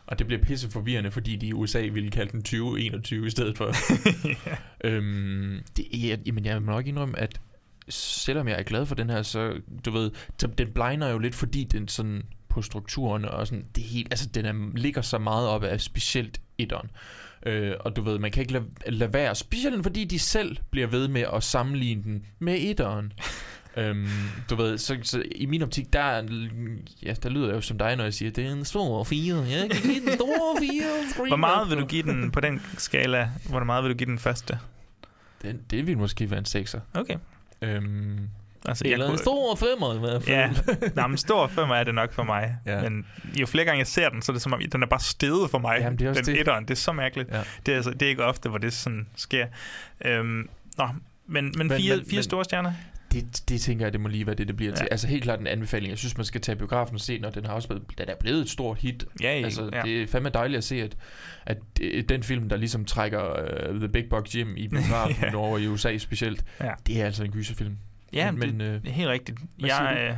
Og 0.07 0.19
det 0.19 0.27
bliver 0.27 0.43
pisse 0.43 0.71
forvirrende, 0.71 1.11
fordi 1.11 1.35
de 1.35 1.47
i 1.47 1.53
USA 1.53 1.81
ville 1.81 2.11
kalde 2.11 2.31
den 2.31 2.41
2021 2.41 3.27
i 3.27 3.29
stedet 3.29 3.57
for. 3.57 3.71
øhm, 4.87 5.59
det, 5.77 5.85
ja, 5.93 6.17
jamen, 6.25 6.45
jeg 6.45 6.61
må 6.61 6.71
nok 6.71 6.87
indrømme, 6.87 7.19
at 7.19 7.41
selvom 7.89 8.47
jeg 8.47 8.59
er 8.59 8.63
glad 8.63 8.85
for 8.85 8.95
den 8.95 9.09
her, 9.09 9.21
så 9.21 9.61
du 9.85 9.91
ved, 9.91 10.11
den 10.57 10.71
blinder 10.71 11.09
jo 11.09 11.17
lidt, 11.17 11.35
fordi 11.35 11.63
den 11.63 11.87
sådan 11.87 12.23
på 12.55 12.61
strukturen 12.61 13.25
og 13.25 13.47
sådan, 13.47 13.65
det 13.75 13.83
er 13.83 13.87
helt, 13.87 14.07
altså 14.11 14.29
den 14.29 14.45
er, 14.45 14.77
ligger 14.77 15.01
så 15.01 15.17
meget 15.17 15.47
op 15.47 15.63
af 15.63 15.81
specielt 15.81 16.41
etteren. 16.57 16.89
Øh, 17.45 17.73
og 17.79 17.95
du 17.95 18.01
ved, 18.01 18.19
man 18.19 18.31
kan 18.31 18.41
ikke 18.41 18.53
lade, 18.53 18.65
lade 18.87 19.13
være, 19.13 19.35
specielt 19.35 19.83
fordi 19.83 20.03
de 20.03 20.19
selv 20.19 20.57
bliver 20.71 20.87
ved 20.87 21.07
med 21.07 21.25
at 21.33 21.43
sammenligne 21.43 22.03
den 22.03 22.25
med 22.39 22.57
etteren. 22.61 23.13
øhm, 23.77 24.07
du 24.49 24.55
ved, 24.55 24.77
så, 24.77 24.97
så 25.03 25.23
i 25.35 25.45
min 25.45 25.61
optik, 25.61 25.93
der, 25.93 25.99
er- 25.99 26.23
ja, 27.03 27.13
der 27.23 27.29
lyder 27.29 27.47
jeg 27.47 27.55
jo 27.55 27.61
som 27.61 27.77
dig, 27.77 27.95
når 27.95 28.03
jeg 28.03 28.13
siger, 28.13 28.31
det 28.31 28.45
er 28.45 28.51
en 28.51 28.65
stor 28.65 29.03
fire. 29.03 29.35
Jeg 29.37 29.69
kan 29.71 29.81
give 29.81 29.99
den 30.05 30.13
store 30.13 30.57
fire. 30.63 31.27
Hvor 31.27 31.35
meget 31.35 31.67
vil 31.69 31.73
efter." 31.73 31.81
du 31.81 31.87
give 31.87 32.03
den 32.03 32.31
på 32.31 32.39
den 32.39 32.61
skala? 32.77 33.29
Hvor 33.49 33.63
meget 33.63 33.83
vil 33.83 33.91
du 33.91 33.97
give 33.97 34.09
den 34.09 34.19
første? 34.19 34.59
Den, 35.41 35.59
det 35.69 35.87
vil 35.87 35.97
måske 35.97 36.29
være 36.31 36.39
en 36.39 36.45
sekser. 36.45 36.79
Okay. 36.93 37.15
Øhm, 37.61 38.19
Altså, 38.67 38.83
eller 38.87 39.05
en 39.05 39.09
kunne- 39.11 39.17
stor 39.19 39.55
femmer 39.55 39.95
i 39.95 39.99
hvert 39.99 40.23
fald. 40.23 40.79
Ja, 40.95 41.01
Nå, 41.01 41.07
men 41.07 41.17
stor 41.17 41.47
femmer 41.47 41.75
er 41.75 41.83
det 41.83 41.95
nok 41.95 42.13
for 42.13 42.23
mig. 42.23 42.57
Ja. 42.65 42.81
Men 42.89 43.05
jo 43.39 43.45
flere 43.45 43.65
gange 43.65 43.79
jeg 43.79 43.87
ser 43.87 44.09
den, 44.09 44.21
så 44.21 44.31
er 44.31 44.33
det 44.33 44.41
som 44.41 44.53
om, 44.53 44.61
den 44.71 44.83
er 44.83 44.87
bare 44.87 44.99
steget 44.99 45.49
for 45.49 45.57
mig. 45.59 45.77
Jamen, 45.81 45.99
det 45.99 46.05
er 46.05 46.09
også 46.09 46.21
den 46.21 46.33
det. 46.33 46.39
etteren, 46.41 46.63
det 46.63 46.71
er 46.71 46.75
så 46.75 46.91
mærkeligt. 46.91 47.29
Ja. 47.31 47.41
Det, 47.65 47.71
er, 47.71 47.75
altså, 47.75 47.91
det 47.91 48.01
er 48.01 48.09
ikke 48.09 48.23
ofte, 48.23 48.49
hvor 48.49 48.57
det 48.57 48.73
sådan 48.73 49.07
sker. 49.15 49.47
Øhm, 50.05 50.49
nå, 50.77 50.87
men, 51.27 51.45
men, 51.57 51.67
Men- 51.67 51.69
fire, 51.77 51.95
men- 51.97 52.05
fire 52.05 52.17
men- 52.17 52.23
store 52.23 52.43
stjerner? 52.43 52.73
Det, 53.11 53.43
det 53.49 53.61
tænker 53.61 53.85
jeg, 53.85 53.93
det 53.93 54.01
må 54.01 54.07
lige 54.07 54.25
være 54.27 54.35
det, 54.35 54.47
det 54.47 54.55
bliver 54.57 54.71
ja. 54.71 54.75
til. 54.75 54.87
Altså 54.91 55.07
helt 55.07 55.23
klart 55.23 55.39
en 55.39 55.47
anbefaling. 55.47 55.89
Jeg 55.89 55.97
synes, 55.97 56.17
man 56.17 56.25
skal 56.25 56.41
tage 56.41 56.55
biografen 56.55 56.95
og 56.95 57.01
se, 57.01 57.19
når 57.19 57.29
den 57.29 57.45
har 57.45 57.53
også 57.53 57.67
blevet, 57.67 57.83
den 57.97 58.09
er 58.09 58.15
blevet 58.19 58.41
et 58.41 58.49
stort 58.49 58.77
hit. 58.77 59.05
Ja, 59.21 59.39
ja, 59.39 59.43
altså, 59.45 59.69
ja. 59.73 59.81
det 59.81 60.01
er 60.01 60.07
fandme 60.07 60.29
dejligt 60.29 60.57
at 60.57 60.63
se, 60.63 60.81
at, 60.83 60.95
at 61.45 61.57
det- 61.77 62.09
den 62.09 62.23
film, 62.23 62.49
der 62.49 62.57
ligesom 62.57 62.85
trækker 62.85 63.21
uh, 63.71 63.79
The 63.79 63.89
Big 63.89 64.03
Buck 64.09 64.35
Jim 64.35 64.53
i 64.57 64.67
biografen 64.67 65.15
Ja. 65.31 65.35
over 65.35 65.57
i 65.57 65.67
USA 65.67 65.97
specielt, 65.97 66.45
Ja. 66.61 66.71
det 66.87 67.01
er 67.01 67.05
altså 67.05 67.23
en 67.23 67.31
gyserfilm. 67.31 67.77
Ja, 68.15 68.31
men, 68.31 68.39
men, 68.39 68.49
men, 68.49 68.59
det, 68.59 68.65
øh, 68.75 68.81
det 68.81 68.87
er 68.89 68.93
helt 68.93 69.09
rigtigt. 69.09 69.39
Jeg 69.59 69.97
øh, 70.09 70.17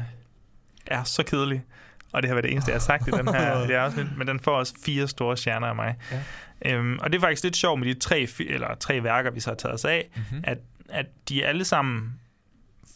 er 0.98 1.04
så 1.04 1.24
kedelig, 1.24 1.64
og 2.12 2.22
det 2.22 2.30
har 2.30 2.36
været 2.36 2.44
det 2.44 2.52
eneste, 2.52 2.70
jeg 2.72 2.76
har 2.76 2.80
sagt 2.80 3.08
i 3.08 3.12
den 3.12 3.28
her, 3.28 3.58
det 3.62 3.68
her 3.68 3.80
afsnit, 3.82 4.18
men 4.18 4.28
den 4.28 4.40
får 4.40 4.58
også 4.58 4.74
fire 4.86 5.08
store 5.08 5.38
stjerner 5.38 5.68
af 5.68 5.76
mig. 5.76 5.96
Ja. 6.12 6.76
Øhm, 6.76 7.00
og 7.02 7.12
det 7.12 7.18
er 7.18 7.22
faktisk 7.22 7.44
lidt 7.44 7.56
sjovt 7.58 7.80
med 7.80 7.88
de 7.88 8.00
tre, 8.00 8.28
eller 8.40 8.76
tre 8.76 9.04
værker, 9.04 9.32
vi 9.32 9.40
så 9.40 9.50
har 9.50 9.56
taget 9.56 9.74
os 9.74 9.86
af, 9.86 10.10
Mhm. 10.16 10.24
mm-hmm. 10.30 10.44
at, 10.48 10.58
at 10.90 11.06
de 11.30 11.44
er 11.44 11.48
alle 11.48 11.66
sammen 11.66 12.14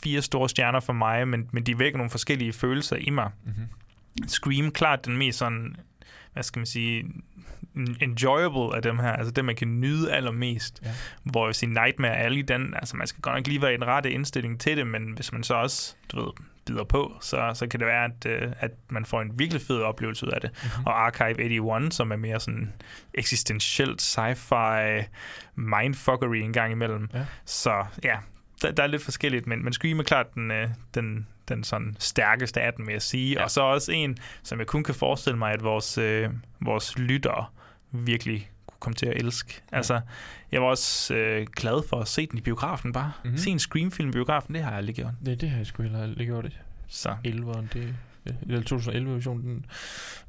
fire 0.04 0.22
store 0.22 0.50
stjerner 0.50 0.80
for 0.80 0.94
mig, 0.94 1.28
men, 1.28 1.50
men 1.52 1.64
de 1.64 1.80
vækker 1.80 1.98
nogle 1.98 2.10
forskellige 2.10 2.54
følelser 2.54 2.96
i 2.96 3.10
mig. 3.10 3.32
Mhm. 3.44 4.28
Scream, 4.28 4.72
klart 4.72 5.06
den 5.06 5.18
mest 5.18 5.38
sådan, 5.38 5.76
hvad 6.34 6.44
skal 6.44 6.60
man 6.60 6.66
sige, 6.66 7.06
enjoyable 7.76 8.76
af 8.76 8.82
dem 8.82 9.00
her, 9.00 9.12
altså 9.12 9.32
det, 9.32 9.46
man 9.46 9.56
kan 9.56 9.80
nyde 9.80 10.14
allermest. 10.14 10.82
Ja. 10.84 10.90
Hvor 11.24 11.46
vil 11.46 11.56
sige, 11.56 11.74
Nightmare 11.74 12.18
Alley, 12.18 12.42
den, 12.48 12.74
altså 12.76 12.98
man 12.98 13.08
skal 13.08 13.22
godt 13.22 13.36
nok 13.36 13.48
lige 13.48 13.62
være 13.62 13.74
i 13.74 13.78
den 13.78 13.86
rette 13.88 14.12
indstilling 14.12 14.60
til 14.60 14.78
det, 14.78 14.88
men 14.88 15.12
hvis 15.12 15.32
man 15.32 15.44
så 15.44 15.54
også, 15.54 15.96
du 16.12 16.24
ved, 16.24 16.32
bider 16.66 16.84
på, 16.84 17.14
så, 17.22 17.52
så 17.54 17.68
kan 17.68 17.80
det 17.80 17.88
være, 17.88 18.06
at, 18.06 18.26
øh, 18.26 18.52
at 18.60 18.72
man 18.90 19.06
får 19.06 19.22
en 19.22 19.40
virkelig 19.40 19.62
fed 19.62 19.82
oplevelse 19.82 20.26
ud 20.26 20.32
af 20.32 20.42
det. 20.42 20.52
Mm-hmm. 20.54 20.86
Og 20.86 21.06
Archive 21.06 21.42
81, 21.42 21.96
som 21.96 22.12
er 22.12 22.16
mere 22.16 22.40
sådan 22.40 22.74
eksistentielt 23.14 24.02
sci-fi 24.02 25.04
mindfuckery 25.56 26.36
en 26.36 26.54
gang 26.54 26.72
imellem. 26.72 27.10
Ja. 27.14 27.26
Så 27.46 27.86
ja, 28.04 28.18
der, 28.62 28.72
der 28.72 28.84
er 28.84 28.88
lidt 28.88 29.04
forskelligt, 29.04 29.48
men, 29.48 29.64
men 29.64 29.74
Scream 29.74 30.00
er 30.00 30.04
klart 30.04 30.34
den, 30.34 30.52
øh, 30.52 30.70
den, 30.94 31.28
den 31.50 31.64
sådan 31.64 31.96
stærkeste 32.00 32.62
af 32.62 32.74
den, 32.74 32.88
vil 32.88 32.94
jeg 32.94 33.02
sige. 33.02 33.34
Ja. 33.34 33.44
Og 33.44 33.52
så 33.52 33.62
også 33.62 33.92
en, 33.92 34.18
som 34.44 34.60
jeg 34.60 34.68
kun 34.68 34.84
kan 34.84 34.96
forestille 34.96 35.38
mig, 35.38 35.54
at 35.54 35.64
vores, 35.64 35.98
øh, 35.98 36.30
vores 36.62 36.98
lyttere 36.98 37.46
virkelig 37.92 38.50
kunne 38.68 38.78
komme 38.80 38.96
til 38.96 39.06
at 39.06 39.18
elske. 39.18 39.62
Ja. 39.72 39.78
Altså, 39.78 40.02
jeg 40.52 40.62
var 40.62 40.68
også 40.68 41.14
øh, 41.16 41.48
glad 41.56 41.88
for 41.88 42.00
at 42.00 42.08
se 42.08 42.28
den 42.28 42.38
i 42.38 42.42
biografen 42.42 42.94
bare. 42.94 43.12
Mhm. 43.18 43.28
Mm-hmm. 43.28 43.38
Se 43.38 43.50
en 43.50 43.60
Scream-film 43.60 44.10
i 44.10 44.12
biografen, 44.12 44.54
det 44.56 44.64
har 44.64 44.70
jeg 44.70 44.78
aldrig 44.78 44.96
gjort. 44.96 45.14
det, 45.26 45.42
det 45.42 45.50
har 45.50 45.58
jeg 45.58 45.66
sgu 45.68 45.84
heller 45.84 46.04
aldrig 46.04 46.28
gjort 46.28 46.44
det. 46.44 46.60
Så 46.88 47.10
11'eren, 47.28 47.66
det 47.74 47.96
ja, 48.26 48.32
eller 48.42 48.62
2011-versionen. 48.62 49.44
Den, 49.44 49.66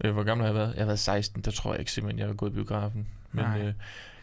øh, 0.04 0.12
hvor 0.12 0.22
gammel 0.22 0.46
har 0.46 0.52
jeg 0.52 0.60
været? 0.60 0.74
Jeg 0.74 0.80
har 0.82 0.86
været 0.86 0.98
16, 0.98 1.42
der 1.42 1.50
tror 1.50 1.72
jeg 1.72 1.80
ikke 1.80 1.92
simpelthen, 1.92 2.18
jeg 2.18 2.26
har 2.26 2.34
gået 2.34 2.50
i 2.50 2.54
biografen. 2.54 3.06
Men 3.32 3.44
Nej. 3.44 3.60
øh, 3.62 3.72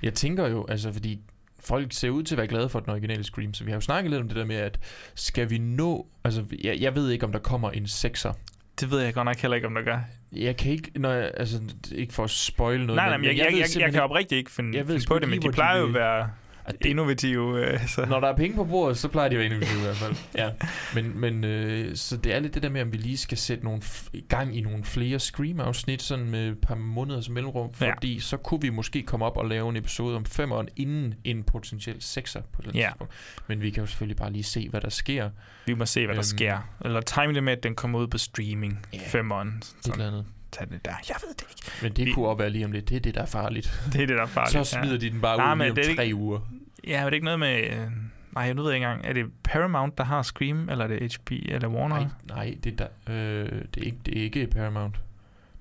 jeg 0.04 0.14
tænker 0.14 0.48
jo, 0.48 0.66
altså 0.70 0.92
fordi 0.94 1.22
folk 1.60 1.94
ser 1.94 2.10
ud 2.10 2.24
til 2.24 2.36
at 2.36 2.38
være 2.38 2.48
glade 2.48 2.70
for 2.70 2.80
den 2.80 2.90
originale 2.90 3.24
Scream, 3.24 3.54
så 3.54 3.64
vi 3.64 3.72
har 3.72 3.78
jo 3.78 3.82
snakket 3.82 4.12
lidt 4.12 4.22
om 4.22 4.28
det 4.28 4.38
der 4.38 4.46
med, 4.46 4.56
at 4.56 4.80
skal 5.16 5.50
vi 5.50 5.58
nå... 5.58 6.08
Altså, 6.24 6.46
jeg, 6.64 6.78
jeg 6.80 6.96
ved 6.96 7.10
ikke, 7.10 7.26
om 7.26 7.32
der 7.32 7.40
kommer 7.40 7.72
en 7.72 7.88
sekser. 7.88 8.34
det 8.80 8.92
ved 8.92 9.00
jeg 9.00 9.14
godt 9.14 9.26
nok 9.26 9.38
heller 9.38 9.56
ikke, 9.56 9.68
om 9.68 9.76
der 9.76 9.82
gør. 9.82 10.00
Jeg 10.32 10.58
kan 10.58 10.72
ikke, 10.72 10.92
når 10.96 11.12
jeg, 11.12 11.32
altså, 11.38 11.62
ikke 11.92 12.14
for 12.14 12.24
at 12.24 12.30
spoil 12.30 12.80
noget, 12.80 12.96
Nej, 12.96 13.10
nej, 13.10 13.18
men 13.18 13.26
jeg, 13.26 13.38
jeg, 13.38 13.46
jeg, 13.52 13.60
jeg, 13.76 13.82
jeg 13.82 13.92
kan 13.92 14.02
oprigtigt 14.02 14.40
ikke 14.40 14.52
finde, 14.52 14.78
Jeg 14.78 14.88
ved 14.88 14.96
finde 14.96 15.08
på 15.08 15.20
det, 15.20 15.30
men 15.30 15.42
de 15.42 15.52
plejer 15.52 15.80
jo 15.80 15.88
at 15.88 15.94
være 15.94 16.30
det- 16.72 16.86
innovative. 16.86 17.66
Øh, 17.74 17.88
så. 17.88 18.06
Når 18.06 18.20
der 18.20 18.28
er 18.28 18.36
penge 18.36 18.56
på 18.56 18.64
bordet, 18.64 18.98
så 18.98 19.08
plejer 19.08 19.30
de 19.30 19.36
at 19.36 19.40
være 19.40 19.46
innovative 19.46 19.80
i 19.80 19.84
hvert 19.84 19.96
fald. 19.96 20.16
Ja. 20.36 20.50
Men, 20.96 21.20
men 21.20 21.44
øh, 21.44 21.96
så 21.96 22.18
det 22.18 22.34
er 22.36 22.40
lidt 22.40 22.54
det 22.54 22.64
der 22.64 22.70
med, 22.70 22.82
om 22.82 22.92
vi 22.92 22.98
lige 22.98 23.18
skal 23.18 23.38
sætte 23.38 23.64
nogle 23.64 23.82
gang 24.30 24.58
i 24.58 24.62
nogle 24.62 24.84
flere 24.84 25.20
Scream-afsnit, 25.20 26.02
sådan 26.02 26.26
med 26.30 26.48
et 26.50 26.58
par 26.62 26.76
måneders 26.76 27.30
mellemrum, 27.30 27.70
Ja. 27.82 27.94
fordi 27.94 28.20
så 28.20 28.38
kunne 28.38 28.62
vi 28.62 28.70
måske 28.70 29.02
komme 29.04 29.26
op 29.26 29.38
og 29.38 29.46
lave 29.50 29.70
en 29.70 29.76
episode 29.76 30.16
om 30.16 30.26
femeren 30.26 30.68
inden 30.76 31.14
en 31.24 31.44
potentiel 31.44 31.96
sekser 32.00 32.42
på 32.54 32.62
det 32.62 32.76
Ja. 32.76 32.88
tidspunkt. 32.88 33.14
Men 33.48 33.62
vi 33.62 33.70
kan 33.70 33.82
jo 33.84 33.88
selvfølgelig 33.88 34.18
bare 34.18 34.32
lige 34.32 34.44
se, 34.44 34.70
hvad 34.70 34.82
der 34.82 34.90
sker. 34.90 35.30
Vi 35.66 35.74
må 35.74 35.86
se, 35.86 36.00
hvad 36.06 36.16
der 36.16 36.20
Øhm. 36.20 36.24
sker. 36.38 36.58
Eller 36.86 37.02
time 37.02 37.34
det 37.34 37.44
med, 37.44 37.54
at 37.54 37.64
den 37.64 37.76
kommer 37.76 38.00
ud 38.00 38.08
på 38.08 38.18
streaming. 38.18 38.86
Ja. 38.94 39.00
Femmeren. 39.08 39.48
Et 39.88 39.92
eller 39.94 40.08
andet. 40.08 40.26
Tag 40.52 40.68
det 40.70 40.86
der. 40.86 40.92
Jeg 41.10 41.16
ved 41.28 41.30
det 41.36 41.46
ikke. 41.50 41.72
Men 41.82 41.92
det 41.92 42.06
Vi- 42.06 42.12
kunne 42.12 42.28
også 42.28 42.38
være 42.38 42.50
lige 42.50 42.66
om 42.66 42.72
lidt. 42.72 42.90
Det 42.90 42.96
er 42.96 43.00
det, 43.00 43.16
der 43.16 43.22
er 43.22 43.26
farligt. 43.26 43.82
Det 43.94 44.02
er 44.02 44.08
det, 44.08 44.16
der 44.16 44.22
er 44.22 44.26
farligt. 44.28 44.68
Så 44.68 44.78
smider 44.82 44.98
de 44.98 45.10
den 45.10 45.22
bare 45.22 45.38
Nej, 45.38 45.54
ud 45.54 45.58
lige 45.60 45.70
om 45.72 45.76
det 45.76 45.96
tre 45.96 46.04
ikke- 46.04 46.16
uger. 46.16 46.40
Ja, 46.88 46.98
men 46.98 47.06
det 47.06 47.12
er 47.12 47.14
ikke 47.14 47.26
noget 47.26 47.40
med... 47.40 47.70
Øh, 47.70 47.88
nej, 48.32 48.44
jeg 48.44 48.58
ved 48.58 48.74
ikke 48.74 48.86
engang. 48.86 49.06
Er 49.06 49.14
det 49.14 49.26
Paramount, 49.44 49.98
der 49.98 50.04
har 50.04 50.22
Scream, 50.22 50.70
eller 50.70 50.86
er 50.86 50.88
det 50.88 51.18
HP, 51.18 51.32
eller 51.32 51.68
Warner? 51.68 51.96
Nej, 51.96 52.08
nej 52.28 52.58
det, 52.64 52.82
er 52.82 52.88
der, 53.08 53.14
øh, 53.14 53.62
det, 53.76 53.82
er 53.82 53.86
ikke, 53.86 53.98
det 54.06 54.18
er 54.18 54.24
ikke 54.24 54.48
Paramount. 54.48 54.96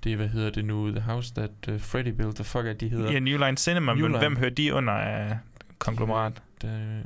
Det 0.04 0.12
er, 0.12 0.16
hvad 0.16 0.28
hedder 0.28 0.50
det 0.50 0.64
nu? 0.64 0.90
The 0.90 1.00
House 1.00 1.34
That 1.34 1.50
uh, 1.68 1.80
Freddy 1.80 2.08
Built. 2.08 2.34
The 2.34 2.44
fuck 2.44 2.66
er 2.66 2.72
de 2.72 2.88
hedder? 2.88 3.12
Ja, 3.12 3.18
New 3.18 3.38
Line 3.38 3.56
Cinema, 3.56 3.94
New 3.94 4.02
men 4.02 4.12
Line. 4.12 4.18
hvem 4.18 4.36
hører 4.36 4.50
de 4.50 4.74
under 4.74 4.92
af 4.92 5.38
konglomerat? 5.78 6.42
Det, 6.62 7.02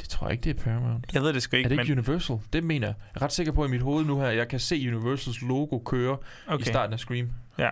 det 0.00 0.08
tror 0.08 0.26
jeg 0.26 0.32
ikke, 0.32 0.44
det 0.44 0.58
er 0.58 0.62
Paramount. 0.64 1.14
Jeg 1.14 1.22
ved 1.22 1.32
det 1.32 1.42
sgu 1.42 1.56
ikke, 1.56 1.66
er 1.66 1.68
det 1.68 1.80
ikke 1.80 1.94
men... 1.94 1.98
Universal? 1.98 2.36
Det 2.52 2.64
mener 2.64 2.86
jeg. 2.86 2.94
Jeg 3.14 3.20
er 3.20 3.24
ret 3.24 3.32
sikker 3.32 3.52
på 3.52 3.64
i 3.64 3.68
mit 3.68 3.82
hoved 3.82 4.04
nu 4.04 4.20
her, 4.20 4.28
jeg 4.28 4.48
kan 4.48 4.60
se 4.60 4.74
Universals 4.74 5.42
logo 5.42 5.78
køre 5.78 6.16
okay. 6.46 6.64
i 6.64 6.68
starten 6.68 6.92
af 6.92 6.98
Scream. 6.98 7.28
Ja. 7.58 7.70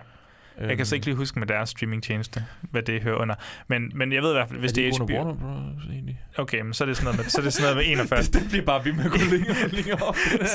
Jeg 0.61 0.77
kan 0.77 0.85
så 0.85 0.95
Øhm, 0.95 0.97
ikke 0.97 1.05
lige 1.05 1.15
huske 1.15 1.39
med 1.39 1.47
deres 1.47 1.69
streamingtjeneste, 1.69 2.45
hvad 2.71 2.81
det 2.81 3.01
hører 3.01 3.15
under. 3.15 3.35
Men, 3.67 3.91
men 3.95 4.13
jeg 4.13 4.21
ved 4.21 4.29
i 4.29 4.33
hvert 4.33 4.49
fald, 4.49 4.59
hvis 4.59 4.71
er 4.71 4.75
det 4.75 4.81
er 4.81 4.85
ikke 4.85 4.97
HBO... 4.97 5.13
Warner 5.17 5.33
Bros. 5.35 5.85
egentlig? 5.91 6.19
Okay, 6.37 6.61
men 6.61 6.73
så 6.73 6.83
er 6.83 6.85
det 6.85 6.97
sådan 6.97 7.05
noget 7.05 7.17
med, 7.19 7.25
så 7.29 7.37
er 7.41 7.43
det 7.43 7.53
sådan 7.53 7.63
noget 7.75 7.87
med 7.87 7.91
41. 7.93 8.21
det, 8.23 8.33
det 8.33 8.49
bliver 8.49 8.65
bare 8.65 8.85
ved 8.85 8.93
med 8.93 9.05
at 9.05 9.11
gå 9.11 9.17
længere 9.33 9.55
og 9.63 9.69
længere 9.71 9.97
op. 10.01 10.15
det 10.31 10.39
der. 10.41 10.47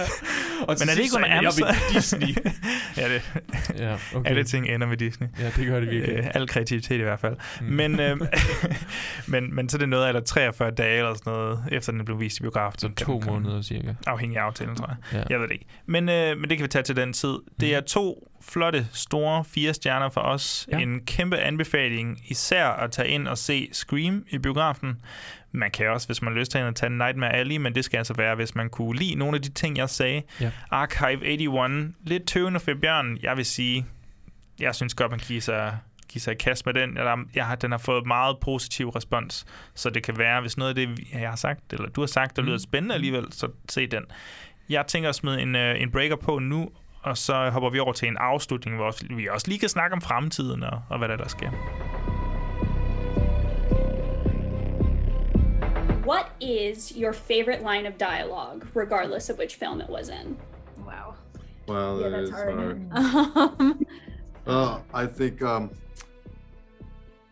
Og 0.68 0.76
Men 0.80 0.88
er 0.88 0.94
det 0.94 1.02
ikke 1.02 1.16
under 1.16 1.28
jeg 1.28 1.38
Amazon? 1.38 1.66
ved 1.68 1.94
Disney. 1.94 2.28
ja, 2.96 3.14
det, 3.14 3.22
ja, 3.78 3.94
okay. 4.14 4.30
alle 4.30 4.44
ting 4.44 4.66
ender 4.68 4.86
med 4.86 4.96
Disney. 4.96 5.28
Ja, 5.38 5.50
det 5.56 5.66
gør 5.66 5.80
det 5.80 5.90
virkelig. 5.90 6.16
Øh, 6.18 6.26
al 6.34 6.48
kreativitet 6.48 6.98
i 6.98 7.02
hvert 7.02 7.20
fald. 7.20 7.36
Mm. 7.60 7.66
Men, 7.66 8.00
øh, 8.00 8.16
men, 9.26 9.54
men 9.54 9.68
så 9.68 9.76
er 9.76 9.78
det 9.78 9.88
noget, 9.88 10.08
eller 10.08 10.20
43 10.20 10.70
dage 10.70 10.98
eller 10.98 11.14
sådan 11.14 11.32
noget, 11.32 11.64
efter 11.72 11.92
den 11.92 12.04
blev 12.04 12.20
vist 12.20 12.38
i 12.38 12.42
biografen. 12.42 12.78
Så 12.78 12.88
to 13.04 13.22
måneder 13.26 13.62
cirka. 13.62 13.94
Afhængig 14.06 14.38
af 14.38 14.42
aftalen, 14.42 14.76
tror 14.76 14.86
jeg. 14.88 14.96
Ja. 15.18 15.24
Jeg 15.30 15.40
ved 15.40 15.46
det 15.48 15.52
ikke. 15.54 15.66
Men, 15.86 16.08
øh, 16.08 16.38
men 16.38 16.50
det 16.50 16.58
kan 16.58 16.64
vi 16.64 16.68
tage 16.68 16.82
til 16.82 16.96
den 16.96 17.12
tid. 17.12 17.34
Det 17.60 17.74
er 17.74 17.80
to 17.80 18.28
flotte, 18.42 18.86
store 18.92 19.44
fire 19.44 19.74
stjerner 19.74 20.08
for 20.08 20.20
os. 20.20 20.68
Ja. 20.72 20.78
En 20.78 21.00
kæmpe 21.06 21.36
anbefaling, 21.36 22.20
især 22.28 22.66
at 22.66 22.90
tage 22.90 23.08
ind 23.08 23.28
og 23.28 23.38
se 23.38 23.68
Scream 23.72 24.24
i 24.30 24.38
biografen. 24.38 25.00
Man 25.52 25.70
kan 25.70 25.90
også, 25.90 26.08
hvis 26.08 26.22
man 26.22 26.32
har 26.32 26.40
lyst 26.40 26.50
til 26.50 26.58
at 26.58 26.74
tage 26.74 26.90
Nightmare 26.90 27.32
Alley, 27.32 27.56
men 27.56 27.74
det 27.74 27.84
skal 27.84 27.98
altså 27.98 28.14
være, 28.14 28.34
hvis 28.34 28.54
man 28.54 28.70
kunne 28.70 28.98
lide 28.98 29.14
nogle 29.14 29.36
af 29.36 29.42
de 29.42 29.48
ting, 29.48 29.76
jeg 29.76 29.90
sagde. 29.90 30.22
Ja. 30.40 30.50
Archive 30.70 31.26
81, 31.26 31.94
lidt 32.04 32.26
tøvende 32.26 32.60
for 32.60 32.72
Bjørn. 32.82 33.18
Jeg 33.22 33.36
vil 33.36 33.44
sige, 33.44 33.86
jeg 34.60 34.74
synes 34.74 34.94
godt, 34.94 35.10
man 35.10 35.20
giver 35.20 35.40
sig, 35.40 35.78
giver 36.08 36.20
sig 36.20 36.32
i 36.32 36.36
kast 36.36 36.66
med 36.66 36.74
den. 36.74 36.98
Jeg 37.34 37.46
har, 37.46 37.54
den 37.54 37.70
har 37.70 37.78
fået 37.78 38.06
meget 38.06 38.36
positiv 38.40 38.88
respons, 38.88 39.46
så 39.74 39.90
det 39.90 40.02
kan 40.02 40.18
være, 40.18 40.40
hvis 40.40 40.56
noget 40.56 40.68
af 40.68 40.74
det, 40.74 41.00
jeg 41.12 41.28
har 41.28 41.36
sagt, 41.36 41.72
eller 41.72 41.88
du 41.88 42.00
har 42.00 42.06
sagt, 42.06 42.36
der 42.36 42.42
lyder 42.42 42.58
spændende 42.58 42.94
alligevel, 42.94 43.32
så 43.32 43.48
se 43.68 43.86
den. 43.86 44.04
Jeg 44.68 44.86
tænker 44.86 45.08
at 45.08 45.14
smide 45.14 45.40
en, 45.40 45.56
øh, 45.56 45.80
en 45.80 45.90
breaker 45.90 46.16
på 46.16 46.38
nu, 46.38 46.70
og 47.02 47.18
så 47.18 47.50
hopper 47.50 47.70
vi 47.70 47.78
over 47.78 47.92
til 47.92 48.08
en 48.08 48.16
afslutning, 48.16 48.76
hvor 48.76 49.14
vi 49.16 49.28
også 49.28 49.48
lige 49.48 49.58
kan 49.58 49.68
snakke 49.68 49.94
om 49.94 50.00
fremtiden 50.00 50.62
og, 50.62 50.82
og 50.90 50.98
hvad 50.98 51.08
der, 51.08 51.16
der 51.16 51.28
sker. 51.28 51.50
What 56.06 56.26
is 56.40 56.92
your 56.96 57.12
favorite 57.12 57.62
line 57.62 57.86
of 57.86 57.94
dialogue, 57.98 58.62
regardless 58.74 59.30
of 59.30 59.38
which 59.38 59.54
film 59.58 59.80
it 59.80 59.88
was 59.88 60.08
in? 60.08 60.36
Wow. 60.84 61.14
Well, 61.68 62.00
Yeah, 62.00 62.10
that's 62.10 62.30
hard. 62.30 62.54
hard. 62.94 63.60
Um, 63.60 63.86
Uh, 64.44 64.80
I 64.92 65.06
think 65.06 65.40
um, 65.40 65.70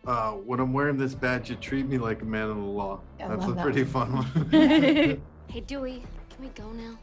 uh, 0.07 0.31
when 0.47 0.61
I'm 0.61 0.71
wearing 0.71 0.95
this 0.97 1.13
badge, 1.13 1.49
you 1.49 1.57
treat 1.57 1.85
me 1.89 1.97
like 1.97 2.21
a 2.21 2.25
man 2.25 2.49
of 2.49 2.55
the 2.55 2.63
law. 2.63 3.01
I 3.19 3.27
That's 3.27 3.45
a 3.47 3.51
that 3.51 3.61
pretty 3.63 3.83
one. 3.83 3.91
fun 3.91 4.13
one. 4.13 5.21
Hey, 5.49 5.59
Dewey, 5.59 6.03
can 6.29 6.45
we 6.45 6.47
go 6.55 6.71
now? 6.71 6.97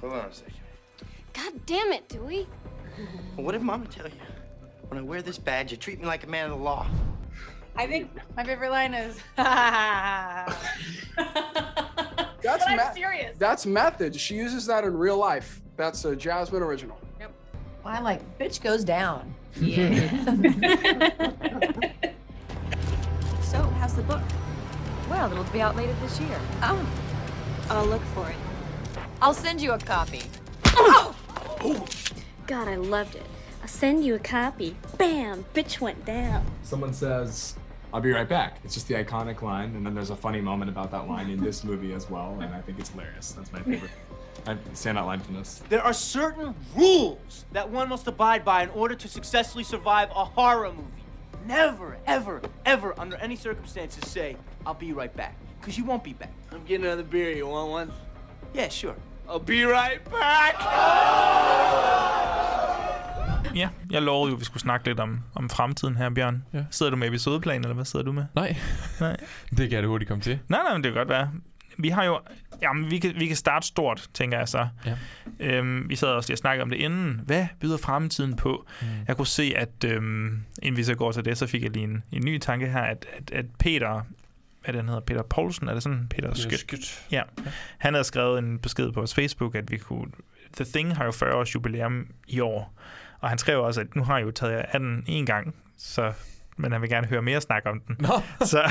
Hold 0.00 0.14
on 0.14 0.18
a 0.30 0.32
second. 0.32 0.54
God 1.36 1.52
damn 1.66 1.92
it, 1.92 2.08
Dewey. 2.08 2.48
What 3.36 3.52
did 3.52 3.60
Mama 3.60 3.84
tell 3.86 4.06
you? 4.06 4.14
When 4.88 4.98
I 4.98 5.02
wear 5.02 5.20
this 5.20 5.36
badge, 5.36 5.70
you 5.70 5.76
treat 5.76 6.00
me 6.00 6.06
like 6.06 6.24
a 6.24 6.26
man 6.26 6.50
of 6.50 6.56
the 6.56 6.64
law. 6.64 6.86
I 7.76 7.86
think 7.86 8.10
my 8.34 8.42
favorite 8.42 8.70
line 8.70 8.94
is. 8.94 9.20
That's 9.36 10.54
But 12.64 12.80
I'm 12.80 12.94
serious. 12.94 13.36
That's 13.38 13.66
method. 13.66 14.18
She 14.18 14.34
uses 14.34 14.64
that 14.66 14.84
in 14.84 14.96
real 14.96 15.18
life. 15.18 15.60
That's 15.76 16.06
a 16.06 16.16
Jasmine 16.16 16.62
original. 16.62 16.98
Yep. 17.20 17.32
I 17.84 18.00
like 18.00 18.38
bitch 18.38 18.62
goes 18.62 18.82
down. 18.82 19.34
Yeah. 19.60 21.22
So, 23.42 23.62
how's 23.78 23.94
the 23.94 24.02
book? 24.02 24.20
Well, 25.08 25.30
it'll 25.30 25.44
be 25.44 25.62
out 25.62 25.76
later 25.76 25.94
this 26.02 26.18
year. 26.18 26.40
Oh, 26.62 26.84
I'll 27.70 27.86
look 27.86 28.02
for 28.12 28.28
it. 28.28 28.36
I'll 29.22 29.32
send 29.32 29.62
you 29.62 29.72
a 29.72 29.78
copy. 29.78 30.22
God, 32.46 32.68
I 32.68 32.76
loved 32.76 33.16
it. 33.16 33.22
I'll 33.62 33.68
send 33.68 34.04
you 34.04 34.14
a 34.14 34.18
copy. 34.18 34.76
Bam! 34.98 35.44
Bitch 35.54 35.80
went 35.80 36.04
down. 36.04 36.44
Someone 36.62 36.92
says, 36.92 37.56
I'll 37.92 38.00
be 38.00 38.12
right 38.12 38.28
back. 38.28 38.58
It's 38.62 38.74
just 38.74 38.86
the 38.88 38.94
iconic 38.94 39.42
line, 39.42 39.74
and 39.74 39.84
then 39.84 39.94
there's 39.94 40.10
a 40.10 40.16
funny 40.16 40.40
moment 40.40 40.70
about 40.70 40.90
that 40.92 41.08
line 41.08 41.28
in 41.30 41.42
this 41.42 41.64
movie 41.64 41.92
as 41.92 42.08
well, 42.08 42.38
and 42.40 42.54
I 42.54 42.60
think 42.60 42.78
it's 42.78 42.90
hilarious. 42.90 43.32
That's 43.32 43.52
my 43.52 43.60
favorite 43.60 43.90
uh, 44.46 44.54
standout 44.74 45.06
line 45.06 45.20
from 45.20 45.34
this. 45.34 45.62
There 45.68 45.82
are 45.82 45.92
certain 45.92 46.54
rules 46.76 47.44
that 47.52 47.68
one 47.68 47.88
must 47.88 48.06
abide 48.06 48.44
by 48.44 48.62
in 48.62 48.70
order 48.70 48.94
to 48.94 49.08
successfully 49.08 49.64
survive 49.64 50.08
a 50.10 50.24
horror 50.24 50.70
movie. 50.72 50.86
Never, 51.46 51.96
ever, 52.06 52.42
ever, 52.64 52.98
under 52.98 53.16
any 53.16 53.34
circumstances, 53.36 54.08
say, 54.08 54.36
I'll 54.64 54.74
be 54.74 54.92
right 54.92 55.14
back. 55.16 55.36
because 55.60 55.76
you 55.76 55.84
won't 55.84 56.04
be 56.04 56.12
back. 56.12 56.32
I'm 56.52 56.64
getting 56.64 56.86
another 56.86 57.02
beer. 57.02 57.30
You 57.32 57.48
want 57.48 57.70
one? 57.70 57.92
Yeah, 58.54 58.68
sure. 58.68 58.94
I'll 59.28 59.44
be 59.44 59.66
right 59.66 60.04
back. 60.04 60.56
Ja, 63.56 63.68
jeg 63.90 64.02
lovede 64.02 64.30
jo, 64.30 64.36
at 64.36 64.40
vi 64.40 64.44
skulle 64.44 64.60
snakke 64.60 64.86
lidt 64.86 65.00
om, 65.00 65.20
om 65.34 65.48
fremtiden 65.48 65.96
her, 65.96 66.10
Bjørn. 66.10 66.44
Ja. 66.52 66.64
Sidder 66.70 66.90
du 66.90 66.96
med 66.96 67.08
episodeplan, 67.08 67.60
eller 67.60 67.74
hvad 67.74 67.84
sidder 67.84 68.04
du 68.04 68.12
med? 68.12 68.24
Nej. 68.34 68.56
Nej. 69.00 69.16
Det 69.56 69.70
kan 69.70 69.78
det 69.78 69.88
hurtigt 69.88 70.08
komme 70.08 70.22
til. 70.22 70.38
Nej, 70.48 70.60
nej, 70.62 70.72
men 70.72 70.84
det 70.84 70.92
kan 70.92 70.98
godt 70.98 71.08
være. 71.08 71.30
Vi 71.78 71.88
har 71.88 72.04
jo... 72.04 72.20
Jamen, 72.62 72.90
vi 72.90 72.98
kan, 72.98 73.14
vi 73.18 73.26
kan 73.26 73.36
starte 73.36 73.66
stort, 73.66 74.08
tænker 74.14 74.38
jeg 74.38 74.48
så. 74.48 74.68
Ja. 74.86 74.96
Øhm, 75.40 75.88
vi 75.88 75.96
sad 75.96 76.08
også 76.08 76.28
lige 76.28 76.34
og 76.34 76.38
snakkede 76.38 76.62
om 76.62 76.70
det 76.70 76.76
inden. 76.76 77.20
Hvad 77.24 77.46
byder 77.60 77.76
fremtiden 77.76 78.36
på? 78.36 78.66
Mm. 78.80 78.86
Jeg 79.08 79.16
kunne 79.16 79.26
se, 79.26 79.52
at 79.56 79.84
øhm, 79.84 80.42
inden 80.62 80.76
vi 80.76 80.84
så 80.84 80.94
går 80.94 81.12
til 81.12 81.24
det, 81.24 81.38
så 81.38 81.46
fik 81.46 81.62
jeg 81.62 81.70
lige 81.70 81.84
en, 81.84 82.04
en 82.12 82.24
ny 82.24 82.38
tanke 82.38 82.68
her, 82.68 82.80
at, 82.82 83.06
at, 83.16 83.30
at 83.30 83.46
Peter... 83.58 84.02
Hvad 84.66 84.80
den 84.80 84.88
hedder? 84.88 85.00
Peter 85.00 85.22
Poulsen? 85.22 85.68
Er 85.68 85.74
det 85.74 85.82
sådan? 85.82 86.06
Peter, 86.10 86.34
Skyt. 86.34 86.58
Skyt. 86.58 87.06
Ja. 87.12 87.22
Han 87.78 87.94
havde 87.94 88.04
skrevet 88.04 88.38
en 88.38 88.58
besked 88.58 88.92
på 88.92 89.00
vores 89.00 89.14
Facebook, 89.14 89.54
at 89.54 89.70
vi 89.70 89.76
kunne... 89.76 90.10
The 90.56 90.64
Thing 90.64 90.96
har 90.96 91.04
jo 91.04 91.10
40 91.10 91.34
års 91.34 91.54
jubilæum 91.54 92.06
i 92.28 92.40
år. 92.40 92.74
Og 93.20 93.28
han 93.28 93.38
skrev 93.38 93.62
også, 93.62 93.80
at 93.80 93.96
nu 93.96 94.04
har 94.04 94.18
jeg 94.18 94.26
jo 94.26 94.30
taget 94.30 94.52
jer 94.52 94.62
af 94.62 94.80
den 94.80 95.04
en 95.06 95.26
gang, 95.26 95.54
så 95.78 96.12
men 96.56 96.72
han 96.72 96.82
vil 96.82 96.90
gerne 96.90 97.06
høre 97.06 97.22
mere 97.22 97.40
snak 97.40 97.62
om 97.66 97.80
den. 97.80 97.96
Nå. 97.98 98.08
så, 98.46 98.70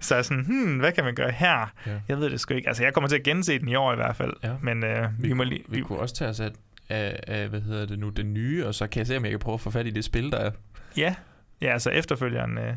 så 0.00 0.14
er 0.14 0.22
sådan, 0.22 0.44
hmm, 0.44 0.78
hvad 0.78 0.92
kan 0.92 1.04
man 1.04 1.14
gøre 1.14 1.30
her? 1.30 1.72
Ja. 1.86 1.92
Jeg 2.08 2.18
ved 2.18 2.30
det 2.30 2.40
sgu 2.40 2.54
ikke. 2.54 2.68
Altså, 2.68 2.82
jeg 2.82 2.94
kommer 2.94 3.08
til 3.08 3.16
at 3.16 3.22
gense 3.22 3.58
den 3.58 3.68
i 3.68 3.74
år 3.74 3.92
i 3.92 3.96
hvert 3.96 4.16
fald. 4.16 4.32
Ja. 4.42 4.52
Men 4.62 4.84
øh, 4.84 5.08
vi, 5.18 5.28
Vi, 5.28 5.32
må 5.32 5.42
kunne, 5.42 5.48
lige... 5.48 5.64
vi 5.68 5.80
kunne 5.80 5.98
også 5.98 6.14
tage 6.14 6.30
os 6.30 6.40
af, 6.40 6.50
af, 6.88 7.20
af, 7.26 7.48
hvad 7.48 7.60
hedder 7.60 7.86
det 7.86 7.98
nu, 7.98 8.08
det 8.08 8.26
nye, 8.26 8.66
og 8.66 8.74
så 8.74 8.86
kan 8.86 8.98
jeg 8.98 9.06
se, 9.06 9.16
om 9.16 9.24
jeg 9.24 9.30
kan 9.30 9.38
prøve 9.38 9.54
at 9.54 9.60
få 9.60 9.70
fat 9.70 9.86
i 9.86 9.90
det 9.90 10.04
spil, 10.04 10.32
der 10.32 10.38
er. 10.38 10.50
Ja, 10.96 11.14
ja 11.60 11.72
altså 11.72 11.90
efterfølgeren... 11.90 12.58
Øh, 12.58 12.74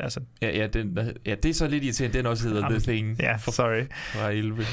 altså, 0.00 0.20
Ja, 0.42 0.50
ja, 0.58 0.66
den, 0.66 0.88
hvad 0.88 1.12
ja, 1.26 1.34
det 1.34 1.48
er 1.48 1.54
så 1.54 1.68
lidt 1.68 1.84
irriterende, 1.84 2.18
den 2.18 2.26
også 2.26 2.48
hedder 2.48 2.62
Jamen, 2.62 2.80
The 2.80 2.92
Thing. 2.92 3.16
ja, 3.20 3.38
sorry. 3.38 3.84
Fra 4.12 4.30
11. 4.40 4.64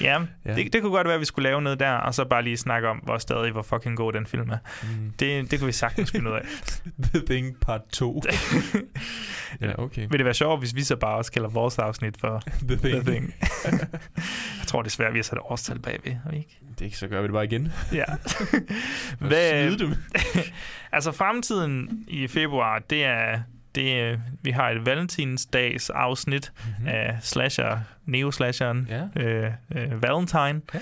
ja, 0.00 0.18
Ja. 0.46 0.54
Det, 0.54 0.72
det 0.72 0.82
kunne 0.82 0.92
godt 0.92 1.04
være, 1.06 1.14
at 1.14 1.20
vi 1.20 1.24
skulle 1.24 1.48
lave 1.48 1.62
noget 1.62 1.80
der, 1.80 1.92
og 1.92 2.14
så 2.14 2.24
bare 2.24 2.42
lige 2.44 2.56
snakke 2.56 2.88
om, 2.88 2.96
hvor 2.96 3.18
stadig, 3.18 3.52
hvor 3.52 3.62
fucking 3.62 3.96
god 3.96 4.12
den 4.12 4.26
film 4.26 4.50
er. 4.50 4.56
Mm. 4.82 5.10
Det, 5.18 5.50
det 5.50 5.58
kunne 5.58 5.66
vi 5.66 5.72
sagtens 5.72 6.10
finde 6.10 6.30
ud 6.30 6.34
af. 6.36 6.42
The 7.14 7.20
Thing 7.26 7.56
part 7.60 7.80
2. 7.92 8.22
ja, 9.60 9.78
okay. 9.82 10.06
Vil 10.10 10.18
det 10.18 10.24
være 10.24 10.34
sjovt, 10.34 10.60
hvis 10.60 10.74
vi 10.74 10.82
så 10.82 10.96
bare 10.96 11.16
også 11.16 11.32
kalder 11.32 11.48
vores 11.48 11.78
afsnit 11.78 12.16
for 12.20 12.42
The 12.68 12.76
Thing. 12.76 13.04
The 13.04 13.12
Thing. 13.12 13.34
jeg 14.58 14.66
tror 14.66 14.82
desværre, 14.82 15.12
vi 15.12 15.18
har 15.18 15.22
sat 15.22 15.38
årstal 15.38 15.78
bagved, 15.78 16.12
har 16.24 16.30
vi 16.30 16.36
ikke? 16.36 16.58
Det 16.78 16.84
ikke, 16.84 16.96
så 16.96 17.08
gør 17.08 17.20
vi 17.20 17.26
det 17.26 17.32
bare 17.32 17.44
igen. 17.44 17.72
Ja. 17.92 18.04
Snyde 19.18 19.78
dem. 19.78 19.94
altså 20.92 21.12
fremtiden 21.12 22.04
i 22.08 22.26
februar, 22.28 22.78
det 22.78 23.04
er, 23.04 23.40
det 23.74 24.00
er 24.00 24.16
vi 24.42 24.50
har 24.50 24.68
et 24.70 24.86
valentinsdags 24.86 25.90
afsnit 25.90 26.52
Mhm. 26.56 26.70
mm-hmm. 26.72 26.88
af 26.88 27.16
slasher, 27.20 27.78
neo-slasheren 28.10 28.88
Ja. 28.90 29.22
øh, 29.22 29.50
øh, 29.76 30.02
Valentine, 30.02 30.60
Ja. 30.74 30.78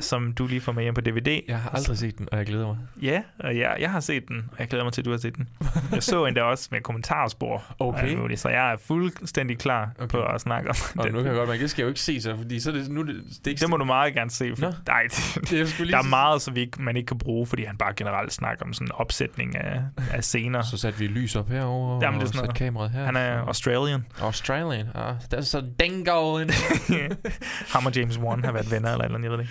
som 0.00 0.32
du 0.32 0.46
lige 0.46 0.60
får 0.60 0.72
med 0.72 0.82
hjem 0.82 0.94
på 0.94 1.00
DVD. 1.00 1.40
Jeg 1.48 1.58
har 1.58 1.70
aldrig 1.70 1.98
set 1.98 2.18
den, 2.18 2.28
og 2.32 2.38
jeg 2.38 2.46
glæder 2.46 2.66
mig. 2.66 2.76
Ja, 3.02 3.22
og 3.38 3.58
jeg, 3.58 3.76
jeg 3.80 3.90
har 3.90 4.00
set 4.00 4.28
den, 4.28 4.36
og 4.52 4.58
jeg 4.58 4.68
glæder 4.68 4.84
mig 4.84 4.92
til, 4.92 5.00
at 5.00 5.04
du 5.04 5.10
har 5.10 5.18
set 5.18 5.36
den. 5.36 5.48
Jeg 5.92 6.02
så 6.02 6.26
endda 6.26 6.42
også 6.42 6.68
med 6.72 6.80
kommentarspor. 6.80 7.62
og 7.78 7.88
Okay. 7.88 8.16
muligt, 8.16 8.40
så 8.40 8.48
jeg 8.48 8.72
er 8.72 8.76
fuldstændig 8.86 9.58
klar 9.58 9.90
okay. 9.98 10.08
på 10.08 10.22
at 10.22 10.40
snakke 10.40 10.68
om 10.70 10.76
Og 10.98 11.04
den. 11.04 11.12
nu 11.12 11.18
kan 11.18 11.26
jeg 11.28 11.36
godt 11.36 11.48
mærke, 11.48 11.62
det 11.62 11.70
skal 11.70 11.82
jeg 11.82 11.84
jo 11.84 11.88
ikke 11.88 12.00
se 12.00 12.20
så, 12.20 12.36
fordi 12.36 12.60
så 12.60 12.70
er 12.70 12.74
det, 12.74 12.90
nu 12.90 13.00
er 13.00 13.04
det, 13.04 13.14
det 13.28 13.46
er 13.46 13.50
ikke 13.50 13.60
Det 13.60 13.70
må 13.70 13.76
du 13.76 13.84
meget 13.84 14.14
gerne 14.14 14.30
se. 14.30 14.52
For, 14.56 14.62
Nå. 14.66 14.72
nej, 14.86 15.02
det, 15.50 15.68
skulle 15.68 15.86
lige 15.86 15.90
der 15.92 15.98
er 15.98 16.08
meget, 16.08 16.42
som 16.42 16.54
vi 16.54 16.60
ikke, 16.60 16.82
man 16.82 16.96
ikke 16.96 17.06
kan 17.06 17.18
bruge, 17.18 17.46
fordi 17.46 17.64
han 17.64 17.76
bare 17.76 17.92
generelt 17.96 18.32
snakker 18.32 18.64
om 18.64 18.72
sådan 18.72 18.86
en 18.86 18.92
opsætning 18.94 19.56
af, 19.56 19.80
af 20.12 20.24
scener. 20.24 20.62
Så 20.62 20.76
satte 20.76 20.98
vi 20.98 21.06
lys 21.06 21.36
op 21.36 21.48
herover 21.48 22.00
Jamen, 22.02 22.20
det 22.20 22.26
er 22.26 22.28
og 22.28 22.34
sådan 22.34 22.38
satte 22.38 22.46
noget. 22.46 22.56
kameraet 22.58 22.90
her. 22.90 23.04
Han 23.04 23.16
er 23.16 23.38
Australian. 23.40 24.06
Australian. 24.20 24.86
Ah, 24.94 25.14
that's 25.34 25.58
a 25.58 25.62
dingo. 25.84 26.38
in- 26.38 26.49
Ham 27.74 27.86
og 27.86 27.96
James 27.96 28.18
Wan 28.18 28.44
har 28.44 28.52
været 28.52 28.70
venner 28.70 28.92
eller 28.92 29.04
eller 29.04 29.18
andet, 29.18 29.30
jeg 29.30 29.38
ved 29.38 29.38
det 29.38 29.48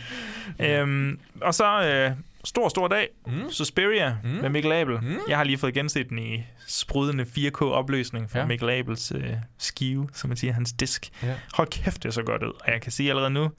ikke. 0.60 0.80
Øhm, 0.82 1.20
og 1.42 1.54
så 1.56 1.84
øh, 1.84 2.12
stor, 2.44 2.70
stor 2.70 2.88
dag. 2.88 3.08
Mm. 3.28 3.52
Suspiria 3.52 4.16
Mm. 4.24 4.30
med 4.30 4.50
Mikkel 4.50 4.72
Abel. 4.72 4.98
Mm. 5.02 5.18
Jeg 5.30 5.38
har 5.38 5.44
lige 5.44 5.58
fået 5.58 5.74
genset 5.74 6.10
den 6.10 6.20
i 6.20 6.44
sprudende 6.68 7.24
4K-opløsning 7.38 8.32
fra 8.32 8.40
Ja. 8.40 8.46
Mikkel 8.46 8.70
Abels 8.70 9.12
øh, 9.16 9.34
skive, 9.58 10.10
som 10.14 10.28
man 10.28 10.38
siger, 10.38 10.54
hans 10.54 10.74
disk. 10.74 11.10
Ja. 11.24 11.36
Hold 11.54 11.68
kæft, 11.68 12.04
det 12.04 12.14
så 12.14 12.24
godt 12.24 12.44
ud. 12.44 12.52
Og 12.66 12.72
jeg 12.72 12.82
kan 12.82 12.92
sige 12.92 13.10
allerede 13.10 13.30
nu, 13.32 13.52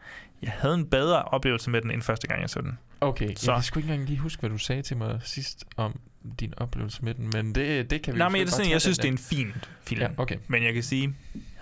jeg 0.42 0.52
havde 0.58 0.74
en 0.74 0.86
bedre 0.86 1.22
oplevelse 1.22 1.70
med 1.70 1.82
den, 1.82 1.90
end 1.90 2.02
første 2.02 2.26
gang, 2.28 2.40
jeg 2.42 2.50
så 2.50 2.60
den. 2.60 2.78
Okay, 3.00 3.34
Så- 3.36 3.52
jeg 3.52 3.56
kan 3.58 3.64
sgu 3.64 3.78
ikke 3.80 3.92
engang 3.92 4.08
lige 4.08 4.18
huske, 4.18 4.40
hvad 4.40 4.50
du 4.50 4.58
sagde 4.58 4.82
til 4.82 4.96
mig 4.96 5.20
sidst 5.24 5.64
om 5.76 6.00
din 6.40 6.54
oplevelse 6.56 7.04
med 7.04 7.14
den, 7.14 7.30
men 7.34 7.54
det, 7.54 7.90
det 7.90 8.02
kan 8.02 8.14
vi 8.14 8.18
Nej, 8.18 8.28
men 8.28 8.40
jeg, 8.40 8.48
sådan, 8.48 8.70
jeg 8.70 8.80
synes, 8.80 8.98
det 8.98 9.08
er 9.08 9.12
en 9.12 9.18
fin 9.18 9.54
film. 9.84 10.00
Ja, 10.00 10.08
okay. 10.16 10.36
Men 10.48 10.64
jeg 10.64 10.74
kan 10.74 10.82
sige, 10.82 11.14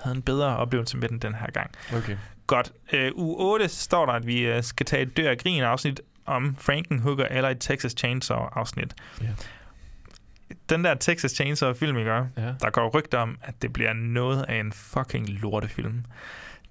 havde 0.03 0.17
en 0.17 0.23
bedre 0.23 0.57
oplevelse 0.57 0.97
med 0.97 1.09
den 1.09 1.19
den 1.19 1.35
her 1.35 1.47
gang. 1.47 1.71
Okay. 1.97 2.17
Godt. 2.47 2.73
Øh, 2.93 3.13
uge 3.15 3.37
8 3.39 3.69
står 3.69 4.07
der, 4.07 4.13
at 4.13 4.27
vi 4.27 4.41
øh, 4.41 4.63
skal 4.63 4.87
tage 4.87 5.03
et 5.03 5.17
dør 5.17 5.31
og 5.31 5.39
grin 5.39 5.63
afsnit 5.63 6.01
om 6.27 6.57
Frankenhooker 6.61 7.25
eller 7.25 7.49
et 7.49 7.57
Texas 7.61 7.95
Chainsaw 7.99 8.39
afsnit. 8.39 8.95
Ja. 9.23 9.27
Den 10.69 10.85
der 10.85 10.95
Texas 10.95 11.31
Chainsaw 11.31 11.73
film, 11.73 11.99
ikke? 11.99 12.11
Ja. 12.11 12.25
Der 12.37 12.71
går 12.71 12.89
rygter 12.89 13.19
om, 13.19 13.39
at 13.43 13.63
det 13.63 13.73
bliver 13.73 13.93
noget 13.93 14.45
af 14.49 14.61
en 14.61 14.73
fucking 14.73 15.29
lortefilm. 15.29 16.05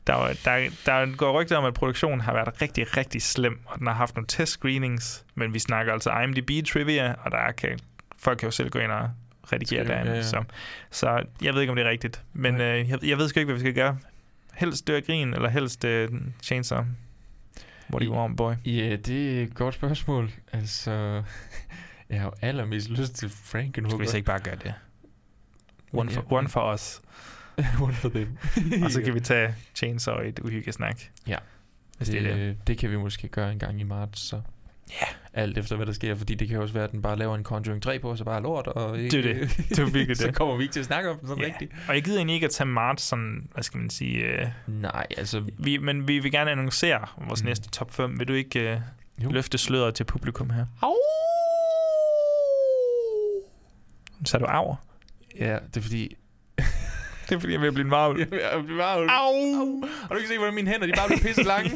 Der, 0.07 0.33
der, 0.45 0.69
der 0.85 1.15
går 1.15 1.41
rygter 1.41 1.57
om, 1.57 1.65
at 1.65 1.73
produktionen 1.73 2.21
har 2.21 2.33
været 2.33 2.61
rigtig, 2.61 2.97
rigtig 2.97 3.21
slem, 3.21 3.59
og 3.65 3.79
den 3.79 3.87
har 3.87 3.93
haft 3.93 4.15
nogle 4.15 4.27
test 4.27 4.51
screenings, 4.51 5.25
men 5.35 5.53
vi 5.53 5.59
snakker 5.59 5.93
altså 5.93 6.11
IMDb 6.11 6.67
trivia, 6.67 7.15
og 7.23 7.31
der 7.31 7.51
kan, 7.51 7.79
folk 8.17 8.37
kan 8.37 8.47
jo 8.47 8.51
selv 8.51 8.69
gå 8.69 8.79
ind 8.79 8.91
og 8.91 9.09
redigere 9.53 9.85
Skrive, 9.85 9.95
derinde. 9.95 10.11
ja, 10.11 10.17
ja. 10.17 10.23
Så, 10.23 10.43
så 10.91 11.23
jeg 11.41 11.53
ved 11.53 11.61
ikke, 11.61 11.71
om 11.71 11.75
det 11.75 11.85
er 11.85 11.89
rigtigt, 11.89 12.23
men 12.33 12.53
Nej. 12.53 12.79
øh, 12.79 12.89
jeg, 12.89 13.05
jeg 13.05 13.17
ved 13.17 13.29
sgu 13.29 13.39
ikke, 13.39 13.45
hvad 13.45 13.55
vi 13.55 13.59
skal 13.59 13.73
gøre. 13.73 13.97
Helst 14.53 14.87
dør 14.87 14.99
grin, 14.99 15.33
eller 15.33 15.49
helst 15.49 15.85
øh, 15.85 16.09
Chainsaw. 16.43 16.83
What 17.93 18.01
do 18.01 18.05
you 18.05 18.15
want, 18.15 18.37
boy? 18.37 18.53
Ja, 18.65 18.95
det 18.95 19.39
er 19.39 19.43
et 19.43 19.55
godt 19.55 19.75
spørgsmål. 19.75 20.31
Altså, 20.53 20.91
jeg 22.09 22.19
har 22.19 22.25
jo 22.25 22.33
allermest 22.41 22.89
lyst 22.89 23.13
til 23.13 23.29
Frankenhooker. 23.29 23.97
Skal 23.97 24.01
vi 24.01 24.07
så 24.11 24.17
ikke 24.17 24.25
bare 24.25 24.39
gøre 24.39 24.55
det? 24.55 24.73
One 25.93 26.09
for, 26.11 26.33
one 26.33 26.49
for 26.49 26.73
us. 26.73 27.01
One 27.81 27.93
for 27.93 28.09
them. 28.09 28.37
Og 28.83 28.91
så 28.91 29.01
kan 29.01 29.13
vi 29.13 29.19
tage 29.19 29.55
Chainsaw 29.75 30.19
i 30.19 30.27
et 30.27 30.39
uhyggesnak. 30.39 31.01
Ja. 31.27 31.37
Hvis 31.97 32.09
det 32.09 32.27
er 32.27 32.35
det. 32.35 32.67
det 32.67 32.77
kan 32.77 32.91
vi 32.91 32.97
måske 32.97 33.27
gøre 33.27 33.51
en 33.51 33.59
gang 33.59 33.79
i 33.79 33.83
marts, 33.83 34.19
så. 34.19 34.41
Ja. 34.91 35.05
Alt 35.33 35.57
efter, 35.57 35.75
hvad 35.75 35.85
der 35.85 35.93
sker, 35.93 36.15
fordi 36.15 36.35
det 36.35 36.47
kan 36.47 36.55
jo 36.55 36.61
også 36.61 36.73
være, 36.73 36.83
at 36.83 36.91
den 36.91 37.01
bare 37.01 37.17
laver 37.17 37.35
en 37.35 37.43
Conjuring 37.43 37.83
3 37.83 37.99
på, 37.99 38.15
så 38.15 38.23
bare 38.23 38.37
er 38.37 38.41
lort, 38.41 38.67
og 38.67 38.99
ikke, 38.99 39.17
Det 39.21 39.25
er 39.31 39.33
det. 39.33 39.57
Det 39.69 39.79
er 39.79 39.85
virkelig 39.85 40.17
så 40.23 40.27
det. 40.27 40.35
kommer 40.35 40.55
vi 40.57 40.63
ikke 40.63 40.73
til 40.73 40.79
at 40.79 40.85
snakke 40.85 41.09
om 41.09 41.17
den 41.19 41.27
sådan 41.27 41.43
Ja. 41.43 41.49
rigtigt. 41.49 41.71
Og 41.87 41.95
jeg 41.95 42.03
gider 42.03 42.17
egentlig 42.17 42.33
ikke 42.33 42.45
at 42.45 42.51
tage 42.51 42.67
marts 42.67 43.03
sådan, 43.03 43.47
hvad 43.53 43.63
skal 43.63 43.79
man 43.79 43.89
sige... 43.89 44.17
Øh, 44.19 44.47
Nej, 44.67 45.07
altså... 45.17 45.43
vi, 45.59 45.77
men 45.77 46.07
vi 46.07 46.19
vil 46.19 46.31
gerne 46.31 46.51
annoncere 46.51 47.07
vores 47.27 47.43
Mm. 47.43 47.47
næste 47.47 47.69
top 47.69 47.91
5. 47.93 48.19
Vil 48.19 48.27
du 48.27 48.33
ikke 48.33 48.59
øh, 48.71 48.79
Jo. 49.23 49.29
løfte 49.31 49.57
sløret 49.57 49.95
til 49.95 50.03
publikum 50.03 50.49
her? 50.49 50.65
Så 54.25 54.37
er 54.37 54.39
du 54.39 54.45
arver. 54.45 54.75
Ja, 55.39 55.57
det 55.73 55.77
er 55.77 55.81
fordi... 55.81 56.15
Det 57.29 57.35
er 57.35 57.39
fordi, 57.39 57.53
jeg 57.53 57.61
vil 57.61 57.71
blive 57.71 57.85
en 57.85 57.91
varvel. 57.91 58.19
Jeg 58.31 58.39
er 58.53 58.61
blevet 58.63 58.77
varvel. 58.77 59.09
Au! 59.09 59.83
Og 60.09 60.15
du 60.15 60.19
kan 60.19 60.27
se, 60.27 60.37
hvordan 60.37 60.55
mine 60.55 60.71
hænder, 60.71 60.87
de 60.87 60.93
bare 60.97 61.07
bliver 61.07 61.21
pisse 61.21 61.43
lange. 61.43 61.69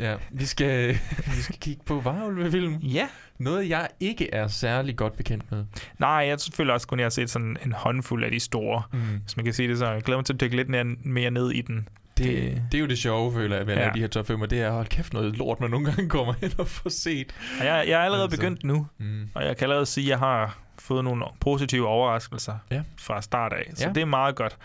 Ja, 0.00 0.16
vi 0.30 0.44
skal, 0.44 0.88
vi 1.36 1.40
skal 1.42 1.56
kigge 1.60 1.82
på 1.86 2.00
varulvefilm. 2.00 2.74
Ja. 2.76 3.08
Noget, 3.38 3.68
jeg 3.68 3.88
ikke 4.00 4.34
er 4.34 4.48
særlig 4.48 4.96
godt 4.96 5.16
bekendt 5.16 5.50
med. 5.50 5.64
Nej, 5.98 6.10
jeg 6.10 6.38
føler 6.54 6.72
også 6.72 6.86
kun, 6.86 6.98
jeg 6.98 7.04
har 7.04 7.10
set 7.10 7.30
sådan 7.30 7.56
en 7.64 7.72
håndfuld 7.72 8.24
af 8.24 8.30
de 8.30 8.40
store. 8.40 8.82
Mm. 8.92 8.98
Hvis 9.22 9.36
man 9.36 9.44
kan 9.44 9.54
sige 9.54 9.68
det 9.68 9.78
så. 9.78 9.90
Jeg 9.92 10.02
glæder 10.02 10.18
mig 10.18 10.24
til 10.26 10.32
at 10.34 10.40
dykke 10.40 10.56
lidt 10.56 10.68
mere 11.04 11.30
ned 11.30 11.50
i 11.50 11.60
den. 11.60 11.88
Det, 12.18 12.62
det 12.72 12.78
er 12.78 12.82
jo 12.82 12.86
det 12.86 12.98
sjove, 12.98 13.32
føler 13.34 13.56
jeg, 13.56 13.66
ved 13.66 13.74
Ja. 13.74 13.90
de 13.94 14.00
her 14.00 14.06
top 14.08 14.26
5, 14.26 14.40
og 14.40 14.50
det 14.50 14.60
er, 14.60 14.70
hold 14.72 14.86
kæft 14.86 15.12
noget 15.12 15.36
lort, 15.38 15.60
man 15.60 15.70
nogle 15.70 15.86
gange 15.86 16.08
kommer 16.08 16.34
hen 16.40 16.50
og 16.58 16.68
får 16.68 16.90
set. 16.90 17.34
Og 17.60 17.66
jeg, 17.66 17.84
jeg 17.88 18.00
er 18.00 18.04
allerede 18.04 18.24
Altså. 18.24 18.38
begyndt 18.38 18.64
nu, 18.64 18.86
Mm. 18.98 19.28
og 19.34 19.44
jeg 19.44 19.56
kan 19.56 19.64
allerede 19.64 19.86
sige, 19.86 20.04
at 20.04 20.08
jeg 20.10 20.18
har 20.18 20.58
fået 20.82 21.04
nogle 21.04 21.24
positive 21.40 21.86
overraskelser 21.88 22.54
Ja. 22.70 22.82
fra 23.00 23.22
start 23.22 23.52
af. 23.52 23.70
Så 23.74 23.86
Ja. 23.86 23.92
det 23.92 24.00
er 24.00 24.04
meget 24.06 24.36
godt. 24.36 24.56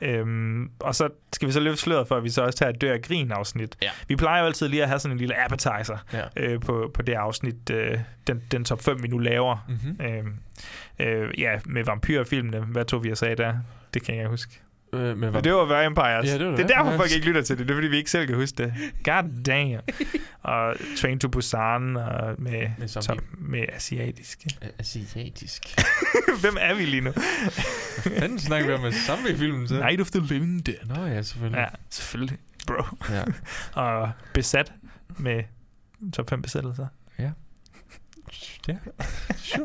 Øhm, 0.00 0.70
og 0.80 0.94
så 0.94 1.08
skal 1.32 1.48
vi 1.48 1.52
så 1.52 1.60
løfte 1.60 1.80
sløret 1.82 2.08
for, 2.08 2.16
at 2.16 2.24
vi 2.24 2.30
så 2.30 2.42
også 2.42 2.58
tager 2.58 2.70
et 2.70 2.80
dør 2.80 2.92
af 2.92 3.02
grin 3.02 3.32
afsnit. 3.32 3.76
Ja. 3.82 3.90
Vi 4.08 4.16
plejer 4.16 4.40
jo 4.40 4.46
altid 4.46 4.68
lige 4.68 4.82
at 4.82 4.88
have 4.88 4.98
sådan 4.98 5.12
en 5.12 5.18
lille 5.18 5.44
appetizer 5.44 5.96
Ja. 6.12 6.22
øh, 6.36 6.60
på, 6.60 6.90
på 6.94 7.02
det 7.02 7.12
afsnit, 7.14 7.70
øh, 7.70 7.98
den, 8.26 8.42
den 8.50 8.64
top 8.64 8.82
5, 8.82 9.02
vi 9.02 9.08
nu 9.08 9.18
laver. 9.18 9.66
Mhm. 9.68 10.00
Øhm, 10.06 10.34
øh, 10.98 11.40
ja, 11.40 11.60
med 11.64 11.84
vampyrfilmene. 11.84 12.60
Hvad 12.60 12.84
tog 12.84 13.04
vi 13.04 13.10
og 13.10 13.16
sagde 13.18 13.36
der? 13.36 13.54
Det 13.94 14.02
kan 14.02 14.16
jeg 14.16 14.28
huske. 14.28 14.60
Øh, 14.92 15.18
men 15.18 15.32
Men 15.32 15.44
det 15.44 15.52
var 15.52 15.64
Vampires. 15.64 16.26
Ja, 16.26 16.38
det 16.38 16.46
var 16.46 16.56
det 16.56 16.62
er 16.62 16.66
derfor, 16.66 16.96
folk 16.96 17.12
ikke 17.12 17.26
lytter 17.26 17.42
til 17.42 17.58
det. 17.58 17.66
Det 17.68 17.72
er, 17.72 17.76
fordi 17.76 17.88
vi 17.88 17.96
ikke 17.96 18.10
selv 18.10 18.26
kan 18.26 18.36
huske 18.36 18.62
det. 18.62 18.74
God 19.04 19.42
damn. 19.44 19.80
og 20.42 20.76
Train 20.96 21.18
to 21.18 21.28
Busan 21.28 21.96
og 21.96 22.34
med, 22.38 22.70
Med 22.78 22.88
top, 23.02 23.18
med 23.38 23.64
asiatiske. 23.72 24.50
Asiatisk. 24.78 25.62
Hvem 26.40 26.56
er 26.60 26.74
vi 26.74 26.84
lige 26.84 27.00
nu? 27.00 27.10
Hvad 27.10 28.12
fanden 28.18 28.38
snakker 28.38 28.66
vi 28.68 28.74
om 28.74 28.80
med 28.80 28.92
zombiefilmen 28.92 29.68
så? 29.68 29.74
Night 29.74 30.00
of 30.00 30.10
the 30.10 30.20
Living 30.20 30.66
Dead. 30.66 30.76
Nå 30.96 31.06
ja, 31.06 31.22
selvfølgelig. 31.22 31.58
Ja, 31.58 31.66
selvfølgelig, 31.90 32.38
bro. 32.66 32.82
Ja. 33.10 33.22
og 33.82 34.10
besat 34.34 34.72
med 35.18 35.42
top 36.12 36.30
5 36.30 36.42
besættelser. 36.42 36.86
Ja. 38.68 38.76
Ja, 39.54 39.58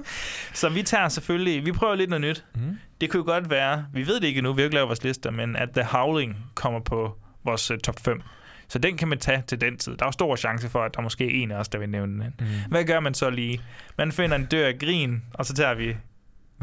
Så 0.53 0.69
vi 0.69 0.83
tager 0.83 1.09
selvfølgelig, 1.09 1.65
vi 1.65 1.71
prøver 1.71 1.95
lidt 1.95 2.09
noget 2.09 2.21
nyt. 2.21 2.45
Mm. 2.55 2.77
Det 3.01 3.09
kunne 3.09 3.19
jo 3.19 3.25
godt 3.25 3.49
være, 3.49 3.85
vi 3.93 4.07
ved 4.07 4.19
det 4.19 4.27
ikke 4.27 4.37
endnu, 4.37 4.53
vi 4.53 4.61
har 4.61 4.65
ikke 4.65 4.75
lavet 4.75 4.87
vores 4.87 5.03
lister, 5.03 5.31
men 5.31 5.55
at 5.55 5.69
The 5.75 5.83
Howling 5.83 6.37
kommer 6.55 6.79
på 6.79 7.17
vores 7.45 7.71
uh, 7.71 7.77
top 7.77 7.99
5. 7.99 8.21
Så 8.67 8.79
den 8.79 8.97
kan 8.97 9.07
man 9.07 9.17
tage 9.19 9.43
til 9.47 9.61
den 9.61 9.77
tid. 9.77 9.97
Der 9.97 10.05
er 10.05 10.11
stor 10.11 10.35
chance 10.35 10.69
for, 10.69 10.83
at 10.83 10.95
der 10.95 11.01
måske 11.01 11.25
er 11.25 11.43
en 11.43 11.51
af 11.51 11.55
os, 11.55 11.67
der 11.67 11.79
vil 11.79 11.89
nævne 11.89 12.23
den. 12.23 12.33
Mm. 12.39 12.45
Hvad 12.69 12.83
gør 12.83 12.99
man 12.99 13.13
så 13.13 13.29
lige? 13.29 13.61
Man 13.97 14.11
finder 14.11 14.35
en 14.35 14.45
dør 14.45 14.67
af 14.67 14.79
grin, 14.79 15.23
og 15.33 15.45
så 15.45 15.53
tager 15.53 15.73
vi... 15.73 15.95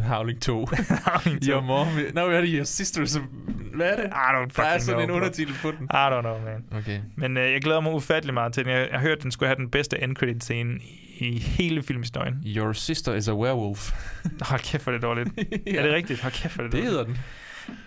Howling 0.02 0.40
2. 0.40 0.66
Howling 1.06 1.42
2. 1.44 1.50
Your 1.52 1.60
mom... 1.60 1.86
No, 2.14 2.26
hvad 2.28 2.36
er 2.36 2.40
det? 2.40 2.50
Your 2.54 2.64
sisters... 2.64 3.18
Hvad 3.74 3.86
er 3.90 3.96
det? 3.96 4.04
I 4.04 4.08
don't 4.08 4.56
Der 4.56 4.62
er 4.62 4.72
fucking 4.72 4.82
sådan 4.82 5.04
know, 5.04 5.16
en 5.16 5.22
undertitel 5.22 5.54
på 5.62 5.70
den. 5.70 5.84
I 5.84 5.94
don't 5.94 6.20
know, 6.20 6.38
man. 6.44 6.64
Okay. 6.80 7.00
Men 7.16 7.36
øh, 7.36 7.52
jeg 7.52 7.60
glæder 7.62 7.80
mig 7.80 7.92
ufattelig 7.92 8.34
meget 8.34 8.52
til 8.52 8.64
den. 8.64 8.72
Jeg, 8.72 8.88
jeg 8.90 8.98
har 9.00 9.06
hørt, 9.06 9.16
at 9.18 9.22
den 9.22 9.30
skulle 9.32 9.48
have 9.48 9.56
den 9.56 9.70
bedste 9.70 10.02
end 10.02 10.16
credit 10.16 10.44
scene 10.44 10.78
i, 11.18 11.38
hele 11.38 11.82
filmhistorien. 11.82 12.34
Your 12.46 12.72
sister 12.72 13.14
is 13.14 13.28
a 13.28 13.34
werewolf. 13.34 13.92
Hold 14.42 14.60
kæft, 14.60 14.86
er 14.86 14.92
det 14.92 15.02
dårligt. 15.02 15.28
Ja. 15.66 15.72
Er 15.78 15.82
det 15.82 15.92
rigtigt? 15.92 16.20
Hold 16.22 16.32
kæft, 16.32 16.58
er 16.58 16.62
det 16.62 16.72
Det 16.72 16.78
dårligt. 16.78 16.90
hedder 16.90 17.04
den. 17.04 17.18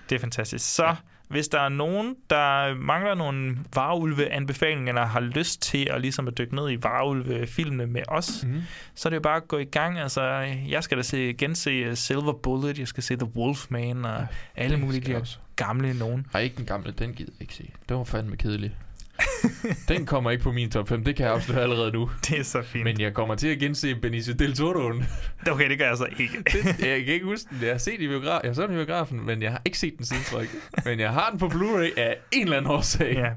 Det 0.09 0.16
er 0.16 0.20
fantastisk. 0.20 0.76
Så 0.76 0.95
hvis 1.34 1.47
der 1.47 1.59
er 1.59 1.69
nogen, 1.69 2.15
der 2.29 2.75
mangler 2.75 3.15
nogle 3.15 3.57
varulve-anbefalinger, 3.75 4.88
eller 4.88 5.05
har 5.05 5.19
lyst 5.19 5.61
til 5.61 5.88
at, 5.91 6.01
ligesom 6.01 6.27
at 6.27 6.38
dykke 6.38 6.55
ned 6.55 6.71
i 6.71 6.84
varulve-filmene 6.84 7.88
med 7.88 8.01
os, 8.07 8.43
mm. 8.47 8.61
så 8.95 9.07
er 9.07 9.09
det 9.09 9.15
jo 9.15 9.21
bare 9.21 9.38
at 9.38 9.47
gå 9.47 9.57
i 9.57 9.65
gang. 9.65 9.99
Altså, 9.99 10.21
jeg 10.67 10.84
skal 10.84 10.97
da 10.97 11.03
se, 11.03 11.34
gense 11.34 11.89
uh, 11.89 11.93
Silver 11.93 12.34
Bullet, 12.34 12.79
jeg 12.79 12.88
skal 12.88 13.03
se 13.03 13.15
The 13.15 13.29
Wolfman, 13.36 14.05
og 14.05 14.19
ja, 14.19 14.25
alle 14.55 14.77
mulige 14.77 15.01
de 15.01 15.11
her 15.11 15.38
gamle 15.55 15.93
nogen. 15.93 16.25
Ej, 16.34 16.41
ikke 16.41 16.57
den 16.57 16.65
gamle, 16.65 16.91
den 16.91 17.13
gider 17.13 17.31
jeg 17.39 17.41
ikke 17.41 17.53
se. 17.53 17.69
Det 17.89 17.97
var 17.97 18.03
fandme 18.03 18.38
kedelig. 18.38 18.75
den 19.88 20.05
kommer 20.05 20.32
ikke 20.32 20.43
på 20.43 20.51
min 20.51 20.72
top 20.72 20.89
5, 20.89 21.03
det 21.03 21.16
kan 21.16 21.26
jeg 21.26 21.34
afsløre 21.34 21.61
allerede 21.61 21.91
nu. 21.91 22.09
Det 22.30 22.39
er 22.39 22.43
så 22.43 22.61
fint. 22.61 22.84
Men 22.84 23.01
jeg 23.01 23.14
kommer 23.14 23.36
til 23.36 23.47
at 23.47 23.59
gense 23.59 23.95
Benicio 23.95 24.34
Del 24.39 24.51
Toro'en. 24.51 25.03
Okay, 25.51 25.70
det 25.70 25.78
gør 25.78 25.88
jeg 25.88 25.97
så 25.97 26.07
ikke. 26.20 26.34
Den- 26.53 26.68
jeg 26.89 27.05
kan 27.05 27.14
ikke 27.14 27.26
huske 27.26 27.49
den. 27.49 27.61
Jeg 27.61 27.72
har 27.72 27.78
set 27.78 28.01
i 28.01 28.07
biograf. 28.07 28.39
Jeg 28.43 28.55
så 28.55 28.68
den 28.68 28.72
i 28.80 28.86
biografen, 28.86 29.26
men 29.26 29.41
jeg 29.41 29.51
har 29.51 29.61
ikke 29.66 29.78
set 29.80 29.93
den 29.97 30.05
siden, 30.05 30.24
tror 30.24 30.39
jeg. 30.39 30.47
Men 30.86 30.99
jeg 30.99 31.11
har 31.14 31.30
den 31.30 31.39
på 31.39 31.45
Blu-ray 31.47 31.99
af 31.99 32.18
en 32.32 32.43
eller 32.43 32.57
anden 32.57 32.72
årsag. 32.72 33.14
Ja. 33.14 33.30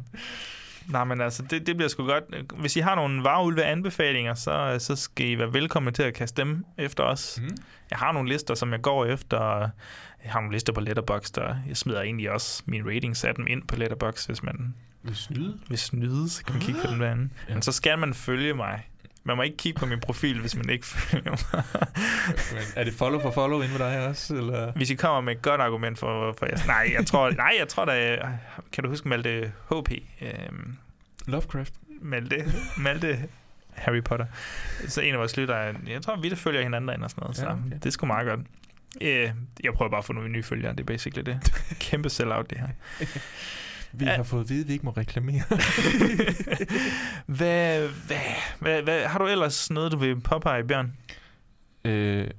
Nej, 0.89 1.05
men 1.05 1.21
altså, 1.21 1.43
det, 1.51 1.67
det 1.67 1.77
bliver 1.77 1.89
sgu 1.89 2.07
godt. 2.07 2.25
Hvis 2.61 2.77
I 2.77 2.81
har 2.81 2.95
nogle 2.95 3.25
varulve 3.25 3.65
anbefalinger, 3.65 4.35
så, 4.35 4.77
så 4.79 4.97
skal 4.97 5.27
I 5.27 5.39
være 5.39 5.53
velkomne 5.53 5.91
til 5.91 6.03
at 6.03 6.15
kaste 6.15 6.43
dem 6.43 6.65
efter 6.79 7.05
os. 7.05 7.39
Mm. 7.43 7.57
Jeg 7.91 7.99
har 7.99 8.13
nogle 8.13 8.29
lister, 8.29 8.55
som 8.55 8.73
jeg 8.73 8.83
går 8.83 9.05
efter. 9.07 9.59
Jeg 10.25 10.33
har 10.33 10.41
nogle 10.41 10.55
lister 10.55 10.73
på 10.73 10.81
Letterboxd, 10.81 11.39
og 11.39 11.57
jeg 11.69 11.77
smider 11.77 12.03
egentlig 12.03 12.31
også 12.31 12.63
mine 12.67 12.89
ratings 12.95 13.25
af 13.25 13.35
dem 13.35 13.47
ind 13.47 13.63
på 13.69 13.77
Letterboxd, 13.77 14.29
hvis 14.29 14.43
man 14.43 14.75
Vil 15.07 15.17
snyde? 15.17 15.59
vil 15.69 15.79
snyde, 15.79 16.31
så 16.31 16.45
kan 16.45 16.55
man 16.55 16.63
kigge 16.63 16.81
på 16.85 16.87
den 16.91 17.01
derinde. 17.01 17.29
Ja. 17.49 17.55
Men 17.55 17.63
så 17.63 17.73
skal 17.73 17.99
man 17.99 18.15
følge 18.15 18.55
mig. 18.55 18.89
Man 19.25 19.37
må 19.37 19.43
ikke 19.43 19.57
kigge 19.57 19.79
på 19.79 19.87
min 19.87 20.01
profil, 20.01 20.41
hvis 20.41 20.57
man 20.57 20.71
ikke 20.71 20.87
følger 20.87 21.31
mig. 21.31 21.65
Er 22.77 22.85
det 22.85 22.95
follow 22.95 23.21
for 23.21 23.31
follow 23.31 23.61
inde 23.63 23.79
med 23.79 23.87
dig 23.91 24.07
også? 24.09 24.35
Eller? 24.35 24.73
Hvis 24.73 24.91
I 24.91 24.95
kommer 24.95 25.21
med 25.21 25.37
et 25.37 25.43
godt 25.43 25.61
argument 25.61 25.99
for, 25.99 26.35
for 26.39 26.47
jeg, 26.47 26.59
nej, 26.67 26.91
jeg 26.99 27.07
tror, 27.07 27.31
nej, 27.31 27.55
jeg 27.59 27.69
tror 27.69 27.85
da, 27.85 28.19
kan 28.73 28.85
du 28.85 28.91
huske 28.91 29.09
Malte 29.09 29.53
HP? 29.69 29.91
Øhm, 30.23 30.77
Lovecraft. 31.27 31.73
Malte, 32.01 32.53
Malte 32.79 33.19
Harry 33.75 34.03
Potter. 34.03 34.27
Så 34.89 35.01
en 35.01 35.13
af 35.15 35.19
vores 35.19 35.37
lyttere, 35.37 35.75
jeg 35.87 36.03
tror, 36.03 36.17
vi 36.17 36.29
der 36.29 36.37
følger 36.37 36.63
hinanden 36.63 36.89
derinde 36.89 37.05
og 37.05 37.11
sådan 37.11 37.23
noget, 37.23 37.39
Ja, 37.43 37.53
okay. 37.53 37.77
det 37.77 37.87
er 37.87 37.91
sgu 37.91 38.07
meget 38.07 38.27
godt. 38.27 38.41
Øh, 39.01 39.31
jeg 39.65 39.75
prøver 39.75 39.91
bare 39.91 39.99
at 39.99 40.05
få 40.05 40.13
nogle 40.13 40.29
nye 40.29 40.43
følgere, 40.43 40.73
det 40.73 40.81
er 40.81 40.85
basically 40.85 41.23
det. 41.27 41.53
Kæmpe 41.81 42.11
sell-out, 42.11 42.51
det 42.51 42.59
her. 42.59 42.69
Vi 43.99 44.05
har 44.05 44.23
fået 44.23 44.41
at 44.41 44.49
vide, 44.49 44.61
at 44.61 44.69
vi 44.69 44.73
ikke 44.73 44.85
må 44.85 44.91
reklamere. 44.91 45.43
Hvad, 47.37 47.89
hvad, 48.07 48.19
hvad, 48.61 48.83
hvad, 48.83 49.05
har 49.07 49.19
du 49.19 49.27
ellers 49.27 49.71
noget, 49.71 49.93
du 49.93 49.97
vil 49.99 50.21
påpege, 50.21 50.65
Bjørn? 50.65 50.93
øh, 51.87 52.31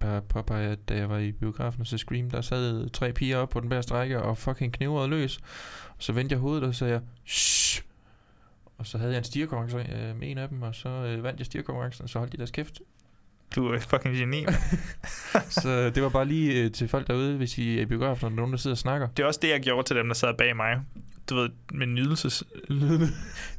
bare 0.00 0.22
påpege, 0.22 0.68
at 0.68 0.88
da 0.88 0.96
jeg 0.96 1.10
var 1.10 1.18
i 1.18 1.32
biografen 1.32 1.80
og 1.80 1.86
så 1.86 1.98
Scream, 1.98 2.30
der 2.30 2.40
sad 2.40 2.90
tre 2.90 3.12
piger 3.12 3.36
op 3.36 3.48
på 3.48 3.60
den 3.60 3.68
bærste 3.68 3.94
række 3.94 4.22
og 4.22 4.38
fucking 4.38 4.72
knævrede 4.72 5.08
løs. 5.08 5.38
Så 5.98 6.12
vendte 6.12 6.32
jeg 6.32 6.40
hovedet, 6.40 6.64
og 6.64 6.74
så 6.74 6.78
sagde 6.78 6.92
jeg, 6.92 7.02
Shh! 7.26 7.82
Og 8.78 8.86
så 8.86 8.98
havde 8.98 9.12
jeg 9.12 9.18
en 9.18 9.24
stierkonkurrence 9.24 9.92
øh, 9.92 10.16
med 10.16 10.30
en 10.30 10.38
af 10.38 10.48
dem, 10.48 10.62
og 10.62 10.74
så 10.74 10.88
øh, 10.88 11.22
vandt 11.22 11.40
jeg 11.40 11.46
stierkonkurrencen, 11.46 12.02
og 12.02 12.08
så 12.08 12.18
holdt 12.18 12.32
de 12.32 12.36
deres 12.36 12.50
kæft. 12.50 12.80
Du 13.54 13.66
er 13.66 13.78
fucking 13.78 14.16
geni. 14.16 14.46
så 15.62 15.90
det 15.90 16.02
var 16.02 16.08
bare 16.08 16.24
lige 16.24 16.62
øh, 16.62 16.72
til 16.72 16.88
folk 16.88 17.06
derude, 17.06 17.36
hvis 17.36 17.58
I 17.58 17.78
er 17.78 17.82
i 17.82 17.86
biografen, 17.86 18.24
og 18.24 18.30
der 18.30 18.36
er 18.36 18.36
nogen, 18.36 18.52
der 18.52 18.58
sidder 18.58 18.74
og 18.74 18.78
snakker. 18.78 19.08
Det 19.16 19.22
er 19.22 19.26
også 19.26 19.40
det, 19.42 19.48
jeg 19.48 19.60
gjorde 19.60 19.88
til 19.88 19.96
dem, 19.96 20.06
der 20.06 20.14
sad 20.14 20.34
bag 20.38 20.56
mig. 20.56 20.80
Du 21.30 21.34
ved, 21.34 21.50
med 21.72 21.86
nydelses... 21.86 22.44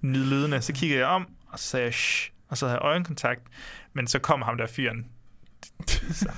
Nydlydende. 0.01 0.61
Så 0.61 0.73
kiggede 0.73 0.99
jeg 0.99 1.07
om, 1.07 1.27
og 1.47 1.59
så 1.59 1.67
sagde 1.67 1.85
jeg, 1.85 1.93
shh, 1.93 2.31
og 2.49 2.57
så 2.57 2.65
havde 2.65 2.79
jeg 2.81 2.85
øjenkontakt. 2.85 3.41
Men 3.93 4.07
så 4.07 4.19
kom 4.19 4.41
ham 4.41 4.57
der 4.57 4.67
fyren. 4.67 5.05
Så, 6.11 6.29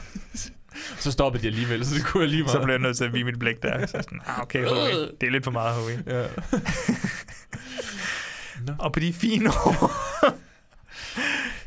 Så 0.99 1.12
stoppede 1.12 1.43
de 1.43 1.47
alligevel, 1.47 1.86
så 1.86 1.95
det 1.95 2.06
kunne 2.06 2.24
jeg 2.24 2.30
lige 2.30 2.43
meget. 2.43 2.51
så 2.51 2.62
blev 2.64 2.74
jeg 2.74 2.82
nødt 2.82 2.97
til 2.97 3.03
at 3.03 3.14
vige 3.14 3.24
mit 3.24 3.39
blik 3.39 3.64
der. 3.64 3.86
Så 3.86 3.91
sådan, 3.91 4.22
ah, 4.26 4.41
okay, 4.41 4.68
Howie. 4.68 5.10
Det 5.22 5.28
er 5.28 5.32
lidt 5.32 5.43
for 5.43 5.51
meget, 5.51 5.76
Howie. 5.76 6.03
Ja. 6.08 6.28
Og 8.86 8.93
på 8.93 8.99
de 8.99 9.14
fine 9.14 9.49
ord, 9.49 9.91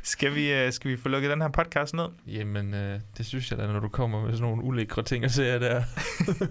skal 0.08 0.34
vi, 0.34 0.52
øh, 0.52 0.72
skal 0.72 0.90
vi 0.90 0.96
få 0.96 1.08
lukket 1.08 1.30
den 1.30 1.40
her 1.40 1.48
podcast 1.48 1.94
ned? 1.94 2.04
Jamen, 2.26 2.74
øh, 2.74 3.00
det 3.16 3.26
synes 3.26 3.50
jeg 3.50 3.58
da, 3.58 3.66
når 3.66 3.80
du 3.80 3.88
kommer 3.88 4.22
med 4.22 4.32
sådan 4.32 4.48
nogle 4.48 4.62
ulækre 4.62 5.02
ting 5.02 5.24
og 5.24 5.30
ser 5.30 5.58
der. 5.58 5.82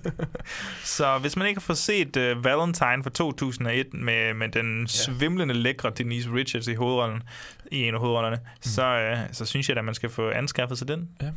Så 0.97 1.17
hvis 1.17 1.37
man 1.37 1.47
ikke 1.47 1.59
har 1.59 1.65
fået 1.65 1.77
set 1.77 2.17
uh, 2.17 2.45
Valentine 2.45 3.03
fra 3.03 3.09
2001 3.09 3.93
med, 3.93 4.33
med 4.33 4.49
den 4.49 4.81
ja. 4.81 4.87
svimlende 4.87 5.53
lækre 5.53 5.89
Denise 5.97 6.33
Richards 6.33 6.67
i 6.67 6.73
hovedrollen, 6.73 7.23
i 7.71 7.83
en 7.83 7.93
af 7.93 7.99
hovedrollerne, 7.99 8.35
mm. 8.35 8.61
så, 8.61 9.11
uh, 9.11 9.33
så 9.33 9.45
synes 9.45 9.69
jeg 9.69 9.77
at 9.77 9.85
man 9.85 9.93
skal 9.95 10.09
få 10.09 10.29
anskaffet 10.29 10.77
sig 10.77 10.87
den. 10.87 11.09
Ja. 11.21 11.31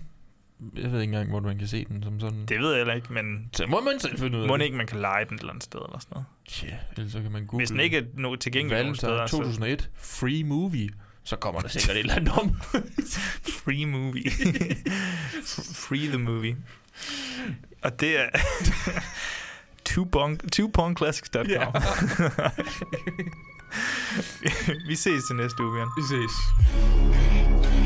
Jeg 0.77 0.93
ved 0.93 1.01
ikke 1.01 1.13
engang, 1.13 1.31
hvor 1.31 1.41
man 1.41 1.59
kan 1.59 1.69
se 1.69 1.85
den 1.85 2.03
som 2.03 2.21
sådan. 2.21 2.47
Det 2.47 2.61
ved 2.61 2.71
jeg 2.71 2.77
heller 2.79 2.95
ikke, 2.95 3.13
men 3.13 3.51
Så 3.53 3.67
må 3.67 3.81
man 3.81 4.01
selv 4.01 4.19
finde 4.19 4.39
ud 4.39 4.43
af 4.43 4.49
må 4.49 4.57
det. 4.57 4.65
ikke 4.65 4.77
man 4.77 4.87
kan 4.87 5.01
lege 5.01 5.25
den 5.25 5.35
et 5.35 5.41
eller 5.41 5.53
andet 5.53 5.65
sted 5.65 5.81
eller 5.81 5.99
sådan 5.99 6.13
noget. 6.13 6.27
Ja, 6.63 6.77
ellers 6.97 7.13
så 7.13 7.23
kan 7.23 7.33
man 7.33 7.47
google 7.47 7.61
Hvis 7.61 7.71
den 7.71 7.81
ikke 7.81 7.97
er 7.99 8.03
no- 8.03 8.37
tilgængelig 8.37 8.79
nogen 8.79 8.95
steder, 8.97 9.27
så 9.27 9.37
2001, 9.37 9.91
free 9.95 10.45
movie. 10.45 10.89
Så 11.31 11.37
kommer 11.37 11.61
der 11.61 11.69
sikkert 11.69 11.97
et 11.97 11.99
eller 11.99 12.15
andet 12.15 12.33
om. 12.33 12.57
free 13.65 13.87
movie. 13.87 14.31
Free 15.87 16.07
the 16.07 16.19
movie. 16.19 16.57
Og 17.83 18.01
det 18.01 18.21
er 18.21 18.29
twopongclassics.com. 20.51 21.47
Ja. 21.47 21.67
vi 24.87 24.97
ses 24.97 25.25
til 25.25 25.37
næste 25.37 25.63
uge, 25.65 25.73
Bjørn. 25.73 25.89
Vi 25.97 26.03
ses. 26.03 27.80